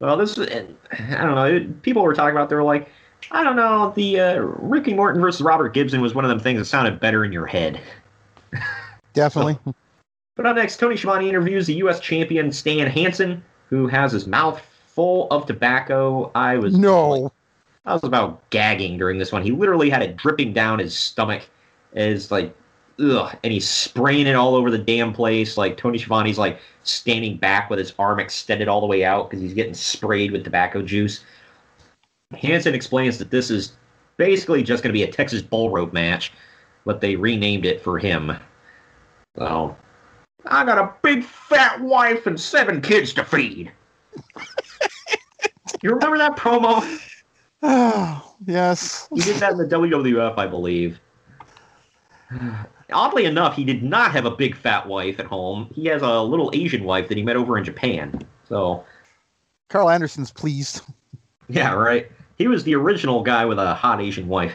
Well, 0.00 0.16
this 0.16 0.36
and 0.38 0.76
I 0.92 1.24
don't 1.24 1.34
know. 1.34 1.44
it- 1.44 1.82
People 1.82 2.02
were 2.02 2.14
talking 2.14 2.34
about. 2.36 2.48
They 2.48 2.56
were 2.56 2.62
like, 2.62 2.88
I 3.30 3.44
don't 3.44 3.56
know. 3.56 3.92
The 3.94 4.20
uh, 4.20 4.38
Ricky 4.38 4.94
Morton 4.94 5.20
versus 5.20 5.42
Robert 5.42 5.74
Gibson 5.74 6.00
was 6.00 6.14
one 6.14 6.24
of 6.24 6.28
them 6.28 6.40
things 6.40 6.58
that 6.58 6.64
sounded 6.64 7.00
better 7.00 7.24
in 7.24 7.32
your 7.32 7.46
head. 7.46 7.80
definitely. 9.12 9.58
But 10.36 10.46
up 10.46 10.56
next, 10.56 10.78
Tony 10.78 10.96
Schiavone 10.96 11.28
interviews 11.28 11.66
the 11.66 11.74
U.S. 11.74 12.00
champion 12.00 12.50
Stan 12.50 12.86
Hansen, 12.86 13.42
who 13.68 13.86
has 13.88 14.12
his 14.12 14.26
mouth 14.26 14.62
full 15.00 15.28
of 15.30 15.46
tobacco. 15.46 16.30
I 16.34 16.58
was 16.58 16.76
no. 16.76 17.32
I 17.86 17.94
was 17.94 18.04
about 18.04 18.50
gagging 18.50 18.98
during 18.98 19.18
this 19.18 19.32
one. 19.32 19.42
He 19.42 19.50
literally 19.50 19.88
had 19.88 20.02
it 20.02 20.18
dripping 20.18 20.52
down 20.52 20.78
his 20.78 20.94
stomach. 20.94 21.48
As 21.94 22.30
like, 22.30 22.54
ugh, 23.02 23.34
and 23.42 23.50
he's 23.50 23.66
spraying 23.66 24.26
it 24.26 24.36
all 24.36 24.54
over 24.54 24.70
the 24.70 24.76
damn 24.76 25.14
place. 25.14 25.56
Like 25.56 25.78
Tony 25.78 25.96
Schiavone's 25.96 26.36
like 26.36 26.60
standing 26.82 27.38
back 27.38 27.70
with 27.70 27.78
his 27.78 27.94
arm 27.98 28.20
extended 28.20 28.68
all 28.68 28.82
the 28.82 28.86
way 28.86 29.02
out 29.02 29.30
because 29.30 29.42
he's 29.42 29.54
getting 29.54 29.72
sprayed 29.72 30.32
with 30.32 30.44
tobacco 30.44 30.82
juice. 30.82 31.24
Hansen 32.36 32.74
explains 32.74 33.16
that 33.16 33.30
this 33.30 33.50
is 33.50 33.72
basically 34.18 34.62
just 34.62 34.82
going 34.82 34.92
to 34.92 34.98
be 34.98 35.04
a 35.04 35.10
Texas 35.10 35.40
bull 35.40 35.70
rope 35.70 35.94
match, 35.94 36.30
but 36.84 37.00
they 37.00 37.16
renamed 37.16 37.64
it 37.64 37.82
for 37.82 37.98
him. 37.98 38.36
So, 39.38 39.74
I 40.44 40.62
got 40.66 40.76
a 40.76 40.92
big 41.00 41.24
fat 41.24 41.80
wife 41.80 42.26
and 42.26 42.38
seven 42.38 42.82
kids 42.82 43.14
to 43.14 43.24
feed. 43.24 43.72
You 45.82 45.90
remember 45.90 46.18
that 46.18 46.36
promo? 46.36 46.82
Oh, 47.62 48.34
yes. 48.46 49.08
He 49.14 49.20
did 49.20 49.36
that 49.36 49.52
in 49.52 49.58
the 49.58 49.66
WWF, 49.66 50.38
I 50.38 50.46
believe. 50.46 51.00
Oddly 52.92 53.24
enough, 53.24 53.56
he 53.56 53.64
did 53.64 53.82
not 53.82 54.12
have 54.12 54.24
a 54.24 54.30
big 54.30 54.56
fat 54.56 54.86
wife 54.86 55.18
at 55.18 55.26
home. 55.26 55.70
He 55.74 55.86
has 55.86 56.02
a 56.02 56.20
little 56.22 56.50
Asian 56.54 56.84
wife 56.84 57.08
that 57.08 57.16
he 57.16 57.22
met 57.24 57.36
over 57.36 57.56
in 57.58 57.64
Japan. 57.64 58.22
So, 58.48 58.84
Karl 59.68 59.90
Anderson's 59.90 60.30
pleased. 60.30 60.82
yeah, 61.48 61.72
right. 61.72 62.10
He 62.36 62.48
was 62.48 62.64
the 62.64 62.74
original 62.74 63.22
guy 63.22 63.44
with 63.44 63.58
a 63.58 63.74
hot 63.74 64.00
Asian 64.00 64.28
wife. 64.28 64.54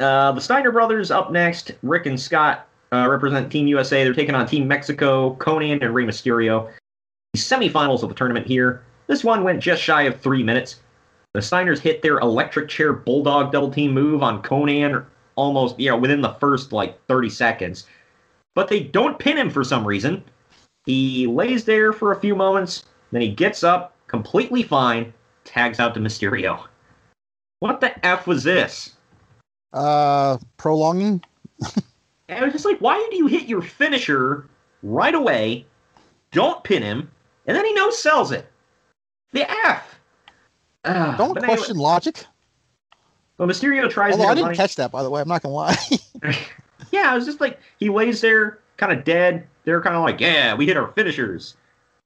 Uh, 0.00 0.32
the 0.32 0.40
Steiner 0.40 0.70
brothers 0.70 1.10
up 1.10 1.32
next. 1.32 1.72
Rick 1.82 2.06
and 2.06 2.18
Scott 2.18 2.68
uh, 2.92 3.06
represent 3.08 3.50
Team 3.50 3.66
USA. 3.66 4.04
They're 4.04 4.14
taking 4.14 4.34
on 4.34 4.46
Team 4.46 4.66
Mexico, 4.68 5.34
Konnan 5.36 5.82
and 5.84 5.94
Rey 5.94 6.04
Mysterio. 6.04 6.70
The 7.32 7.38
semifinals 7.38 8.02
of 8.02 8.08
the 8.08 8.14
tournament 8.14 8.46
here. 8.46 8.82
This 9.08 9.24
one 9.24 9.42
went 9.42 9.60
just 9.60 9.82
shy 9.82 10.02
of 10.02 10.20
three 10.20 10.42
minutes. 10.42 10.80
The 11.34 11.40
Steiners 11.40 11.80
hit 11.80 12.02
their 12.02 12.18
electric 12.18 12.68
chair 12.68 12.92
bulldog 12.92 13.52
double 13.52 13.70
team 13.70 13.92
move 13.92 14.22
on 14.22 14.42
Konnan 14.42 15.04
almost, 15.34 15.78
you 15.80 15.90
know, 15.90 15.96
within 15.96 16.20
the 16.20 16.34
first 16.34 16.72
like 16.72 17.04
30 17.06 17.30
seconds. 17.30 17.86
But 18.54 18.68
they 18.68 18.80
don't 18.80 19.18
pin 19.18 19.38
him 19.38 19.50
for 19.50 19.64
some 19.64 19.86
reason. 19.86 20.22
He 20.84 21.26
lays 21.26 21.64
there 21.64 21.92
for 21.92 22.12
a 22.12 22.20
few 22.20 22.34
moments, 22.34 22.84
then 23.12 23.20
he 23.20 23.30
gets 23.30 23.62
up, 23.62 23.94
completely 24.06 24.62
fine, 24.62 25.12
tags 25.44 25.80
out 25.80 25.94
to 25.94 26.00
Mysterio. 26.00 26.66
What 27.60 27.80
the 27.80 28.04
F 28.06 28.26
was 28.26 28.42
this? 28.44 28.96
Uh, 29.72 30.38
prolonging. 30.56 31.22
And 32.28 32.38
I 32.40 32.44
was 32.44 32.52
just 32.52 32.64
like, 32.64 32.78
why 32.78 33.06
do 33.10 33.16
you 33.16 33.26
hit 33.26 33.48
your 33.48 33.62
finisher 33.62 34.48
right 34.82 35.14
away? 35.14 35.66
Don't 36.30 36.62
pin 36.64 36.82
him, 36.82 37.10
and 37.46 37.56
then 37.56 37.64
he 37.64 37.74
no 37.74 37.90
sells 37.90 38.32
it. 38.32 38.50
The 39.32 39.50
F. 39.66 39.98
Uh, 40.84 41.16
Don't 41.16 41.34
but 41.34 41.42
anyway- 41.44 41.56
question 41.56 41.76
logic. 41.76 42.24
Well, 43.36 43.46
Mysterio 43.48 43.88
tries 43.88 44.12
Although 44.12 44.24
to 44.24 44.30
I 44.30 44.34
didn't 44.34 44.44
running- 44.46 44.56
catch 44.56 44.74
that, 44.76 44.90
by 44.90 45.02
the 45.04 45.10
way. 45.10 45.20
I'm 45.20 45.28
not 45.28 45.42
gonna 45.42 45.54
lie. 45.54 45.76
Yeah, 46.90 47.12
I 47.12 47.14
was 47.16 47.26
just 47.26 47.38
like, 47.40 47.58
he 47.78 47.90
lays 47.90 48.22
there, 48.22 48.60
kind 48.78 48.92
of 48.96 49.04
dead. 49.04 49.46
They're 49.64 49.82
kind 49.82 49.94
of 49.94 50.02
like, 50.02 50.20
yeah, 50.20 50.54
we 50.54 50.64
hit 50.64 50.76
our 50.78 50.88
finishers. 50.92 51.54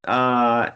Uh, 0.05 0.71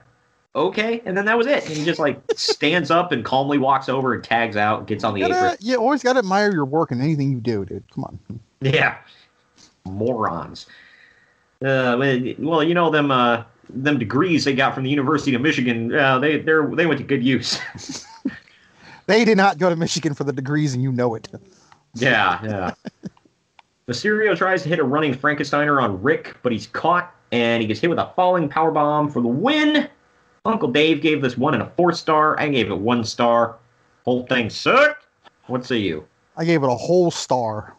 okay, 0.54 1.02
and 1.04 1.16
then 1.16 1.24
that 1.24 1.36
was 1.36 1.48
it. 1.48 1.66
And 1.66 1.76
he 1.76 1.84
just 1.84 1.98
like 1.98 2.20
stands 2.36 2.92
up 2.92 3.10
and 3.10 3.24
calmly 3.24 3.58
walks 3.58 3.88
over 3.88 4.14
and 4.14 4.22
tags 4.22 4.56
out, 4.56 4.78
and 4.80 4.86
gets 4.86 5.02
on 5.02 5.14
the 5.14 5.20
gotta, 5.22 5.34
apron. 5.34 5.56
you 5.60 5.76
always 5.76 6.04
gotta 6.04 6.20
admire 6.20 6.52
your 6.52 6.64
work 6.66 6.92
in 6.92 7.00
anything 7.00 7.32
you 7.32 7.40
do, 7.40 7.64
dude. 7.64 7.82
Come 7.92 8.04
on. 8.04 8.40
Yeah, 8.60 8.96
morons. 9.84 10.66
Uh, 11.64 11.96
well, 12.38 12.62
you 12.62 12.74
know 12.74 12.90
them. 12.90 13.10
Uh, 13.10 13.42
them 13.70 13.98
degrees 13.98 14.44
they 14.44 14.54
got 14.54 14.74
from 14.74 14.84
the 14.84 14.90
University 14.90 15.34
of 15.34 15.42
Michigan. 15.42 15.94
Uh, 15.94 16.18
they 16.18 16.38
they 16.38 16.52
they 16.74 16.86
went 16.86 16.98
to 16.98 17.04
good 17.04 17.22
use. 17.22 17.58
They 19.06 19.24
did 19.24 19.36
not 19.36 19.58
go 19.58 19.70
to 19.70 19.76
Michigan 19.76 20.14
for 20.14 20.24
the 20.24 20.32
degrees, 20.32 20.74
and 20.74 20.82
you 20.82 20.92
know 20.92 21.14
it. 21.14 21.28
Yeah, 21.94 22.40
yeah. 22.44 22.74
Mysterio 23.88 24.36
tries 24.36 24.64
to 24.64 24.68
hit 24.68 24.80
a 24.80 24.84
running 24.84 25.14
Frankensteiner 25.14 25.80
on 25.80 26.02
Rick, 26.02 26.36
but 26.42 26.50
he's 26.50 26.66
caught 26.66 27.14
and 27.30 27.62
he 27.62 27.68
gets 27.68 27.80
hit 27.80 27.88
with 27.88 28.00
a 28.00 28.10
falling 28.16 28.48
power 28.48 28.72
bomb 28.72 29.08
for 29.08 29.22
the 29.22 29.28
win. 29.28 29.88
Uncle 30.44 30.68
Dave 30.68 31.00
gave 31.00 31.22
this 31.22 31.36
one 31.38 31.54
and 31.54 31.62
a 31.62 31.70
four 31.76 31.92
star. 31.92 32.38
I 32.38 32.48
gave 32.48 32.70
it 32.70 32.78
one 32.78 33.04
star. 33.04 33.56
Whole 34.04 34.26
thing 34.26 34.50
sucked. 34.50 35.06
What 35.46 35.64
say 35.64 35.78
you? 35.78 36.06
I 36.36 36.44
gave 36.44 36.64
it 36.64 36.68
a 36.68 36.74
whole 36.74 37.12
star. 37.12 37.76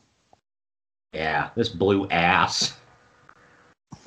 Yeah, 1.12 1.50
this 1.56 1.70
blue 1.70 2.08
ass. 2.10 2.78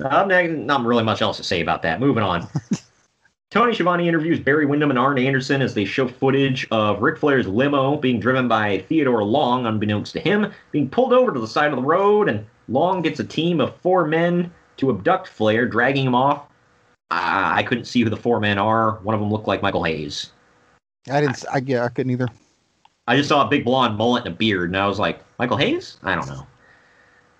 Uh, 0.01 0.25
not, 0.25 0.85
really 0.85 1.03
much 1.03 1.21
else 1.21 1.37
to 1.37 1.43
say 1.43 1.61
about 1.61 1.81
that. 1.83 1.99
Moving 1.99 2.23
on. 2.23 2.47
Tony 3.51 3.73
Schiavone 3.73 4.07
interviews 4.07 4.39
Barry 4.39 4.65
Windham 4.65 4.91
and 4.91 4.99
Arn 4.99 5.19
Anderson 5.19 5.61
as 5.61 5.73
they 5.73 5.83
show 5.83 6.07
footage 6.07 6.65
of 6.71 7.01
Ric 7.01 7.17
Flair's 7.17 7.47
limo 7.47 7.97
being 7.97 8.19
driven 8.19 8.47
by 8.47 8.79
Theodore 8.87 9.25
Long, 9.25 9.65
unbeknownst 9.65 10.13
to 10.13 10.21
him, 10.21 10.51
being 10.71 10.89
pulled 10.89 11.11
over 11.11 11.33
to 11.33 11.39
the 11.39 11.47
side 11.47 11.71
of 11.71 11.75
the 11.75 11.83
road, 11.83 12.29
and 12.29 12.45
Long 12.69 13.01
gets 13.01 13.19
a 13.19 13.25
team 13.25 13.59
of 13.59 13.75
four 13.81 14.07
men 14.07 14.51
to 14.77 14.89
abduct 14.89 15.27
Flair, 15.27 15.67
dragging 15.67 16.05
him 16.05 16.15
off. 16.15 16.47
I, 17.11 17.59
I 17.59 17.63
couldn't 17.63 17.85
see 17.85 18.01
who 18.01 18.09
the 18.09 18.15
four 18.15 18.39
men 18.39 18.57
are. 18.57 18.99
One 19.03 19.13
of 19.13 19.19
them 19.19 19.29
looked 19.29 19.47
like 19.47 19.61
Michael 19.61 19.83
Hayes. 19.83 20.31
I 21.11 21.19
didn't. 21.19 21.43
I 21.51 21.57
yeah, 21.65 21.83
I 21.83 21.89
couldn't 21.89 22.11
either. 22.11 22.29
I 23.07 23.17
just 23.17 23.27
saw 23.27 23.45
a 23.45 23.49
big 23.49 23.65
blonde 23.65 23.97
mullet 23.97 24.25
and 24.25 24.33
a 24.33 24.37
beard, 24.37 24.69
and 24.69 24.77
I 24.77 24.87
was 24.87 24.99
like, 24.99 25.19
Michael 25.39 25.57
Hayes? 25.57 25.97
I 26.03 26.15
don't 26.15 26.27
know. 26.27 26.47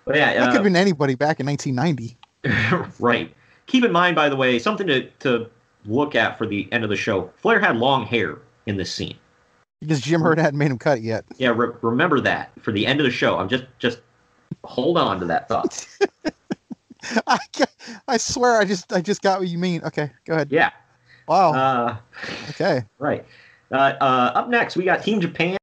But 0.04 0.16
yeah, 0.16 0.34
That 0.34 0.42
uh, 0.42 0.46
could 0.46 0.54
have 0.56 0.64
been 0.64 0.76
anybody 0.76 1.14
back 1.14 1.40
in 1.40 1.46
1990. 1.46 2.18
right. 2.98 3.32
Keep 3.66 3.84
in 3.84 3.92
mind, 3.92 4.16
by 4.16 4.28
the 4.28 4.36
way, 4.36 4.58
something 4.58 4.86
to, 4.86 5.08
to 5.20 5.48
look 5.86 6.14
at 6.14 6.38
for 6.38 6.46
the 6.46 6.68
end 6.72 6.84
of 6.84 6.90
the 6.90 6.96
show. 6.96 7.30
Flair 7.36 7.60
had 7.60 7.76
long 7.76 8.06
hair 8.06 8.38
in 8.66 8.76
this 8.76 8.92
scene. 8.92 9.16
Because 9.80 10.00
Jim 10.00 10.20
Herd 10.20 10.38
hadn't 10.38 10.58
made 10.58 10.70
him 10.70 10.78
cut 10.78 10.98
it 10.98 11.04
yet. 11.04 11.24
Yeah, 11.38 11.52
re- 11.54 11.74
remember 11.82 12.20
that 12.20 12.52
for 12.60 12.70
the 12.70 12.86
end 12.86 13.00
of 13.00 13.04
the 13.04 13.10
show. 13.10 13.38
I'm 13.38 13.48
just 13.48 13.64
just 13.80 14.00
hold 14.62 14.96
on 14.96 15.18
to 15.18 15.26
that 15.26 15.48
thought. 15.48 15.86
I, 17.26 17.38
I 18.06 18.16
swear, 18.16 18.60
I 18.60 18.64
just 18.64 18.92
I 18.92 19.00
just 19.00 19.22
got 19.22 19.40
what 19.40 19.48
you 19.48 19.58
mean. 19.58 19.82
Okay, 19.82 20.10
go 20.24 20.34
ahead. 20.34 20.52
Yeah. 20.52 20.70
Wow. 21.26 21.52
Uh, 21.52 21.96
okay. 22.50 22.84
right. 22.98 23.24
Uh, 23.72 23.94
uh, 24.00 24.32
up 24.34 24.48
next, 24.48 24.76
we 24.76 24.84
got 24.84 25.02
Team 25.02 25.20
Japan, 25.20 25.56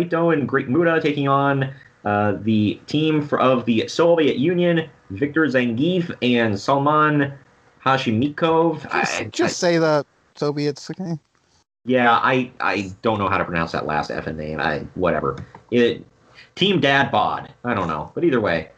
Ito 0.00 0.30
and 0.30 0.48
Great 0.48 0.68
Muta 0.68 1.00
taking 1.00 1.28
on 1.28 1.72
uh, 2.04 2.38
the 2.40 2.80
team 2.86 3.26
for, 3.26 3.38
of 3.38 3.66
the 3.66 3.86
Soviet 3.86 4.38
Union, 4.38 4.88
Victor 5.10 5.44
Zangiev 5.46 6.14
and 6.22 6.58
Salman 6.58 7.32
Hashimikov. 7.84 8.86
I- 8.90 9.28
Just 9.32 9.58
say 9.58 9.78
the 9.78 10.04
Soviets, 10.36 10.90
okay? 10.90 11.18
Yeah, 11.84 12.12
I 12.12 12.50
I 12.60 12.92
don't 13.02 13.18
know 13.18 13.28
how 13.28 13.38
to 13.38 13.44
pronounce 13.44 13.72
that 13.72 13.86
last 13.86 14.10
effing 14.10 14.36
name. 14.36 14.60
I 14.60 14.80
whatever. 14.94 15.36
It 15.70 16.04
Team 16.54 16.80
Dad 16.80 17.10
Bod. 17.10 17.52
I 17.64 17.74
don't 17.74 17.88
know, 17.88 18.12
but 18.14 18.22
either 18.22 18.40
way, 18.40 18.68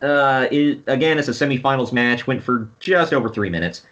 uh, 0.00 0.46
it, 0.50 0.80
again, 0.86 1.18
it's 1.18 1.28
a 1.28 1.32
semifinals 1.32 1.92
match. 1.92 2.26
Went 2.26 2.42
for 2.42 2.68
just 2.80 3.12
over 3.12 3.28
three 3.28 3.50
minutes. 3.50 3.82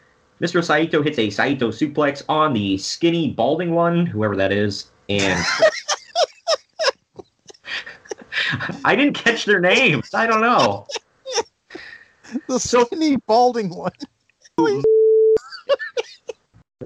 Mr. 0.40 0.64
Saito 0.64 1.02
hits 1.02 1.18
a 1.18 1.28
Saito 1.28 1.68
suplex 1.70 2.22
on 2.28 2.54
the 2.54 2.78
skinny 2.78 3.30
balding 3.32 3.74
one, 3.74 4.06
whoever 4.06 4.36
that 4.36 4.52
is, 4.52 4.90
and 5.08 5.44
I 8.84 8.96
didn't 8.96 9.14
catch 9.14 9.44
their 9.44 9.60
names. 9.60 10.14
I 10.14 10.26
don't 10.26 10.40
know. 10.40 10.86
The 12.48 12.58
skinny 12.58 13.16
balding 13.16 13.70
one. 13.70 13.92
But 14.56 14.84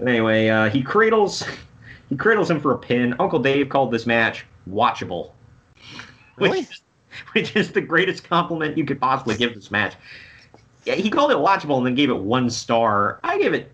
anyway, 0.06 0.48
uh, 0.48 0.70
he 0.70 0.82
cradles 0.82 1.44
he 2.08 2.16
cradles 2.16 2.50
him 2.50 2.60
for 2.60 2.72
a 2.72 2.78
pin. 2.78 3.14
Uncle 3.18 3.38
Dave 3.38 3.68
called 3.68 3.90
this 3.90 4.06
match 4.06 4.44
watchable. 4.70 5.30
Which, 6.36 6.68
which 7.32 7.56
is 7.56 7.72
the 7.72 7.80
greatest 7.80 8.24
compliment 8.28 8.76
you 8.76 8.84
could 8.84 9.00
possibly 9.00 9.36
give 9.36 9.54
this 9.54 9.70
match. 9.70 9.94
Yeah, 10.84 10.94
he 10.94 11.10
called 11.10 11.30
it 11.30 11.36
watchable 11.36 11.78
and 11.78 11.86
then 11.86 11.94
gave 11.94 12.10
it 12.10 12.18
one 12.18 12.50
star. 12.50 13.20
I 13.24 13.38
gave 13.38 13.54
it 13.54 13.72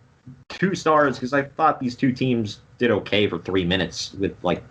two 0.49 0.75
stars 0.75 1.16
because 1.16 1.33
I 1.33 1.43
thought 1.43 1.81
these 1.81 1.97
two 1.97 2.12
teams 2.12 2.61
did 2.79 2.91
okay 2.91 3.27
for 3.27 3.39
three 3.39 3.64
minutes 3.64 4.14
with 4.14 4.37
like 4.43 4.62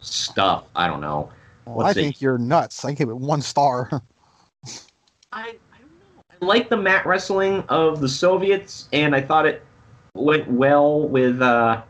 stuff. 0.00 0.64
I 0.76 0.86
don't 0.86 1.00
know. 1.00 1.30
Well, 1.64 1.80
I 1.80 1.88
Let's 1.88 1.94
see. 1.96 2.02
think 2.04 2.20
you're 2.20 2.38
nuts. 2.38 2.84
I 2.84 2.92
gave 2.92 3.08
it 3.08 3.16
one 3.16 3.42
star. 3.42 4.02
I 5.32 5.54
like 6.40 6.68
the 6.68 6.76
mat 6.76 7.06
wrestling 7.06 7.64
of 7.68 8.00
the 8.00 8.08
Soviets, 8.08 8.88
and 8.92 9.14
I 9.14 9.20
thought 9.20 9.46
it 9.46 9.62
went 10.14 10.50
well 10.50 11.08
with 11.08 11.40
uh, 11.40 11.82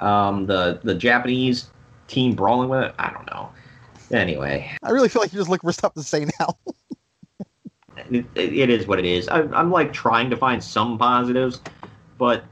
um, 0.00 0.46
the 0.46 0.80
the 0.82 0.94
Japanese 0.94 1.70
team 2.06 2.34
brawling 2.34 2.68
with 2.68 2.84
it. 2.84 2.94
I 2.98 3.10
don't 3.10 3.26
know. 3.26 3.50
Anyway, 4.10 4.70
I 4.82 4.90
really 4.90 5.08
feel 5.08 5.20
like 5.22 5.32
you 5.32 5.38
just 5.38 5.50
look 5.50 5.60
for 5.60 5.72
stuff 5.72 5.94
to 5.94 6.02
say 6.02 6.26
now. 6.40 6.58
it, 8.10 8.26
it 8.34 8.70
is 8.70 8.86
what 8.86 8.98
it 8.98 9.04
is. 9.04 9.28
I, 9.28 9.42
I'm 9.42 9.70
like 9.70 9.92
trying 9.92 10.30
to 10.30 10.36
find 10.36 10.62
some 10.62 10.98
positives, 10.98 11.60
but 12.16 12.44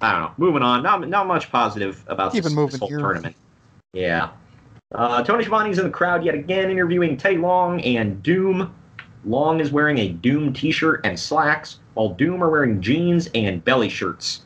I 0.00 0.12
don't 0.12 0.22
know. 0.22 0.32
Moving 0.36 0.62
on. 0.62 0.82
Not 0.82 1.08
not 1.08 1.26
much 1.26 1.50
positive 1.50 2.04
about 2.06 2.32
Keep 2.32 2.44
this, 2.44 2.54
this 2.54 2.78
whole 2.78 2.88
here. 2.88 2.98
tournament. 2.98 3.34
Yeah. 3.92 4.30
Uh, 4.94 5.22
Tony 5.24 5.44
Schiavone's 5.44 5.78
in 5.78 5.84
the 5.84 5.90
crowd 5.90 6.24
yet 6.24 6.34
again, 6.36 6.70
interviewing 6.70 7.16
Teddy 7.16 7.38
Long 7.38 7.80
and 7.80 8.22
Doom. 8.22 8.72
Long 9.24 9.60
is 9.60 9.70
wearing 9.70 9.98
a 9.98 10.08
Doom 10.08 10.52
T-shirt 10.52 11.00
and 11.04 11.18
slacks, 11.18 11.78
while 11.94 12.10
Doom 12.10 12.42
are 12.42 12.50
wearing 12.50 12.80
jeans 12.80 13.28
and 13.34 13.64
belly 13.64 13.88
shirts. 13.88 14.42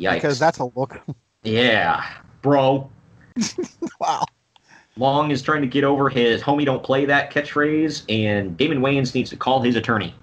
Yikes! 0.00 0.14
Because 0.14 0.38
that's 0.38 0.58
a 0.58 0.66
look. 0.76 1.00
Yeah, 1.46 2.02
bro. 2.40 2.90
wow. 4.00 4.24
Long 4.96 5.30
is 5.30 5.42
trying 5.42 5.60
to 5.60 5.68
get 5.68 5.84
over 5.84 6.08
his 6.08 6.40
"homie 6.40 6.64
don't 6.64 6.82
play 6.82 7.04
that" 7.04 7.30
catchphrase, 7.30 8.04
and 8.08 8.56
Damon 8.56 8.78
Wayans 8.78 9.14
needs 9.14 9.28
to 9.28 9.36
call 9.36 9.60
his 9.60 9.76
attorney. 9.76 10.14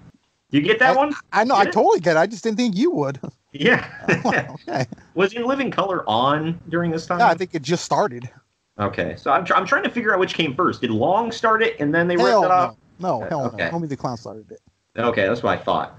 You 0.50 0.60
get 0.60 0.80
that 0.80 0.96
one? 0.96 1.14
I 1.32 1.44
know. 1.44 1.54
I 1.54 1.64
totally 1.66 2.00
get 2.00 2.16
it. 2.16 2.18
I 2.18 2.26
just 2.26 2.42
didn't 2.42 2.56
think 2.56 2.76
you 2.76 2.90
would. 2.90 3.20
Yeah. 3.54 3.86
okay. 4.26 4.86
Was 5.14 5.34
In 5.34 5.44
Living 5.44 5.70
Color 5.70 6.08
on 6.08 6.58
during 6.70 6.90
this 6.90 7.06
time? 7.06 7.18
Yeah, 7.18 7.28
I 7.28 7.34
think 7.34 7.54
it 7.54 7.60
just 7.60 7.84
started. 7.84 8.30
Okay, 8.78 9.14
so 9.18 9.30
I'm, 9.30 9.44
tr- 9.44 9.54
I'm 9.54 9.66
trying 9.66 9.82
to 9.82 9.90
figure 9.90 10.14
out 10.14 10.18
which 10.18 10.32
came 10.32 10.54
first. 10.54 10.80
Did 10.80 10.90
Long 10.90 11.30
start 11.30 11.62
it 11.62 11.78
and 11.78 11.94
then 11.94 12.08
they 12.08 12.16
Hell 12.16 12.40
ripped 12.40 12.44
it 12.46 12.50
off? 12.50 12.76
No. 13.02 13.16
Uh, 13.16 13.24
no, 13.24 13.28
hell 13.28 13.46
okay. 13.46 13.70
no. 13.70 13.78
Homie 13.78 13.88
the 13.88 13.96
Clown 13.96 14.16
started 14.16 14.50
it. 14.50 14.60
Okay, 14.96 15.26
that's 15.26 15.42
what 15.42 15.58
I 15.58 15.62
thought. 15.62 15.98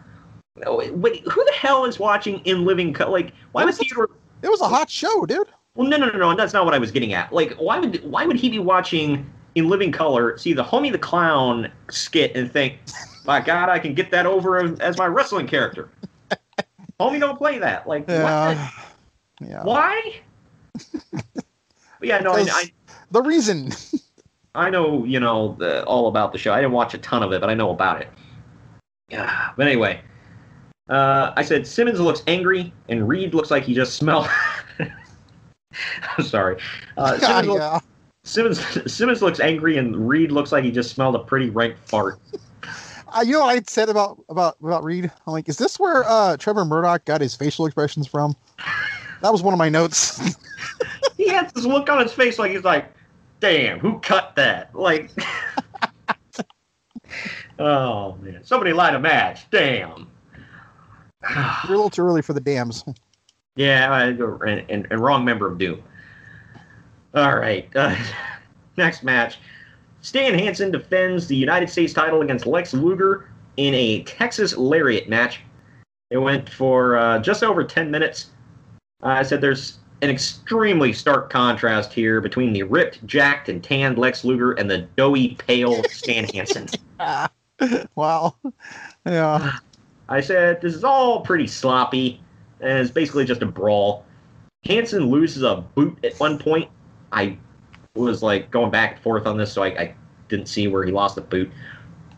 No, 0.56 0.76
wait, 0.76 0.94
wait, 0.94 1.28
who 1.28 1.44
the 1.44 1.54
hell 1.54 1.86
is 1.86 2.00
watching 2.00 2.40
In 2.46 2.64
Living 2.64 2.94
Color? 2.94 3.12
Like, 3.12 3.34
why 3.54 3.66
would 3.66 3.74
Theodore? 3.76 4.10
It 4.44 4.50
was 4.50 4.62
a 4.62 4.68
hot 4.68 4.90
show, 4.90 5.26
dude. 5.26 5.48
Well, 5.76 5.88
no, 5.88 5.98
no, 5.98 6.10
no, 6.10 6.18
no. 6.18 6.36
That's 6.36 6.54
not 6.54 6.66
what 6.66 6.76
I 6.76 6.78
was 6.78 6.92
getting 6.92 7.14
at. 7.14 7.34
Like, 7.34 7.54
why 7.56 7.80
would 7.80 8.04
why 8.04 8.26
would 8.26 8.36
he 8.38 8.50
be 8.50 8.60
watching 8.60 9.28
In 9.56 9.70
Living 9.70 9.92
Color, 9.92 10.38
see 10.38 10.54
the 10.54 10.64
Homie 10.64 10.92
the 10.92 11.00
Clown 11.00 11.72
skit, 11.90 12.36
and 12.36 12.52
think, 12.52 12.78
"My 13.26 13.42
God, 13.42 13.70
I 13.70 13.80
can 13.80 13.96
get 13.96 14.12
that 14.12 14.28
over 14.28 14.64
as, 14.64 14.80
as 14.80 14.98
my 14.98 15.08
wrestling 15.08 15.48
character." 15.48 15.90
Homie, 17.00 17.20
don't 17.20 17.38
play 17.38 17.58
that. 17.58 17.88
Like, 17.88 18.06
Yeah. 18.08 18.56
what? 19.64 19.66
Why? 19.66 20.16
Yeah, 22.02 22.20
no, 22.20 22.34
I, 22.34 22.46
I, 22.52 22.72
The 23.12 23.22
reason. 23.22 23.72
I 24.56 24.70
know, 24.70 25.04
you 25.04 25.20
know, 25.20 25.56
the, 25.58 25.84
all 25.86 26.08
about 26.08 26.32
the 26.32 26.38
show. 26.38 26.54
I 26.54 26.58
didn't 26.58 26.74
watch 26.74 26.94
a 26.94 27.00
ton 27.00 27.24
of 27.24 27.32
it, 27.32 27.42
but 27.42 27.50
I 27.50 27.54
know 27.54 27.72
about 27.72 28.02
it. 28.02 28.10
Yeah. 29.10 29.52
But 29.58 29.68
anyway, 29.68 30.02
uh, 30.90 31.34
I 31.36 31.44
said 31.44 31.66
Simmons 31.66 32.00
looks 32.00 32.24
angry, 32.28 32.72
and 32.90 33.08
Reed 33.08 33.34
looks 33.34 33.50
like 33.50 33.64
he 33.64 33.74
just 33.74 33.96
smelled. 33.96 34.28
I'm 36.18 36.24
sorry. 36.24 36.58
Uh, 36.98 37.18
Simmons, 37.44 37.58
yeah. 37.58 37.80
Simmons, 38.24 38.92
Simmons 38.94 39.22
looks 39.22 39.40
angry, 39.40 39.78
and 39.78 40.08
Reed 40.08 40.32
looks 40.32 40.52
like 40.52 40.64
he 40.64 40.72
just 40.72 40.94
smelled 40.94 41.16
a 41.16 41.20
pretty 41.20 41.50
rank 41.50 41.78
fart. 41.86 42.20
Uh, 43.16 43.22
you 43.22 43.34
know 43.34 43.42
what 43.42 43.58
I 43.58 43.62
said 43.68 43.90
about 43.90 44.24
about 44.30 44.58
about 44.64 44.84
Reed? 44.84 45.12
I'm 45.28 45.34
like, 45.34 45.48
is 45.48 45.58
this 45.58 45.80
where 45.80 46.04
uh, 46.08 46.38
Trevor 46.38 46.66
Murdoch 46.66 47.06
got 47.06 47.22
his 47.22 47.36
facial 47.36 47.66
expressions 47.66 48.08
from? 48.08 48.36
That 49.22 49.32
was 49.32 49.44
one 49.44 49.54
of 49.54 49.58
my 49.58 49.70
notes. 49.70 50.36
he 51.18 51.30
had 51.30 51.54
this 51.54 51.66
look 51.66 51.90
on 51.90 52.02
his 52.02 52.12
face 52.12 52.40
like 52.40 52.52
he's 52.52 52.64
like, 52.64 52.92
"Damn, 53.44 53.80
who 53.80 54.00
cut 54.00 54.38
that?" 54.38 54.74
Like, 54.74 55.12
oh 57.60 58.16
man, 58.22 58.40
somebody 58.46 58.72
light 58.72 58.96
a 58.96 59.00
match. 59.00 59.50
Damn. 59.52 60.08
You're 61.30 61.44
a 61.66 61.68
little 61.68 61.90
too 61.90 62.04
early 62.04 62.22
for 62.22 62.32
the 62.32 62.40
dams. 62.40 62.86
Yeah, 63.58 63.92
I, 63.92 64.04
and, 64.06 64.66
and, 64.70 64.88
and 64.90 65.00
wrong 65.02 65.26
member 65.26 65.46
of 65.46 65.58
Doom. 65.58 65.84
All 67.14 67.38
right, 67.38 67.70
uh, 67.76 67.96
next 68.78 69.04
match. 69.04 69.40
Stan 70.00 70.40
Hansen 70.40 70.72
defends 70.72 71.28
the 71.28 71.36
United 71.36 71.70
States 71.70 71.92
title 71.92 72.22
against 72.22 72.46
Lex 72.46 72.74
Luger 72.74 73.30
in 73.58 73.74
a 73.74 74.04
Texas 74.04 74.56
Lariat 74.56 75.10
match. 75.10 75.42
It 76.12 76.18
went 76.18 76.48
for 76.48 76.96
uh, 76.96 77.20
just 77.20 77.44
over 77.44 77.66
10 77.66 77.92
minutes. 77.92 78.30
Uh, 79.02 79.08
I 79.08 79.24
said 79.24 79.42
there's 79.42 79.80
an 80.04 80.10
extremely 80.10 80.92
stark 80.92 81.30
contrast 81.30 81.94
here 81.94 82.20
between 82.20 82.52
the 82.52 82.62
ripped, 82.64 83.06
jacked, 83.08 83.48
and 83.48 83.64
tanned 83.64 83.98
Lex 83.98 84.26
Luger 84.26 84.52
and 84.52 84.70
the 84.70 84.80
doughy, 84.98 85.36
pale 85.36 85.82
Stan 85.86 86.26
Hansen. 86.26 86.68
wow. 87.96 88.36
Yeah. 89.06 89.60
I 90.10 90.20
said 90.20 90.62
this 90.62 90.76
is 90.76 90.84
all 90.84 91.22
pretty 91.22 91.48
sloppy, 91.48 92.22
and 92.60 92.80
it's 92.80 92.92
basically 92.92 93.24
just 93.24 93.42
a 93.42 93.46
brawl. 93.46 94.06
Hansen 94.66 95.10
loses 95.10 95.42
a 95.44 95.64
boot 95.74 95.98
at 96.04 96.20
one 96.20 96.38
point. 96.38 96.70
I 97.14 97.38
was 97.96 98.22
like 98.22 98.52
going 98.52 98.72
back 98.72 98.96
and 98.96 99.02
forth 99.02 99.26
on 99.26 99.38
this, 99.38 99.54
so 99.54 99.64
I, 99.64 99.68
I 99.68 99.96
didn't 100.28 100.48
see 100.48 100.68
where 100.68 100.84
he 100.84 100.92
lost 100.92 101.16
the 101.16 101.22
boot. 101.22 101.50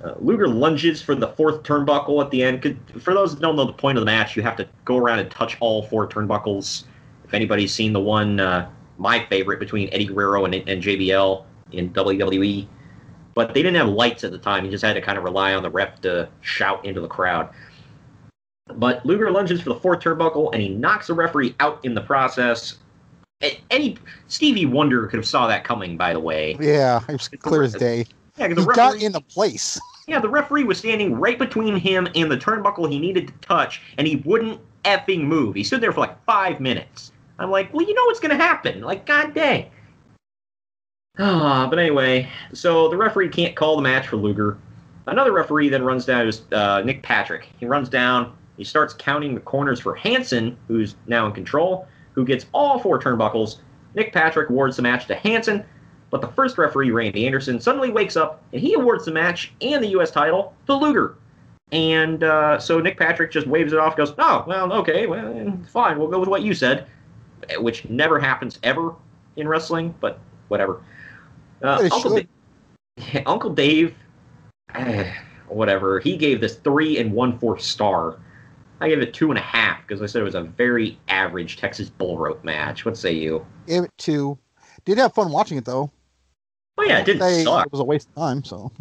Uh, 0.03 0.15
Luger 0.17 0.47
lunges 0.47 1.03
for 1.03 1.13
the 1.13 1.27
fourth 1.27 1.61
turnbuckle 1.61 2.23
at 2.23 2.31
the 2.31 2.41
end. 2.41 2.63
Could, 2.63 2.79
for 2.99 3.13
those 3.13 3.35
that 3.35 3.41
don't 3.41 3.55
know 3.55 3.65
the 3.65 3.73
point 3.73 3.99
of 3.99 4.01
the 4.01 4.05
match, 4.05 4.35
you 4.35 4.41
have 4.41 4.55
to 4.55 4.67
go 4.85 4.97
around 4.97 5.19
and 5.19 5.29
touch 5.29 5.57
all 5.59 5.83
four 5.83 6.07
turnbuckles. 6.07 6.85
If 7.25 7.33
anybody's 7.33 7.73
seen 7.73 7.91
the 7.93 7.99
one, 7.99 8.39
uh, 8.39 8.69
my 8.97 9.25
favorite 9.25 9.59
between 9.59 9.89
Eddie 9.91 10.05
Guerrero 10.05 10.45
and, 10.45 10.53
and 10.55 10.81
JBL 10.81 11.43
in 11.71 11.89
WWE, 11.91 12.67
but 13.33 13.53
they 13.53 13.61
didn't 13.61 13.75
have 13.75 13.89
lights 13.89 14.23
at 14.23 14.31
the 14.31 14.37
time. 14.37 14.63
You 14.63 14.71
just 14.71 14.83
had 14.83 14.93
to 14.93 15.01
kind 15.01 15.17
of 15.17 15.23
rely 15.23 15.53
on 15.53 15.63
the 15.63 15.69
ref 15.69 15.99
to 16.01 16.29
shout 16.41 16.85
into 16.85 17.01
the 17.01 17.07
crowd. 17.07 17.49
But 18.75 19.05
Luger 19.05 19.29
lunges 19.31 19.61
for 19.61 19.69
the 19.69 19.79
fourth 19.79 19.99
turnbuckle 19.99 20.51
and 20.53 20.61
he 20.61 20.69
knocks 20.69 21.07
the 21.07 21.13
referee 21.13 21.55
out 21.59 21.83
in 21.83 21.93
the 21.93 22.01
process. 22.01 22.77
Any 23.69 23.97
Stevie 24.27 24.65
Wonder 24.65 25.07
could 25.07 25.17
have 25.17 25.27
saw 25.27 25.47
that 25.47 25.63
coming, 25.63 25.97
by 25.97 26.13
the 26.13 26.19
way. 26.19 26.57
Yeah, 26.59 27.01
it 27.09 27.11
was 27.13 27.27
clear 27.27 27.63
as 27.63 27.73
day. 27.73 28.05
Yeah, 28.37 28.47
'cause 28.47 28.57
he 28.57 28.63
the 28.65 28.73
got 28.73 28.93
referee- 28.93 29.05
into 29.05 29.21
place. 29.21 29.79
Yeah, 30.07 30.19
the 30.19 30.29
referee 30.29 30.63
was 30.63 30.77
standing 30.77 31.19
right 31.19 31.37
between 31.37 31.75
him 31.75 32.07
and 32.15 32.31
the 32.31 32.37
turnbuckle 32.37 32.89
he 32.89 32.99
needed 32.99 33.27
to 33.27 33.33
touch, 33.41 33.81
and 33.97 34.07
he 34.07 34.17
wouldn't 34.17 34.59
effing 34.83 35.23
move. 35.23 35.55
He 35.55 35.63
stood 35.63 35.81
there 35.81 35.91
for 35.91 35.99
like 36.01 36.23
five 36.25 36.59
minutes. 36.59 37.11
I'm 37.39 37.51
like, 37.51 37.73
well, 37.73 37.85
you 37.85 37.93
know 37.93 38.05
what's 38.05 38.19
going 38.19 38.37
to 38.37 38.43
happen. 38.43 38.81
Like, 38.81 39.05
god 39.05 39.33
dang. 39.33 39.69
Ah, 41.17 41.67
but 41.69 41.79
anyway, 41.79 42.29
so 42.53 42.89
the 42.89 42.97
referee 42.97 43.29
can't 43.29 43.55
call 43.55 43.75
the 43.75 43.81
match 43.81 44.07
for 44.07 44.17
Luger. 44.17 44.57
Another 45.07 45.31
referee 45.31 45.69
then 45.69 45.83
runs 45.83 46.05
down 46.05 46.27
is 46.27 46.41
uh, 46.51 46.81
Nick 46.81 47.03
Patrick. 47.03 47.47
He 47.57 47.65
runs 47.65 47.89
down. 47.89 48.35
He 48.57 48.63
starts 48.63 48.93
counting 48.93 49.35
the 49.35 49.41
corners 49.41 49.79
for 49.79 49.95
Hansen, 49.95 50.57
who's 50.67 50.95
now 51.07 51.25
in 51.27 51.33
control, 51.33 51.87
who 52.13 52.25
gets 52.25 52.47
all 52.53 52.79
four 52.79 52.99
turnbuckles. 52.99 53.57
Nick 53.93 54.13
Patrick 54.13 54.49
awards 54.49 54.75
the 54.75 54.81
match 54.81 55.07
to 55.07 55.15
Hansen, 55.15 55.63
but 56.09 56.21
the 56.21 56.27
first 56.27 56.57
referee, 56.57 56.91
Randy 56.91 57.25
Anderson, 57.25 57.59
suddenly 57.59 57.91
wakes 57.91 58.15
up 58.17 58.41
and 58.51 58.61
he 58.61 58.73
awards 58.73 59.05
the 59.05 59.11
match 59.11 59.53
and 59.61 59.83
the 59.83 59.89
U.S. 59.89 60.11
title 60.11 60.53
to 60.67 60.75
Luger. 60.75 61.15
And 61.71 62.23
uh, 62.23 62.59
so 62.59 62.79
Nick 62.79 62.97
Patrick 62.97 63.31
just 63.31 63.47
waves 63.47 63.73
it 63.73 63.79
off, 63.79 63.97
goes, 63.97 64.13
"Oh, 64.17 64.43
well, 64.47 64.71
okay, 64.73 65.07
well, 65.07 65.57
fine, 65.67 65.97
we'll 65.97 66.07
go 66.07 66.19
with 66.19 66.29
what 66.29 66.43
you 66.43 66.53
said," 66.53 66.87
which 67.57 67.87
never 67.89 68.19
happens 68.19 68.59
ever 68.63 68.95
in 69.35 69.47
wrestling, 69.47 69.93
but 69.99 70.19
whatever. 70.47 70.81
Uh, 71.61 71.79
Uncle, 71.91 72.15
should. 72.15 72.27
Da- 72.97 73.23
Uncle 73.25 73.49
Dave, 73.49 73.95
eh, 74.73 75.13
whatever. 75.47 75.99
He 75.99 76.17
gave 76.17 76.41
this 76.41 76.55
three 76.55 76.97
and 76.97 77.11
one 77.11 77.37
fourth 77.39 77.61
star. 77.61 78.19
I 78.81 78.89
gave 78.89 78.99
it 78.99 79.13
two 79.13 79.31
and 79.31 79.37
a 79.37 79.41
half 79.41 79.81
because 79.87 80.01
I 80.01 80.05
said 80.05 80.21
it 80.21 80.25
was 80.25 80.35
a 80.35 80.43
very 80.43 80.99
average 81.07 81.57
Texas 81.57 81.89
Bull 81.89 82.17
Rope 82.17 82.43
match. 82.43 82.85
What 82.85 82.97
say 82.97 83.13
you? 83.13 83.45
Gave 83.67 83.83
it 83.83 83.91
two. 83.97 84.37
Did 84.83 84.97
have 84.97 85.13
fun 85.13 85.31
watching 85.31 85.57
it 85.57 85.65
though. 85.65 85.91
Oh 86.77 86.83
yeah, 86.83 86.99
it 86.99 87.05
didn't 87.05 87.43
suck. 87.43 87.65
It 87.65 87.71
was 87.71 87.79
a 87.81 87.85
waste 87.85 88.09
of 88.09 88.15
time. 88.15 88.43
So 88.43 88.71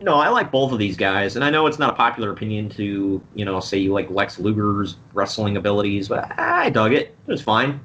No, 0.00 0.14
I 0.14 0.28
like 0.28 0.50
both 0.50 0.72
of 0.72 0.78
these 0.78 0.96
guys, 0.96 1.34
and 1.36 1.44
I 1.44 1.50
know 1.50 1.66
it's 1.66 1.78
not 1.78 1.90
a 1.90 1.96
popular 1.96 2.30
opinion 2.30 2.68
to, 2.70 3.22
you 3.34 3.44
know, 3.44 3.58
say 3.60 3.78
you 3.78 3.92
like 3.92 4.08
Lex 4.10 4.38
Luger's 4.38 4.96
wrestling 5.12 5.56
abilities, 5.56 6.08
but 6.08 6.38
I 6.38 6.70
dug 6.70 6.92
it. 6.92 7.16
It 7.26 7.30
was 7.30 7.42
fine. 7.42 7.80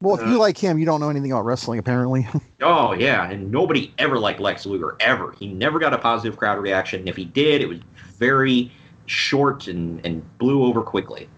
well, 0.00 0.16
if 0.16 0.26
you 0.26 0.36
uh, 0.36 0.38
like 0.38 0.56
him, 0.56 0.78
you 0.78 0.86
don't 0.86 1.00
know 1.00 1.10
anything 1.10 1.30
about 1.32 1.44
wrestling 1.44 1.78
apparently. 1.78 2.26
Oh 2.64 2.92
yeah, 2.92 3.28
and 3.28 3.50
nobody 3.50 3.92
ever 3.98 4.20
liked 4.20 4.38
Lex 4.38 4.66
Luger 4.66 4.96
ever. 5.00 5.32
He 5.32 5.48
never 5.48 5.80
got 5.80 5.92
a 5.92 5.98
positive 5.98 6.38
crowd 6.38 6.60
reaction. 6.60 7.00
And 7.00 7.08
if 7.08 7.16
he 7.16 7.24
did, 7.24 7.60
it 7.60 7.68
was 7.68 7.80
very 8.18 8.70
short 9.06 9.66
and 9.66 10.00
and 10.06 10.22
blew 10.38 10.64
over 10.64 10.80
quickly. 10.82 11.28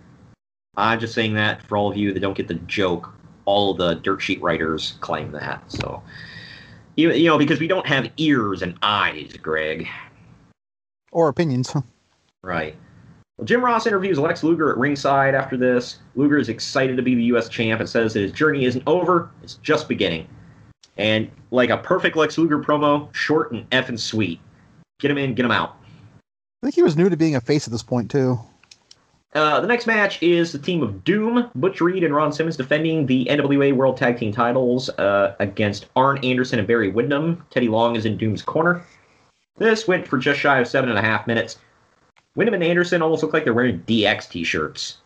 I'm 0.77 1.01
just 1.01 1.15
saying 1.15 1.33
that 1.35 1.63
for 1.63 1.79
all 1.79 1.91
of 1.91 1.97
you 1.97 2.13
that 2.13 2.21
don't 2.21 2.37
get 2.37 2.47
the 2.49 2.55
joke. 2.55 3.11
All 3.47 3.71
of 3.71 3.79
the 3.79 3.95
dirt 3.95 4.21
sheet 4.21 4.43
writers 4.43 4.99
claim 5.01 5.33
that. 5.33 5.63
So, 5.73 6.03
you, 6.97 7.13
you 7.13 7.29
know, 7.29 7.39
because 7.39 7.61
we 7.61 7.67
don't 7.67 7.87
have 7.87 8.11
ears 8.17 8.63
and 8.63 8.77
eyes, 8.83 9.33
Greg. 9.35 9.87
or 11.13 11.29
opinions. 11.29 11.75
Right. 12.43 12.77
Well, 13.37 13.47
Jim 13.47 13.65
Ross 13.65 13.87
interviews 13.87 14.19
Lex 14.19 14.45
Luger 14.45 14.71
at 14.71 14.79
ringside 14.79 15.35
after 15.35 15.57
this. 15.57 15.99
Luger 16.15 16.39
is 16.39 16.49
excited 16.49 16.97
to 16.97 17.03
be 17.03 17.15
the 17.15 17.25
U.S. 17.25 17.49
champ 17.49 17.81
and 17.81 17.89
says 17.89 18.13
that 18.15 18.21
his 18.21 18.33
journey 18.33 18.65
isn't 18.65 18.85
over, 18.87 19.31
it's 19.43 19.55
just 19.55 19.89
beginning. 19.89 20.29
And 20.97 21.29
like 21.51 21.71
a 21.71 21.79
perfect 21.79 22.17
Lex 22.17 22.39
Luger 22.39 22.61
promo, 22.61 23.13
short 23.13 23.51
and 23.51 23.69
effing 23.71 23.99
sweet. 23.99 24.41
Get 25.01 25.11
him 25.11 25.19
in, 25.19 25.35
get 25.35 25.45
him 25.45 25.51
out. 25.51 25.77
I 26.63 26.67
think 26.67 26.77
he 26.77 26.83
was 26.83 26.97
new 26.97 27.09
to 27.09 27.17
being 27.17 27.35
a 27.35 27.41
face 27.41 27.67
at 27.67 27.73
this 27.73 27.83
point 27.83 28.11
too. 28.11 28.39
Uh, 29.35 29.61
the 29.61 29.67
next 29.67 29.87
match 29.87 30.23
is 30.23 30.53
the 30.53 30.59
team 30.59 30.81
of 30.83 31.03
Doom, 31.03 31.51
Butch 31.57 31.81
Reed 31.81 32.05
and 32.05 32.15
Ron 32.15 32.33
Simmons 32.33 32.57
defending 32.57 33.05
the 33.07 33.25
NWA 33.27 33.73
World 33.75 33.97
Tag 33.97 34.17
Team 34.17 34.33
titles 34.33 34.89
uh, 34.91 35.35
against 35.41 35.87
Arn 35.97 36.19
Anderson 36.25 36.61
and 36.61 36.69
Barry 36.69 36.89
Windham. 36.91 37.45
Teddy 37.51 37.67
Long 37.69 37.97
is 37.97 38.07
in 38.07 38.17
Doom's 38.17 38.43
corner. 38.43 38.85
This 39.57 39.89
went 39.89 40.07
for 40.07 40.19
just 40.19 40.39
shy 40.39 40.61
of 40.61 40.69
seven 40.69 40.89
and 40.89 40.99
a 40.99 41.03
half 41.03 41.27
minutes. 41.27 41.59
Windham 42.37 42.55
and 42.55 42.63
Anderson 42.63 43.03
almost 43.03 43.23
look 43.25 43.33
like 43.33 43.43
they're 43.45 43.55
wearing 43.55 43.81
DX 43.81 44.29
t-shirts. 44.29 44.99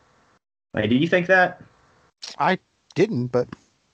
Like, 0.74 0.90
did 0.90 1.00
you 1.00 1.08
think 1.08 1.26
that? 1.28 1.62
I 2.38 2.58
didn't, 2.94 3.28
but 3.28 3.48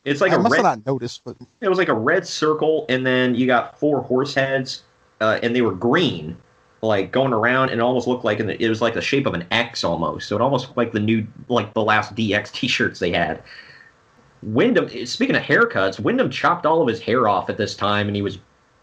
It's 0.04 0.20
like 0.20 0.32
I 0.32 0.36
a 0.36 0.38
must 0.38 0.52
red. 0.52 0.64
have 0.64 0.78
not 0.78 0.86
noticed. 0.86 1.22
But 1.24 1.36
It 1.60 1.68
was 1.68 1.78
like 1.78 1.88
a 1.88 1.94
red 1.94 2.26
circle, 2.26 2.86
and 2.88 3.06
then 3.06 3.36
you 3.36 3.46
got 3.46 3.78
four 3.78 4.02
horse 4.02 4.34
heads, 4.34 4.82
uh, 5.20 5.38
and 5.44 5.54
they 5.54 5.62
were 5.62 5.74
green, 5.74 6.36
like 6.84 7.10
going 7.10 7.32
around, 7.32 7.70
and 7.70 7.80
it 7.80 7.82
almost 7.82 8.06
looked 8.06 8.24
like 8.24 8.40
in 8.40 8.46
the, 8.46 8.62
it 8.62 8.68
was 8.68 8.80
like 8.80 8.94
the 8.94 9.00
shape 9.00 9.26
of 9.26 9.34
an 9.34 9.46
X 9.50 9.84
almost. 9.84 10.28
So 10.28 10.36
it 10.36 10.42
almost 10.42 10.66
looked 10.66 10.76
like 10.76 10.92
the 10.92 11.00
new, 11.00 11.26
like 11.48 11.72
the 11.74 11.82
last 11.82 12.14
DX 12.14 12.52
T-shirts 12.52 13.00
they 13.00 13.12
had. 13.12 13.42
Windham, 14.42 15.06
speaking 15.06 15.36
of 15.36 15.42
haircuts, 15.42 15.98
Windham 15.98 16.30
chopped 16.30 16.66
all 16.66 16.82
of 16.82 16.88
his 16.88 17.00
hair 17.00 17.28
off 17.28 17.48
at 17.48 17.56
this 17.56 17.74
time, 17.74 18.06
and 18.06 18.14
he 18.14 18.22
was 18.22 18.38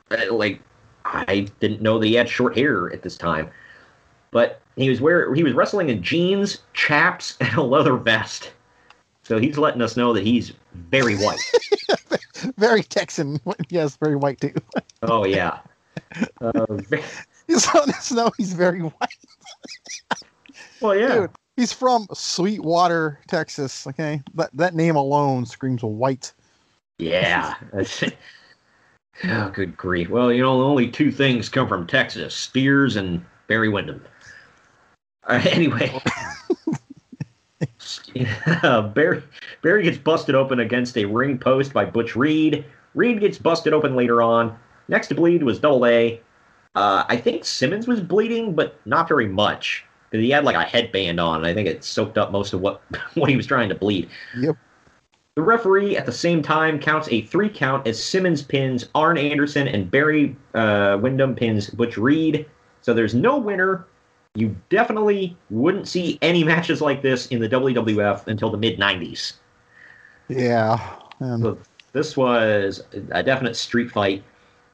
uh, 0.09 0.33
like, 0.33 0.59
I 1.05 1.47
didn't 1.59 1.81
know 1.81 1.99
that 1.99 2.07
he 2.07 2.15
had 2.15 2.27
short 2.27 2.57
hair 2.57 2.91
at 2.91 3.03
this 3.03 3.15
time, 3.15 3.49
but 4.31 4.61
he 4.75 4.89
was 4.89 5.01
wearing 5.01 5.35
he 5.35 5.43
was 5.43 5.53
wrestling 5.53 5.89
in 5.89 6.01
jeans, 6.01 6.59
chaps, 6.73 7.37
and 7.41 7.53
a 7.55 7.61
leather 7.61 7.95
vest. 7.95 8.51
So 9.23 9.37
he's 9.37 9.57
letting 9.57 9.81
us 9.81 9.95
know 9.95 10.13
that 10.13 10.25
he's 10.25 10.51
very 10.73 11.15
white. 11.15 11.39
very 12.57 12.83
Texan. 12.83 13.39
Yes, 13.69 13.95
very 13.97 14.15
white 14.15 14.41
too. 14.41 14.53
Oh 15.03 15.25
yeah. 15.25 15.59
Uh, 16.41 16.65
He's 17.51 17.73
letting 17.73 17.93
us 17.93 18.11
know 18.13 18.31
he's 18.37 18.53
very 18.53 18.79
white. 18.79 19.09
well, 20.79 20.95
yeah. 20.95 21.15
Dude, 21.15 21.31
he's 21.57 21.73
from 21.73 22.07
Sweetwater, 22.13 23.19
Texas. 23.27 23.85
Okay, 23.87 24.21
that 24.35 24.51
that 24.53 24.73
name 24.73 24.95
alone 24.95 25.45
screams 25.45 25.83
white. 25.83 26.31
Yeah. 26.97 27.55
Oh, 29.25 29.49
good 29.49 29.75
grief. 29.75 30.09
Well, 30.09 30.31
you 30.31 30.41
know, 30.41 30.61
only 30.61 30.89
two 30.89 31.11
things 31.11 31.49
come 31.49 31.67
from 31.67 31.85
Texas: 31.87 32.33
Spears 32.33 32.95
and 32.95 33.23
Barry 33.47 33.69
Windham. 33.69 34.03
Uh, 35.27 35.39
anyway, 35.51 36.01
Barry, 38.95 39.21
Barry 39.61 39.83
gets 39.83 39.99
busted 39.99 40.33
open 40.33 40.59
against 40.59 40.97
a 40.97 41.05
ring 41.05 41.37
post 41.37 41.73
by 41.73 41.85
Butch 41.85 42.15
Reed. 42.15 42.65
Reed 42.95 43.19
gets 43.19 43.37
busted 43.37 43.71
open 43.71 43.95
later 43.95 44.23
on. 44.23 44.57
Next 44.87 45.09
to 45.09 45.15
bleed 45.15 45.43
was 45.43 45.59
Double 45.59 45.85
A. 45.85 46.19
Uh, 46.75 47.03
I 47.07 47.17
think 47.17 47.43
Simmons 47.43 47.87
was 47.87 47.99
bleeding, 47.99 48.53
but 48.53 48.79
not 48.85 49.07
very 49.07 49.27
much. 49.27 49.85
He 50.11 50.29
had 50.29 50.43
like 50.43 50.55
a 50.55 50.63
headband 50.63 51.19
on, 51.19 51.37
and 51.37 51.47
I 51.47 51.53
think 51.53 51.67
it 51.67 51.83
soaked 51.83 52.17
up 52.17 52.31
most 52.31 52.53
of 52.53 52.61
what 52.61 52.81
what 53.15 53.29
he 53.29 53.37
was 53.37 53.45
trying 53.45 53.69
to 53.69 53.75
bleed. 53.75 54.09
Yep. 54.37 54.57
The 55.35 55.41
referee 55.41 55.95
at 55.95 56.05
the 56.05 56.11
same 56.11 56.41
time 56.41 56.77
counts 56.77 57.07
a 57.09 57.21
three 57.21 57.49
count 57.49 57.87
as 57.87 58.01
Simmons 58.03 58.41
pins 58.41 58.89
Arn 58.93 59.17
Anderson 59.17 59.67
and 59.67 59.89
Barry 59.89 60.35
uh, 60.53 60.97
Windham 61.01 61.35
pins 61.35 61.69
Butch 61.69 61.97
Reed. 61.97 62.45
So 62.81 62.93
there's 62.93 63.15
no 63.15 63.37
winner. 63.37 63.85
You 64.35 64.55
definitely 64.69 65.37
wouldn't 65.49 65.87
see 65.87 66.19
any 66.21 66.43
matches 66.51 66.81
like 66.81 67.01
this 67.01 67.27
in 67.27 67.39
the 67.39 67.47
WWF 67.47 68.27
until 68.27 68.49
the 68.49 68.57
mid 68.57 68.77
90s. 68.77 69.33
Yeah. 70.27 70.77
Um, 71.21 71.41
So 71.41 71.57
this 71.93 72.17
was 72.17 72.83
a 73.11 73.23
definite 73.23 73.55
street 73.55 73.89
fight. 73.91 74.23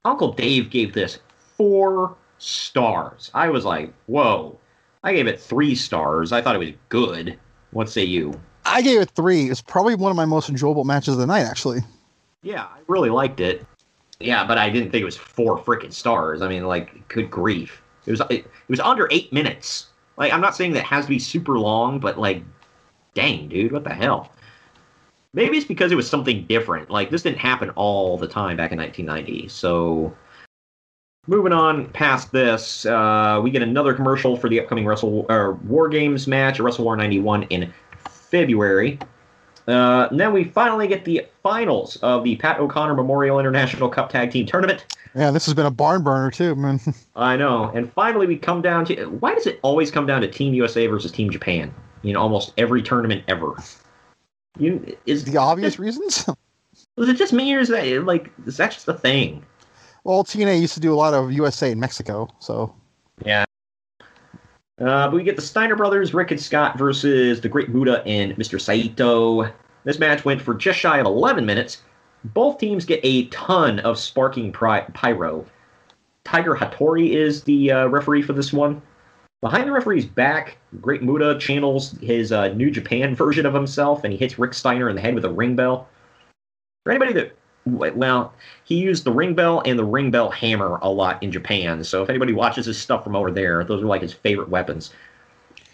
Uncle 0.06 0.32
Dave 0.34 0.70
gave 0.70 0.94
this 0.94 1.20
four 1.58 2.16
stars. 2.38 3.32
I 3.34 3.50
was 3.50 3.66
like, 3.66 3.94
whoa. 4.06 4.58
I 5.04 5.14
gave 5.14 5.28
it 5.28 5.40
three 5.40 5.76
stars. 5.76 6.32
I 6.32 6.42
thought 6.42 6.56
it 6.56 6.60
was 6.60 6.74
good. 6.90 7.38
What 7.72 7.90
say 7.90 8.04
you? 8.04 8.40
I 8.66 8.82
gave 8.82 9.02
it 9.02 9.10
three. 9.12 9.50
It's 9.50 9.62
probably 9.62 9.96
one 9.96 10.12
of 10.12 10.18
my 10.18 10.26
most 10.26 10.50
enjoyable 10.50 10.84
matches 10.84 11.14
of 11.14 11.20
the 11.20 11.28
night, 11.28 11.44
actually. 11.44 11.82
Yeah, 12.44 12.64
I 12.64 12.80
really 12.88 13.10
liked 13.10 13.40
it. 13.40 13.66
Yeah, 14.20 14.46
but 14.46 14.58
I 14.58 14.70
didn't 14.70 14.92
think 14.92 15.02
it 15.02 15.06
was 15.06 15.18
four 15.18 15.60
freaking 15.60 15.94
stars. 15.94 16.42
I 16.42 16.48
mean, 16.48 16.66
like, 16.66 17.08
good 17.08 17.30
grief. 17.30 17.82
It 18.06 18.12
was 18.12 18.22
it, 18.22 18.46
it 18.46 18.70
was 18.70 18.80
under 18.80 19.08
eight 19.12 19.32
minutes. 19.32 19.88
Like, 20.18 20.34
I'm 20.34 20.42
not 20.42 20.56
saying 20.56 20.74
that 20.74 20.80
it 20.80 20.86
has 20.86 21.06
to 21.06 21.10
be 21.10 21.20
super 21.20 21.60
long, 21.60 22.00
but 22.00 22.18
like, 22.18 22.44
dang, 23.14 23.48
dude, 23.48 23.72
what 23.72 23.84
the 23.84 23.94
hell? 23.94 24.32
Maybe 25.34 25.58
it's 25.58 25.68
because 25.68 25.92
it 25.92 25.96
was 25.96 26.10
something 26.10 26.46
different. 26.48 26.90
Like, 26.90 27.12
this 27.12 27.22
didn't 27.22 27.38
happen 27.38 27.70
all 27.72 28.18
the 28.18 28.28
time 28.28 28.58
back 28.58 28.72
in 28.72 28.80
1990. 28.80 29.50
So, 29.50 30.16
moving 31.28 31.52
on 31.52 31.88
past 31.90 32.32
this, 32.32 32.86
uh, 32.86 33.40
we 33.44 33.52
get 33.52 33.62
another 33.62 33.94
commercial 33.94 34.38
for 34.38 34.50
the 34.50 34.60
upcoming 34.60 34.86
Wrestle 34.86 35.26
uh, 35.30 35.52
War 35.66 35.90
Games 35.90 36.28
match 36.28 36.56
at 36.56 36.62
Wrestle 36.62 36.86
War 36.86 36.98
91 36.98 37.44
in 37.44 37.72
February. 38.10 39.00
Uh, 39.68 40.08
and 40.10 40.20
then 40.20 40.32
we 40.32 40.46
finally 40.46 40.88
get 40.88 41.04
the 41.04 41.26
finals 41.44 41.98
of 41.98 42.24
the 42.24 42.38
Pat 42.38 42.60
O'Connor 42.60 42.94
Memorial 42.94 43.38
International 43.38 43.90
Cup 43.90 44.10
Tag 44.10 44.32
Team 44.32 44.46
Tournament. 44.46 44.86
Yeah, 45.14 45.32
this 45.32 45.46
has 45.46 45.54
been 45.54 45.66
a 45.66 45.72
barn 45.72 46.04
burner 46.04 46.32
too, 46.32 46.56
man. 46.56 46.80
I 47.16 47.36
know. 47.36 47.72
And 47.74 47.92
finally, 47.92 48.28
we 48.28 48.38
come 48.38 48.62
down 48.62 48.86
to 48.86 49.06
why 49.06 49.34
does 49.34 49.46
it 49.46 49.60
always 49.64 49.92
come 49.92 50.06
down 50.06 50.22
to 50.22 50.28
Team 50.28 50.54
USA 50.54 50.88
versus 50.88 51.12
Team 51.12 51.30
Japan? 51.30 51.74
Know, 52.04 52.22
almost 52.22 52.54
every 52.58 52.82
tournament 52.82 53.24
ever. 53.28 53.56
You 54.58 54.96
is 55.06 55.26
the 55.26 55.38
obvious 55.38 55.78
reasons. 55.78 56.30
Was 56.96 57.10
it 57.10 57.18
just 57.18 57.34
me, 57.34 57.54
or 57.54 57.60
is 57.60 57.70
that 57.70 57.86
like 58.06 58.32
is 58.46 58.58
that 58.58 58.72
just 58.72 58.88
a 58.88 58.94
thing? 58.94 59.44
Well, 60.08 60.24
TNA 60.24 60.62
used 60.62 60.74
to 60.74 60.80
do 60.80 60.94
a 60.94 60.96
lot 60.96 61.14
of 61.14 61.34
USA 61.34 61.70
and 61.70 61.82
Mexico, 61.82 62.30
so 62.40 62.74
Yeah. 63.26 63.44
Uh, 64.80 65.08
but 65.10 65.12
we 65.12 65.22
get 65.22 65.36
the 65.36 65.42
Steiner 65.42 65.76
brothers, 65.76 66.14
Rick 66.14 66.32
and 66.32 66.40
Scott, 66.40 66.78
versus 66.78 67.42
the 67.42 67.50
Great 67.50 67.68
Muta 67.68 68.02
and 68.06 68.34
Mr. 68.38 68.62
Saito. 68.62 69.52
This 69.84 70.00
match 70.00 70.24
went 70.24 70.42
for 70.42 70.54
just 70.54 70.80
shy 70.80 71.00
of 71.00 71.06
11 71.06 71.46
minutes. 71.46 71.82
Both 72.24 72.58
teams 72.58 72.86
get 72.86 73.02
a 73.04 73.26
ton 73.26 73.80
of 73.80 74.00
sparking 74.00 74.54
pri- 74.54 74.86
pyro. 74.94 75.46
Tiger 76.24 76.56
Hattori 76.56 77.10
is 77.10 77.44
the 77.44 77.72
uh, 77.72 77.88
referee 77.88 78.22
for 78.22 78.32
this 78.32 78.54
one. 78.54 78.82
Behind 79.42 79.68
the 79.68 79.74
referee's 79.74 80.06
back, 80.06 80.56
Great 80.80 81.04
Muta 81.04 81.38
channels 81.38 81.98
his 82.00 82.32
uh, 82.32 82.48
New 82.54 82.72
Japan 82.72 83.14
version 83.24 83.46
of 83.46 83.54
himself, 83.54 84.06
and 84.06 84.14
he 84.14 84.18
hits 84.18 84.40
Rick 84.40 84.54
Steiner 84.54 84.90
in 84.90 84.96
the 84.96 85.02
head 85.02 85.16
with 85.16 85.26
a 85.26 85.30
ring 85.30 85.58
bell. 85.58 85.90
For 86.86 86.92
anybody 86.92 87.12
that, 87.12 87.36
well, 87.68 88.34
he 88.64 88.76
used 88.76 89.04
the 89.04 89.12
ring 89.12 89.34
bell 89.34 89.62
and 89.66 89.78
the 89.78 89.86
ring 89.86 90.12
bell 90.12 90.30
hammer 90.30 90.80
a 90.82 90.90
lot 90.90 91.22
in 91.22 91.32
Japan. 91.32 91.84
So 91.84 92.04
if 92.04 92.10
anybody 92.10 92.34
watches 92.34 92.66
his 92.66 92.80
stuff 92.80 93.04
from 93.04 93.16
over 93.16 93.32
there, 93.32 93.64
those 93.64 93.82
are 93.82 93.86
like 93.86 94.02
his 94.02 94.14
favorite 94.14 94.50
weapons. 94.50 94.94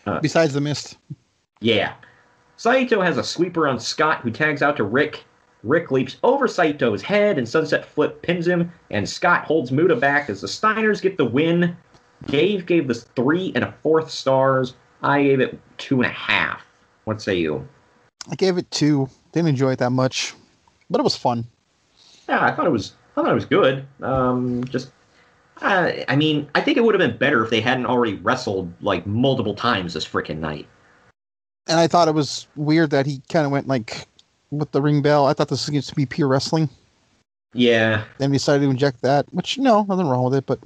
Uh, 0.06 0.20
besides 0.20 0.54
the 0.54 0.62
mist. 0.62 0.98
yeah. 1.62 1.94
Saito 2.58 3.02
has 3.02 3.18
a 3.18 3.24
sweeper 3.24 3.68
on 3.68 3.80
Scott 3.80 4.22
who 4.22 4.32
tags 4.32 4.62
out 4.62 4.78
to 4.78 4.84
Rick. 4.84 5.24
Rick 5.64 5.92
leaps 5.92 6.18
over 6.24 6.48
Saito's 6.48 7.02
head 7.02 7.38
and 7.38 7.48
Sunset 7.48 7.86
Flip 7.86 8.22
pins 8.22 8.48
him, 8.48 8.72
and 8.92 9.08
Scott 9.10 9.46
holds 9.46 9.72
Muta 9.72 9.96
back 9.96 10.30
as 10.30 10.42
the 10.42 10.48
Steiners 10.48 11.02
get 11.02 11.18
the 11.18 11.26
win. 11.26 11.76
Dave 12.26 12.66
gave 12.66 12.88
this 12.88 13.04
three 13.16 13.52
and 13.56 13.64
a 13.64 13.74
fourth 13.82 14.10
stars. 14.12 14.76
I 15.02 15.24
gave 15.24 15.40
it 15.40 15.60
two 15.78 16.02
and 16.02 16.06
a 16.06 16.14
half. 16.14 16.62
What 17.06 17.22
say 17.22 17.36
you? 17.36 17.68
I 18.30 18.36
gave 18.36 18.58
it 18.58 18.70
two. 18.72 19.10
Didn't 19.34 19.50
enjoy 19.50 19.72
it 19.72 19.80
that 19.80 19.90
much, 19.90 20.34
but 20.90 21.00
it 21.00 21.04
was 21.04 21.18
fun. 21.18 21.46
Yeah, 22.28 22.44
I 22.44 22.52
thought 22.52 22.66
it 22.68 22.72
was. 22.72 22.94
I 23.16 23.22
thought 23.22 23.32
it 23.32 23.36
was 23.36 23.46
good. 23.46 23.86
Um, 24.02 24.64
just, 24.66 24.90
uh, 25.62 25.92
I 26.08 26.16
mean, 26.16 26.50
I 26.56 26.62
think 26.62 26.78
it 26.78 26.84
would 26.84 27.00
have 27.00 27.00
been 27.10 27.18
better 27.18 27.44
if 27.44 27.52
they 27.52 27.62
hadn't 27.62 27.86
already 27.86 28.16
wrestled 28.16 28.72
like 28.82 29.06
multiple 29.06 29.54
times 29.54 29.94
this 29.94 30.06
freaking 30.08 30.40
night. 30.40 30.68
And 31.68 31.80
I 31.80 31.88
thought 31.88 32.08
it 32.08 32.14
was 32.16 32.48
weird 32.56 32.90
that 32.90 33.06
he 33.06 33.22
kind 33.30 33.46
of 33.46 33.52
went 33.52 33.68
like 33.68 34.08
with 34.52 34.72
the 34.72 34.82
ring 34.82 35.02
bell. 35.02 35.28
I 35.28 35.34
thought 35.34 35.48
this 35.50 35.66
was 35.66 35.70
going 35.70 35.82
to 35.82 35.96
be 35.96 36.06
pure 36.06 36.28
wrestling. 36.28 36.70
Yeah. 37.54 38.04
Then 38.18 38.32
we 38.32 38.38
decided 38.38 38.64
to 38.66 38.70
inject 38.72 39.02
that, 39.04 39.32
which 39.32 39.60
no, 39.60 39.84
nothing 39.84 40.08
wrong 40.08 40.24
with 40.26 40.34
it, 40.36 40.46
but 40.48 40.60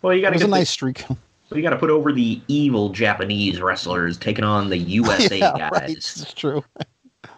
Well, 0.00 0.14
you 0.14 0.22
got 0.22 0.28
it 0.28 0.34
was 0.36 0.42
a 0.42 0.46
the- 0.46 0.50
nice 0.50 0.70
streak. 0.70 1.04
So 1.50 1.56
you 1.56 1.62
got 1.62 1.70
to 1.70 1.76
put 1.78 1.90
over 1.90 2.10
the 2.10 2.40
evil 2.48 2.88
Japanese 2.88 3.60
wrestlers 3.60 4.16
taking 4.16 4.44
on 4.44 4.70
the 4.70 4.78
USA 4.78 5.38
yeah, 5.40 5.52
guys. 5.58 5.70
right. 5.72 5.90
It's 5.90 6.32
true. 6.32 6.64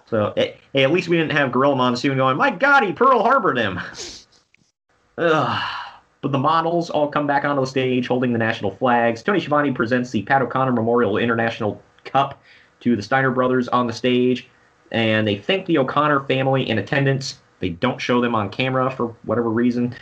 So, 0.09 0.33
eh, 0.37 0.53
hey, 0.73 0.85
at 0.85 0.93
least 0.93 1.09
we 1.09 1.17
didn't 1.17 1.33
have 1.33 1.53
Gorilla 1.53 1.77
Monsoon 1.77 2.17
going, 2.17 2.37
my 2.37 2.51
God, 2.51 2.85
he 2.85 2.93
Pearl 2.93 3.23
Harbored 3.23 3.59
him. 3.59 3.81
But 6.23 6.33
the 6.33 6.39
models 6.39 6.91
all 6.91 7.07
come 7.07 7.29
back 7.29 7.45
onto 7.45 7.61
the 7.61 7.69
stage 7.69 8.09
holding 8.09 8.33
the 8.33 8.39
national 8.39 8.73
flags. 8.73 9.23
Tony 9.23 9.39
Schiavone 9.39 9.71
presents 9.71 10.11
the 10.11 10.23
Pat 10.23 10.43
O'Connor 10.43 10.73
Memorial 10.73 11.19
International 11.19 11.81
Cup 12.05 12.43
to 12.81 12.97
the 12.97 13.03
Steiner 13.03 13.31
brothers 13.31 13.69
on 13.69 13.87
the 13.87 13.93
stage, 13.93 14.49
and 14.91 15.29
they 15.29 15.37
thank 15.37 15.67
the 15.67 15.79
O'Connor 15.79 16.21
family 16.21 16.69
in 16.69 16.79
attendance. 16.79 17.39
They 17.61 17.69
don't 17.69 18.01
show 18.01 18.21
them 18.21 18.35
on 18.35 18.51
camera 18.51 18.91
for 18.91 19.15
whatever 19.23 19.51
reason. 19.51 19.95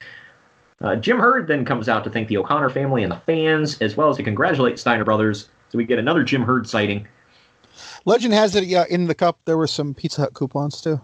Uh, 0.80 0.96
Jim 0.96 1.18
Herd 1.18 1.46
then 1.46 1.64
comes 1.64 1.88
out 1.88 2.04
to 2.04 2.10
thank 2.10 2.28
the 2.28 2.38
O'Connor 2.38 2.70
family 2.70 3.02
and 3.02 3.12
the 3.12 3.20
fans, 3.26 3.78
as 3.82 3.96
well 3.96 4.08
as 4.08 4.16
to 4.16 4.22
congratulate 4.22 4.78
Steiner 4.78 5.04
brothers. 5.04 5.50
So 5.68 5.76
we 5.76 5.84
get 5.84 5.98
another 5.98 6.22
Jim 6.22 6.42
Herd 6.42 6.66
sighting. 6.68 7.06
Legend 8.04 8.34
has 8.34 8.54
it, 8.54 8.64
yeah, 8.64 8.84
in 8.88 9.06
the 9.06 9.14
cup 9.14 9.38
there 9.44 9.56
were 9.56 9.66
some 9.66 9.94
Pizza 9.94 10.22
Hut 10.22 10.34
coupons 10.34 10.80
too. 10.80 11.00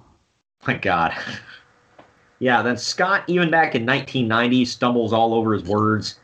My 0.67 0.75
God. 0.75 1.15
Yeah, 2.39 2.63
then 2.63 2.77
Scott, 2.77 3.25
even 3.27 3.51
back 3.51 3.75
in 3.75 3.85
1990, 3.85 4.65
stumbles 4.65 5.13
all 5.13 5.35
over 5.35 5.53
his 5.53 5.65
words. 5.65 6.19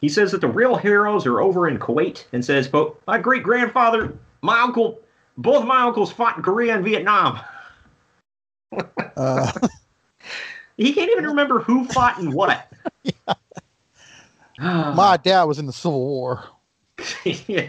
He 0.00 0.08
says 0.08 0.32
that 0.32 0.40
the 0.40 0.48
real 0.48 0.76
heroes 0.76 1.26
are 1.26 1.40
over 1.40 1.68
in 1.68 1.78
Kuwait 1.78 2.24
and 2.32 2.44
says, 2.44 2.68
quote, 2.68 3.00
My 3.06 3.18
great 3.18 3.42
grandfather, 3.42 4.16
my 4.40 4.60
uncle, 4.60 4.98
both 5.36 5.64
my 5.64 5.82
uncles 5.82 6.10
fought 6.10 6.36
in 6.36 6.42
Korea 6.42 6.74
and 6.74 6.84
Vietnam. 6.84 7.40
Uh, 9.16 9.52
He 10.76 10.92
can't 10.92 11.10
even 11.10 11.26
remember 11.26 11.60
who 11.60 11.84
fought 11.84 12.18
in 12.18 12.32
what. 12.32 12.72
my 14.58 15.16
dad 15.22 15.44
was 15.44 15.58
in 15.58 15.66
the 15.66 15.72
Civil 15.72 16.04
War. 16.04 16.44
yeah. 17.24 17.68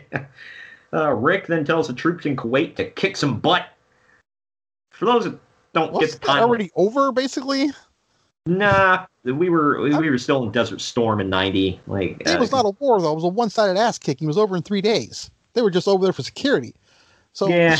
Uh, 0.93 1.11
Rick 1.13 1.47
then 1.47 1.65
tells 1.65 1.87
the 1.87 1.93
troops 1.93 2.25
in 2.25 2.35
Kuwait 2.35 2.75
to 2.75 2.89
kick 2.91 3.17
some 3.17 3.39
butt. 3.39 3.67
For 4.91 5.05
those 5.05 5.23
that 5.25 5.39
don't 5.73 5.91
Wasn't 5.91 6.11
get 6.11 6.21
the 6.21 6.27
that 6.27 6.33
time, 6.33 6.43
already 6.43 6.71
over, 6.75 7.11
basically? 7.11 7.71
nah, 8.45 9.05
we 9.23 9.49
were 9.49 9.81
we, 9.81 9.95
we 9.95 10.09
were 10.09 10.17
still 10.17 10.43
in 10.43 10.51
Desert 10.51 10.81
Storm 10.81 11.19
in 11.19 11.29
'90. 11.29 11.79
Like 11.87 12.17
It 12.21 12.27
uh, 12.27 12.39
was 12.39 12.51
not 12.51 12.65
a 12.65 12.71
war 12.79 13.01
though. 13.01 13.11
It 13.11 13.15
was 13.15 13.23
a 13.23 13.29
one-sided 13.29 13.77
ass 13.79 13.97
kicking. 13.97 14.25
It 14.25 14.27
was 14.29 14.37
over 14.37 14.55
in 14.55 14.61
three 14.63 14.81
days. 14.81 15.31
They 15.53 15.61
were 15.61 15.71
just 15.71 15.87
over 15.87 16.03
there 16.03 16.13
for 16.13 16.23
security. 16.23 16.75
So 17.33 17.47
Yeah. 17.47 17.77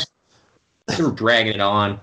they 0.87 1.03
were 1.03 1.11
dragging 1.11 1.53
it 1.53 1.61
on. 1.61 1.99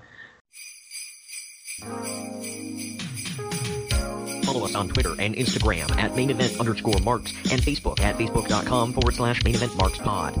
Follow 4.43 4.65
us 4.65 4.75
on 4.75 4.89
Twitter 4.89 5.15
and 5.19 5.35
Instagram 5.35 5.89
at 5.97 6.15
main 6.15 6.29
event 6.29 6.59
underscore 6.59 6.99
marks 7.03 7.31
and 7.51 7.61
Facebook 7.61 7.99
at 8.01 8.17
facebook.com 8.17 8.93
forward 8.93 9.13
slash 9.15 9.43
main 9.43 9.55
event 9.55 9.75
marks 9.77 9.97
pod. 9.97 10.35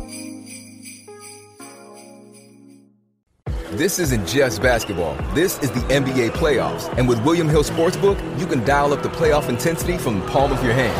This 3.71 3.99
isn't 3.99 4.27
just 4.27 4.61
basketball. 4.61 5.15
This 5.33 5.57
is 5.59 5.71
the 5.71 5.79
NBA 5.79 6.31
playoffs. 6.31 6.93
And 6.97 7.07
with 7.07 7.23
William 7.23 7.47
Hill 7.47 7.63
Sportsbook, 7.63 8.19
you 8.37 8.45
can 8.45 8.65
dial 8.65 8.91
up 8.91 9.01
the 9.01 9.07
playoff 9.07 9.47
intensity 9.47 9.97
from 9.97 10.19
the 10.19 10.25
palm 10.27 10.51
of 10.51 10.61
your 10.61 10.73
hand. 10.73 10.91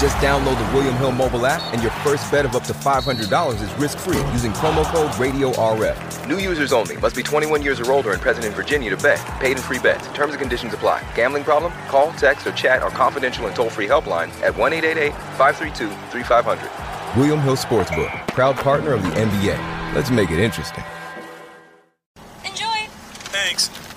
Just 0.00 0.16
download 0.16 0.56
the 0.56 0.74
William 0.74 0.96
Hill 0.96 1.12
mobile 1.12 1.44
app, 1.44 1.60
and 1.74 1.82
your 1.82 1.90
first 2.02 2.30
bet 2.32 2.46
of 2.46 2.56
up 2.56 2.64
to 2.64 2.72
$500 2.72 3.62
is 3.62 3.74
risk 3.74 3.98
free 3.98 4.16
using 4.32 4.52
promo 4.52 4.86
code 4.86 5.10
RadioRF. 5.12 6.26
New 6.26 6.38
users 6.38 6.72
only. 6.72 6.96
Must 6.96 7.14
be 7.14 7.22
21 7.22 7.60
years 7.60 7.78
or 7.78 7.92
older 7.92 8.12
and 8.12 8.22
present 8.22 8.46
in 8.46 8.52
Virginia 8.52 8.88
to 8.88 8.96
bet. 8.96 9.20
Paid 9.38 9.58
and 9.58 9.62
free 9.62 9.78
bets. 9.78 10.08
Terms 10.08 10.32
and 10.32 10.40
conditions 10.40 10.72
apply. 10.72 11.06
Gambling 11.14 11.44
problem? 11.44 11.72
Call, 11.88 12.10
text, 12.12 12.46
or 12.46 12.52
chat 12.52 12.82
our 12.82 12.90
confidential 12.90 13.46
and 13.48 13.54
toll 13.54 13.68
free 13.68 13.86
helpline 13.86 14.30
at 14.40 14.56
1 14.56 14.72
888 14.72 15.12
532 15.36 15.90
3500. 16.10 17.18
William 17.18 17.40
Hill 17.40 17.56
Sportsbook, 17.56 18.08
proud 18.28 18.56
partner 18.56 18.94
of 18.94 19.02
the 19.02 19.10
NBA. 19.10 19.94
Let's 19.94 20.10
make 20.10 20.30
it 20.30 20.38
interesting. 20.38 20.84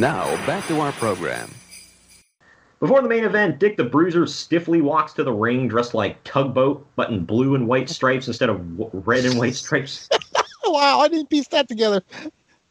Now, 0.00 0.34
back 0.46 0.66
to 0.68 0.80
our 0.80 0.92
program. 0.92 1.50
Before 2.78 3.02
the 3.02 3.08
main 3.08 3.22
event, 3.22 3.58
Dick 3.58 3.76
the 3.76 3.84
Bruiser 3.84 4.26
stiffly 4.26 4.80
walks 4.80 5.12
to 5.12 5.22
the 5.24 5.32
ring 5.32 5.68
dressed 5.68 5.92
like 5.92 6.24
Tugboat, 6.24 6.86
but 6.96 7.10
in 7.10 7.26
blue 7.26 7.54
and 7.54 7.68
white 7.68 7.90
stripes 7.90 8.26
instead 8.26 8.48
of 8.48 8.78
w- 8.78 8.90
red 9.04 9.26
and 9.26 9.38
white 9.38 9.54
stripes. 9.54 10.08
wow, 10.64 11.00
I 11.00 11.08
didn't 11.08 11.28
piece 11.28 11.48
that 11.48 11.68
together. 11.68 12.02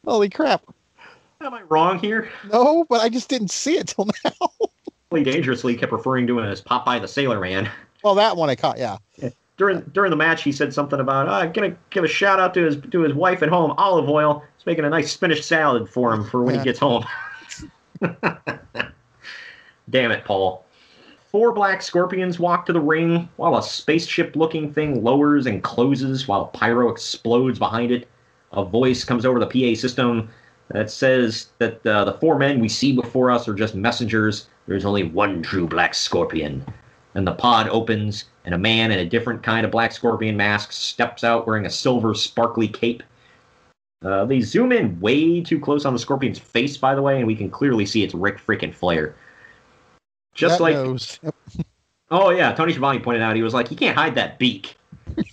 Holy 0.03 0.27
crap. 0.27 0.63
Am 1.41 1.53
I 1.53 1.61
wrong 1.69 1.99
here? 1.99 2.31
No, 2.51 2.83
but 2.89 2.99
I 3.01 3.09
just 3.09 3.29
didn't 3.29 3.51
see 3.51 3.77
it 3.77 3.89
till 3.89 4.07
now. 4.25 4.49
Lee 5.11 5.23
Dangerously 5.23 5.75
kept 5.75 5.91
referring 5.91 6.25
to 6.25 6.39
him 6.39 6.45
as 6.45 6.63
Popeye 6.63 6.99
the 6.99 7.07
Sailor 7.07 7.39
Man. 7.39 7.69
well, 8.03 8.15
that 8.15 8.37
one 8.37 8.49
I 8.49 8.55
caught, 8.55 8.79
yeah. 8.79 8.97
During 9.59 9.81
during 9.93 10.09
the 10.09 10.15
match, 10.15 10.41
he 10.41 10.51
said 10.53 10.73
something 10.73 10.99
about, 11.01 11.27
oh, 11.27 11.31
I'm 11.33 11.51
gonna 11.51 11.75
give 11.91 12.03
a 12.05 12.07
shout 12.07 12.39
out 12.39 12.53
to 12.55 12.63
his 12.65 12.77
to 12.91 13.01
his 13.01 13.13
wife 13.13 13.43
at 13.43 13.49
home, 13.49 13.73
Olive 13.77 14.09
Oyl. 14.09 14.41
He's 14.57 14.65
making 14.65 14.85
a 14.85 14.89
nice 14.89 15.11
spinach 15.11 15.43
salad 15.43 15.87
for 15.89 16.13
him 16.13 16.23
for 16.23 16.41
when 16.43 16.55
Yeah. 16.55 16.61
he 16.61 16.65
gets 16.65 16.79
home. 16.79 17.05
Damn 19.89 20.11
it, 20.11 20.23
Paul. 20.23 20.65
Four 21.31 21.51
black 21.51 21.81
scorpions 21.81 22.39
walk 22.39 22.65
to 22.67 22.73
the 22.73 22.79
ring 22.79 23.27
while 23.35 23.57
a 23.57 23.61
spaceship 23.63 24.35
looking 24.35 24.73
thing 24.73 25.03
lowers 25.03 25.45
and 25.45 25.61
closes 25.61 26.27
while 26.27 26.47
pyro 26.47 26.89
explodes 26.89 27.59
behind 27.59 27.91
it. 27.91 28.07
A 28.53 28.63
voice 28.63 29.03
comes 29.03 29.25
over 29.25 29.39
the 29.39 29.45
PA 29.45 29.77
system 29.79 30.29
that 30.69 30.89
says 30.89 31.49
that 31.59 31.85
uh, 31.85 32.05
the 32.05 32.13
four 32.13 32.39
men 32.39 32.59
we 32.59 32.69
see 32.69 32.93
before 32.93 33.29
us 33.29 33.47
are 33.47 33.53
just 33.53 33.75
messengers. 33.75 34.47
There's 34.67 34.85
only 34.85 35.03
one 35.03 35.41
true 35.43 35.67
black 35.67 35.93
scorpion. 35.93 36.65
And 37.15 37.25
the 37.25 37.33
pod 37.33 37.67
opens, 37.69 38.25
and 38.45 38.53
a 38.53 38.57
man 38.57 38.91
in 38.91 38.99
a 38.99 39.05
different 39.05 39.41
kind 39.43 39.65
of 39.65 39.71
black 39.71 39.91
scorpion 39.91 40.37
mask 40.37 40.71
steps 40.71 41.23
out 41.23 41.47
wearing 41.47 41.65
a 41.65 41.69
silver 41.69 42.13
sparkly 42.13 42.67
cape. 42.67 43.03
Uh, 44.03 44.25
they 44.25 44.39
zoom 44.41 44.71
in 44.71 44.99
way 44.99 45.41
too 45.41 45.59
close 45.59 45.85
on 45.85 45.93
the 45.93 45.99
scorpion's 45.99 46.39
face, 46.39 46.77
by 46.77 46.95
the 46.95 47.01
way, 47.01 47.17
and 47.17 47.27
we 47.27 47.35
can 47.35 47.49
clearly 47.49 47.85
see 47.85 48.03
it's 48.03 48.13
Ric 48.13 48.37
freaking 48.37 48.73
Flair. 48.73 49.15
Just 50.33 50.59
That 50.59 50.63
like. 50.63 51.65
Oh 52.11 52.31
yeah, 52.31 52.53
Tony 52.53 52.71
Schiavone 52.71 52.99
pointed 52.99 53.21
out 53.21 53.35
he 53.35 53.43
was 53.43 53.53
like, 53.53 53.69
you 53.69 53.77
can't 53.77 53.95
hide 53.95 54.15
that 54.15 54.39
beak. 54.39 54.75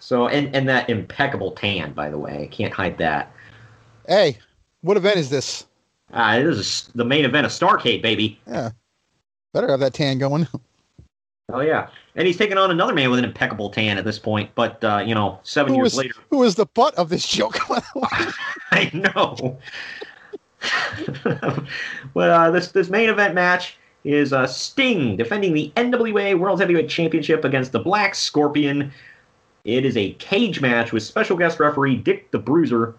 so 0.00 0.26
and 0.26 0.54
and 0.56 0.68
that 0.68 0.90
impeccable 0.90 1.52
tan, 1.52 1.92
by 1.92 2.10
the 2.10 2.18
way, 2.18 2.48
can't 2.50 2.72
hide 2.72 2.98
that. 2.98 3.30
Hey, 4.08 4.38
what 4.80 4.96
event 4.96 5.18
is 5.18 5.30
this? 5.30 5.66
Ah, 6.12 6.38
this 6.38 6.58
is 6.58 6.90
the 6.94 7.04
main 7.04 7.24
event 7.24 7.46
of 7.46 7.52
Starrcade, 7.52 8.02
baby. 8.02 8.38
Yeah. 8.46 8.70
Better 9.52 9.68
have 9.68 9.80
that 9.80 9.94
tan 9.94 10.18
going. 10.18 10.46
Oh 11.52 11.60
yeah, 11.60 11.88
and 12.14 12.26
he's 12.26 12.36
taking 12.36 12.58
on 12.58 12.70
another 12.70 12.94
man 12.94 13.10
with 13.10 13.18
an 13.18 13.24
impeccable 13.24 13.70
tan 13.70 13.98
at 13.98 14.04
this 14.04 14.18
point. 14.18 14.50
But 14.54 14.82
uh, 14.84 15.02
you 15.04 15.14
know, 15.14 15.40
seven 15.42 15.72
Who 15.72 15.80
years 15.80 15.92
is, 15.92 15.98
later, 15.98 16.14
who 16.30 16.44
is 16.44 16.54
the 16.54 16.66
butt 16.66 16.94
of 16.94 17.08
this 17.08 17.26
joke? 17.26 17.58
I 18.70 18.90
know. 18.94 19.58
well, 22.14 22.40
uh, 22.40 22.50
this 22.50 22.68
this 22.68 22.88
main 22.88 23.08
event 23.08 23.34
match 23.34 23.76
is 24.04 24.32
uh, 24.32 24.46
Sting 24.46 25.16
defending 25.16 25.52
the 25.52 25.72
NWA 25.76 26.38
World 26.38 26.60
Heavyweight 26.60 26.88
Championship 26.88 27.44
against 27.44 27.72
the 27.72 27.80
Black 27.80 28.14
Scorpion. 28.14 28.92
It 29.64 29.84
is 29.84 29.96
a 29.96 30.12
cage 30.14 30.60
match 30.60 30.92
with 30.92 31.02
special 31.02 31.36
guest 31.36 31.60
referee 31.60 31.96
Dick 31.96 32.30
the 32.30 32.38
Bruiser. 32.38 32.94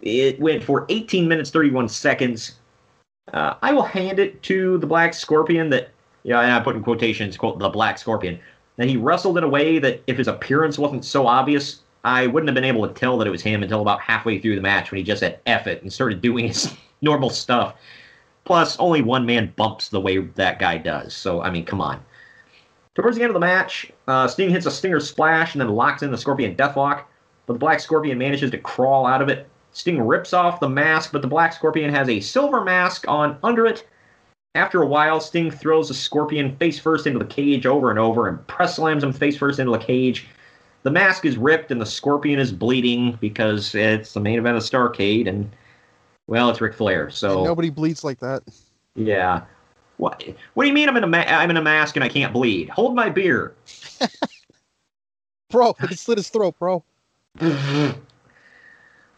It 0.00 0.38
went 0.40 0.62
for 0.62 0.86
18 0.88 1.26
minutes 1.26 1.50
31 1.50 1.88
seconds. 1.88 2.56
Uh, 3.32 3.54
I 3.62 3.72
will 3.72 3.82
hand 3.82 4.18
it 4.18 4.42
to 4.44 4.78
the 4.78 4.86
Black 4.86 5.12
Scorpion 5.12 5.70
that, 5.70 5.90
yeah, 6.22 6.40
and 6.40 6.52
I 6.52 6.60
put 6.60 6.76
in 6.76 6.82
quotations, 6.82 7.36
quote, 7.36 7.58
the 7.58 7.68
Black 7.68 7.98
Scorpion. 7.98 8.38
That 8.76 8.88
he 8.88 8.96
wrestled 8.96 9.36
in 9.38 9.44
a 9.44 9.48
way 9.48 9.78
that 9.80 10.02
if 10.06 10.16
his 10.16 10.28
appearance 10.28 10.78
wasn't 10.78 11.04
so 11.04 11.26
obvious, 11.26 11.80
I 12.04 12.28
wouldn't 12.28 12.48
have 12.48 12.54
been 12.54 12.64
able 12.64 12.86
to 12.86 12.94
tell 12.94 13.18
that 13.18 13.26
it 13.26 13.30
was 13.30 13.42
him 13.42 13.62
until 13.62 13.82
about 13.82 14.00
halfway 14.00 14.38
through 14.38 14.54
the 14.54 14.62
match 14.62 14.90
when 14.90 14.98
he 14.98 15.04
just 15.04 15.20
said 15.20 15.40
F 15.46 15.66
it 15.66 15.82
and 15.82 15.92
started 15.92 16.22
doing 16.22 16.46
his 16.46 16.72
normal 17.02 17.30
stuff. 17.30 17.74
Plus, 18.44 18.78
only 18.78 19.02
one 19.02 19.26
man 19.26 19.52
bumps 19.56 19.88
the 19.88 20.00
way 20.00 20.18
that 20.18 20.58
guy 20.58 20.78
does. 20.78 21.12
So, 21.12 21.42
I 21.42 21.50
mean, 21.50 21.64
come 21.64 21.80
on. 21.80 22.00
Towards 22.94 23.16
the 23.16 23.22
end 23.22 23.30
of 23.30 23.34
the 23.34 23.40
match, 23.40 23.92
uh, 24.06 24.26
Sting 24.26 24.50
hits 24.50 24.66
a 24.66 24.70
Stinger 24.70 25.00
splash 25.00 25.54
and 25.54 25.60
then 25.60 25.68
locks 25.68 26.02
in 26.02 26.10
the 26.10 26.18
Scorpion 26.18 26.56
Deathlock, 26.56 27.02
but 27.46 27.52
the 27.52 27.58
Black 27.58 27.78
Scorpion 27.78 28.18
manages 28.18 28.50
to 28.50 28.58
crawl 28.58 29.06
out 29.06 29.22
of 29.22 29.28
it. 29.28 29.46
Sting 29.78 30.02
rips 30.02 30.32
off 30.32 30.58
the 30.58 30.68
mask, 30.68 31.12
but 31.12 31.22
the 31.22 31.28
Black 31.28 31.52
Scorpion 31.52 31.94
has 31.94 32.08
a 32.08 32.18
silver 32.18 32.64
mask 32.64 33.06
on 33.06 33.38
under 33.44 33.64
it. 33.64 33.86
After 34.56 34.82
a 34.82 34.86
while, 34.86 35.20
Sting 35.20 35.52
throws 35.52 35.86
the 35.86 35.94
Scorpion 35.94 36.56
face 36.56 36.80
first 36.80 37.06
into 37.06 37.20
the 37.20 37.24
cage 37.24 37.64
over 37.64 37.88
and 37.90 37.98
over 37.98 38.26
and 38.26 38.44
press 38.48 38.74
slams 38.74 39.04
him 39.04 39.12
face 39.12 39.36
first 39.36 39.60
into 39.60 39.70
the 39.70 39.78
cage. 39.78 40.26
The 40.82 40.90
mask 40.90 41.24
is 41.24 41.36
ripped 41.36 41.70
and 41.70 41.80
the 41.80 41.86
Scorpion 41.86 42.40
is 42.40 42.50
bleeding 42.50 43.18
because 43.20 43.72
it's 43.76 44.14
the 44.14 44.20
main 44.20 44.40
event 44.40 44.56
of 44.56 44.64
Starrcade 44.64 45.28
and, 45.28 45.48
well, 46.26 46.50
it's 46.50 46.60
Ric 46.60 46.74
Flair. 46.74 47.08
So 47.08 47.44
Nobody 47.44 47.70
bleeds 47.70 48.02
like 48.02 48.18
that. 48.18 48.42
yeah. 48.96 49.42
What? 49.98 50.24
What 50.54 50.64
do 50.64 50.68
you 50.68 50.74
mean 50.74 50.88
I'm 50.88 50.96
in 50.96 51.04
a 51.04 51.08
ma- 51.08 51.18
I'm 51.18 51.50
in 51.50 51.56
a 51.56 51.62
mask 51.62 51.94
and 51.94 52.02
I 52.02 52.08
can't 52.08 52.32
bleed? 52.32 52.68
Hold 52.70 52.96
my 52.96 53.10
beer. 53.10 53.54
Bro, 55.50 55.76
it 55.82 55.98
slit 56.00 56.18
his 56.18 56.30
throat, 56.30 56.56
bro. 56.58 56.82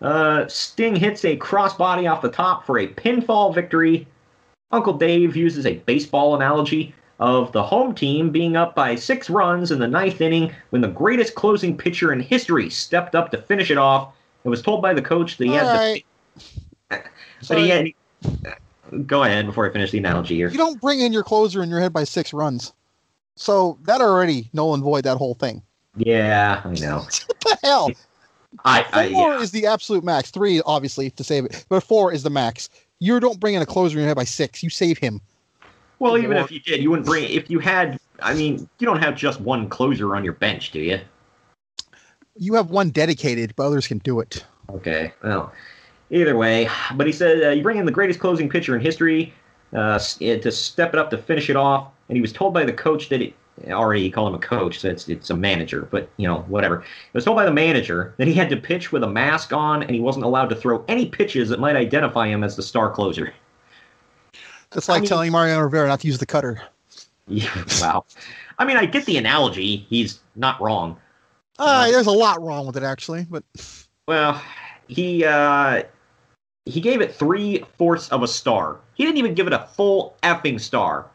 Uh, 0.00 0.48
Sting 0.48 0.96
hits 0.96 1.24
a 1.24 1.36
crossbody 1.36 2.10
off 2.10 2.22
the 2.22 2.30
top 2.30 2.64
for 2.64 2.78
a 2.78 2.88
pinfall 2.88 3.54
victory. 3.54 4.06
Uncle 4.70 4.94
Dave 4.94 5.36
uses 5.36 5.66
a 5.66 5.76
baseball 5.78 6.34
analogy 6.34 6.94
of 7.18 7.52
the 7.52 7.62
home 7.62 7.94
team 7.94 8.30
being 8.30 8.56
up 8.56 8.74
by 8.74 8.94
six 8.94 9.28
runs 9.28 9.70
in 9.70 9.78
the 9.78 9.86
ninth 9.86 10.20
inning 10.20 10.52
when 10.70 10.80
the 10.80 10.88
greatest 10.88 11.34
closing 11.34 11.76
pitcher 11.76 12.12
in 12.12 12.20
history 12.20 12.70
stepped 12.70 13.14
up 13.14 13.30
to 13.30 13.42
finish 13.42 13.70
it 13.70 13.76
off 13.76 14.14
and 14.42 14.50
was 14.50 14.62
told 14.62 14.80
by 14.80 14.94
the 14.94 15.02
coach 15.02 15.36
that 15.36 15.44
he 15.44 15.52
had 15.52 15.66
Alright. 15.66 16.06
to. 16.90 17.02
But 17.48 17.58
he 17.58 17.68
had. 17.68 17.86
Go 19.06 19.22
ahead 19.22 19.46
before 19.46 19.68
I 19.68 19.72
finish 19.72 19.90
the 19.92 19.98
analogy 19.98 20.34
here. 20.34 20.48
You 20.48 20.58
don't 20.58 20.80
bring 20.80 21.00
in 21.00 21.12
your 21.12 21.22
closer 21.22 21.62
in 21.62 21.68
your 21.68 21.78
head 21.78 21.92
by 21.92 22.04
six 22.04 22.32
runs. 22.32 22.72
So 23.36 23.78
that 23.82 24.00
already 24.00 24.50
null 24.52 24.74
and 24.74 24.82
void 24.82 25.04
that 25.04 25.16
whole 25.16 25.34
thing. 25.34 25.62
Yeah, 25.96 26.62
I 26.64 26.72
know. 26.74 27.06
What 27.26 27.40
the 27.40 27.66
hell? 27.66 27.90
I, 28.64 28.84
I 28.92 29.12
Four 29.12 29.34
yeah. 29.34 29.40
is 29.40 29.50
the 29.52 29.66
absolute 29.66 30.04
max. 30.04 30.30
Three, 30.30 30.60
obviously, 30.66 31.10
to 31.10 31.24
save 31.24 31.44
it. 31.44 31.64
But 31.68 31.82
four 31.82 32.12
is 32.12 32.22
the 32.22 32.30
max. 32.30 32.68
You 32.98 33.20
don't 33.20 33.40
bring 33.40 33.54
in 33.54 33.62
a 33.62 33.66
closer 33.66 33.94
in 33.94 34.00
your 34.00 34.08
head 34.08 34.16
by 34.16 34.24
six. 34.24 34.62
You 34.62 34.70
save 34.70 34.98
him. 34.98 35.20
Well, 35.98 36.18
even 36.18 36.36
if 36.36 36.50
you 36.50 36.60
did, 36.60 36.82
you 36.82 36.90
wouldn't 36.90 37.06
bring. 37.06 37.24
If 37.24 37.50
you 37.50 37.58
had, 37.58 37.98
I 38.22 38.34
mean, 38.34 38.68
you 38.78 38.86
don't 38.86 39.02
have 39.02 39.16
just 39.16 39.40
one 39.40 39.68
closer 39.68 40.16
on 40.16 40.24
your 40.24 40.32
bench, 40.32 40.70
do 40.70 40.80
you? 40.80 41.00
You 42.36 42.54
have 42.54 42.70
one 42.70 42.90
dedicated, 42.90 43.54
but 43.54 43.64
others 43.64 43.86
can 43.86 43.98
do 43.98 44.20
it. 44.20 44.44
Okay. 44.70 45.12
Well, 45.22 45.52
either 46.10 46.36
way, 46.36 46.68
but 46.94 47.06
he 47.06 47.12
said 47.12 47.42
uh, 47.42 47.50
you 47.50 47.62
bring 47.62 47.78
in 47.78 47.84
the 47.84 47.92
greatest 47.92 48.18
closing 48.18 48.48
pitcher 48.48 48.74
in 48.74 48.80
history 48.80 49.34
uh, 49.74 49.98
to 49.98 50.50
step 50.50 50.94
it 50.94 50.98
up 50.98 51.10
to 51.10 51.18
finish 51.18 51.50
it 51.50 51.56
off, 51.56 51.88
and 52.08 52.16
he 52.16 52.22
was 52.22 52.32
told 52.32 52.54
by 52.54 52.64
the 52.64 52.72
coach 52.72 53.08
that 53.10 53.20
it. 53.20 53.34
Already, 53.68 54.02
he 54.02 54.10
called 54.10 54.28
him 54.28 54.34
a 54.34 54.38
coach, 54.38 54.80
so 54.80 54.88
it's 54.88 55.08
it's 55.08 55.30
a 55.30 55.36
manager, 55.36 55.86
but 55.90 56.08
you 56.16 56.26
know 56.26 56.40
whatever. 56.48 56.80
It 56.80 57.14
was 57.14 57.24
told 57.24 57.36
by 57.36 57.44
the 57.44 57.52
manager 57.52 58.14
that 58.16 58.26
he 58.26 58.34
had 58.34 58.48
to 58.50 58.56
pitch 58.56 58.92
with 58.92 59.02
a 59.02 59.08
mask 59.08 59.52
on, 59.52 59.82
and 59.82 59.90
he 59.90 60.00
wasn't 60.00 60.24
allowed 60.24 60.48
to 60.50 60.56
throw 60.56 60.84
any 60.88 61.06
pitches 61.06 61.48
that 61.50 61.60
might 61.60 61.76
identify 61.76 62.26
him 62.26 62.42
as 62.42 62.56
the 62.56 62.62
star 62.62 62.90
closer. 62.90 63.34
That's 64.70 64.88
like 64.88 65.04
telling 65.04 65.32
Mariano 65.32 65.62
Rivera 65.62 65.88
not 65.88 66.00
to 66.00 66.06
use 66.06 66.18
the 66.18 66.26
cutter. 66.26 66.62
Yeah, 67.28 67.64
wow. 67.80 68.04
I 68.58 68.64
mean, 68.64 68.76
I 68.76 68.86
get 68.86 69.04
the 69.04 69.16
analogy. 69.16 69.86
He's 69.88 70.20
not 70.36 70.60
wrong. 70.60 70.96
Uh, 71.58 71.90
there's 71.90 72.06
a 72.06 72.12
lot 72.12 72.42
wrong 72.42 72.66
with 72.66 72.76
it, 72.76 72.82
actually. 72.82 73.26
But 73.28 73.44
Well, 74.08 74.42
he 74.88 75.24
uh, 75.24 75.82
he 76.64 76.80
gave 76.80 77.00
it 77.00 77.14
three 77.14 77.64
fourths 77.78 78.08
of 78.08 78.22
a 78.22 78.28
star. 78.28 78.78
He 78.94 79.04
didn't 79.04 79.18
even 79.18 79.34
give 79.34 79.46
it 79.46 79.52
a 79.52 79.68
full 79.74 80.16
effing 80.22 80.60
star. 80.60 81.06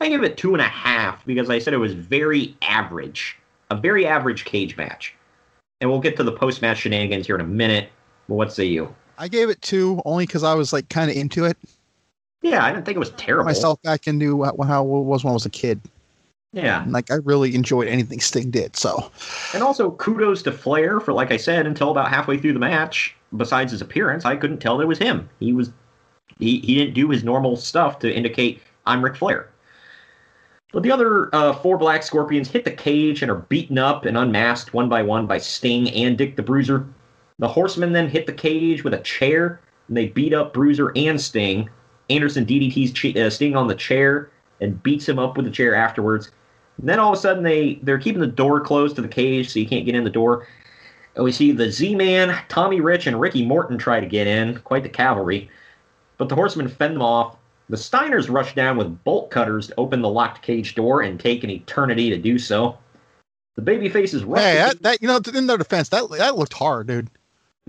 I 0.00 0.08
gave 0.08 0.22
it 0.22 0.36
two 0.36 0.54
and 0.54 0.62
a 0.62 0.68
half 0.68 1.24
because 1.26 1.50
I 1.50 1.58
said 1.58 1.74
it 1.74 1.78
was 1.78 1.94
very 1.94 2.56
average, 2.62 3.36
a 3.70 3.76
very 3.76 4.06
average 4.06 4.44
cage 4.44 4.76
match. 4.76 5.14
And 5.80 5.90
we'll 5.90 6.00
get 6.00 6.16
to 6.16 6.24
the 6.24 6.32
post 6.32 6.62
match 6.62 6.78
shenanigans 6.78 7.26
here 7.26 7.34
in 7.34 7.40
a 7.40 7.46
minute. 7.46 7.90
But 8.28 8.34
what 8.36 8.52
say 8.52 8.64
you? 8.64 8.94
I 9.18 9.28
gave 9.28 9.48
it 9.48 9.60
two 9.62 10.00
only 10.04 10.26
because 10.26 10.44
I 10.44 10.54
was 10.54 10.72
like 10.72 10.88
kind 10.88 11.10
of 11.10 11.16
into 11.16 11.44
it. 11.44 11.56
Yeah, 12.42 12.64
I 12.64 12.72
didn't 12.72 12.84
think 12.84 12.96
it 12.96 13.00
was 13.00 13.10
terrible. 13.10 13.46
Myself 13.46 13.82
back 13.82 14.06
into 14.06 14.44
how 14.44 14.82
it 14.82 14.86
was 14.86 15.24
when 15.24 15.32
I 15.32 15.34
was 15.34 15.46
a 15.46 15.50
kid. 15.50 15.80
Yeah. 16.52 16.84
Like 16.88 17.10
I 17.10 17.16
really 17.16 17.54
enjoyed 17.54 17.88
anything 17.88 18.20
Sting 18.20 18.50
did. 18.50 18.76
So, 18.76 19.10
and 19.52 19.62
also 19.62 19.90
kudos 19.92 20.42
to 20.42 20.52
Flair 20.52 21.00
for, 21.00 21.12
like 21.12 21.30
I 21.30 21.36
said, 21.36 21.66
until 21.66 21.90
about 21.90 22.08
halfway 22.08 22.38
through 22.38 22.52
the 22.52 22.58
match. 22.60 23.14
Besides 23.36 23.72
his 23.72 23.82
appearance, 23.82 24.24
I 24.24 24.36
couldn't 24.36 24.58
tell 24.58 24.78
that 24.78 24.84
it 24.84 24.88
was 24.88 24.98
him. 24.98 25.28
He 25.40 25.52
was 25.52 25.70
he 26.38 26.60
he 26.60 26.74
didn't 26.76 26.94
do 26.94 27.10
his 27.10 27.24
normal 27.24 27.56
stuff 27.56 27.98
to 27.98 28.14
indicate 28.14 28.62
I'm 28.86 29.04
Ric 29.04 29.16
Flair. 29.16 29.50
But 30.72 30.82
the 30.82 30.92
other 30.92 31.34
uh, 31.34 31.54
four 31.54 31.78
Black 31.78 32.02
Scorpions 32.02 32.48
hit 32.48 32.64
the 32.64 32.70
cage 32.70 33.22
and 33.22 33.30
are 33.30 33.36
beaten 33.36 33.78
up 33.78 34.04
and 34.04 34.18
unmasked 34.18 34.74
one 34.74 34.88
by 34.88 35.02
one 35.02 35.26
by 35.26 35.38
Sting 35.38 35.88
and 35.90 36.18
Dick 36.18 36.36
the 36.36 36.42
Bruiser. 36.42 36.86
The 37.38 37.48
Horsemen 37.48 37.92
then 37.92 38.08
hit 38.08 38.26
the 38.26 38.32
cage 38.32 38.84
with 38.84 38.92
a 38.92 38.98
chair 38.98 39.60
and 39.88 39.96
they 39.96 40.08
beat 40.08 40.34
up 40.34 40.52
Bruiser 40.52 40.92
and 40.94 41.18
Sting. 41.18 41.70
Anderson 42.10 42.44
DDT's 42.44 43.16
uh, 43.16 43.30
Sting 43.30 43.56
on 43.56 43.68
the 43.68 43.74
chair 43.74 44.30
and 44.60 44.82
beats 44.82 45.08
him 45.08 45.18
up 45.18 45.36
with 45.36 45.46
the 45.46 45.52
chair 45.52 45.74
afterwards. 45.74 46.30
And 46.78 46.88
then 46.88 46.98
all 46.98 47.12
of 47.12 47.18
a 47.18 47.20
sudden 47.20 47.42
they 47.42 47.78
they're 47.82 47.98
keeping 47.98 48.20
the 48.20 48.26
door 48.26 48.60
closed 48.60 48.96
to 48.96 49.02
the 49.02 49.08
cage 49.08 49.50
so 49.50 49.58
you 49.58 49.68
can't 49.68 49.86
get 49.86 49.94
in 49.94 50.04
the 50.04 50.10
door. 50.10 50.46
And 51.14 51.24
we 51.24 51.32
see 51.32 51.50
the 51.50 51.70
Z-Man, 51.70 52.38
Tommy 52.48 52.80
Rich, 52.80 53.06
and 53.06 53.20
Ricky 53.20 53.44
Morton 53.44 53.78
try 53.78 54.00
to 54.00 54.06
get 54.06 54.26
in, 54.26 54.58
quite 54.60 54.82
the 54.82 54.88
cavalry. 54.88 55.50
But 56.16 56.28
the 56.28 56.34
Horsemen 56.34 56.68
fend 56.68 56.94
them 56.94 57.02
off. 57.02 57.36
The 57.70 57.76
Steiners 57.76 58.30
rush 58.30 58.54
down 58.54 58.76
with 58.76 59.04
bolt 59.04 59.30
cutters 59.30 59.68
to 59.68 59.74
open 59.76 60.00
the 60.00 60.08
locked 60.08 60.42
cage 60.42 60.74
door 60.74 61.02
and 61.02 61.20
take 61.20 61.44
an 61.44 61.50
eternity 61.50 62.08
to 62.10 62.16
do 62.16 62.38
so. 62.38 62.78
The 63.56 63.62
baby 63.62 63.88
faces 63.88 64.24
rush. 64.24 64.42
Hey, 64.42 64.54
that, 64.54 64.82
that 64.82 65.02
you 65.02 65.08
know, 65.08 65.20
in 65.34 65.46
their 65.46 65.58
defense, 65.58 65.88
that 65.90 66.08
that 66.10 66.36
looked 66.36 66.54
hard, 66.54 66.86
dude. 66.86 67.10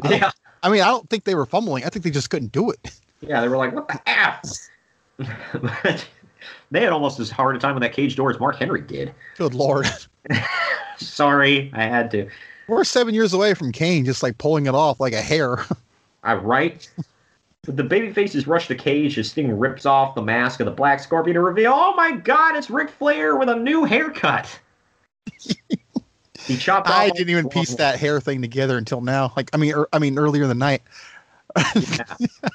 I 0.03 0.13
Yeah. 0.13 0.31
I 0.61 0.69
mean, 0.69 0.81
I 0.81 0.88
don't 0.88 1.09
think 1.09 1.23
they 1.23 1.35
were 1.35 1.45
fumbling. 1.45 1.85
I 1.85 1.89
think 1.89 2.03
they 2.03 2.11
just 2.11 2.30
couldn't 2.30 2.51
do 2.51 2.69
it. 2.69 2.99
Yeah, 3.21 3.41
they 3.41 3.47
were 3.47 3.57
like, 3.57 3.73
what 3.73 3.88
the 3.88 3.99
F? 4.05 4.43
but 5.17 6.07
they 6.71 6.81
had 6.81 6.91
almost 6.91 7.19
as 7.19 7.30
hard 7.30 7.55
a 7.55 7.59
time 7.59 7.76
with 7.76 7.81
that 7.81 7.93
cage 7.93 8.15
door 8.15 8.30
as 8.31 8.39
Mark 8.39 8.57
Henry 8.57 8.81
did. 8.81 9.13
Good 9.38 9.53
lord. 9.53 9.88
Sorry, 10.97 11.71
I 11.73 11.84
had 11.84 12.11
to. 12.11 12.30
We're 12.67 12.84
seven 12.84 13.13
years 13.13 13.34
away 13.34 13.53
from 13.53 13.71
Kane 13.71 14.05
just 14.05 14.21
like 14.21 14.38
pulling 14.38 14.67
it 14.67 14.76
off 14.76 14.99
like 14.99 15.13
a 15.13 15.21
hair. 15.21 15.65
I 16.23 16.35
right. 16.35 16.88
The 17.64 17.84
baby 17.84 18.11
faces 18.14 18.48
rush 18.48 18.68
the 18.68 18.76
cage 18.76 19.18
as 19.19 19.30
Sting 19.30 19.57
rips 19.57 19.86
off 19.86 20.15
the 20.15 20.22
mask 20.22 20.60
of 20.61 20.65
the 20.65 20.72
Black 20.72 20.99
Scorpion 20.99 21.36
to 21.36 21.41
reveal, 21.41 21.73
oh 21.76 21.94
my 21.94 22.11
god, 22.11 22.56
it's 22.56 22.69
Ric 22.69 22.90
Flair 22.90 23.36
with 23.36 23.49
a 23.49 23.56
new 23.56 23.84
haircut. 23.84 24.60
he 26.45 26.57
chopped 26.57 26.90
I 26.90 27.10
didn't 27.10 27.30
even 27.30 27.49
piece 27.49 27.76
that 27.76 27.99
hair 27.99 28.22
thing 28.22 28.41
together 28.41 28.77
until 28.77 29.02
now. 29.02 29.34
Like, 29.36 29.49
I 29.53 29.57
mean, 29.57 29.73
er, 29.73 29.90
I 29.91 29.99
mean, 29.99 30.18
earlier 30.18 30.44
in 30.44 30.49
the 30.49 30.56
night. 30.56 30.81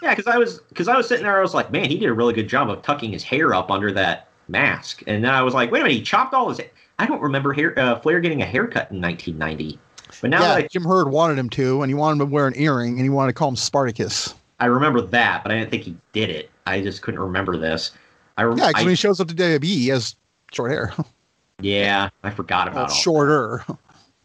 Yeah, 0.02 0.14
because 0.14 0.26
I 0.26 0.38
was 0.38 0.60
because 0.68 0.88
I 0.88 0.96
was 0.96 1.08
sitting 1.08 1.24
there, 1.24 1.36
I 1.36 1.42
was 1.42 1.52
like, 1.52 1.70
man, 1.70 1.90
he 1.90 1.98
did 1.98 2.08
a 2.08 2.12
really 2.12 2.32
good 2.32 2.48
job 2.48 2.70
of 2.70 2.82
tucking 2.82 3.12
his 3.12 3.22
hair 3.22 3.52
up 3.52 3.70
under 3.70 3.90
that 3.92 4.28
mask, 4.48 5.02
and 5.06 5.24
then 5.24 5.30
I 5.30 5.42
was 5.42 5.52
like, 5.52 5.70
wait 5.70 5.80
a 5.80 5.84
minute, 5.84 5.96
he 5.96 6.02
chopped 6.02 6.32
all 6.32 6.48
his. 6.48 6.58
Hair. 6.58 6.70
I 6.98 7.06
don't 7.06 7.20
remember 7.20 7.52
hair, 7.52 7.76
uh, 7.78 7.98
Flair 7.98 8.20
getting 8.20 8.42
a 8.42 8.46
haircut 8.46 8.90
in 8.92 9.00
1990, 9.00 9.78
but 10.20 10.30
now 10.30 10.40
yeah, 10.40 10.48
that 10.48 10.64
I, 10.64 10.66
Jim 10.68 10.84
Herd 10.84 11.08
wanted 11.08 11.38
him 11.38 11.50
to, 11.50 11.82
and 11.82 11.90
he 11.90 11.94
wanted 11.94 12.22
him 12.22 12.28
to 12.28 12.32
wear 12.32 12.46
an 12.46 12.54
earring, 12.56 12.92
and 12.92 13.02
he 13.02 13.10
wanted 13.10 13.32
to 13.32 13.34
call 13.34 13.48
him 13.48 13.56
Spartacus. 13.56 14.34
I 14.60 14.66
remember 14.66 15.00
that, 15.00 15.42
but 15.42 15.52
I 15.52 15.58
didn't 15.58 15.70
think 15.70 15.82
he 15.82 15.96
did 16.12 16.30
it. 16.30 16.50
I 16.66 16.80
just 16.80 17.02
couldn't 17.02 17.20
remember 17.20 17.56
this. 17.56 17.92
I 18.36 18.42
rem- 18.44 18.58
Yeah, 18.58 18.68
because 18.68 18.84
when 18.84 18.90
he 18.90 18.96
shows 18.96 19.20
up 19.20 19.28
to 19.28 19.34
WWE, 19.34 19.64
he 19.64 19.88
has 19.88 20.16
short 20.52 20.70
hair. 20.70 20.92
yeah, 21.60 22.08
I 22.22 22.30
forgot 22.30 22.66
Well, 22.68 22.84
about 22.84 22.90
all. 22.90 22.96
shorter. 22.96 23.64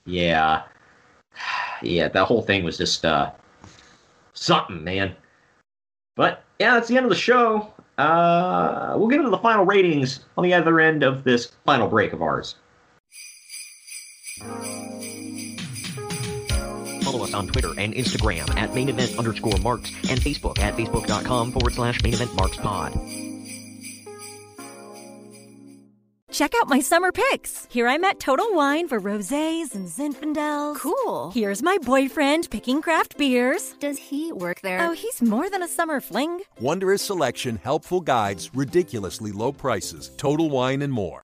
Yeah, 0.06 0.64
yeah, 1.82 2.08
that 2.08 2.26
whole 2.26 2.42
thing 2.42 2.64
was 2.64 2.78
just 2.78 3.06
uh 3.06 3.32
something, 4.34 4.84
man. 4.84 5.16
But 6.16 6.44
yeah, 6.60 6.74
that's 6.76 6.88
the 6.88 6.98
end 6.98 7.06
of 7.06 7.10
the 7.10 7.16
show. 7.16 7.74
Uh, 7.98 8.96
we'll 8.98 9.10
get 9.10 9.20
into 9.20 9.30
the 9.30 9.38
final 9.38 9.66
ratings 9.66 10.22
on 10.38 10.44
the 10.44 10.54
other 10.54 10.80
end 10.80 11.04
of 11.04 11.24
this 11.26 11.52
final 11.66 11.88
break 11.88 12.14
of 12.14 12.22
ours. 12.22 12.56
Follow 17.10 17.24
us 17.24 17.34
on 17.34 17.48
Twitter 17.48 17.74
and 17.80 17.96
Instagram 17.96 18.56
at 18.56 18.76
main 18.76 18.88
event 18.88 19.18
underscore 19.18 19.58
marks 19.64 19.90
and 20.12 20.22
Facebook 20.22 20.60
at 20.60 20.76
facebook.com 20.76 21.52
forward 21.52 21.74
slash 21.74 22.04
main 22.04 22.14
event 22.14 22.36
marks 22.36 22.58
pod. 22.58 22.94
Check 26.32 26.54
out 26.62 26.70
my 26.70 26.80
summer 26.82 27.12
picks. 27.12 27.66
Here 27.72 27.88
I'm 27.88 28.04
at 28.04 28.20
Total 28.20 28.46
Wine 28.54 28.88
for 28.88 29.02
rosés 29.02 29.74
and 29.74 29.88
Zinfandels. 29.88 30.76
Cool. 30.76 31.32
Here's 31.32 31.64
my 31.64 31.80
boyfriend 31.82 32.48
picking 32.52 32.80
craft 32.80 33.18
beers. 33.18 33.74
Does 33.80 33.98
he 33.98 34.32
work 34.32 34.62
there? 34.62 34.80
Oh, 34.80 34.92
he's 34.92 35.20
more 35.20 35.50
than 35.50 35.64
a 35.64 35.68
summer 35.68 36.02
fling. 36.02 36.42
Wondrous 36.60 37.02
selection, 37.02 37.60
helpful 37.64 38.02
guides, 38.02 38.52
ridiculously 38.54 39.32
low 39.32 39.52
prices, 39.52 40.12
total 40.18 40.52
wine 40.52 40.84
and 40.84 40.94
more. 40.94 41.24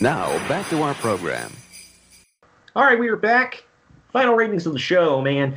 Now, 0.00 0.36
back 0.46 0.68
to 0.68 0.82
our 0.82 0.92
program. 0.94 1.50
All 2.74 2.84
right, 2.84 2.98
we 2.98 3.08
are 3.08 3.16
back. 3.16 3.64
Final 4.12 4.34
ratings 4.34 4.66
of 4.66 4.74
the 4.74 4.78
show, 4.78 5.22
man. 5.22 5.56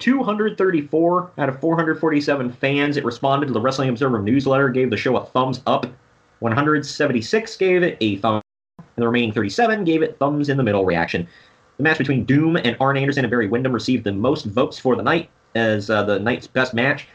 234 0.00 1.30
out 1.38 1.48
of 1.48 1.60
447 1.60 2.52
fans 2.52 2.96
that 2.96 3.04
responded 3.06 3.46
to 3.46 3.52
the 3.54 3.60
Wrestling 3.60 3.88
Observer 3.88 4.20
newsletter 4.20 4.68
gave 4.68 4.90
the 4.90 4.98
show 4.98 5.16
a 5.16 5.24
thumbs 5.24 5.62
up. 5.66 5.86
176 6.40 7.56
gave 7.56 7.82
it 7.82 7.96
a 8.02 8.16
thumb, 8.16 8.42
and 8.78 8.86
the 8.96 9.06
remaining 9.06 9.32
37 9.32 9.84
gave 9.84 10.02
it 10.02 10.18
thumbs 10.18 10.50
in 10.50 10.58
the 10.58 10.62
middle 10.62 10.84
reaction. 10.84 11.26
The 11.78 11.82
match 11.82 11.98
between 11.98 12.26
Doom 12.26 12.56
and 12.56 12.76
Arn 12.80 12.98
Anderson 12.98 13.24
and 13.24 13.30
Barry 13.30 13.48
Windham 13.48 13.72
received 13.72 14.04
the 14.04 14.12
most 14.12 14.44
votes 14.44 14.78
for 14.78 14.94
the 14.94 15.02
night 15.02 15.30
as 15.54 15.88
uh, 15.88 16.02
the 16.02 16.18
night's 16.18 16.46
best 16.46 16.74
match, 16.74 17.08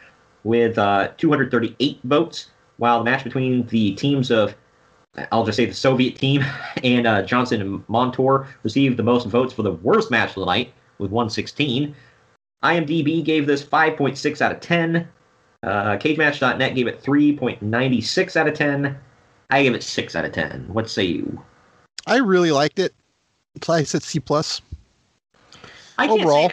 with 0.44 0.80
uh, 0.80 1.10
238 1.18 2.00
votes, 2.04 2.50
while 2.78 3.00
the 3.00 3.06
match 3.06 3.24
between 3.24 3.68
the 3.68 3.94
teams 3.94 4.32
of 4.32 4.56
I'll 5.32 5.46
just 5.46 5.56
say 5.56 5.66
the 5.66 5.74
Soviet 5.74 6.18
team 6.18 6.44
and 6.84 7.08
uh, 7.08 7.22
Johnson 7.24 7.62
and 7.62 7.84
Montour 7.88 8.48
received 8.64 8.98
the 8.98 9.04
most 9.04 9.28
votes 9.28 9.54
for 9.54 9.64
the 9.64 9.72
worst 9.72 10.12
match 10.12 10.30
of 10.30 10.36
the 10.36 10.46
night 10.46 10.74
with 10.98 11.12
116. 11.12 11.96
IMDb 12.64 13.24
gave 13.24 13.48
this 13.48 13.64
5.6 13.64 14.42
out 14.42 14.52
of 14.52 14.60
10. 14.60 15.08
Uh, 15.64 15.98
CageMatch.net 15.98 16.76
gave 16.76 16.88
it 16.88 17.02
3.96 17.02 18.36
out 18.36 18.48
of 18.48 18.54
10. 18.54 18.98
I 19.50 19.64
give 19.64 19.76
it 19.76 19.84
6 19.84 20.16
out 20.16 20.26
of 20.26 20.32
10. 20.32 20.68
What 20.72 20.90
say 20.90 21.04
you? 21.04 21.42
I 22.08 22.18
really 22.18 22.52
liked 22.52 22.80
it. 22.80 22.94
So 23.64 23.74
I 23.74 23.84
said 23.84 24.04
C 24.04 24.20
plus. 24.20 24.62
I 25.98 26.08
Overall, 26.08 26.52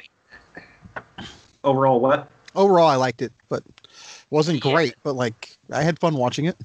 Overall, 1.65 2.01
what? 2.01 2.31
overall, 2.55 2.89
I 2.89 2.97
liked 2.97 3.23
it, 3.23 3.33
but 3.49 3.63
it 3.67 3.89
wasn't 4.31 4.61
great. 4.61 4.95
But 5.03 5.15
like, 5.15 5.57
I 5.71 5.83
had 5.83 5.99
fun 5.99 6.15
watching 6.15 6.45
it. 6.47 6.57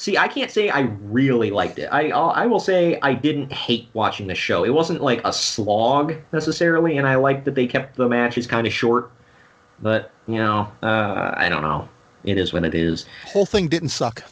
See, 0.00 0.16
I 0.16 0.28
can't 0.28 0.50
say 0.50 0.70
I 0.70 0.80
really 1.02 1.50
liked 1.50 1.78
it. 1.78 1.86
I 1.92 2.08
I'll- 2.08 2.58
say 2.58 2.98
I 3.02 3.12
didn't 3.12 3.52
hate 3.52 3.90
watching 3.92 4.28
the 4.28 4.34
show. 4.34 4.64
It 4.64 4.70
wasn't 4.70 5.02
like 5.02 5.20
a 5.26 5.32
slog 5.32 6.14
necessarily, 6.32 6.96
and 6.96 7.06
I 7.06 7.16
liked 7.16 7.44
that 7.44 7.54
they 7.54 7.66
kept 7.66 7.96
the 7.96 8.08
matches 8.08 8.46
kind 8.46 8.66
of 8.66 8.72
short. 8.72 9.10
But 9.82 10.10
you 10.26 10.36
know, 10.36 10.68
uh, 10.82 11.34
I 11.36 11.50
don't 11.50 11.60
know. 11.60 11.86
It 12.24 12.38
is 12.38 12.50
what 12.50 12.64
it 12.64 12.74
is. 12.74 13.04
Whole 13.26 13.44
thing 13.44 13.68
didn't 13.68 13.90
suck. 13.90 14.22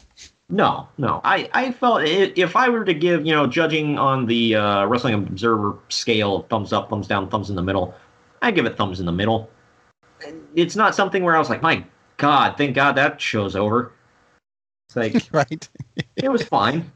No, 0.49 0.87
no. 0.97 1.21
I, 1.23 1.47
I 1.53 1.71
felt 1.71 2.01
i 2.01 2.33
if 2.35 2.55
I 2.55 2.69
were 2.69 2.83
to 2.83 2.93
give, 2.95 3.23
you 3.23 3.35
know, 3.35 3.45
judging 3.45 3.99
on 3.99 4.25
the 4.25 4.55
uh, 4.55 4.85
Wrestling 4.87 5.13
Observer 5.13 5.77
scale, 5.89 6.47
thumbs 6.49 6.73
up, 6.73 6.89
thumbs 6.89 7.07
down, 7.07 7.29
thumbs 7.29 7.51
in 7.51 7.55
the 7.55 7.61
middle, 7.61 7.93
I 8.41 8.49
give 8.49 8.65
it 8.65 8.75
thumbs 8.75 8.99
in 8.99 9.05
the 9.05 9.11
middle. 9.11 9.51
It's 10.55 10.75
not 10.75 10.95
something 10.95 11.23
where 11.23 11.35
I 11.35 11.39
was 11.39 11.49
like, 11.51 11.61
my 11.61 11.85
God, 12.17 12.57
thank 12.57 12.73
God 12.73 12.93
that 12.93 13.21
show's 13.21 13.55
over. 13.55 13.91
It's 14.89 14.95
like, 14.95 15.27
right. 15.31 15.69
it 16.15 16.31
was 16.31 16.43
fine. 16.43 16.91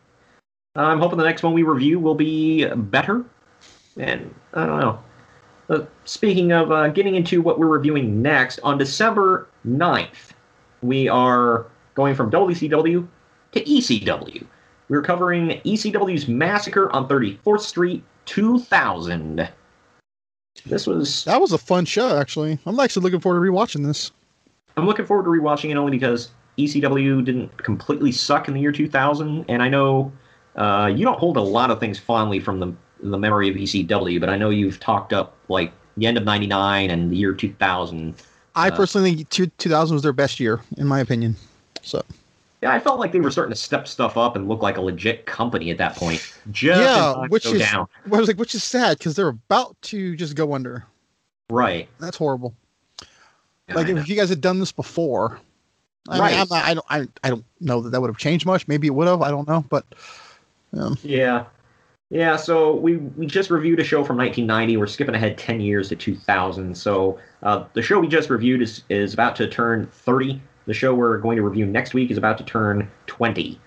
I'm 0.75 0.99
hoping 0.99 1.19
the 1.19 1.23
next 1.23 1.43
one 1.43 1.53
we 1.53 1.63
review 1.63 1.99
will 1.99 2.15
be 2.15 2.65
better. 2.65 3.25
And 3.97 4.33
I 4.53 4.65
don't 4.65 4.79
know. 4.79 4.99
Uh, 5.69 5.85
speaking 6.03 6.51
of 6.51 6.71
uh, 6.71 6.87
getting 6.89 7.15
into 7.15 7.41
what 7.41 7.59
we're 7.59 7.67
reviewing 7.67 8.21
next, 8.21 8.59
on 8.63 8.77
December 8.77 9.47
9th, 9.65 10.31
we 10.81 11.07
are 11.07 11.67
going 11.93 12.15
from 12.15 12.31
WCW 12.31 13.07
to 13.51 13.63
ECW. 13.63 14.45
We're 14.89 15.03
covering 15.03 15.61
ECW's 15.63 16.27
Massacre 16.27 16.91
on 16.91 17.07
34th 17.07 17.61
Street 17.61 18.03
2000. 18.25 19.47
This 20.65 20.87
was. 20.87 21.23
That 21.25 21.39
was 21.39 21.51
a 21.51 21.57
fun 21.57 21.85
show, 21.85 22.17
actually. 22.19 22.59
I'm 22.65 22.79
actually 22.79 23.03
looking 23.03 23.19
forward 23.19 23.45
to 23.45 23.51
rewatching 23.51 23.85
this. 23.85 24.11
I'm 24.75 24.85
looking 24.85 25.05
forward 25.05 25.23
to 25.23 25.29
rewatching 25.29 25.69
it 25.69 25.77
only 25.77 25.91
because 25.91 26.31
ECW 26.57 27.23
didn't 27.25 27.55
completely 27.57 28.11
suck 28.11 28.47
in 28.47 28.53
the 28.53 28.59
year 28.61 28.71
2000, 28.71 29.45
and 29.47 29.61
I 29.63 29.69
know 29.69 30.11
uh, 30.55 30.91
you 30.93 31.03
don't 31.03 31.19
hold 31.19 31.37
a 31.37 31.41
lot 31.41 31.71
of 31.71 31.79
things 31.79 31.99
fondly 31.99 32.39
from 32.39 32.59
the 32.59 32.73
the 33.01 33.17
memory 33.17 33.49
of 33.49 33.55
ECW, 33.55 34.19
but 34.19 34.29
I 34.29 34.37
know 34.37 34.49
you've 34.49 34.79
talked 34.79 35.11
up 35.11 35.35
like 35.49 35.73
the 35.97 36.05
end 36.07 36.17
of 36.17 36.23
'99 36.23 36.89
and 36.89 37.11
the 37.11 37.17
year 37.17 37.33
2000. 37.33 38.15
I 38.55 38.69
Uh, 38.69 38.75
personally 38.75 39.15
think 39.15 39.29
two, 39.29 39.47
2000 39.57 39.95
was 39.95 40.03
their 40.03 40.13
best 40.13 40.39
year, 40.39 40.61
in 40.77 40.87
my 40.87 40.99
opinion. 40.99 41.35
So 41.81 42.01
Yeah, 42.61 42.71
I 42.71 42.79
felt 42.79 42.99
like 42.99 43.11
they 43.11 43.19
were 43.19 43.31
starting 43.31 43.51
to 43.53 43.59
step 43.59 43.87
stuff 43.89 44.15
up 44.15 44.35
and 44.37 44.47
look 44.47 44.61
like 44.61 44.77
a 44.77 44.81
legit 44.81 45.25
company 45.25 45.69
at 45.69 45.77
that 45.79 45.95
point. 45.95 46.21
Just 46.51 46.79
yeah, 46.79 47.27
which 47.27 47.43
go 47.43 47.53
is 47.53 47.59
down. 47.59 47.87
I 48.05 48.17
was 48.17 48.27
like, 48.27 48.37
which 48.37 48.55
is 48.55 48.63
sad 48.63 48.99
because 48.99 49.15
they're 49.15 49.27
about 49.27 49.75
to 49.83 50.15
just 50.15 50.35
go 50.35 50.53
under. 50.53 50.85
Right. 51.49 51.89
That's 51.99 52.15
horrible. 52.15 52.53
Yeah, 53.67 53.75
like 53.75 53.89
if 53.89 54.07
you 54.07 54.15
guys 54.15 54.29
had 54.29 54.39
done 54.39 54.59
this 54.59 54.71
before, 54.71 55.39
I 56.09 56.19
Right. 56.19 56.31
mean, 56.31 56.41
I'm 56.41 56.47
not, 56.49 56.63
I 56.65 56.73
don't, 56.73 56.85
I, 56.89 57.07
I 57.23 57.29
don't 57.29 57.45
know 57.59 57.81
that 57.81 57.91
that 57.91 58.01
would 58.01 58.09
have 58.09 58.17
changed 58.17 58.45
much. 58.45 58.67
Maybe 58.67 58.87
it 58.87 58.91
would 58.91 59.07
have. 59.07 59.21
I 59.21 59.31
don't 59.31 59.47
know, 59.47 59.63
but 59.69 59.85
um, 60.77 60.97
Yeah. 61.03 61.45
Yeah, 62.09 62.35
so 62.35 62.75
we, 62.75 62.97
we 62.97 63.25
just 63.25 63.49
reviewed 63.49 63.79
a 63.79 63.83
show 63.83 64.03
from 64.03 64.17
1990. 64.17 64.77
We're 64.77 64.85
skipping 64.85 65.15
ahead 65.15 65.35
10 65.35 65.59
years 65.61 65.89
to 65.89 65.95
2000. 65.95 66.75
So 66.77 67.17
uh, 67.41 67.63
the 67.73 67.81
show 67.81 67.99
we 67.99 68.07
just 68.07 68.29
reviewed 68.29 68.61
is, 68.61 68.83
is 68.89 69.15
about 69.15 69.35
to 69.37 69.47
turn 69.47 69.87
30. 69.87 70.39
The 70.67 70.75
show 70.75 70.93
we're 70.93 71.17
going 71.17 71.37
to 71.37 71.41
review 71.41 71.65
next 71.65 71.95
week 71.95 72.11
is 72.11 72.17
about 72.19 72.37
to 72.37 72.43
turn 72.43 72.87
20. 73.07 73.59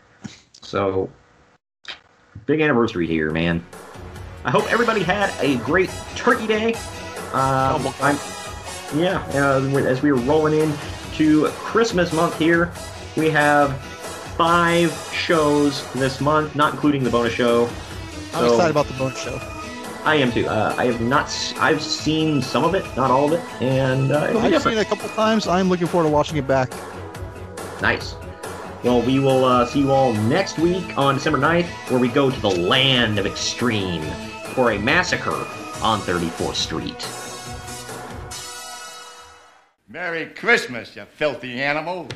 So 0.62 1.10
big 2.46 2.60
anniversary 2.60 3.06
here, 3.08 3.32
man. 3.32 3.64
I 4.44 4.50
hope 4.52 4.70
everybody 4.70 5.02
had 5.02 5.34
a 5.40 5.56
great 5.64 5.90
Turkey 6.14 6.46
Day. 6.46 6.74
Um, 7.32 7.92
I'm, 8.00 8.16
yeah, 8.94 9.26
uh, 9.34 9.60
as 9.88 10.02
we 10.02 10.12
were 10.12 10.20
rolling 10.20 10.54
in 10.54 10.72
to 11.16 11.47
Christmas 11.51 12.12
month 12.12 12.38
here, 12.38 12.70
we 13.16 13.30
have 13.30 13.76
five 14.36 14.93
shows 15.12 15.90
this 15.94 16.20
month, 16.20 16.55
not 16.55 16.74
including 16.74 17.02
the 17.05 17.10
bonus 17.10 17.32
show. 17.32 17.64
I'm 18.34 18.40
So- 18.40 18.55
excited 18.55 18.70
about 18.70 18.86
the 18.86 18.94
bonus 18.94 19.18
show. 19.18 19.40
I 20.05 20.14
am 20.16 20.30
too. 20.30 20.47
Uh, 20.47 20.72
I 20.78 20.84
have 20.86 21.01
not. 21.01 21.28
I've 21.59 21.82
seen 21.82 22.40
some 22.40 22.62
of 22.62 22.76
it, 22.76 22.84
not 22.97 23.10
all 23.10 23.24
of 23.24 23.32
it, 23.32 23.40
and 23.60 24.12
uh, 24.12 24.20
I've 24.20 24.32
different. 24.34 24.62
seen 24.62 24.72
it 24.74 24.78
a 24.82 24.84
couple 24.84 25.09
times. 25.10 25.48
I'm 25.48 25.68
looking 25.68 25.88
forward 25.88 26.09
to 26.09 26.12
watching 26.14 26.36
it 26.36 26.47
back. 26.47 26.70
Nice. 27.82 28.14
Well, 28.84 29.02
we 29.02 29.18
will 29.18 29.44
uh, 29.44 29.66
see 29.66 29.80
you 29.80 29.90
all 29.90 30.12
next 30.12 30.59
week 30.60 30.97
on 30.97 31.16
December 31.16 31.38
9th, 31.40 31.66
where 31.90 31.98
we 31.98 32.06
go 32.06 32.30
to 32.30 32.40
the 32.40 32.48
land 32.51 33.18
of 33.18 33.26
extreme 33.26 34.02
for 34.55 34.70
a 34.72 34.78
massacre 34.78 35.44
on 35.82 36.01
34th 36.02 36.55
Street. 36.55 37.09
Merry 39.97 40.27
Christmas, 40.27 40.94
you 40.94 41.06
filthy 41.06 41.62
animal. 41.62 42.06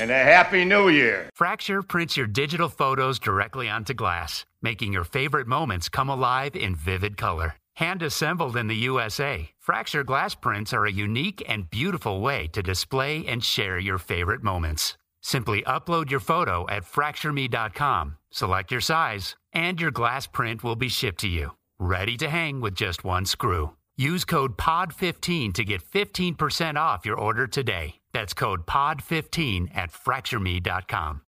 And 0.00 0.10
a 0.10 0.18
Happy 0.18 0.64
New 0.64 0.88
Year. 0.88 1.30
Fracture 1.32 1.80
prints 1.80 2.16
your 2.16 2.26
digital 2.26 2.68
photos 2.68 3.20
directly 3.20 3.68
onto 3.68 3.94
glass, 3.94 4.44
making 4.62 4.92
your 4.92 5.04
favorite 5.04 5.46
moments 5.46 5.88
come 5.88 6.08
alive 6.08 6.56
in 6.56 6.74
vivid 6.74 7.16
color. 7.16 7.54
Hand 7.76 8.02
assembled 8.02 8.56
in 8.56 8.66
the 8.66 8.74
USA, 8.90 9.48
Fracture 9.60 10.02
glass 10.02 10.34
prints 10.34 10.72
are 10.72 10.86
a 10.86 10.90
unique 10.90 11.40
and 11.48 11.70
beautiful 11.70 12.20
way 12.20 12.48
to 12.48 12.64
display 12.64 13.24
and 13.28 13.44
share 13.44 13.78
your 13.78 13.98
favorite 13.98 14.42
moments. 14.42 14.98
Simply 15.22 15.62
upload 15.62 16.10
your 16.10 16.18
photo 16.18 16.66
at 16.68 16.82
fractureme.com, 16.82 18.16
select 18.32 18.72
your 18.72 18.80
size, 18.80 19.36
and 19.52 19.80
your 19.80 19.92
glass 19.92 20.26
print 20.26 20.64
will 20.64 20.74
be 20.74 20.88
shipped 20.88 21.20
to 21.20 21.28
you, 21.28 21.52
ready 21.78 22.16
to 22.16 22.28
hang 22.28 22.60
with 22.60 22.74
just 22.74 23.04
one 23.04 23.24
screw. 23.24 23.77
Use 24.00 24.24
code 24.24 24.56
POD15 24.56 25.52
to 25.54 25.64
get 25.64 25.82
15% 25.82 26.76
off 26.76 27.04
your 27.04 27.18
order 27.18 27.48
today. 27.48 27.96
That's 28.12 28.32
code 28.32 28.64
POD15 28.64 29.76
at 29.76 29.90
fractureme.com. 29.90 31.22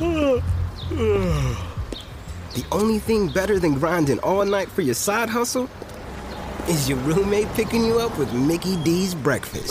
The 2.54 2.64
only 2.72 2.98
thing 2.98 3.28
better 3.28 3.58
than 3.58 3.74
grinding 3.74 4.20
all 4.20 4.44
night 4.46 4.68
for 4.68 4.80
your 4.80 4.94
side 4.94 5.28
hustle 5.28 5.68
is 6.66 6.88
your 6.88 6.96
roommate 7.00 7.48
picking 7.48 7.84
you 7.84 8.00
up 8.00 8.18
with 8.18 8.32
Mickey 8.32 8.76
D's 8.82 9.14
breakfast. 9.14 9.70